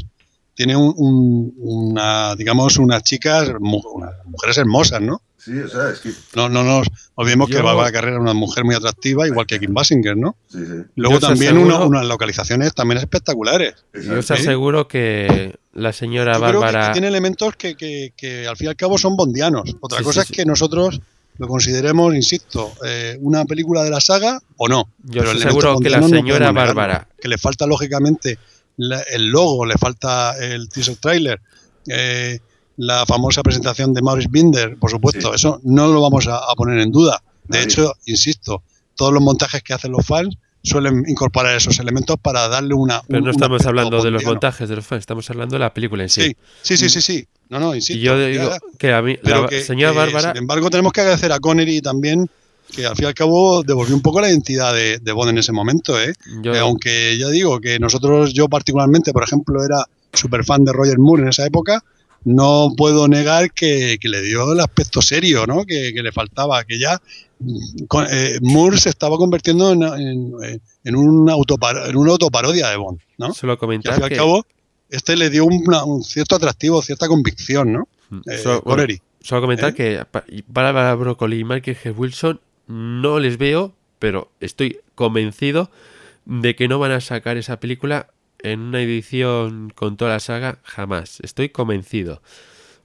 Tiene 0.55 0.76
un, 0.76 0.94
un- 0.97 1.52
una, 1.59 2.35
digamos, 2.36 2.76
unas 2.78 3.02
chicas, 3.02 3.51
mu- 3.60 3.82
unas 3.94 4.12
mujeres 4.26 4.56
hermosas, 4.59 5.01
¿no? 5.01 5.20
Sí, 5.36 5.59
o 5.59 5.68
sea, 5.68 5.90
es 5.90 5.98
que. 6.01 6.10
No, 6.36 6.48
no 6.48 6.62
nos 6.62 6.86
olvidemos 7.16 7.48
que 7.48 7.55
Yo- 7.56 7.62
Bárbara 7.64 7.93
Carrera 7.93 8.16
es 8.16 8.20
una 8.22 8.32
mujer 8.35 8.64
muy 8.64 8.74
atractiva, 8.74 9.26
igual 9.26 9.47
que 9.47 9.59
Kim 9.60 9.74
Basinger, 9.74 10.16
¿no? 10.16 10.36
Sí, 10.48 10.59
sí. 10.64 10.72
Luego 10.97 11.18
también 11.20 11.56
aseguro- 11.56 11.76
una- 11.76 11.85
unas 11.85 12.06
localizaciones 12.06 12.72
también 12.72 12.98
espectaculares. 12.98 13.74
Yo 13.93 14.18
os 14.20 14.31
aseguro 14.31 14.89
que 14.89 15.55
la 15.74 15.93
señora 15.93 16.35
Yo 16.35 16.39
creo 16.40 16.52
que- 16.52 16.59
Bárbara. 16.59 16.86
que, 16.86 16.93
tiene 16.94 17.09
elementos 17.09 17.56
que, 17.56 17.74
que- 17.76 18.14
que 18.16 18.47
al 18.47 18.56
fin 18.56 18.66
y 18.66 18.70
al 18.70 18.76
cabo 18.76 18.97
son 18.97 19.16
bondianos. 19.16 19.76
Otra 19.81 19.98
Sí, 19.98 20.05
cosa 20.05 20.22
sí, 20.24 20.32
es 20.32 20.36
que 20.39 20.47
nosotros 20.47 21.01
lo 21.36 21.48
consideremos, 21.48 22.14
insisto, 22.14 22.72
eh, 22.86 23.18
una 23.20 23.44
película 23.44 23.82
de 23.82 23.90
la 23.90 24.01
saga 24.01 24.40
o 24.56 24.68
no. 24.68 24.89
Yo 25.02 25.22
os 25.24 25.35
aseguro 25.35 25.81
que 25.81 25.90
la 25.90 26.01
no 26.01 26.09
señora 26.09 26.52
negarlo. 26.52 26.74
Bárbara. 26.74 27.09
Que 27.20 27.26
le 27.28 27.36
falta 27.39 27.66
lógicamente 27.66 28.39
la- 28.76 29.02
el 29.02 29.26
logo, 29.26 29.64
le 29.66 29.74
falta 29.74 30.36
el 30.38 30.68
teaser 30.68 30.96
trailer, 30.96 31.40
eh, 31.88 32.38
la 32.76 33.05
famosa 33.06 33.42
presentación 33.42 33.94
de 33.94 34.02
Maurice 34.02 34.28
Binder, 34.30 34.76
por 34.78 34.90
supuesto, 34.90 35.28
Sí. 35.30 35.34
eso 35.36 35.60
no 35.64 35.86
lo 35.88 36.01
vamos 36.01 36.26
a, 36.26 36.38
a 36.38 36.55
poner 36.56 36.78
en 36.80 36.90
duda. 36.90 37.22
De 37.44 37.59
Nadie. 37.59 37.64
hecho, 37.64 37.92
insisto, 38.06 38.62
todos 38.96 39.12
los 39.12 39.22
montajes 39.22 39.62
que 39.62 39.74
hacen 39.74 39.92
los 39.92 40.05
fans 40.06 40.36
suelen 40.62 41.05
incorporar 41.06 41.55
esos 41.55 41.78
elementos 41.78 42.16
para 42.20 42.48
darle 42.48 42.74
una. 42.74 43.02
Pero 43.06 43.18
un- 43.18 43.24
no 43.26 43.30
estamos 43.30 43.64
hablando 43.66 44.02
de 44.02 44.10
los 44.10 44.24
montajes 44.24 44.68
de 44.68 44.76
los 44.76 44.86
fans, 44.86 45.01
estamos 45.01 45.28
hablando 45.30 45.55
de 45.55 45.59
la 45.60 45.72
película 45.74 46.02
en 46.05 46.09
sí. 46.09 46.34
Sí, 46.62 46.76
sí, 46.76 46.88
sí, 46.88 46.88
sí, 46.88 47.01
sí. 47.02 47.28
No, 47.51 47.60
no, 47.60 47.74
insisto. 47.74 47.98
y 47.98 48.02
yo 48.02 48.18
digo 48.18 48.48
ya. 48.48 48.59
que 48.78 48.92
a 48.92 49.02
mí, 49.02 49.18
Pero 49.22 49.42
la 49.42 49.48
que, 49.48 49.60
señora 49.60 49.92
que, 49.92 49.98
Bárbara. 49.98 50.28
Sin 50.32 50.38
embargo, 50.38 50.70
tenemos 50.70 50.92
que 50.94 51.02
agradecer 51.02 51.30
a 51.32 51.38
Connery 51.38 51.82
también, 51.82 52.28
que 52.73 52.86
al 52.86 52.95
fin 52.97 53.05
y 53.05 53.09
al 53.09 53.15
cabo 53.15 53.62
devolvió 53.62 53.95
un 53.95 54.03
poco 54.03 54.20
la 54.20 54.28
identidad 54.28 54.74
de, 54.74 54.99
de 54.99 55.12
Bond 55.12 55.31
en 55.31 55.39
ese 55.39 55.53
momento. 55.53 56.01
¿eh? 56.01 56.12
yo- 56.43 56.55
Eh, 56.55 56.59
aunque 56.59 57.16
ya 57.19 57.28
digo 57.28 57.61
que 57.61 57.78
nosotros, 57.78 58.32
yo 58.32 58.49
particularmente, 58.49 59.12
por 59.12 59.23
ejemplo, 59.24 59.65
era 59.65 59.85
súper 60.12 60.45
fan 60.45 60.65
de 60.65 60.73
Roger 60.73 60.99
Moore 60.99 61.23
en 61.23 61.28
esa 61.28 61.45
época, 61.47 61.82
no 62.24 62.73
puedo 62.77 63.07
negar 63.07 63.53
que, 63.53 63.99
que 64.01 64.09
le 64.09 64.23
dio 64.23 64.53
el 64.53 64.61
aspecto 64.61 65.03
serio 65.03 65.47
¿no? 65.47 65.65
que, 65.66 65.93
que 65.93 66.03
le 66.03 66.11
faltaba, 66.11 66.65
que 66.65 66.78
ya 66.78 67.01
mm, 67.41 67.85
con- 67.86 68.07
eh, 68.11 68.39
Moore 68.41 68.78
se 68.78 68.89
estaba 68.89 69.16
convirtiendo 69.19 69.73
en, 69.73 69.82
en, 69.82 70.32
en 70.85 70.97
una 70.97 71.35
autopar- 71.35 71.89
en 71.89 71.97
una 71.97 72.12
autoparodia 72.12 72.70
de 72.70 72.77
Bond. 72.77 72.99
¿no? 73.19 73.35
solo 73.35 73.53
Y 73.53 73.55
al 73.55 73.59
comentar 73.59 73.95
fin 73.95 74.01
y 74.01 74.05
al 74.05 74.09
que. 74.11 74.16
cabo, 74.16 74.47
este 74.91 75.16
le 75.16 75.28
dio 75.31 75.45
una- 75.45 75.85
un 75.85 76.03
cierto 76.03 76.36
atractivo, 76.36 76.81
cierta 76.82 77.09
convicción, 77.09 77.73
¿no? 77.73 77.89
Eh, 78.27 78.39
solo, 78.39 78.62
bueno, 78.65 78.86
solo 79.20 79.41
comentar 79.43 79.70
¿Eh? 79.70 79.74
que 79.74 80.05
pa- 80.11 80.24
Bárbara 80.49 80.95
Broccoli 80.95 81.41
y 81.41 81.45
Michael 81.45 81.77
G. 81.77 81.95
Wilson 81.97 82.41
no 82.66 83.19
les 83.19 83.39
veo, 83.39 83.74
pero 83.99 84.31
estoy 84.41 84.81
convencido 84.95 85.70
de 86.24 86.55
que 86.57 86.69
no 86.69 86.78
van 86.78 86.93
a 86.93 87.01
sacar 87.01 87.36
esa 87.36 87.61
película 87.61 88.09
en 88.41 88.61
una 88.61 88.81
edición 88.82 89.70
con 89.74 89.97
toda 89.97 90.12
la 90.12 90.20
saga 90.20 90.59
jamás. 90.65 91.20
Estoy 91.23 91.49
convencido. 91.49 92.23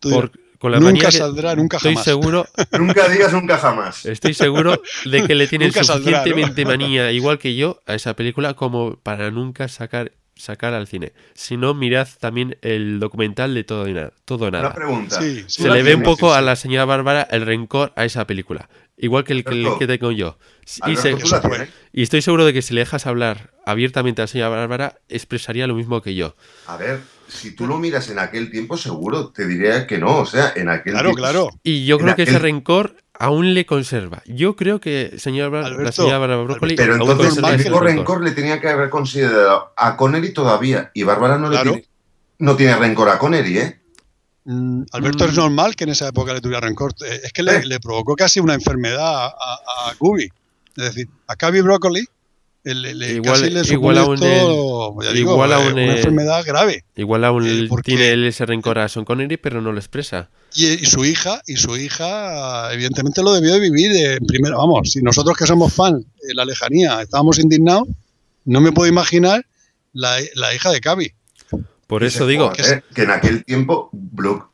Por- 0.01 0.31
con 0.59 0.73
la 0.73 0.79
nunca 0.81 1.09
saldrá, 1.09 1.55
nunca 1.55 1.77
estoy 1.77 1.93
jamás. 1.93 2.03
seguro 2.03 2.45
Nunca 2.77 3.07
digas 3.07 3.31
nunca 3.31 3.57
jamás. 3.57 4.05
Estoy 4.05 4.33
seguro 4.33 4.81
de 5.05 5.25
que 5.25 5.33
le 5.33 5.47
tienen 5.47 5.69
Nunca 5.69 5.85
saldrá, 5.85 6.11
¿no? 6.11 6.17
suficientemente 6.17 6.65
manía, 6.65 7.11
igual 7.13 7.39
que 7.39 7.55
yo, 7.55 7.79
a 7.85 7.95
esa 7.95 8.13
película 8.17 8.53
como 8.55 8.97
para 8.97 9.31
nunca 9.31 9.69
sacar 9.69 10.11
sacar 10.35 10.73
al 10.73 10.87
cine. 10.87 11.11
Si 11.33 11.57
no, 11.57 11.73
mirad 11.73 12.07
también 12.19 12.57
el 12.61 12.99
documental 12.99 13.53
de 13.53 13.63
Todo 13.65 13.87
y 13.87 13.93
Nada. 13.93 14.13
Todo 14.25 14.45
o 14.45 14.47
Una 14.49 14.61
Nada. 14.61 14.73
pregunta. 14.73 15.21
Sí, 15.21 15.43
sí. 15.47 15.63
Se 15.63 15.69
le 15.69 15.83
ve 15.83 15.95
un 15.95 16.03
poco 16.03 16.33
a 16.33 16.41
la 16.41 16.55
señora 16.55 16.85
Bárbara 16.85 17.27
el 17.31 17.45
rencor 17.45 17.91
a 17.95 18.05
esa 18.05 18.25
película. 18.25 18.69
Igual 19.01 19.23
que 19.23 19.33
el 19.33 19.43
que, 19.43 19.51
el 19.53 19.59
Alberto. 19.61 19.79
que 19.79 19.87
tengo 19.87 20.11
yo. 20.11 20.37
Y, 20.85 20.97
Alberto, 20.97 21.49
estoy 21.93 22.21
seguro 22.21 22.45
de 22.45 22.53
que 22.53 22.61
si 22.61 22.73
le 22.73 22.81
dejas 22.81 23.07
hablar 23.07 23.51
abiertamente 23.65 24.21
a 24.21 24.23
la 24.23 24.27
señora 24.27 24.49
Bárbara, 24.49 24.99
expresaría 25.07 25.67
lo 25.67 25.73
mismo 25.75 26.01
que 26.01 26.15
yo. 26.15 26.35
A 26.67 26.75
ver, 26.77 26.99
si 27.27 27.55
tú 27.55 27.65
lo 27.65 27.77
miras 27.79 28.09
en 28.09 28.19
aquel 28.19 28.51
tiempo, 28.51 28.75
seguro 28.77 29.29
te 29.29 29.47
diría 29.47 29.87
que 29.87 29.97
no. 29.99 30.17
O 30.17 30.25
sea, 30.25 30.51
en 30.55 30.69
aquel 30.69 30.93
Claro, 30.93 31.09
tiempo. 31.09 31.17
claro. 31.21 31.49
Y 31.63 31.85
yo 31.85 31.95
En 31.95 32.01
creo 32.03 32.15
que 32.15 32.23
ese 32.23 32.39
rencor 32.39 32.95
aún 33.17 33.53
le 33.53 33.65
conserva. 33.65 34.21
Yo 34.25 34.55
creo 34.55 34.79
que 34.81 35.13
señora 35.17 35.49
Bar- 35.49 35.61
la 35.63 35.67
Alberto, 35.69 35.91
señora 35.93 36.17
Bárbara 36.19 36.41
Broccoli 36.43 36.75
Pero 36.75 36.93
entonces, 36.95 37.37
el 37.37 37.43
rencor. 37.63 37.83
rencor 37.85 38.23
le 38.23 38.31
tenía 38.31 38.59
que 38.59 38.69
haber 38.69 38.89
considerado 38.89 39.73
a 39.77 39.95
Connery 39.97 40.33
todavía. 40.33 40.91
Y 40.93 41.03
Bárbara 41.03 41.37
no 41.37 41.49
Claro. 41.49 41.71
le 41.71 41.77
tiene, 41.77 41.87
no 42.39 42.55
tiene 42.55 42.75
rencor 42.75 43.09
a 43.09 43.17
Connery, 43.17 43.57
¿eh? 43.59 43.78
Mm, 44.51 44.83
Alberto 44.93 45.25
Mm. 45.25 45.29
es 45.29 45.35
normal 45.35 45.75
que 45.75 45.83
en 45.83 45.91
esa 45.91 46.07
época 46.07 46.33
le 46.33 46.41
tuviera 46.41 46.59
rencor. 46.61 46.93
Eh, 47.05 47.21
Es 47.25 47.33
que 47.33 47.43
le, 47.43 47.63
le 47.65 47.79
provocó 47.79 48.15
casi 48.15 48.39
una 48.39 48.55
enfermedad 48.55 49.05
a, 49.05 49.25
a, 49.27 49.89
a 49.91 49.95
Kubi. 49.97 50.27
Es 50.75 50.83
decir, 50.83 51.07
a 51.27 51.35
Cavi 51.35 51.61
Broccoli 51.61 52.05
eh, 52.63 52.73
le, 52.73 52.93
le- 52.95 53.13
Igual- 53.13 53.39
casi 53.41 53.49
le 53.51 53.61
igual 53.73 53.97
esto, 53.97 55.01
ya 55.03 55.11
digo, 55.13 55.33
igual 55.33 55.51
eh, 55.51 55.53
aún 55.53 55.73
una 55.73 55.83
el- 55.83 55.97
enfermedad 55.97 56.43
grave. 56.45 56.83
Igual 56.95 57.23
aún 57.25 57.45
Eh, 57.47 57.69
tiene 57.83 58.09
él 58.09 58.25
ese 58.25 58.45
rencor 58.47 58.79
a 58.79 58.89
Son 58.89 59.05
Connery, 59.05 59.37
pero 59.37 59.61
no 59.61 59.71
lo 59.71 59.77
expresa. 59.79 60.29
Y, 60.55 60.65
y 60.65 60.85
su 60.85 61.05
hija, 61.05 61.41
y 61.45 61.55
su 61.57 61.77
hija, 61.77 62.73
evidentemente 62.73 63.21
lo 63.21 63.33
debió 63.33 63.53
de 63.53 63.59
vivir 63.59 63.91
en 63.95 64.25
primera. 64.25 64.57
Vamos, 64.57 64.91
si 64.91 65.01
nosotros 65.03 65.37
que 65.37 65.45
somos 65.45 65.71
fans 65.73 66.03
en 66.27 66.35
la 66.35 66.43
lejanía 66.45 67.01
estábamos 67.03 67.37
indignados, 67.37 67.87
no 68.45 68.61
me 68.61 68.71
puedo 68.71 68.89
imaginar 68.89 69.45
la, 69.93 70.17
la 70.33 70.53
hija 70.55 70.71
de 70.71 70.81
Cavi. 70.81 71.11
Por 71.89 72.03
eso 72.03 72.27
digo, 72.27 72.49
joder, 72.55 72.83
que 72.93 73.01
en 73.01 73.09
aquel 73.09 73.43
tiempo, 73.43 73.89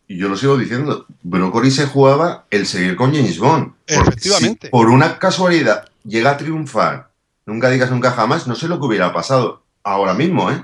y 0.07 0.17
yo 0.17 0.29
lo 0.29 0.37
sigo 0.37 0.57
diciendo, 0.57 1.05
Broccoli 1.21 1.69
se 1.69 1.85
jugaba 1.85 2.45
el 2.49 2.65
seguir 2.65 2.95
con 2.95 3.13
James 3.13 3.37
Bond. 3.39 3.73
Porque 3.85 4.09
Efectivamente. 4.09 4.67
si 4.67 4.71
por 4.71 4.89
una 4.89 5.19
casualidad 5.19 5.89
llega 6.05 6.31
a 6.31 6.37
triunfar, 6.37 7.11
nunca 7.45 7.69
digas 7.69 7.91
nunca 7.91 8.11
jamás, 8.11 8.47
no 8.47 8.55
sé 8.55 8.69
lo 8.69 8.79
que 8.79 8.85
hubiera 8.85 9.11
pasado 9.11 9.63
ahora 9.83 10.13
mismo, 10.13 10.49
¿eh? 10.49 10.63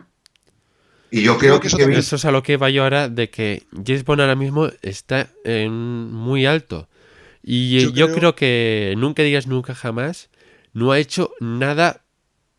Y 1.11 1.23
yo 1.23 1.37
creo 1.37 1.55
que 1.55 1.63
que, 1.63 1.67
eso 1.67 1.75
Kevin- 1.75 1.83
también 1.87 1.99
eso 1.99 2.15
es 2.15 2.23
a 2.23 2.31
lo 2.31 2.41
que 2.41 2.55
va 2.55 2.69
yo 2.69 2.83
ahora 2.83 3.09
de 3.09 3.29
que 3.29 3.63
James 3.85 4.05
Bond 4.05 4.21
ahora 4.21 4.35
mismo 4.37 4.69
está 4.81 5.27
en 5.43 5.73
muy 5.73 6.45
alto. 6.45 6.87
Y 7.43 7.79
eh, 7.79 7.81
Yo 7.81 7.89
yo, 7.89 8.05
creo- 8.05 8.15
creo... 8.15 8.35
que 8.35 8.93
nunca 8.97 9.23
digas 9.23 9.45
nunca 9.45 9.75
jamás 9.75 10.29
no 10.71 10.93
ha 10.93 10.99
hecho 10.99 11.31
nada 11.41 12.03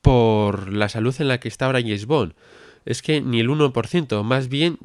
por 0.02 0.70
la 0.70 0.90
salud 0.90 1.14
en 1.18 1.28
la 1.28 1.40
que 1.40 1.48
está 1.48 1.64
ahora 1.64 1.80
James 1.80 2.04
Bond. 2.04 2.34
Es 2.84 3.02
que 3.02 3.20
ni 3.20 3.40
el 3.40 3.48
1%, 3.48 4.22
más 4.24 4.48
bien 4.48 4.78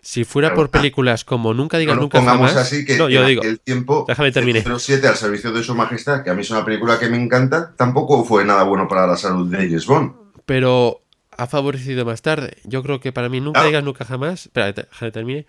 si 0.00 0.24
fuera 0.24 0.48
Claro. 0.50 0.62
por 0.62 0.70
películas 0.70 1.24
como 1.24 1.52
Nunca 1.52 1.78
digas 1.78 1.96
no 1.96 2.02
nunca 2.02 2.18
pongamos 2.18 2.50
jamás. 2.52 2.66
así 2.66 2.84
que 2.84 2.96
no, 2.96 3.08
yo 3.08 3.24
digo, 3.26 3.40
aquel 3.42 3.58
tiempo, 3.60 4.04
Déjame 4.06 4.30
terminar. 4.32 4.62
007 4.62 5.08
al 5.08 5.16
servicio 5.16 5.52
de 5.52 5.62
su 5.64 5.74
majestad, 5.74 6.22
que 6.22 6.30
a 6.30 6.34
mí 6.34 6.42
es 6.42 6.50
una 6.50 6.64
película 6.64 6.98
que 6.98 7.08
me 7.08 7.16
encanta, 7.20 7.74
tampoco 7.76 8.24
fue 8.24 8.44
nada 8.44 8.62
bueno 8.62 8.86
para 8.88 9.06
la 9.06 9.16
salud 9.16 9.48
de 9.50 9.58
James 9.58 9.86
Bond. 9.86 10.12
pero 10.44 11.02
ha 11.38 11.46
favorecido 11.48 12.04
más 12.06 12.22
tarde. 12.22 12.56
Yo 12.64 12.82
creo 12.82 13.00
que 13.00 13.12
para 13.12 13.28
mí 13.28 13.40
nunca 13.40 13.58
Claro. 13.58 13.66
digas 13.68 13.84
nunca 13.84 14.04
jamás. 14.06 14.46
Espera, 14.46 14.72
déjame 14.72 15.10
termine. 15.12 15.46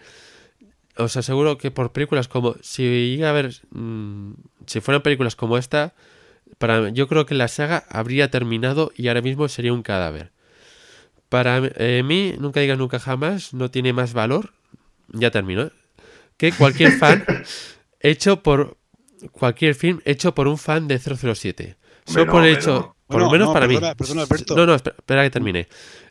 Os 0.98 1.16
aseguro 1.16 1.58
que 1.60 1.70
por 1.72 1.92
películas 1.94 2.28
como 2.28 2.56
si 2.62 3.12
llega 3.16 3.30
a 3.30 3.34
ver 3.34 3.54
mm, 3.70 4.32
si 4.66 4.82
fueran 4.82 5.04
películas 5.04 5.36
como 5.36 5.58
esta, 5.58 5.94
para 6.58 6.90
yo 6.90 7.08
creo 7.08 7.26
que 7.28 7.36
la 7.36 7.48
saga 7.48 7.84
habría 7.90 8.32
terminado 8.32 8.92
y 8.98 9.08
ahora 9.08 9.22
mismo 9.22 9.48
sería 9.48 9.72
un 9.72 9.84
cadáver. 9.84 10.32
Para 11.30 11.62
eh, 11.76 12.04
mí, 12.04 12.36
nunca 12.40 12.60
digas 12.62 12.78
nunca 12.78 13.00
jamás 13.00 13.54
no 13.54 13.70
tiene 13.70 13.94
más 13.94 14.14
valor. 14.14 14.54
Ya 15.10 15.32
termino. 15.32 15.64
¿eh? 15.64 15.72
Que 16.38 16.52
cualquier 16.52 16.92
fan 17.00 17.26
hecho 18.00 18.44
por 18.44 18.78
cualquier 19.32 19.76
film 19.76 20.00
hecho 20.06 20.34
por 20.36 20.48
un 20.48 20.58
fan 20.58 20.88
de 20.88 21.00
007. 21.00 21.78
Solo 22.06 22.32
por 22.32 22.46
el 22.46 22.56
hecho, 22.56 22.96
por 23.08 23.20
lo 23.20 23.30
menos 23.30 23.50
no, 23.50 23.54
para 23.54 23.68
mí. 23.68 23.76
No, 23.76 24.66
no, 24.66 24.74
espera, 24.76 24.96
espera 24.98 25.24
que 25.24 25.30
termine. 25.30 25.68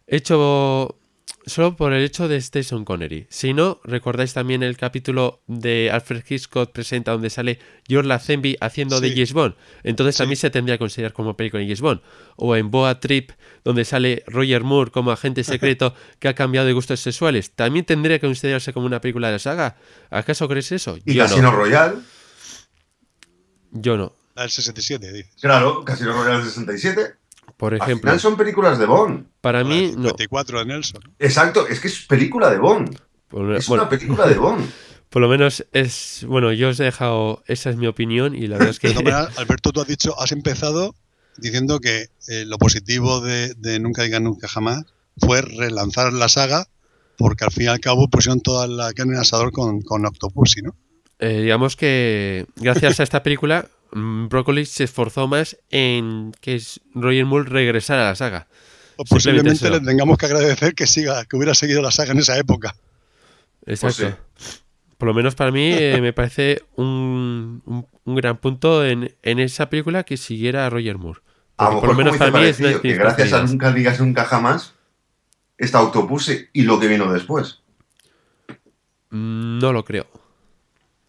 Hecho 0.06 0.98
solo 1.46 1.76
por 1.76 1.92
el 1.92 2.02
hecho 2.04 2.26
de 2.28 2.36
Station 2.38 2.84
Connery. 2.84 3.26
Si 3.30 3.54
no, 3.54 3.80
recordáis 3.84 4.32
también 4.34 4.62
el 4.64 4.76
capítulo 4.76 5.42
de 5.46 5.90
Alfred 5.92 6.24
Hitchcock 6.28 6.72
presenta 6.72 7.12
donde 7.12 7.30
sale 7.30 7.60
George 7.88 8.08
Lazenby 8.08 8.56
haciendo 8.60 9.00
de. 9.00 9.10
James 9.12 9.32
Bond. 9.32 9.54
Entonces 9.84 10.16
Sí. 10.16 10.18
también 10.22 10.36
se 10.36 10.50
tendría 10.50 10.74
que 10.74 10.80
considerar 10.80 11.12
como 11.12 11.36
película 11.36 11.60
de 11.60 11.66
James 11.66 11.80
Bond. 11.80 12.00
O 12.36 12.56
en 12.56 12.70
Boa 12.70 12.98
Trip, 13.00 13.30
donde 13.64 13.84
sale 13.84 14.24
Roger 14.26 14.64
Moore 14.64 14.90
como 14.90 15.12
agente 15.12 15.44
secreto 15.44 15.94
que 16.18 16.28
ha 16.28 16.34
cambiado 16.34 16.66
de 16.66 16.72
gustos 16.72 16.98
sexuales. 17.00 17.52
También 17.52 17.84
tendría 17.84 18.18
que 18.18 18.26
considerarse 18.26 18.72
como 18.72 18.86
una 18.86 19.00
película 19.00 19.28
de 19.28 19.34
la 19.34 19.38
saga. 19.38 19.76
¿Acaso 20.10 20.48
crees 20.48 20.72
eso? 20.72 20.98
Y 21.04 21.14
Yo 21.14 21.22
Casino 21.24 21.50
no. 21.52 21.56
Royale, 21.56 21.96
Yo 23.70 23.96
no. 23.96 24.12
La 24.34 24.42
del 24.42 24.50
67, 24.50 25.12
dice. 25.12 25.30
claro, 25.40 25.84
Casino 25.84 26.12
Royale 26.12 26.44
67. 26.44 27.14
Por 27.56 27.74
Al 27.74 27.80
ejemplo, 27.80 28.10
final 28.10 28.20
son 28.20 28.36
películas 28.36 28.78
de 28.78 28.86
Bond. 28.86 29.26
para 29.40 29.64
mí 29.64 29.86
del 29.88 29.96
no. 29.96 30.08
54 30.08 30.58
de 30.60 30.66
Nelson. 30.66 31.00
Exacto, 31.18 31.66
es 31.66 31.80
que 31.80 31.88
es 31.88 32.04
película 32.06 32.50
de 32.50 32.58
Bond. 32.58 32.98
Por, 33.28 33.54
Es 33.54 33.66
bueno, 33.66 33.84
una 33.84 33.90
película 33.90 34.26
de 34.26 34.34
Bond. 34.34 34.70
por 35.10 35.22
lo 35.22 35.28
menos 35.28 35.64
es. 35.72 36.24
Bueno, 36.28 36.52
yo 36.52 36.68
os 36.68 36.80
he 36.80 36.84
dejado. 36.84 37.42
Esa 37.46 37.70
es 37.70 37.76
mi 37.76 37.86
opinión 37.86 38.34
y 38.34 38.46
la 38.46 38.58
verdad 38.58 38.70
es 38.70 38.78
que. 38.78 38.88
Alberto, 39.38 39.72
tú 39.72 39.80
has 39.80 39.88
dicho, 39.88 40.18
has 40.20 40.32
empezado 40.32 40.94
diciendo 41.38 41.80
que 41.80 42.08
eh, 42.28 42.44
lo 42.46 42.58
positivo 42.58 43.20
de, 43.20 43.54
de 43.54 43.78
Nunca 43.78 44.02
digas 44.02 44.20
nunca 44.22 44.48
jamás 44.48 44.84
fue 45.18 45.42
relanzar 45.42 46.12
la 46.12 46.28
saga 46.28 46.66
porque 47.18 47.44
al 47.44 47.50
fin 47.50 47.64
y 47.64 47.68
al 47.68 47.80
cabo 47.80 48.08
pusieron 48.08 48.40
toda 48.40 48.66
la 48.66 48.92
carne 48.92 49.14
en 49.14 49.20
asador 49.20 49.50
con, 49.52 49.80
con 49.80 50.04
Octopussy, 50.04 50.62
¿no? 50.62 50.76
Eh, 51.18 51.40
digamos 51.42 51.76
que 51.76 52.44
gracias 52.56 53.00
a 53.00 53.02
esta 53.02 53.22
película, 53.22 53.66
Broccoli 54.28 54.66
se 54.66 54.84
esforzó 54.84 55.26
más 55.28 55.56
en 55.70 56.32
que 56.40 56.60
Roger 56.94 57.24
Moore 57.24 57.48
regresara 57.48 58.02
a 58.02 58.10
la 58.10 58.14
saga. 58.14 58.46
O 58.98 59.04
Simplemente 59.04 59.14
posiblemente 59.14 59.66
eso. 59.66 59.70
le 59.70 59.80
tengamos 59.80 60.18
que 60.18 60.26
agradecer 60.26 60.74
que 60.74 60.86
siga, 60.86 61.24
que 61.26 61.36
hubiera 61.36 61.54
seguido 61.54 61.82
la 61.82 61.90
saga 61.90 62.12
en 62.12 62.18
esa 62.18 62.38
época. 62.38 62.74
Exacto. 63.66 64.08
sí. 64.36 64.46
Por 64.98 65.08
lo 65.08 65.14
menos 65.14 65.34
para 65.34 65.50
mí 65.50 65.72
eh, 65.72 65.98
me 66.00 66.12
parece 66.14 66.62
un, 66.76 67.62
un- 67.66 67.86
un 68.04 68.14
gran 68.14 68.38
punto 68.38 68.84
en, 68.86 69.14
en 69.22 69.38
esa 69.40 69.68
película 69.68 70.04
que 70.04 70.16
siguiera 70.16 70.64
a 70.66 70.70
Roger 70.70 70.96
Moore. 70.96 71.20
A 71.58 71.70
por 71.70 71.88
lo 71.88 71.94
menos 71.94 72.16
para 72.16 72.30
mí 72.30 72.44
es 72.44 72.56
que 72.58 72.94
gracias 72.94 73.32
a. 73.34 73.42
Nunca 73.42 73.72
digas 73.72 74.00
nunca 74.00 74.24
jamás, 74.24 74.74
está 75.58 75.78
Autopuse 75.78 76.48
y 76.54 76.62
lo 76.62 76.78
que 76.80 76.86
vino 76.86 77.12
después. 77.12 77.60
Mm, 79.10 79.58
No 79.58 79.72
lo 79.72 79.84
creo. 79.84 80.06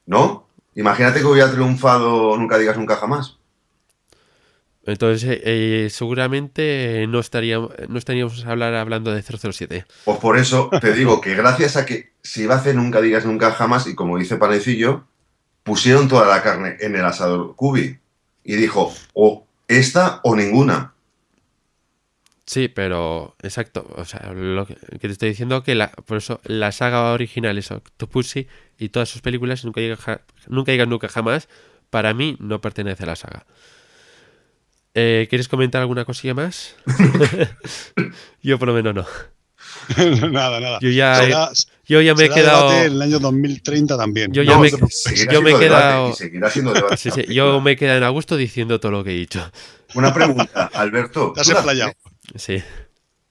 ¿No? 0.05 0.46
Imagínate 0.77 1.19
que 1.19 1.25
hubiera 1.25 1.51
triunfado 1.51 2.37
Nunca 2.37 2.57
digas 2.57 2.77
nunca 2.77 2.95
jamás. 2.95 3.37
Entonces, 4.85 5.29
eh, 5.29 5.41
eh, 5.43 5.89
seguramente 5.89 7.05
no 7.09 7.19
estaríamos, 7.19 7.71
no 7.89 7.97
estaríamos 7.97 8.45
a 8.45 8.51
hablar 8.51 8.73
hablando 8.75 9.11
de 9.11 9.21
007. 9.21 9.85
Pues 10.05 10.17
por 10.19 10.37
eso 10.37 10.69
te 10.79 10.93
digo 10.93 11.19
que 11.19 11.35
gracias 11.35 11.75
a 11.75 11.85
que 11.85 12.11
se 12.21 12.43
iba 12.43 12.55
a 12.55 12.59
hacer 12.59 12.75
Nunca 12.75 13.01
digas 13.01 13.25
nunca 13.25 13.51
jamás, 13.51 13.87
y 13.87 13.95
como 13.95 14.17
dice 14.17 14.37
Panecillo, 14.37 15.03
pusieron 15.63 16.07
toda 16.07 16.27
la 16.27 16.41
carne 16.41 16.77
en 16.79 16.95
el 16.95 17.03
asador 17.03 17.55
Cubi. 17.55 17.97
Y 18.45 18.55
dijo, 18.55 18.93
o 19.13 19.45
esta 19.67 20.21
o 20.23 20.35
ninguna. 20.35 20.93
Sí, 22.47 22.69
pero 22.69 23.35
exacto. 23.43 23.85
O 23.97 24.05
sea, 24.05 24.31
lo 24.33 24.65
que, 24.65 24.75
te 24.75 25.07
estoy 25.07 25.29
diciendo 25.29 25.63
que 25.63 25.75
la, 25.75 25.91
por 25.91 26.17
eso 26.17 26.39
la 26.45 26.71
saga 26.71 27.11
original 27.11 27.57
es 27.57 27.69
Octopussy 27.71 28.47
y 28.79 28.87
todas 28.89 29.09
sus 29.09 29.21
películas, 29.21 29.65
nunca 29.65 29.81
ja- 29.97 30.21
nunca, 30.47 30.71
digas 30.71 30.87
nunca 30.87 31.09
jamás, 31.09 31.49
para 31.89 32.13
mí 32.13 32.37
no 32.39 32.61
pertenece 32.61 33.03
a 33.03 33.07
la 33.07 33.15
saga. 33.17 33.45
Eh, 34.93 35.27
¿Quieres 35.29 35.49
comentar 35.49 35.81
alguna 35.81 36.05
cosilla 36.05 36.33
más? 36.33 36.75
Yo 38.41 38.57
por 38.57 38.69
lo 38.69 38.73
menos 38.73 38.95
no. 38.95 39.05
nada, 40.31 40.59
nada. 40.61 40.79
Yo 40.81 40.89
ya, 40.89 41.15
Será- 41.15 41.51
yo 41.85 42.01
ya 42.01 42.15
me 42.15 42.25
he 42.25 42.29
quedado. 42.29 42.71
en 42.73 42.93
el 42.93 43.01
año 43.01 43.19
2030 43.19 43.97
también. 43.97 44.31
Yo 44.31 44.43
ya 44.43 44.57
me- 44.57 44.69
yo 44.71 45.41
me 45.41 45.51
he 45.51 45.59
quedado- 45.59 46.11
y 46.11 46.13
seguirá 46.13 46.49
siendo 46.49 46.73
debate. 46.73 46.97
Sí, 46.97 47.11
sí, 47.11 47.25
yo 47.33 47.59
me 47.59 47.71
he 47.71 47.75
quedado 47.75 47.97
en 47.97 48.03
a 48.05 48.09
gusto 48.09 48.37
diciendo 48.37 48.79
todo 48.79 48.91
lo 48.93 49.03
que 49.03 49.11
he 49.11 49.15
dicho. 49.15 49.51
Una 49.95 50.13
pregunta, 50.13 50.69
Alberto. 50.73 51.33
Te 51.33 51.41
has 51.41 51.47
¿tú? 51.47 51.53
Sí. 52.35 52.61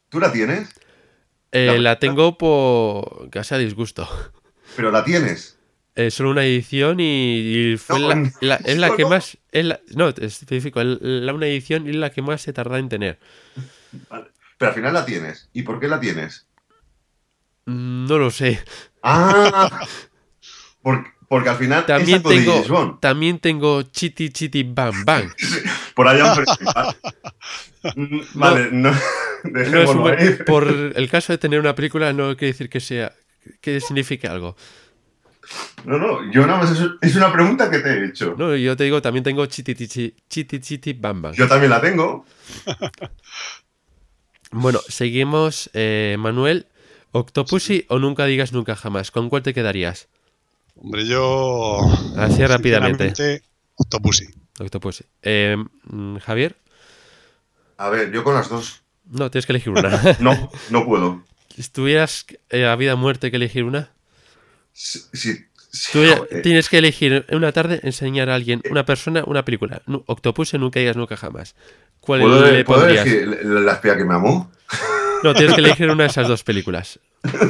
¿Tú 0.09 0.21
la 0.21 0.33
tienes? 0.33 0.69
Eh, 1.53 1.67
La- 1.67 1.79
la 1.79 1.99
tengo 1.99 2.37
por 2.39 3.31
casi 3.31 3.55
a 3.55 3.59
disgusto. 3.59 4.09
Pero 4.77 4.91
la 4.91 5.05
tienes. 5.05 5.59
Es 5.95 6.15
solo 6.15 6.31
una 6.31 6.45
edición 6.45 7.01
y, 7.01 7.39
y 7.73 7.77
fue 7.79 7.99
No, 7.99 8.31
la, 8.41 8.57
es 8.57 8.77
la 8.77 8.95
que 8.97 9.03
no. 9.05 9.11
más. 9.11 9.39
Es 9.51 9.65
la, 9.65 9.81
no, 9.95 10.13
te 10.13 10.27
especifico, 10.27 10.81
el- 10.81 11.25
la, 11.25 11.33
una 11.33 11.47
edición 11.47 11.89
es 11.89 11.97
la 11.97 12.11
que 12.11 12.21
más 12.23 12.43
se 12.43 12.53
tarda 12.53 12.79
en 12.79 12.89
tener. 12.91 13.19
Pero 14.59 14.71
al 14.71 14.75
final 14.75 14.93
la 14.93 15.07
tienes. 15.07 15.49
¿Y 15.55 15.63
por 15.63 15.81
qué 15.81 15.89
la 15.89 15.99
tienes? 16.01 16.47
Mm, 17.67 18.07
No 18.07 18.19
lo 18.19 18.31
sé. 18.31 18.63
Ah, 19.03 19.87
porque, 20.83 21.11
Porque 21.29 21.49
al 21.49 21.57
final 21.57 21.85
También 21.87 22.23
tengo, 22.23 22.99
también 23.01 23.39
tengo 23.41 23.83
Chiti 23.83 24.31
Chiti 24.31 24.63
Bam 24.63 25.05
Bam. 25.05 25.33
Por 25.95 26.07
allá 26.09 26.31
un 26.33 26.37
festival. 26.45 26.97
Mm, 27.97 28.21
Vale, 28.35 28.69
no, 28.73 28.91
No 28.91 28.97
es 29.61 29.71
dejémoslo 29.73 30.03
un- 30.05 30.11
ahí. 30.11 30.37
por 30.47 30.69
el 30.69 31.09
caso 31.11 31.33
de 31.33 31.39
tener 31.39 31.59
una 31.61 31.75
película 31.75 32.13
no 32.13 32.37
quiere 32.37 32.53
decir 32.53 32.69
que 32.69 32.81
sea 32.81 33.13
que 33.61 33.81
signifique 33.81 34.27
algo. 34.29 34.57
No, 35.85 35.99
no, 35.99 36.33
yo 36.33 36.45
nada 36.47 36.59
más 36.61 36.73
es, 36.73 36.81
es 37.01 37.15
una 37.17 37.33
pregunta 37.33 37.71
que 37.71 37.79
te 37.79 37.89
he 37.91 38.07
hecho. 38.07 38.35
No, 38.37 38.55
yo 38.57 38.77
te 38.77 38.85
digo, 38.85 39.01
también 39.01 39.23
tengo 39.25 39.47
Chiti 39.47 39.75
Chiti 39.75 40.15
Chiti 40.29 40.61
Chiti 40.61 40.93
Bam 40.95 41.23
Bam. 41.23 41.33
Yo 41.35 41.47
también 41.49 41.71
la 41.71 41.81
tengo. 41.81 42.25
Bueno, 44.53 44.81
seguimos, 44.89 45.71
eh, 45.75 46.17
Manuel. 46.19 46.67
¿Octopussy 47.13 47.85
o 47.89 47.99
nunca 47.99 48.27
digas 48.27 48.53
nunca 48.53 48.77
jamás? 48.77 49.11
¿Con 49.11 49.29
cuál 49.29 49.43
te 49.43 49.55
quedarías? 49.55 50.09
Hombre, 50.77 51.07
yo. 51.07 51.81
Así 52.17 52.45
rápidamente. 52.47 53.43
Octopussy. 53.77 54.27
Octopussy. 54.59 55.05
Eh, 55.23 55.57
mm, 55.85 56.17
Javier, 56.19 56.57
A 57.79 57.89
ver, 57.91 58.11
yo 58.13 58.25
con 58.25 58.35
las 58.35 58.49
dos. 58.49 58.83
no, 59.05 59.31
tienes 59.31 59.47
que 59.47 59.53
elegir 59.53 59.71
una. 59.73 60.17
No, 60.21 60.51
no 60.71 60.85
puedo. 60.87 61.25
si 61.57 61.63
tuvieras 61.71 62.27
eh, 62.51 62.67
a 62.67 62.77
vida 62.77 62.95
o 62.95 62.97
muerte 62.97 63.31
que 63.31 63.37
elegir 63.37 63.65
una, 63.65 63.91
tú 65.93 66.05
ya 66.05 66.17
joder. 66.19 66.43
tienes 66.43 66.69
que 66.69 66.79
elegir 66.79 67.25
en 67.29 67.37
una 67.37 67.53
tarde 67.53 67.81
enseñar 67.83 68.31
a 68.31 68.35
alguien, 68.35 68.63
una 68.71 68.85
persona, 68.85 69.25
una 69.27 69.45
película. 69.45 69.83
Octopussy 70.07 70.59
nunca 70.59 70.81
digas 70.81 70.97
nunca 70.97 71.17
jamás. 71.17 71.55
¿Cuál 72.01 72.21
¿Puedo, 72.21 72.47
le 72.51 72.65
puedo 72.65 72.81
pondrías? 72.81 73.07
elegir 73.07 73.45
la 73.45 73.61
la 73.61 73.73
espía 73.73 73.97
que 73.97 74.05
me 74.05 74.15
amó? 74.15 74.51
No, 75.23 75.35
tienes 75.35 75.55
que 75.55 75.61
elegir 75.61 75.91
una 75.91 76.05
de 76.05 76.11
esas 76.11 76.29
dos 76.29 76.43
películas. 76.45 76.99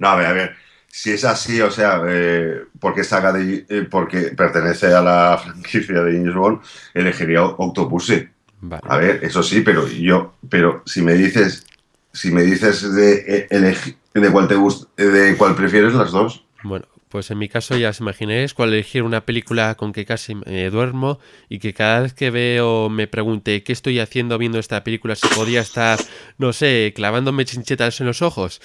No, 0.00 0.08
a 0.08 0.16
ver, 0.16 0.26
a 0.26 0.32
ver. 0.32 0.56
Si 0.96 1.10
es 1.10 1.24
así, 1.24 1.60
o 1.60 1.72
sea, 1.72 2.02
eh, 2.06 2.66
porque 2.78 3.02
saga 3.02 3.32
de, 3.32 3.66
eh, 3.68 3.84
porque 3.90 4.30
pertenece 4.36 4.94
a 4.94 5.02
la 5.02 5.36
franquicia 5.42 6.00
de 6.00 6.12
James 6.12 6.34
Bond, 6.36 6.60
elegiría 6.94 7.42
Octopussy. 7.42 8.28
Vale. 8.60 8.82
A 8.86 8.96
ver, 8.98 9.18
eso 9.24 9.42
sí, 9.42 9.62
pero 9.62 9.88
yo, 9.88 10.34
pero 10.48 10.84
si 10.86 11.02
me 11.02 11.14
dices, 11.14 11.66
si 12.12 12.30
me 12.30 12.42
dices 12.44 12.94
de 12.94 13.24
eh, 13.26 13.46
elegir, 13.50 13.96
de 14.14 14.30
cuál 14.30 14.46
te 14.46 14.54
gusta, 14.54 14.86
de 14.96 15.36
cuál 15.36 15.56
prefieres 15.56 15.94
las 15.94 16.12
dos. 16.12 16.44
Bueno, 16.62 16.86
pues 17.08 17.28
en 17.32 17.38
mi 17.38 17.48
caso 17.48 17.76
ya 17.76 17.88
os 17.88 17.98
imagináis 17.98 18.54
cuál 18.54 18.72
elegir 18.72 19.02
una 19.02 19.26
película 19.26 19.74
con 19.74 19.92
que 19.92 20.06
casi 20.06 20.36
me 20.36 20.70
duermo 20.70 21.18
y 21.48 21.58
que 21.58 21.74
cada 21.74 22.02
vez 22.02 22.14
que 22.14 22.30
veo 22.30 22.88
me 22.88 23.08
pregunte 23.08 23.64
qué 23.64 23.72
estoy 23.72 23.98
haciendo 23.98 24.38
viendo 24.38 24.60
esta 24.60 24.84
película, 24.84 25.16
si 25.16 25.26
podía 25.26 25.60
estar, 25.60 25.98
no 26.38 26.52
sé, 26.52 26.92
clavándome 26.94 27.44
chinchetas 27.44 28.00
en 28.00 28.06
los 28.06 28.22
ojos. 28.22 28.60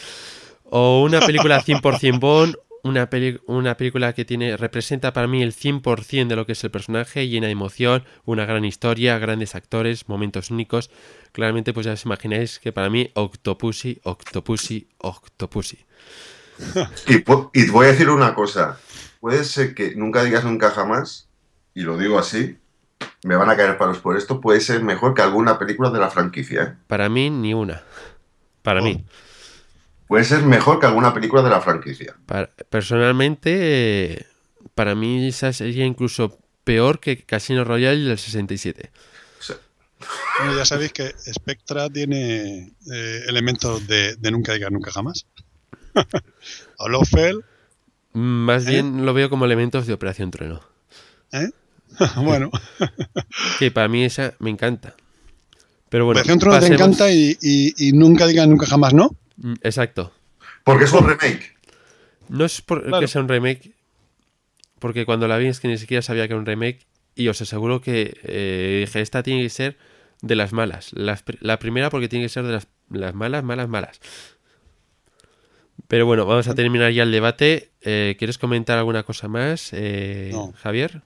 O 0.72 1.02
una 1.04 1.20
película 1.20 1.62
100% 1.62 2.20
Bond, 2.20 2.56
una, 2.84 3.10
peli- 3.10 3.40
una 3.48 3.76
película 3.76 4.14
que 4.14 4.24
tiene 4.26 4.56
representa 4.56 5.14
para 5.14 5.28
mí 5.28 5.42
el 5.42 5.52
100% 5.54 6.28
de 6.28 6.36
lo 6.36 6.46
que 6.46 6.54
es 6.54 6.64
el 6.64 6.72
personaje, 6.72 7.28
llena 7.28 7.48
de 7.48 7.54
emoción, 7.54 8.06
una 8.26 8.46
gran 8.46 8.64
historia, 8.66 9.18
grandes 9.20 9.56
actores, 9.56 10.08
momentos 10.08 10.52
únicos. 10.52 10.90
Claramente 11.32 11.74
pues 11.74 11.86
ya 11.86 11.94
os 11.94 12.06
imagináis 12.06 12.60
que 12.60 12.72
para 12.72 12.90
mí 12.90 13.12
Octopussy, 13.16 14.00
Octopussy, 14.04 14.88
Octopussy. 15.00 15.80
Y, 17.08 17.16
pu- 17.24 17.50
y 17.54 17.66
te 17.66 17.72
voy 17.72 17.86
a 17.88 17.90
decir 17.90 18.10
una 18.10 18.34
cosa. 18.34 18.78
Puede 19.20 19.44
ser 19.44 19.74
que 19.74 19.96
nunca 19.96 20.24
digas 20.24 20.44
nunca 20.44 20.72
jamás, 20.72 21.28
y 21.74 21.82
lo 21.82 21.98
digo 21.98 22.18
así, 22.20 22.58
me 23.24 23.36
van 23.36 23.50
a 23.50 23.58
caer 23.58 23.78
palos 23.78 24.00
por 24.00 24.18
esto, 24.18 24.40
puede 24.42 24.62
ser 24.62 24.84
mejor 24.84 25.14
que 25.14 25.22
alguna 25.22 25.58
película 25.60 25.90
de 25.90 26.00
la 26.00 26.10
franquicia. 26.10 26.64
¿eh? 26.64 26.74
Para 26.88 27.10
mí, 27.10 27.30
ni 27.30 27.54
una. 27.54 27.84
Para 28.62 28.82
mí. 28.82 29.04
Puede 30.10 30.24
ser 30.26 30.42
mejor 30.44 30.80
que 30.82 30.88
alguna 30.88 31.14
película 31.14 31.42
de 31.44 31.50
la 31.52 31.62
franquicia. 31.62 32.16
Para- 32.26 32.50
personalmente, 32.70 34.26
para 34.76 34.96
mí 34.96 35.28
esa 35.28 35.54
sería 35.54 35.86
incluso 35.86 36.38
peor 36.64 37.00
que 37.00 37.24
Casino 37.24 37.64
Royale 37.64 38.02
del 38.04 38.18
67. 38.18 38.92
O 39.40 39.44
sea, 39.44 39.56
Bueno, 40.40 40.58
ya 40.58 40.66
sabéis 40.66 40.94
que 40.94 41.14
Spectra 41.32 41.90
tiene 41.90 42.74
eh, 42.92 43.22
elementos 43.28 43.86
de, 43.88 44.16
de 44.16 44.32
nunca 44.32 44.54
digas 44.54 44.72
nunca 44.72 44.92
jamás. 44.92 45.26
A 46.80 46.86
Blofeld, 46.86 47.44
Más 48.14 48.66
¿Eh? 48.66 48.72
bien 48.72 49.06
lo 49.06 49.14
veo 49.14 49.30
como 49.30 49.46
elementos 49.46 49.86
de 49.88 49.94
Operación 49.94 50.32
Trueno. 50.32 50.62
¿eh? 51.32 51.50
bueno, 52.18 52.50
Que 53.60 53.70
para 53.72 53.88
mí 53.88 54.04
esa 54.04 54.34
me 54.40 54.50
encanta. 54.50 54.96
Pero 55.90 56.06
bueno, 56.06 56.20
Operación 56.20 56.40
Trono 56.40 56.60
te 56.60 56.68
encanta 56.74 57.12
y, 57.12 57.38
y- 57.42 57.90
y 57.90 57.92
nunca 57.94 58.26
digas 58.28 58.48
nunca 58.48 58.66
jamás, 58.68 58.94
¿no? 58.94 59.16
Mm, 59.42 59.54
Exacto. 59.62 60.12
porque 60.64 60.86
es 60.86 60.94
un 60.94 61.08
remake. 61.08 61.56
No 62.30 62.46
es 62.46 62.62
porque 62.62 62.88
Claro. 62.90 63.08
sea 63.08 63.22
un 63.22 63.28
remake, 63.30 63.72
porque 64.80 65.06
cuando 65.06 65.28
la 65.28 65.38
vi 65.38 65.48
es 65.48 65.60
que 65.60 65.68
ni 65.68 65.78
siquiera 65.78 66.02
sabía 66.02 66.28
que 66.28 66.34
era 66.34 66.40
un 66.40 66.46
remake 66.46 66.86
y 67.16 67.28
os 67.28 67.42
aseguro 67.42 67.82
que 67.82 68.18
eh, 68.24 68.84
dije, 68.86 69.02
esta 69.02 69.24
tiene 69.24 69.42
que 69.44 69.50
ser 69.50 69.78
de 70.22 70.36
las 70.36 70.54
malas. 70.54 70.92
Las 70.94 71.24
la 71.40 71.58
primera 71.60 71.90
porque 71.90 72.08
tiene 72.08 72.26
que 72.26 72.30
ser 72.30 72.44
de 72.46 72.54
las, 72.54 72.68
las 72.90 73.14
malas, 73.16 73.44
malas, 73.44 73.68
malas. 73.68 74.00
Pero 75.88 76.06
bueno, 76.06 76.26
vamos 76.26 76.48
a 76.48 76.56
terminar 76.56 76.92
ya 76.92 77.04
el 77.04 77.12
debate. 77.12 77.72
Eh, 77.82 78.16
¿Quieres 78.20 78.38
comentar 78.38 78.78
alguna 78.78 79.04
cosa 79.04 79.28
más, 79.28 79.70
eh, 79.74 80.30
No. 80.32 80.54
Javier? 80.62 81.02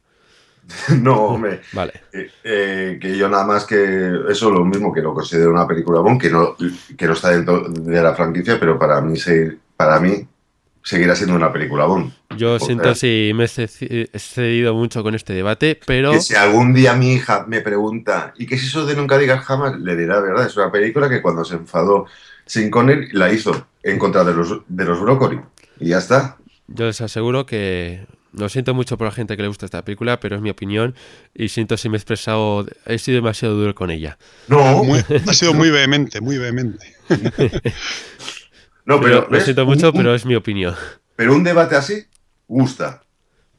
no, 1.01 1.15
hombre. 1.25 1.61
Vale. 1.73 1.93
Eh, 2.13 2.29
eh, 2.43 2.97
que 3.01 3.17
yo 3.17 3.27
nada 3.29 3.45
más 3.45 3.65
que 3.65 4.11
eso 4.29 4.49
lo 4.51 4.63
mismo 4.63 4.93
que 4.93 5.01
lo 5.01 5.13
considero 5.13 5.51
una 5.51 5.67
película 5.67 5.99
Bond 5.99 6.21
que 6.21 6.29
no 6.29 6.55
que 6.97 7.05
no 7.07 7.13
está 7.13 7.29
dentro 7.31 7.67
de 7.69 8.01
la 8.01 8.13
franquicia 8.15 8.59
pero 8.59 8.77
para 8.77 9.01
mí 9.01 9.17
se- 9.17 9.57
para 9.75 9.99
mí 9.99 10.27
seguirá 10.83 11.15
siendo 11.15 11.35
una 11.35 11.51
película 11.51 11.85
Bond 11.85 12.13
Yo 12.37 12.59
siento 12.59 12.93
si 12.95 13.31
me 13.35 13.45
he 13.45 13.47
ce- 13.47 14.09
he 14.13 14.19
cedido 14.19 14.73
mucho 14.75 15.01
con 15.03 15.15
este 15.15 15.33
debate, 15.33 15.79
pero 15.85 16.11
que 16.11 16.21
si 16.21 16.35
algún 16.35 16.73
día 16.73 16.93
mi 16.93 17.13
hija 17.13 17.45
me 17.47 17.61
pregunta 17.61 18.33
y 18.37 18.45
qué 18.45 18.55
es 18.55 18.63
eso 18.63 18.85
de 18.85 18.95
nunca 18.95 19.17
digas 19.17 19.43
jamás 19.43 19.79
le 19.79 19.95
dirá 19.95 20.19
verdad 20.21 20.45
es 20.45 20.55
una 20.55 20.71
película 20.71 21.09
que 21.09 21.21
cuando 21.21 21.43
se 21.43 21.55
enfadó 21.55 22.05
sin 22.45 22.69
Connery 22.69 23.09
la 23.13 23.31
hizo 23.33 23.67
en 23.81 23.97
contra 23.97 24.23
de 24.23 24.33
los 24.33 24.61
de 24.67 24.85
los 24.85 24.99
brócoli 25.01 25.39
y 25.79 25.89
ya 25.89 25.97
está. 25.97 26.37
Yo 26.67 26.85
les 26.85 27.01
aseguro 27.01 27.45
que 27.45 28.05
lo 28.37 28.49
siento 28.49 28.73
mucho 28.73 28.97
por 28.97 29.05
la 29.07 29.11
gente 29.11 29.35
que 29.35 29.41
le 29.43 29.47
gusta 29.47 29.65
esta 29.65 29.83
película, 29.85 30.19
pero 30.19 30.35
es 30.35 30.41
mi 30.41 30.49
opinión 30.49 30.95
y 31.33 31.49
siento 31.49 31.77
si 31.77 31.87
me 31.89 31.95
he 31.95 31.99
expresado, 31.99 32.65
he 32.85 32.97
sido 32.97 33.15
demasiado 33.17 33.55
duro 33.55 33.73
con 33.75 33.91
ella. 33.91 34.17
no 34.47 34.83
Muy- 34.83 34.99
ha 35.27 35.33
sido 35.33 35.53
muy 35.53 35.69
vehemente, 35.69 36.19
muy 36.21 36.37
vehemente. 36.37 36.93
no 38.85 38.99
Pero, 38.99 39.25
pero 39.25 39.27
lo 39.29 39.39
siento 39.39 39.63
Un- 39.63 39.69
mucho, 39.69 39.87
un- 39.91 39.93
pero 39.97 40.15
es 40.15 40.25
mi 40.25 40.35
opinión. 40.35 40.75
pero 41.15 41.33
un 41.33 41.43
debate 41.43 41.75
así 41.75 42.05
gusta 42.47 43.03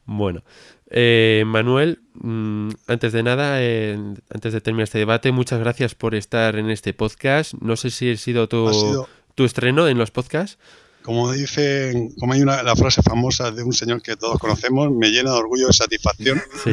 Bueno, 0.04 0.42
eh, 0.90 1.44
Manuel, 1.46 2.00
mm, 2.14 2.68
antes 2.88 3.12
de 3.12 3.22
nada, 3.22 3.62
eh, 3.62 3.98
antes 4.30 4.52
de 4.52 4.60
terminar 4.60 4.84
este 4.84 4.98
debate, 4.98 5.32
muchas 5.32 5.58
gracias 5.60 5.94
por 5.94 6.14
estar 6.14 6.56
en 6.56 6.68
este 6.70 6.92
podcast. 6.92 7.54
No 7.54 7.76
sé 7.76 7.90
si 7.90 8.12
ha 8.12 8.16
sido 8.16 8.48
tu, 8.48 8.68
Ha 8.68 8.74
sido- 8.74 9.08
tu 9.34 9.44
estreno 9.44 9.88
en 9.88 9.98
los 9.98 10.10
podcasts. 10.10 10.58
Como 11.04 11.30
dicen, 11.32 12.12
como 12.18 12.32
hay 12.32 12.40
una, 12.40 12.62
la 12.62 12.74
frase 12.74 13.02
famosa 13.02 13.50
de 13.50 13.62
un 13.62 13.74
señor 13.74 14.00
que 14.00 14.16
todos 14.16 14.38
conocemos, 14.38 14.90
me 14.90 15.10
llena 15.10 15.32
de 15.32 15.36
orgullo 15.36 15.68
y 15.68 15.72
satisfacción 15.74 16.40
Sí. 16.64 16.70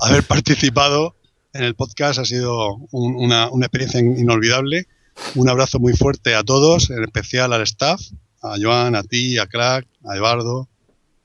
haber 0.00 0.22
participado 0.24 1.16
en 1.52 1.64
el 1.64 1.74
podcast. 1.74 2.18
Ha 2.18 2.24
sido 2.24 2.76
un- 2.92 3.14
una, 3.16 3.50
una 3.50 3.66
experiencia 3.66 4.00
in- 4.00 4.18
inolvidable. 4.18 4.86
Un 5.34 5.48
abrazo 5.50 5.78
muy 5.78 5.92
fuerte 5.94 6.34
a 6.34 6.42
todos, 6.42 6.88
en 6.88 7.04
especial 7.04 7.52
al 7.52 7.60
staff, 7.62 8.00
a 8.42 8.54
Joan, 8.60 8.94
a 8.96 9.02
ti, 9.02 9.36
a 9.38 9.46
Crack, 9.46 9.86
a 10.08 10.16
Eduardo, 10.16 10.68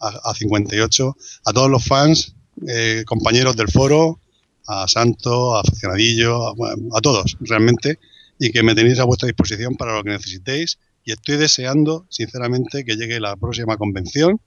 a, 0.02 0.10
a 0.30 0.34
58, 0.34 1.16
a 1.46 1.54
todos 1.54 1.70
los 1.70 1.86
fans, 1.86 2.36
eh, 2.68 3.04
compañeros 3.08 3.56
del 3.56 3.70
foro, 3.70 4.20
a 4.68 4.86
Santo, 4.90 5.56
a 5.56 5.62
Aficionadillo, 5.62 6.50
a, 6.50 6.54
a 6.94 7.02
todos 7.02 7.38
realmente, 7.40 8.00
y 8.38 8.52
que 8.52 8.64
me 8.64 8.76
tenéis 8.76 9.00
a 9.00 9.06
vuestra 9.06 9.28
disposición 9.28 9.76
para 9.78 9.96
lo 9.96 10.04
que 10.04 10.10
necesitéis. 10.12 10.78
Y 11.04 11.12
estoy 11.14 11.38
deseando, 11.38 12.06
sinceramente, 12.10 12.86
que 12.86 12.96
llegue 12.96 13.20
la 13.20 13.36
próxima 13.36 13.78
convención 13.78 14.40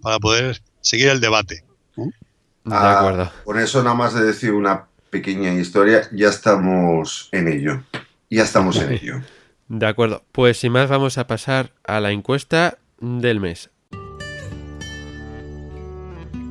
para 0.00 0.18
poder 0.18 0.60
seguir 0.80 1.08
el 1.08 1.20
debate. 1.20 1.64
De 1.96 2.74
Ah, 2.74 2.98
acuerdo. 3.00 3.30
Con 3.44 3.58
eso 3.58 3.82
nada 3.82 3.94
más 3.94 4.14
de 4.14 4.24
decir 4.24 4.52
una 4.52 4.86
pequeña 5.10 5.54
historia, 5.54 6.02
ya 6.12 6.28
estamos 6.28 7.28
en 7.32 7.48
ello. 7.48 7.82
Ya 8.28 8.42
estamos 8.42 8.76
en 8.78 8.92
ello. 8.92 9.20
De 9.68 9.86
acuerdo. 9.86 10.24
Pues 10.32 10.58
sin 10.58 10.72
más, 10.72 10.88
vamos 10.88 11.16
a 11.18 11.26
pasar 11.26 11.72
a 11.84 12.00
la 12.00 12.10
encuesta 12.10 12.78
del 13.00 13.40
mes. 13.40 13.70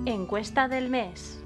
Encuesta 0.05 0.67
del 0.67 0.89
mes. 0.89 1.39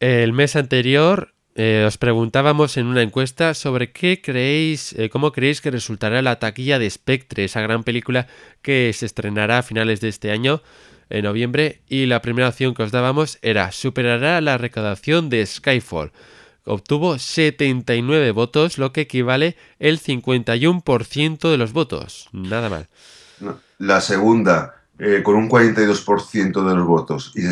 El 0.00 0.32
mes 0.32 0.56
anterior 0.56 1.32
eh, 1.58 1.84
os 1.86 1.96
preguntábamos 1.96 2.76
en 2.76 2.86
una 2.86 3.00
encuesta 3.00 3.54
sobre 3.54 3.90
qué 3.90 4.20
creéis, 4.20 4.92
eh, 4.92 5.08
cómo 5.08 5.32
creéis 5.32 5.62
que 5.62 5.70
resultará 5.70 6.20
la 6.20 6.38
taquilla 6.38 6.78
de 6.78 6.90
Spectre, 6.90 7.44
esa 7.44 7.62
gran 7.62 7.82
película 7.82 8.26
que 8.60 8.92
se 8.92 9.06
estrenará 9.06 9.58
a 9.58 9.62
finales 9.62 10.02
de 10.02 10.08
este 10.08 10.30
año, 10.30 10.60
en 11.08 11.24
noviembre, 11.24 11.80
y 11.88 12.04
la 12.04 12.20
primera 12.20 12.48
opción 12.48 12.74
que 12.74 12.82
os 12.82 12.92
dábamos 12.92 13.38
era 13.40 13.72
superará 13.72 14.40
la 14.42 14.58
recaudación 14.58 15.30
de 15.30 15.46
Skyfall. 15.46 16.12
Obtuvo 16.66 17.18
79 17.18 18.32
votos, 18.32 18.76
lo 18.76 18.92
que 18.92 19.02
equivale 19.02 19.56
el 19.78 19.98
51% 19.98 21.50
de 21.50 21.56
los 21.56 21.72
votos. 21.72 22.28
Nada 22.32 22.68
mal. 22.68 22.88
La 23.78 24.02
segunda 24.02 24.82
eh, 24.98 25.22
con 25.22 25.36
un 25.36 25.48
42% 25.48 26.68
de 26.68 26.74
los 26.74 26.86
votos 26.86 27.32
y 27.34 27.42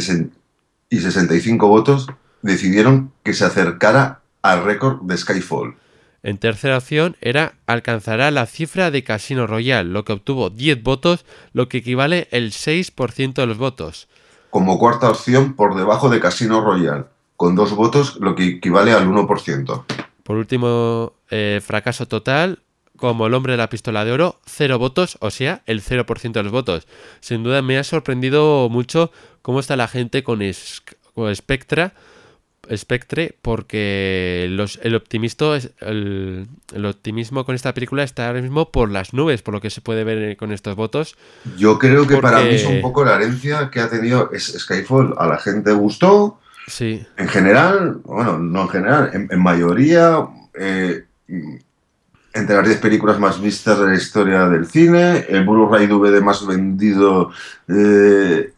65 0.98 1.68
votos, 1.68 2.06
decidieron 2.44 3.12
que 3.22 3.32
se 3.34 3.44
acercara 3.44 4.20
al 4.42 4.62
récord 4.64 5.00
de 5.02 5.16
Skyfall. 5.16 5.76
En 6.22 6.38
tercera 6.38 6.78
opción 6.78 7.16
era 7.20 7.54
alcanzará 7.66 8.30
la 8.30 8.46
cifra 8.46 8.90
de 8.90 9.02
Casino 9.04 9.46
Royale, 9.46 9.90
lo 9.90 10.04
que 10.04 10.12
obtuvo 10.14 10.50
10 10.50 10.82
votos, 10.82 11.24
lo 11.52 11.68
que 11.68 11.78
equivale 11.78 12.28
el 12.30 12.52
6% 12.52 13.34
de 13.34 13.46
los 13.46 13.58
votos. 13.58 14.08
Como 14.50 14.78
cuarta 14.78 15.10
opción, 15.10 15.54
por 15.54 15.74
debajo 15.76 16.08
de 16.08 16.20
Casino 16.20 16.60
Royale, 16.62 17.04
con 17.36 17.56
dos 17.56 17.72
votos, 17.74 18.16
lo 18.20 18.34
que 18.34 18.44
equivale 18.46 18.92
al 18.92 19.06
1%. 19.08 19.84
Por 20.22 20.36
último, 20.36 21.12
eh, 21.30 21.60
fracaso 21.62 22.06
total, 22.06 22.60
como 22.96 23.26
el 23.26 23.34
hombre 23.34 23.54
de 23.54 23.58
la 23.58 23.68
pistola 23.68 24.04
de 24.04 24.12
oro, 24.12 24.40
cero 24.46 24.78
votos, 24.78 25.18
o 25.20 25.30
sea, 25.30 25.62
el 25.66 25.82
0% 25.82 26.32
de 26.32 26.42
los 26.44 26.52
votos. 26.52 26.86
Sin 27.20 27.42
duda 27.42 27.60
me 27.60 27.76
ha 27.76 27.84
sorprendido 27.84 28.68
mucho 28.70 29.10
cómo 29.42 29.60
está 29.60 29.76
la 29.76 29.88
gente 29.88 30.22
con, 30.22 30.40
es- 30.40 30.82
con 31.14 31.34
Spectra, 31.34 31.92
Spectre, 32.74 33.36
porque 33.43 34.47
los, 34.51 34.78
el, 34.82 34.95
optimisto 34.95 35.55
es- 35.55 35.70
el, 35.81 36.47
el 36.74 36.86
optimismo 36.86 37.45
con 37.45 37.55
esta 37.55 37.74
película 37.74 38.03
está 38.03 38.27
ahora 38.28 38.41
mismo 38.43 38.70
por 38.70 38.91
las 38.91 39.12
nubes, 39.15 39.43
por 39.43 39.55
lo 39.55 39.61
que 39.61 39.70
se 39.70 39.81
puede 39.81 40.05
ver 40.05 40.36
con 40.36 40.53
estos 40.53 40.77
votos. 40.77 41.16
Yo 41.57 41.78
creo 41.78 42.07
que 42.07 42.16
para 42.19 42.41
mí 42.41 42.51
es 42.55 42.65
un 42.66 42.81
poco 42.81 43.05
la 43.05 43.16
herencia 43.16 43.70
que 43.70 43.81
ha 43.81 43.89
tenido 43.91 44.31
Skyfall. 44.39 45.15
A 45.19 45.27
la 45.27 45.39
gente 45.39 45.73
gustó, 45.73 46.41
Sí, 46.66 47.05
en 47.19 47.28
general, 47.28 48.01
bueno, 48.05 48.39
no 48.39 48.62
en 48.62 48.69
general, 48.70 49.11
en, 49.12 49.28
en 49.31 49.43
mayoría, 49.43 50.27
eh, 50.59 51.05
entre 52.32 52.57
las 52.57 52.65
10 52.66 52.78
películas 52.78 53.19
más 53.20 53.39
vistas 53.41 53.78
de 53.78 53.86
la 53.86 53.95
historia 53.95 54.49
del 54.49 54.65
cine, 54.66 55.27
el 55.28 55.45
Blu-ray 55.45 55.86
DVD 55.86 56.23
más 56.23 56.47
vendido 56.47 57.31
eh, 57.69 58.53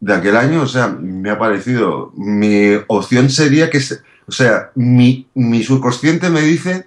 de 0.00 0.14
aquel 0.14 0.36
año, 0.36 0.62
o 0.62 0.66
sea, 0.66 0.88
me 0.88 1.30
ha 1.30 1.38
parecido, 1.38 2.12
mi 2.16 2.72
opción 2.88 3.28
sería 3.30 3.68
que, 3.70 3.80
se- 3.80 4.00
o 4.26 4.32
sea, 4.32 4.70
mi, 4.74 5.26
mi 5.34 5.62
subconsciente 5.62 6.30
me 6.30 6.40
dice 6.40 6.86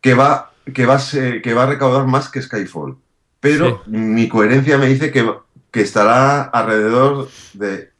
que 0.00 0.14
va, 0.14 0.52
que, 0.74 0.86
va 0.86 0.94
a 0.94 0.98
ser- 0.98 1.42
que 1.42 1.54
va 1.54 1.64
a 1.64 1.66
recaudar 1.66 2.06
más 2.06 2.28
que 2.28 2.42
Skyfall, 2.42 2.96
pero 3.40 3.82
mi 3.86 4.28
coherencia 4.28 4.78
me 4.78 4.86
dice 4.86 5.10
que, 5.10 5.28
que 5.70 5.80
estará 5.80 6.42
alrededor 6.42 7.28
de 7.54 7.90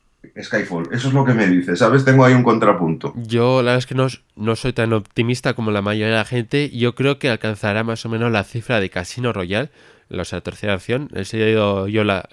Skyfall. 0.41 0.89
Eso 0.93 1.09
es 1.09 1.15
lo 1.15 1.25
que 1.25 1.35
me 1.35 1.47
dice, 1.49 1.77
¿sabes? 1.77 2.05
Tengo 2.05 2.25
ahí 2.25 2.35
un 2.35 2.45
contrapunto. 2.45 3.13
yo 3.17 3.57
la 3.63 3.73
verdad 3.73 3.79
es 3.79 3.87
que 3.87 3.95
no, 3.95 4.07
no 4.37 4.57
soy 4.57 4.73
tan 4.73 4.93
optimista 4.93 5.55
como 5.55 5.71
la 5.71 5.83
mayoría 5.83 6.09
de 6.13 6.17
la 6.19 6.25
gente. 6.25 6.71
Yo 6.71 6.95
creo 6.95 7.19
que 7.19 7.29
alcanzará 7.29 7.83
más 7.85 8.05
o 8.07 8.09
menos 8.09 8.31
la 8.31 8.45
cifra 8.45 8.81
de 8.81 8.89
Casino 8.91 9.33
Royale, 9.33 9.71
o 10.11 10.25
sea, 10.25 10.41
tercera 10.41 10.75
opción. 10.77 11.09
He 11.15 11.25
sido 11.25 11.89
yo 11.89 12.05
la, 12.05 12.29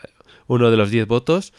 uno 0.50 0.70
de 0.72 0.76
los 0.78 0.92
10 0.92 1.08
votos, 1.08 1.54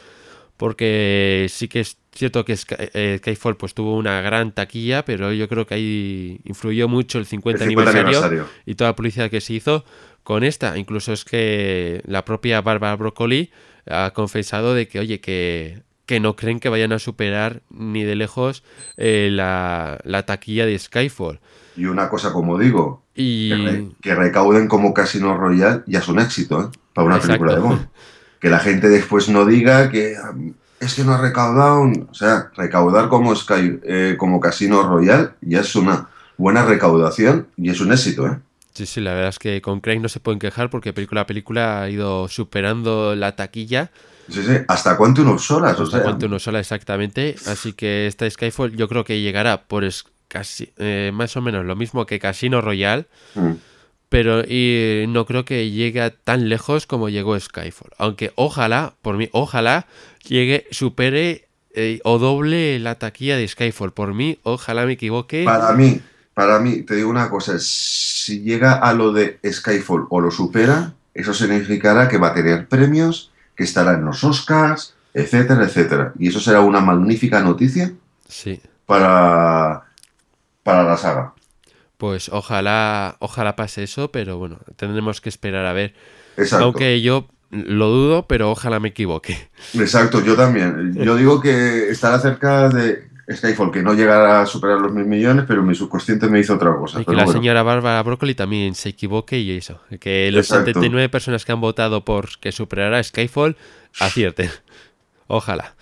porque 0.59 1.47
sí 1.49 1.69
que 1.69 1.81
es 1.81 1.97
cierto 2.13 2.45
que 2.45 2.57
Sky- 2.57 2.75
eh, 2.93 3.17
Skyfall 3.19 3.57
pues 3.57 3.73
tuvo 3.75 3.97
una 3.97 4.21
gran 4.21 4.53
taquilla, 4.53 5.05
pero 5.05 5.33
yo 5.33 5.49
creo 5.49 5.67
que 5.67 5.75
ahí 5.75 6.41
influyó 6.45 6.89
mucho 6.89 7.19
el 7.19 7.27
50, 7.27 7.65
El 7.65 7.71
50 7.71 7.91
aniversario, 7.91 8.19
aniversario. 8.19 8.47
y 8.67 8.75
toda 8.75 8.91
la 8.91 8.97
publicidad 8.97 9.31
que 9.31 9.41
se 9.41 9.55
hizo 9.55 9.85
con 10.23 10.45
esta. 10.45 10.77
Incluso 10.77 11.13
es 11.13 11.25
que 11.25 12.03
la 12.05 12.25
propia 12.25 12.61
Barbara 12.61 12.97
Broccoli 12.97 13.51
ha 13.87 14.11
confesado 14.13 14.75
de 14.75 14.87
que, 14.89 14.99
oye, 14.99 15.21
que, 15.21 15.83
que 16.05 16.21
no 16.21 16.37
creen 16.37 16.61
que 16.61 16.69
vayan 16.69 16.93
a 16.93 16.99
superar 16.99 17.63
ni 17.71 18.05
de 18.05 18.17
lejos 18.17 18.63
eh, 18.99 19.31
la, 19.33 19.99
la 20.05 20.27
taquilla 20.27 20.67
de 20.67 20.79
Skyfall. 20.79 21.41
Y 21.77 21.87
una 21.87 22.11
cosa 22.11 22.33
como 22.33 22.59
digo, 22.59 23.05
Y 23.15 23.49
que, 23.49 23.57
re- 23.57 23.89
que 24.03 24.15
recauden 24.15 24.69
como 24.69 24.93
Casino 24.93 25.37
Royale 25.39 25.83
ya 25.87 26.01
es 26.01 26.09
un 26.09 26.19
éxito, 26.19 26.61
¿eh? 26.61 26.79
Para 26.93 27.07
una 27.07 27.17
Exacto. 27.17 27.45
película 27.47 27.55
de 27.55 27.61
Bond. 27.61 27.89
Que 28.41 28.51
la 28.51 28.59
gente 28.59 28.89
después 28.89 29.29
no 29.29 29.45
diga 29.45 29.91
que 29.91 30.17
es 30.81 30.95
que 30.95 31.05
no 31.05 31.13
ha 31.13 31.21
recaudado, 31.21 31.83
o 31.83 32.15
sea, 32.15 32.51
recaudar 32.57 33.09
como 33.09 33.37
Sky, 33.37 33.81
eh, 33.85 34.17
como 34.19 34.41
Casino 34.41 34.83
Royale 34.83 35.31
ya 35.43 35.61
es 35.61 35.77
una 35.77 36.09
buena 36.39 36.65
recaudación 36.65 37.49
y 37.57 37.69
es 37.71 37.81
un 37.81 37.93
éxito, 37.93 38.27
¿eh? 38.27 38.39
sí, 38.73 38.87
sí, 38.87 39.01
la 39.01 39.13
verdad 39.13 39.29
es 39.29 39.39
que 39.39 39.61
con 39.61 39.81
Craig 39.81 40.01
no 40.01 40.09
se 40.09 40.21
pueden 40.21 40.39
quejar 40.39 40.71
porque 40.71 40.95
película 40.95 41.23
a 41.23 41.27
película 41.27 41.83
ha 41.83 41.91
ido 41.91 42.29
superando 42.29 43.15
la 43.15 43.37
taquilla. 43.37 43.91
Sí, 44.29 44.43
sí, 44.43 44.53
hasta 44.69 44.97
cuánto 44.97 45.23
unos 45.23 45.51
horas, 45.51 45.79
o 45.79 45.83
Hasta 45.83 45.99
sea, 45.99 46.05
cuánto 46.05 46.29
nos 46.29 46.45
sola 46.45 46.61
exactamente. 46.61 47.35
Así 47.47 47.73
que 47.73 48.07
esta 48.07 48.31
Skyfall 48.31 48.77
yo 48.77 48.89
creo 48.89 49.05
que 49.05 49.21
llegará 49.21 49.65
por 49.65 49.85
casi 50.29 50.73
eh, 50.79 51.11
más 51.13 51.37
o 51.37 51.43
menos 51.43 51.65
lo 51.67 51.75
mismo 51.77 52.07
que 52.07 52.19
Casino 52.19 52.61
Royale. 52.61 53.07
mm, 53.35 53.51
Pero 54.11 54.43
y 54.43 55.07
no 55.09 55.25
creo 55.25 55.47
que 55.47 55.71
llegue 55.71 56.11
tan 56.11 56.51
lejos 56.51 56.87
como 56.87 57.09
llegó 57.09 57.39
Skyfall. 57.39 57.93
Aunque 57.97 58.33
ojalá, 58.35 58.93
por 59.01 59.17
mí, 59.17 59.31
ojalá 59.33 59.87
llegue, 60.29 60.67
supere 60.71 61.49
eh, 61.75 62.01
o 62.05 62.19
doble 62.19 62.79
la 62.81 62.97
taquilla 62.97 63.39
de 63.39 63.49
Skyfall. 63.49 63.93
Por 63.93 64.13
mí, 64.13 64.39
ojalá 64.43 64.85
me 64.85 64.93
equivoque. 64.93 65.45
Para 65.45 65.73
mí, 65.73 66.03
para 66.35 66.59
mí, 66.59 66.83
te 66.83 66.97
digo 66.97 67.09
una 67.09 67.31
cosa, 67.31 67.55
si 67.59 68.43
llega 68.43 68.75
a 68.75 68.93
lo 68.93 69.13
de 69.13 69.39
Skyfall 69.49 70.07
o 70.11 70.21
lo 70.21 70.31
supera, 70.31 70.93
eso 71.15 71.33
significará 71.33 72.09
que 72.09 72.19
va 72.19 72.29
a 72.29 72.35
tener 72.35 72.69
premios, 72.69 73.31
que 73.57 73.65
estará 73.65 73.95
en 73.95 74.05
los 74.05 74.23
Oscars, 74.25 74.95
etcétera, 75.15 75.65
etcétera. 75.65 76.13
Y 76.19 76.29
eso 76.29 76.41
será 76.41 76.61
una 76.61 76.81
magnífica 76.81 77.41
noticia 77.41 77.93
Sí, 78.31 78.61
para, 78.87 79.83
para 80.63 80.85
la 80.85 80.97
saga. 80.97 81.35
Pues 82.01 82.31
ojalá, 82.31 83.17
ojalá 83.19 83.57
pase 83.57 83.83
eso, 83.83 84.11
pero 84.11 84.39
bueno, 84.39 84.59
tendremos 84.77 85.21
que 85.21 85.29
esperar 85.29 85.67
a 85.67 85.75
ver. 85.75 85.93
Exacto. 86.39 86.65
Aunque 86.65 87.03
yo 87.03 87.29
lo 87.51 87.91
dudo, 87.91 88.27
pero 88.27 88.51
ojalá 88.51 88.81
me 88.81 88.89
equivoque. 88.89 89.51
Exacto, 89.75 90.25
yo 90.25 90.35
también. 90.35 90.95
Yo 90.95 91.15
digo 91.15 91.43
que 91.43 91.91
estará 91.91 92.19
cerca 92.19 92.71
de 92.71 93.11
Skyfall, 93.31 93.71
que 93.71 93.83
no 93.83 93.93
llegará 93.93 94.41
a 94.41 94.47
superar 94.47 94.81
los 94.81 94.93
mil 94.93 95.05
millones, 95.05 95.45
pero 95.47 95.63
mi 95.63 95.75
subconsciente 95.75 96.27
me 96.29 96.41
hizo 96.41 96.55
otra 96.55 96.75
cosa. 96.75 96.99
Y 96.99 97.03
que 97.03 97.07
Pero 97.07 97.19
la 97.19 97.25
bueno. 97.25 97.39
señora 97.39 97.63
Bárbara 97.63 98.03
Broccoli 98.03 98.35
también 98.35 98.75
se 98.75 98.89
equivoque 98.89 99.39
y 99.39 99.51
eso. 99.51 99.83
Que 100.01 100.31
los 100.33 100.47
Exacto. 100.47 100.71
79 100.71 101.11
personas 101.11 101.45
que 101.45 101.53
han 101.53 101.61
votado 101.61 102.03
por 102.03 102.39
que 102.39 102.51
superará 102.51 103.03
Skyfall 103.05 103.59
acierten. 104.01 104.49
Ojalá. 105.27 105.75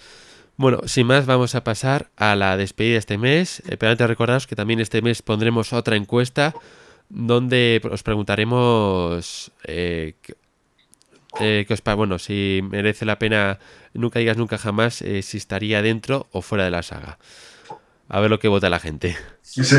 Bueno, 0.59 0.81
sin 0.87 1.07
más, 1.07 1.25
vamos 1.25 1.55
a 1.55 1.63
pasar 1.63 2.11
a 2.17 2.35
la 2.35 2.57
despedida 2.57 2.95
de 2.95 2.99
este 2.99 3.17
mes. 3.17 3.63
Eh, 3.69 3.77
pero 3.77 3.93
antes 3.93 4.09
recordaros 4.09 4.49
que 4.49 4.57
también 4.57 4.81
este 4.81 5.01
mes 5.03 5.23
pondremos 5.23 5.73
otra 5.73 5.95
encuesta 5.95 6.53
donde 7.09 7.81
os 7.89 8.03
preguntaremos 8.03 9.53
eh, 9.63 10.15
eh, 11.39 11.65
que 11.67 11.73
os 11.73 11.83
bueno, 11.97 12.19
si 12.19 12.61
merece 12.69 13.05
la 13.05 13.21
pena, 13.21 13.61
nunca 13.95 14.19
digas 14.19 14.37
nunca 14.37 14.59
jamás, 14.59 14.97
si 14.97 15.37
estaría 15.37 15.81
dentro 15.81 16.27
o 16.33 16.43
fuera 16.43 16.65
de 16.65 16.73
la 16.73 16.83
saga. 16.83 17.19
A 18.09 18.19
ver 18.19 18.29
lo 18.29 18.41
que 18.41 18.49
vota 18.49 18.69
la 18.69 18.81
gente. 18.81 19.17
Sí, 19.43 19.63
sí. 19.63 19.77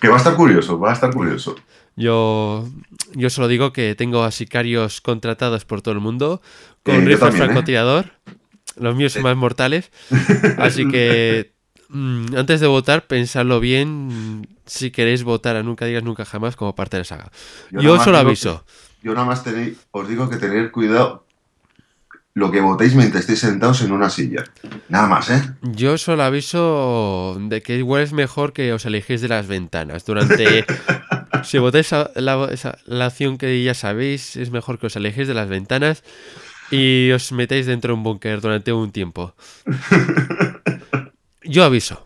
Que 0.00 0.08
va 0.08 0.16
a 0.16 0.18
estar 0.18 0.34
curioso, 0.34 0.80
va 0.80 0.90
a 0.90 0.94
estar 0.94 1.14
curioso. 1.14 1.54
Yo, 1.94 2.68
yo 3.14 3.30
solo 3.30 3.46
digo 3.46 3.72
que 3.72 3.94
tengo 3.94 4.24
a 4.24 4.32
sicarios 4.32 5.00
contratados 5.00 5.64
por 5.64 5.80
todo 5.80 5.94
el 5.94 6.00
mundo 6.00 6.42
con 6.82 6.96
yo 6.96 7.00
rifle 7.02 7.18
también, 7.18 7.42
¿eh? 7.42 7.46
francotirador. 7.46 8.12
Los 8.76 8.94
míos 8.96 9.12
son 9.12 9.22
más 9.22 9.36
mortales. 9.36 9.90
Así 10.58 10.88
que 10.88 11.52
mm, 11.88 12.36
antes 12.36 12.60
de 12.60 12.66
votar, 12.66 13.06
pensadlo 13.06 13.60
bien 13.60 14.46
si 14.66 14.90
queréis 14.90 15.24
votar 15.24 15.56
a 15.56 15.62
Nunca 15.62 15.86
Digas 15.86 16.02
Nunca 16.04 16.24
Jamás 16.24 16.56
como 16.56 16.74
parte 16.74 16.96
de 16.96 17.00
la 17.00 17.04
saga. 17.04 17.30
Yo 17.70 17.80
Yo, 17.80 18.02
solo 18.02 18.18
aviso. 18.18 18.64
Yo 19.02 19.14
nada 19.14 19.26
más 19.26 19.44
tenéis- 19.44 19.76
os 19.90 20.08
digo 20.08 20.30
que 20.30 20.36
tener 20.36 20.70
cuidado 20.70 21.26
lo 22.34 22.50
que 22.50 22.60
votéis 22.62 22.94
mientras 22.94 23.22
estéis 23.22 23.40
sentados 23.40 23.82
en 23.82 23.92
una 23.92 24.08
silla. 24.08 24.44
Nada 24.88 25.06
más, 25.06 25.28
¿eh? 25.28 25.42
Yo 25.62 25.98
solo 25.98 26.22
aviso 26.22 27.36
de 27.38 27.60
que 27.60 27.76
igual 27.76 28.02
es 28.02 28.12
mejor 28.14 28.54
que 28.54 28.72
os 28.72 28.86
alejéis 28.86 29.20
de 29.20 29.28
las 29.28 29.48
ventanas. 29.48 30.06
Durante. 30.06 30.64
si 31.44 31.58
votáis 31.58 31.92
a 31.92 32.10
la, 32.14 32.48
la 32.86 33.06
acción 33.06 33.36
que 33.36 33.62
ya 33.62 33.74
sabéis, 33.74 34.36
es 34.36 34.50
mejor 34.50 34.78
que 34.78 34.86
os 34.86 34.96
alejéis 34.96 35.28
de 35.28 35.34
las 35.34 35.48
ventanas 35.48 36.04
y 36.72 37.12
os 37.12 37.30
metéis 37.32 37.66
dentro 37.66 37.92
de 37.92 37.98
un 37.98 38.02
búnker 38.02 38.40
durante 38.40 38.72
un 38.72 38.90
tiempo. 38.90 39.36
Yo 41.44 41.64
aviso. 41.64 42.02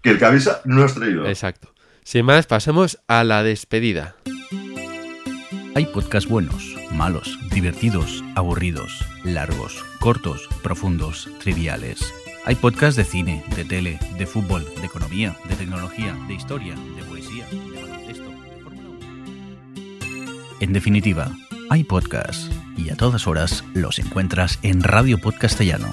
Que 0.00 0.10
el 0.10 0.18
que 0.18 0.24
avisa 0.24 0.62
no 0.64 0.84
has 0.84 0.94
traído. 0.94 1.26
Exacto. 1.26 1.74
Sin 2.04 2.24
más, 2.24 2.46
pasemos 2.46 3.00
a 3.08 3.24
la 3.24 3.42
despedida. 3.42 4.16
Hay 5.74 5.86
podcasts 5.86 6.28
buenos, 6.28 6.76
malos, 6.92 7.38
divertidos, 7.50 8.22
aburridos, 8.36 9.04
largos, 9.24 9.82
cortos, 9.98 10.48
profundos, 10.62 11.28
triviales. 11.40 12.12
Hay 12.44 12.56
podcasts 12.56 12.96
de 12.96 13.04
cine, 13.04 13.44
de 13.56 13.64
tele, 13.64 13.98
de 14.18 14.26
fútbol, 14.26 14.64
de 14.80 14.86
economía, 14.86 15.36
de 15.48 15.56
tecnología, 15.56 16.16
de 16.28 16.34
historia, 16.34 16.74
de 16.74 17.02
poesía, 17.04 17.46
de 17.46 17.80
baloncesto, 17.80 18.28
de 18.28 18.62
Fórmula 18.62 18.88
1. 18.88 18.98
En 20.60 20.72
definitiva, 20.72 21.32
hay 21.72 21.84
podcasts 21.84 22.50
y 22.76 22.90
a 22.90 22.96
todas 22.96 23.26
horas 23.26 23.64
los 23.72 23.98
encuentras 23.98 24.58
en 24.62 24.82
Radio 24.82 25.16
Podcastellano. 25.16 25.88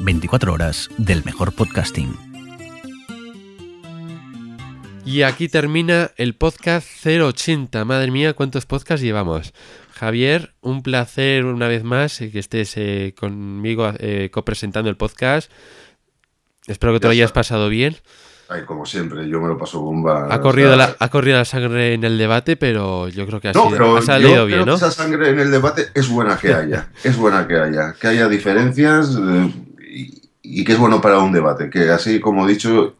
24 0.00 0.52
horas 0.52 0.90
del 0.98 1.24
mejor 1.24 1.54
podcasting. 1.54 2.14
Y 5.06 5.22
aquí 5.22 5.48
termina 5.48 6.10
el 6.18 6.34
podcast 6.34 6.86
080. 7.06 7.82
Madre 7.86 8.10
mía, 8.10 8.34
¿cuántos 8.34 8.66
podcasts 8.66 9.02
llevamos? 9.02 9.54
Javier, 9.94 10.52
un 10.60 10.82
placer 10.82 11.46
una 11.46 11.66
vez 11.66 11.82
más 11.82 12.18
que 12.18 12.38
estés 12.38 12.76
eh, 12.76 13.14
conmigo 13.16 13.90
eh, 14.00 14.28
copresentando 14.30 14.90
el 14.90 14.98
podcast. 14.98 15.50
Espero 16.66 16.92
que 16.92 17.00
te 17.00 17.06
lo 17.06 17.12
hayas 17.12 17.32
pasado 17.32 17.70
bien. 17.70 17.96
Ay, 18.52 18.62
como 18.64 18.84
siempre, 18.86 19.28
yo 19.28 19.40
me 19.40 19.48
lo 19.48 19.56
paso 19.58 19.80
bomba. 19.80 20.26
Ha 20.30 20.36
o 20.36 20.40
corrido, 20.40 20.68
sea, 20.68 20.76
la, 20.76 20.96
ha 20.98 21.08
corrido 21.08 21.38
la 21.38 21.44
sangre 21.44 21.94
en 21.94 22.04
el 22.04 22.18
debate, 22.18 22.56
pero 22.56 23.08
yo 23.08 23.26
creo 23.26 23.40
que 23.40 23.48
ha, 23.48 23.52
No, 23.52 23.64
sido- 23.64 23.70
pero 23.72 23.96
ha 23.96 24.02
salido 24.02 24.30
yo 24.34 24.46
bien, 24.46 24.62
creo 24.62 24.66
¿no? 24.74 24.78
que 24.80 24.86
esa 24.86 24.90
sangre 24.90 25.30
en 25.30 25.38
el 25.40 25.50
debate 25.50 25.88
es 25.94 26.08
buena 26.08 26.36
que 26.36 26.52
haya. 26.54 26.88
Es 27.04 27.16
buena 27.16 27.46
que 27.46 27.56
haya. 27.58 27.94
Que 28.00 28.08
haya 28.08 28.28
diferencias 28.28 29.16
eh, 29.20 29.52
y, 29.90 30.22
y 30.42 30.64
que 30.64 30.72
es 30.72 30.78
bueno 30.78 31.00
para 31.00 31.18
un 31.20 31.32
debate. 31.32 31.70
Que 31.70 31.90
así, 31.90 32.20
como 32.20 32.46
he 32.46 32.52
dicho, 32.52 32.94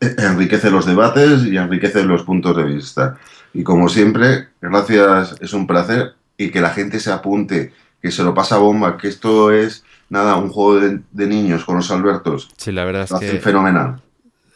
enriquece 0.00 0.70
los 0.70 0.86
debates 0.86 1.44
y 1.44 1.56
enriquece 1.56 2.02
los 2.04 2.22
puntos 2.24 2.56
de 2.56 2.64
vista. 2.64 3.16
Y 3.52 3.62
como 3.62 3.88
siempre, 3.88 4.48
gracias, 4.60 5.36
es 5.40 5.52
un 5.52 5.66
placer. 5.66 6.14
Y 6.36 6.50
que 6.50 6.60
la 6.60 6.70
gente 6.70 7.00
se 7.00 7.12
apunte, 7.12 7.72
que 8.00 8.10
se 8.10 8.22
lo 8.22 8.32
pasa 8.34 8.56
bomba, 8.58 8.96
que 8.96 9.08
esto 9.08 9.50
es, 9.52 9.84
nada, 10.08 10.36
un 10.36 10.48
juego 10.50 10.80
de, 10.80 11.00
de 11.10 11.26
niños 11.26 11.64
con 11.64 11.76
los 11.76 11.90
Albertos. 11.90 12.48
Sí, 12.56 12.72
la 12.72 12.84
verdad 12.84 13.02
es 13.04 13.10
Lo 13.10 13.20
que 13.20 13.38
fenomenal. 13.40 14.00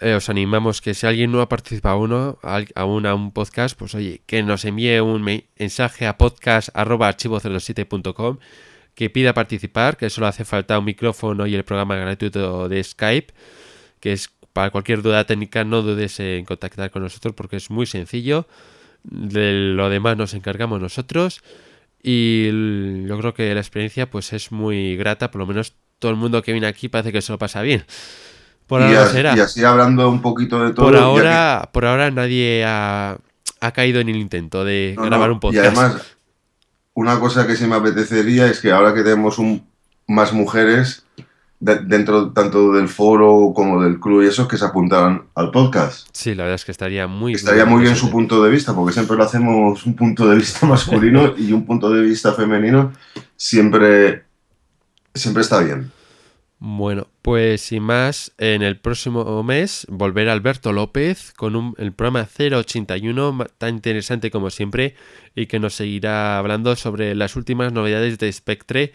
Eh, 0.01 0.15
os 0.15 0.29
animamos 0.29 0.81
que 0.81 0.95
si 0.95 1.07
alguien 1.07 1.31
no 1.33 1.41
ha 1.41 1.49
participado 1.49 1.99
uno, 1.99 2.39
aún 2.75 3.07
a 3.07 3.15
un 3.15 3.33
podcast, 3.33 3.77
pues 3.79 3.95
oye, 3.95 4.23
que 4.27 4.43
nos 4.43 4.65
envíe 4.65 4.99
un 5.01 5.23
me- 5.23 5.45
mensaje 5.59 6.07
a 6.07 6.19
podcast.archivo07.com 6.19 8.39
que 8.95 9.11
pida 9.11 9.35
participar, 9.35 9.97
que 9.97 10.11
solo 10.11 10.27
hace 10.29 10.45
falta 10.45 10.79
un 10.79 10.85
micrófono 10.85 11.47
y 11.47 11.55
el 11.55 11.65
programa 11.65 11.97
gratuito 11.97 12.69
de 12.69 12.83
Skype, 12.85 13.33
que 14.01 14.13
es 14.13 14.31
para 14.53 14.71
cualquier 14.71 15.03
duda 15.03 15.25
técnica, 15.25 15.65
no 15.65 15.83
dudes 15.83 16.21
en 16.21 16.45
contactar 16.45 16.91
con 16.93 17.03
nosotros 17.03 17.35
porque 17.35 17.57
es 17.57 17.71
muy 17.71 17.87
sencillo. 17.87 18.47
De 19.03 19.53
lo 19.75 19.91
demás 19.91 20.17
nos 20.17 20.33
encargamos 20.35 20.81
nosotros 20.81 21.43
y 22.03 22.47
yo 23.07 23.19
creo 23.19 23.35
que 23.35 23.53
la 23.53 23.61
experiencia 23.61 24.09
pues 24.11 24.33
es 24.33 24.53
muy 24.53 24.97
grata, 24.97 25.31
por 25.33 25.41
lo 25.41 25.47
menos 25.47 25.75
todo 25.99 26.13
el 26.13 26.17
mundo 26.17 26.41
que 26.43 26.53
viene 26.53 26.69
aquí 26.69 26.89
parece 26.89 27.13
que 27.13 27.21
se 27.21 27.33
lo 27.33 27.39
pasa 27.39 27.63
bien. 27.63 27.85
Por 28.67 28.81
y, 28.81 28.85
ahora 28.85 29.03
as- 29.03 29.13
será. 29.13 29.37
y 29.37 29.41
así 29.41 29.63
hablando 29.65 30.09
un 30.11 30.23
poquito 30.23 30.65
de 30.65 30.73
todo. 30.73 30.87
Por 30.87 30.95
que- 30.95 31.01
ahora, 31.01 31.69
por 31.73 31.85
ahora 31.87 32.11
nadie 32.11 32.65
ha, 32.67 33.19
ha 33.61 33.71
caído 33.73 34.01
en 34.01 34.09
el 34.09 34.17
intento 34.17 34.65
de 34.65 34.95
No, 34.97 35.05
grabar 35.05 35.29
no, 35.29 35.35
un 35.35 35.41
podcast. 35.41 35.65
Y 35.65 35.67
además, 35.67 36.03
una 36.95 37.19
cosa 37.21 37.47
que 37.47 37.57
sí 37.57 37.67
me 37.67 37.77
apetecería 37.77 38.47
es 38.47 38.61
que 38.61 38.71
ahora 38.73 38.95
que 38.95 39.03
tenemos 39.03 39.39
un, 39.39 39.67
más 40.07 40.33
mujeres 40.33 41.05
de- 41.61 41.81
dentro 41.81 42.31
tanto 42.33 42.73
del 42.73 42.89
foro 42.89 43.53
como 43.55 43.83
del 43.83 43.99
club 44.01 44.23
y 44.23 44.27
eso, 44.29 44.47
que 44.49 44.57
se 44.59 44.65
apuntaran 44.65 45.25
al 45.35 45.51
podcast. 45.51 46.07
Sí, 46.13 46.35
la 46.35 46.45
verdad 46.45 46.57
es 46.57 46.65
que 46.65 46.73
estaría 46.73 47.07
muy 47.07 47.35
Estaría 47.35 47.65
muy 47.67 47.83
bien 47.83 47.97
su 47.97 48.11
punto 48.11 48.43
de 48.43 48.51
vista, 48.51 48.75
porque 48.75 48.93
siempre 48.93 49.17
lo 49.17 49.25
hacemos 49.25 49.85
un 49.87 49.95
punto 49.95 50.29
de 50.29 50.37
vista 50.37 50.67
masculino 50.67 51.35
y 51.37 51.53
un 51.53 51.65
punto 51.67 51.91
de 51.91 52.03
vista 52.03 52.33
femenino 52.33 52.93
siempre, 53.37 54.25
siempre 55.15 55.43
está 55.43 55.61
bien. 55.61 55.91
Bueno, 56.59 57.09
pues 57.21 57.61
sin 57.61 57.83
más, 57.83 58.33
en 58.39 58.63
el 58.63 58.79
próximo 58.79 59.43
mes 59.43 59.87
volverá 59.91 60.33
Alberto 60.33 60.73
López 60.73 61.33
con 61.37 61.57
un, 61.57 61.75
el 61.79 61.93
programa 61.93 62.27
081 62.27 63.33
ma- 63.33 63.47
tan 63.59 63.75
interesante 63.75 64.31
como 64.31 64.49
siempre 64.51 64.95
y 65.35 65.47
que 65.47 65.59
nos 65.59 65.75
seguirá 65.75 66.39
hablando 66.39 66.75
sobre 66.77 67.15
las 67.15 67.37
últimas 67.37 67.73
novedades 67.73 68.19
de 68.19 68.33
Spectre 68.33 68.93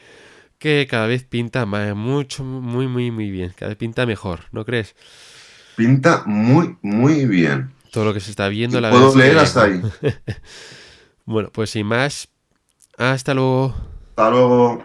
que 0.57 0.87
cada 0.89 1.05
vez 1.05 1.23
pinta 1.25 1.65
ma- 1.67 1.93
mucho, 1.93 2.43
muy, 2.43 2.87
muy, 2.87 3.11
muy 3.11 3.29
bien. 3.29 3.53
Cada 3.55 3.69
vez 3.69 3.77
pinta 3.77 4.05
mejor, 4.07 4.41
¿no 4.51 4.65
crees? 4.65 4.95
Pinta 5.75 6.23
muy, 6.25 6.75
muy 6.81 7.25
bien. 7.27 7.71
Todo 7.91 8.05
lo 8.05 8.13
que 8.13 8.19
se 8.19 8.31
está 8.31 8.47
viendo, 8.49 8.81
la 8.81 8.89
puedo 8.89 9.15
leer 9.15 9.33
que- 9.35 9.39
hasta 9.39 9.63
ahí. 9.65 9.81
Bueno, 11.25 11.51
pues 11.53 11.69
sin 11.69 11.85
más, 11.85 12.29
hasta 12.97 13.35
luego. 13.35 13.75
Hasta 14.15 14.31
luego. 14.31 14.83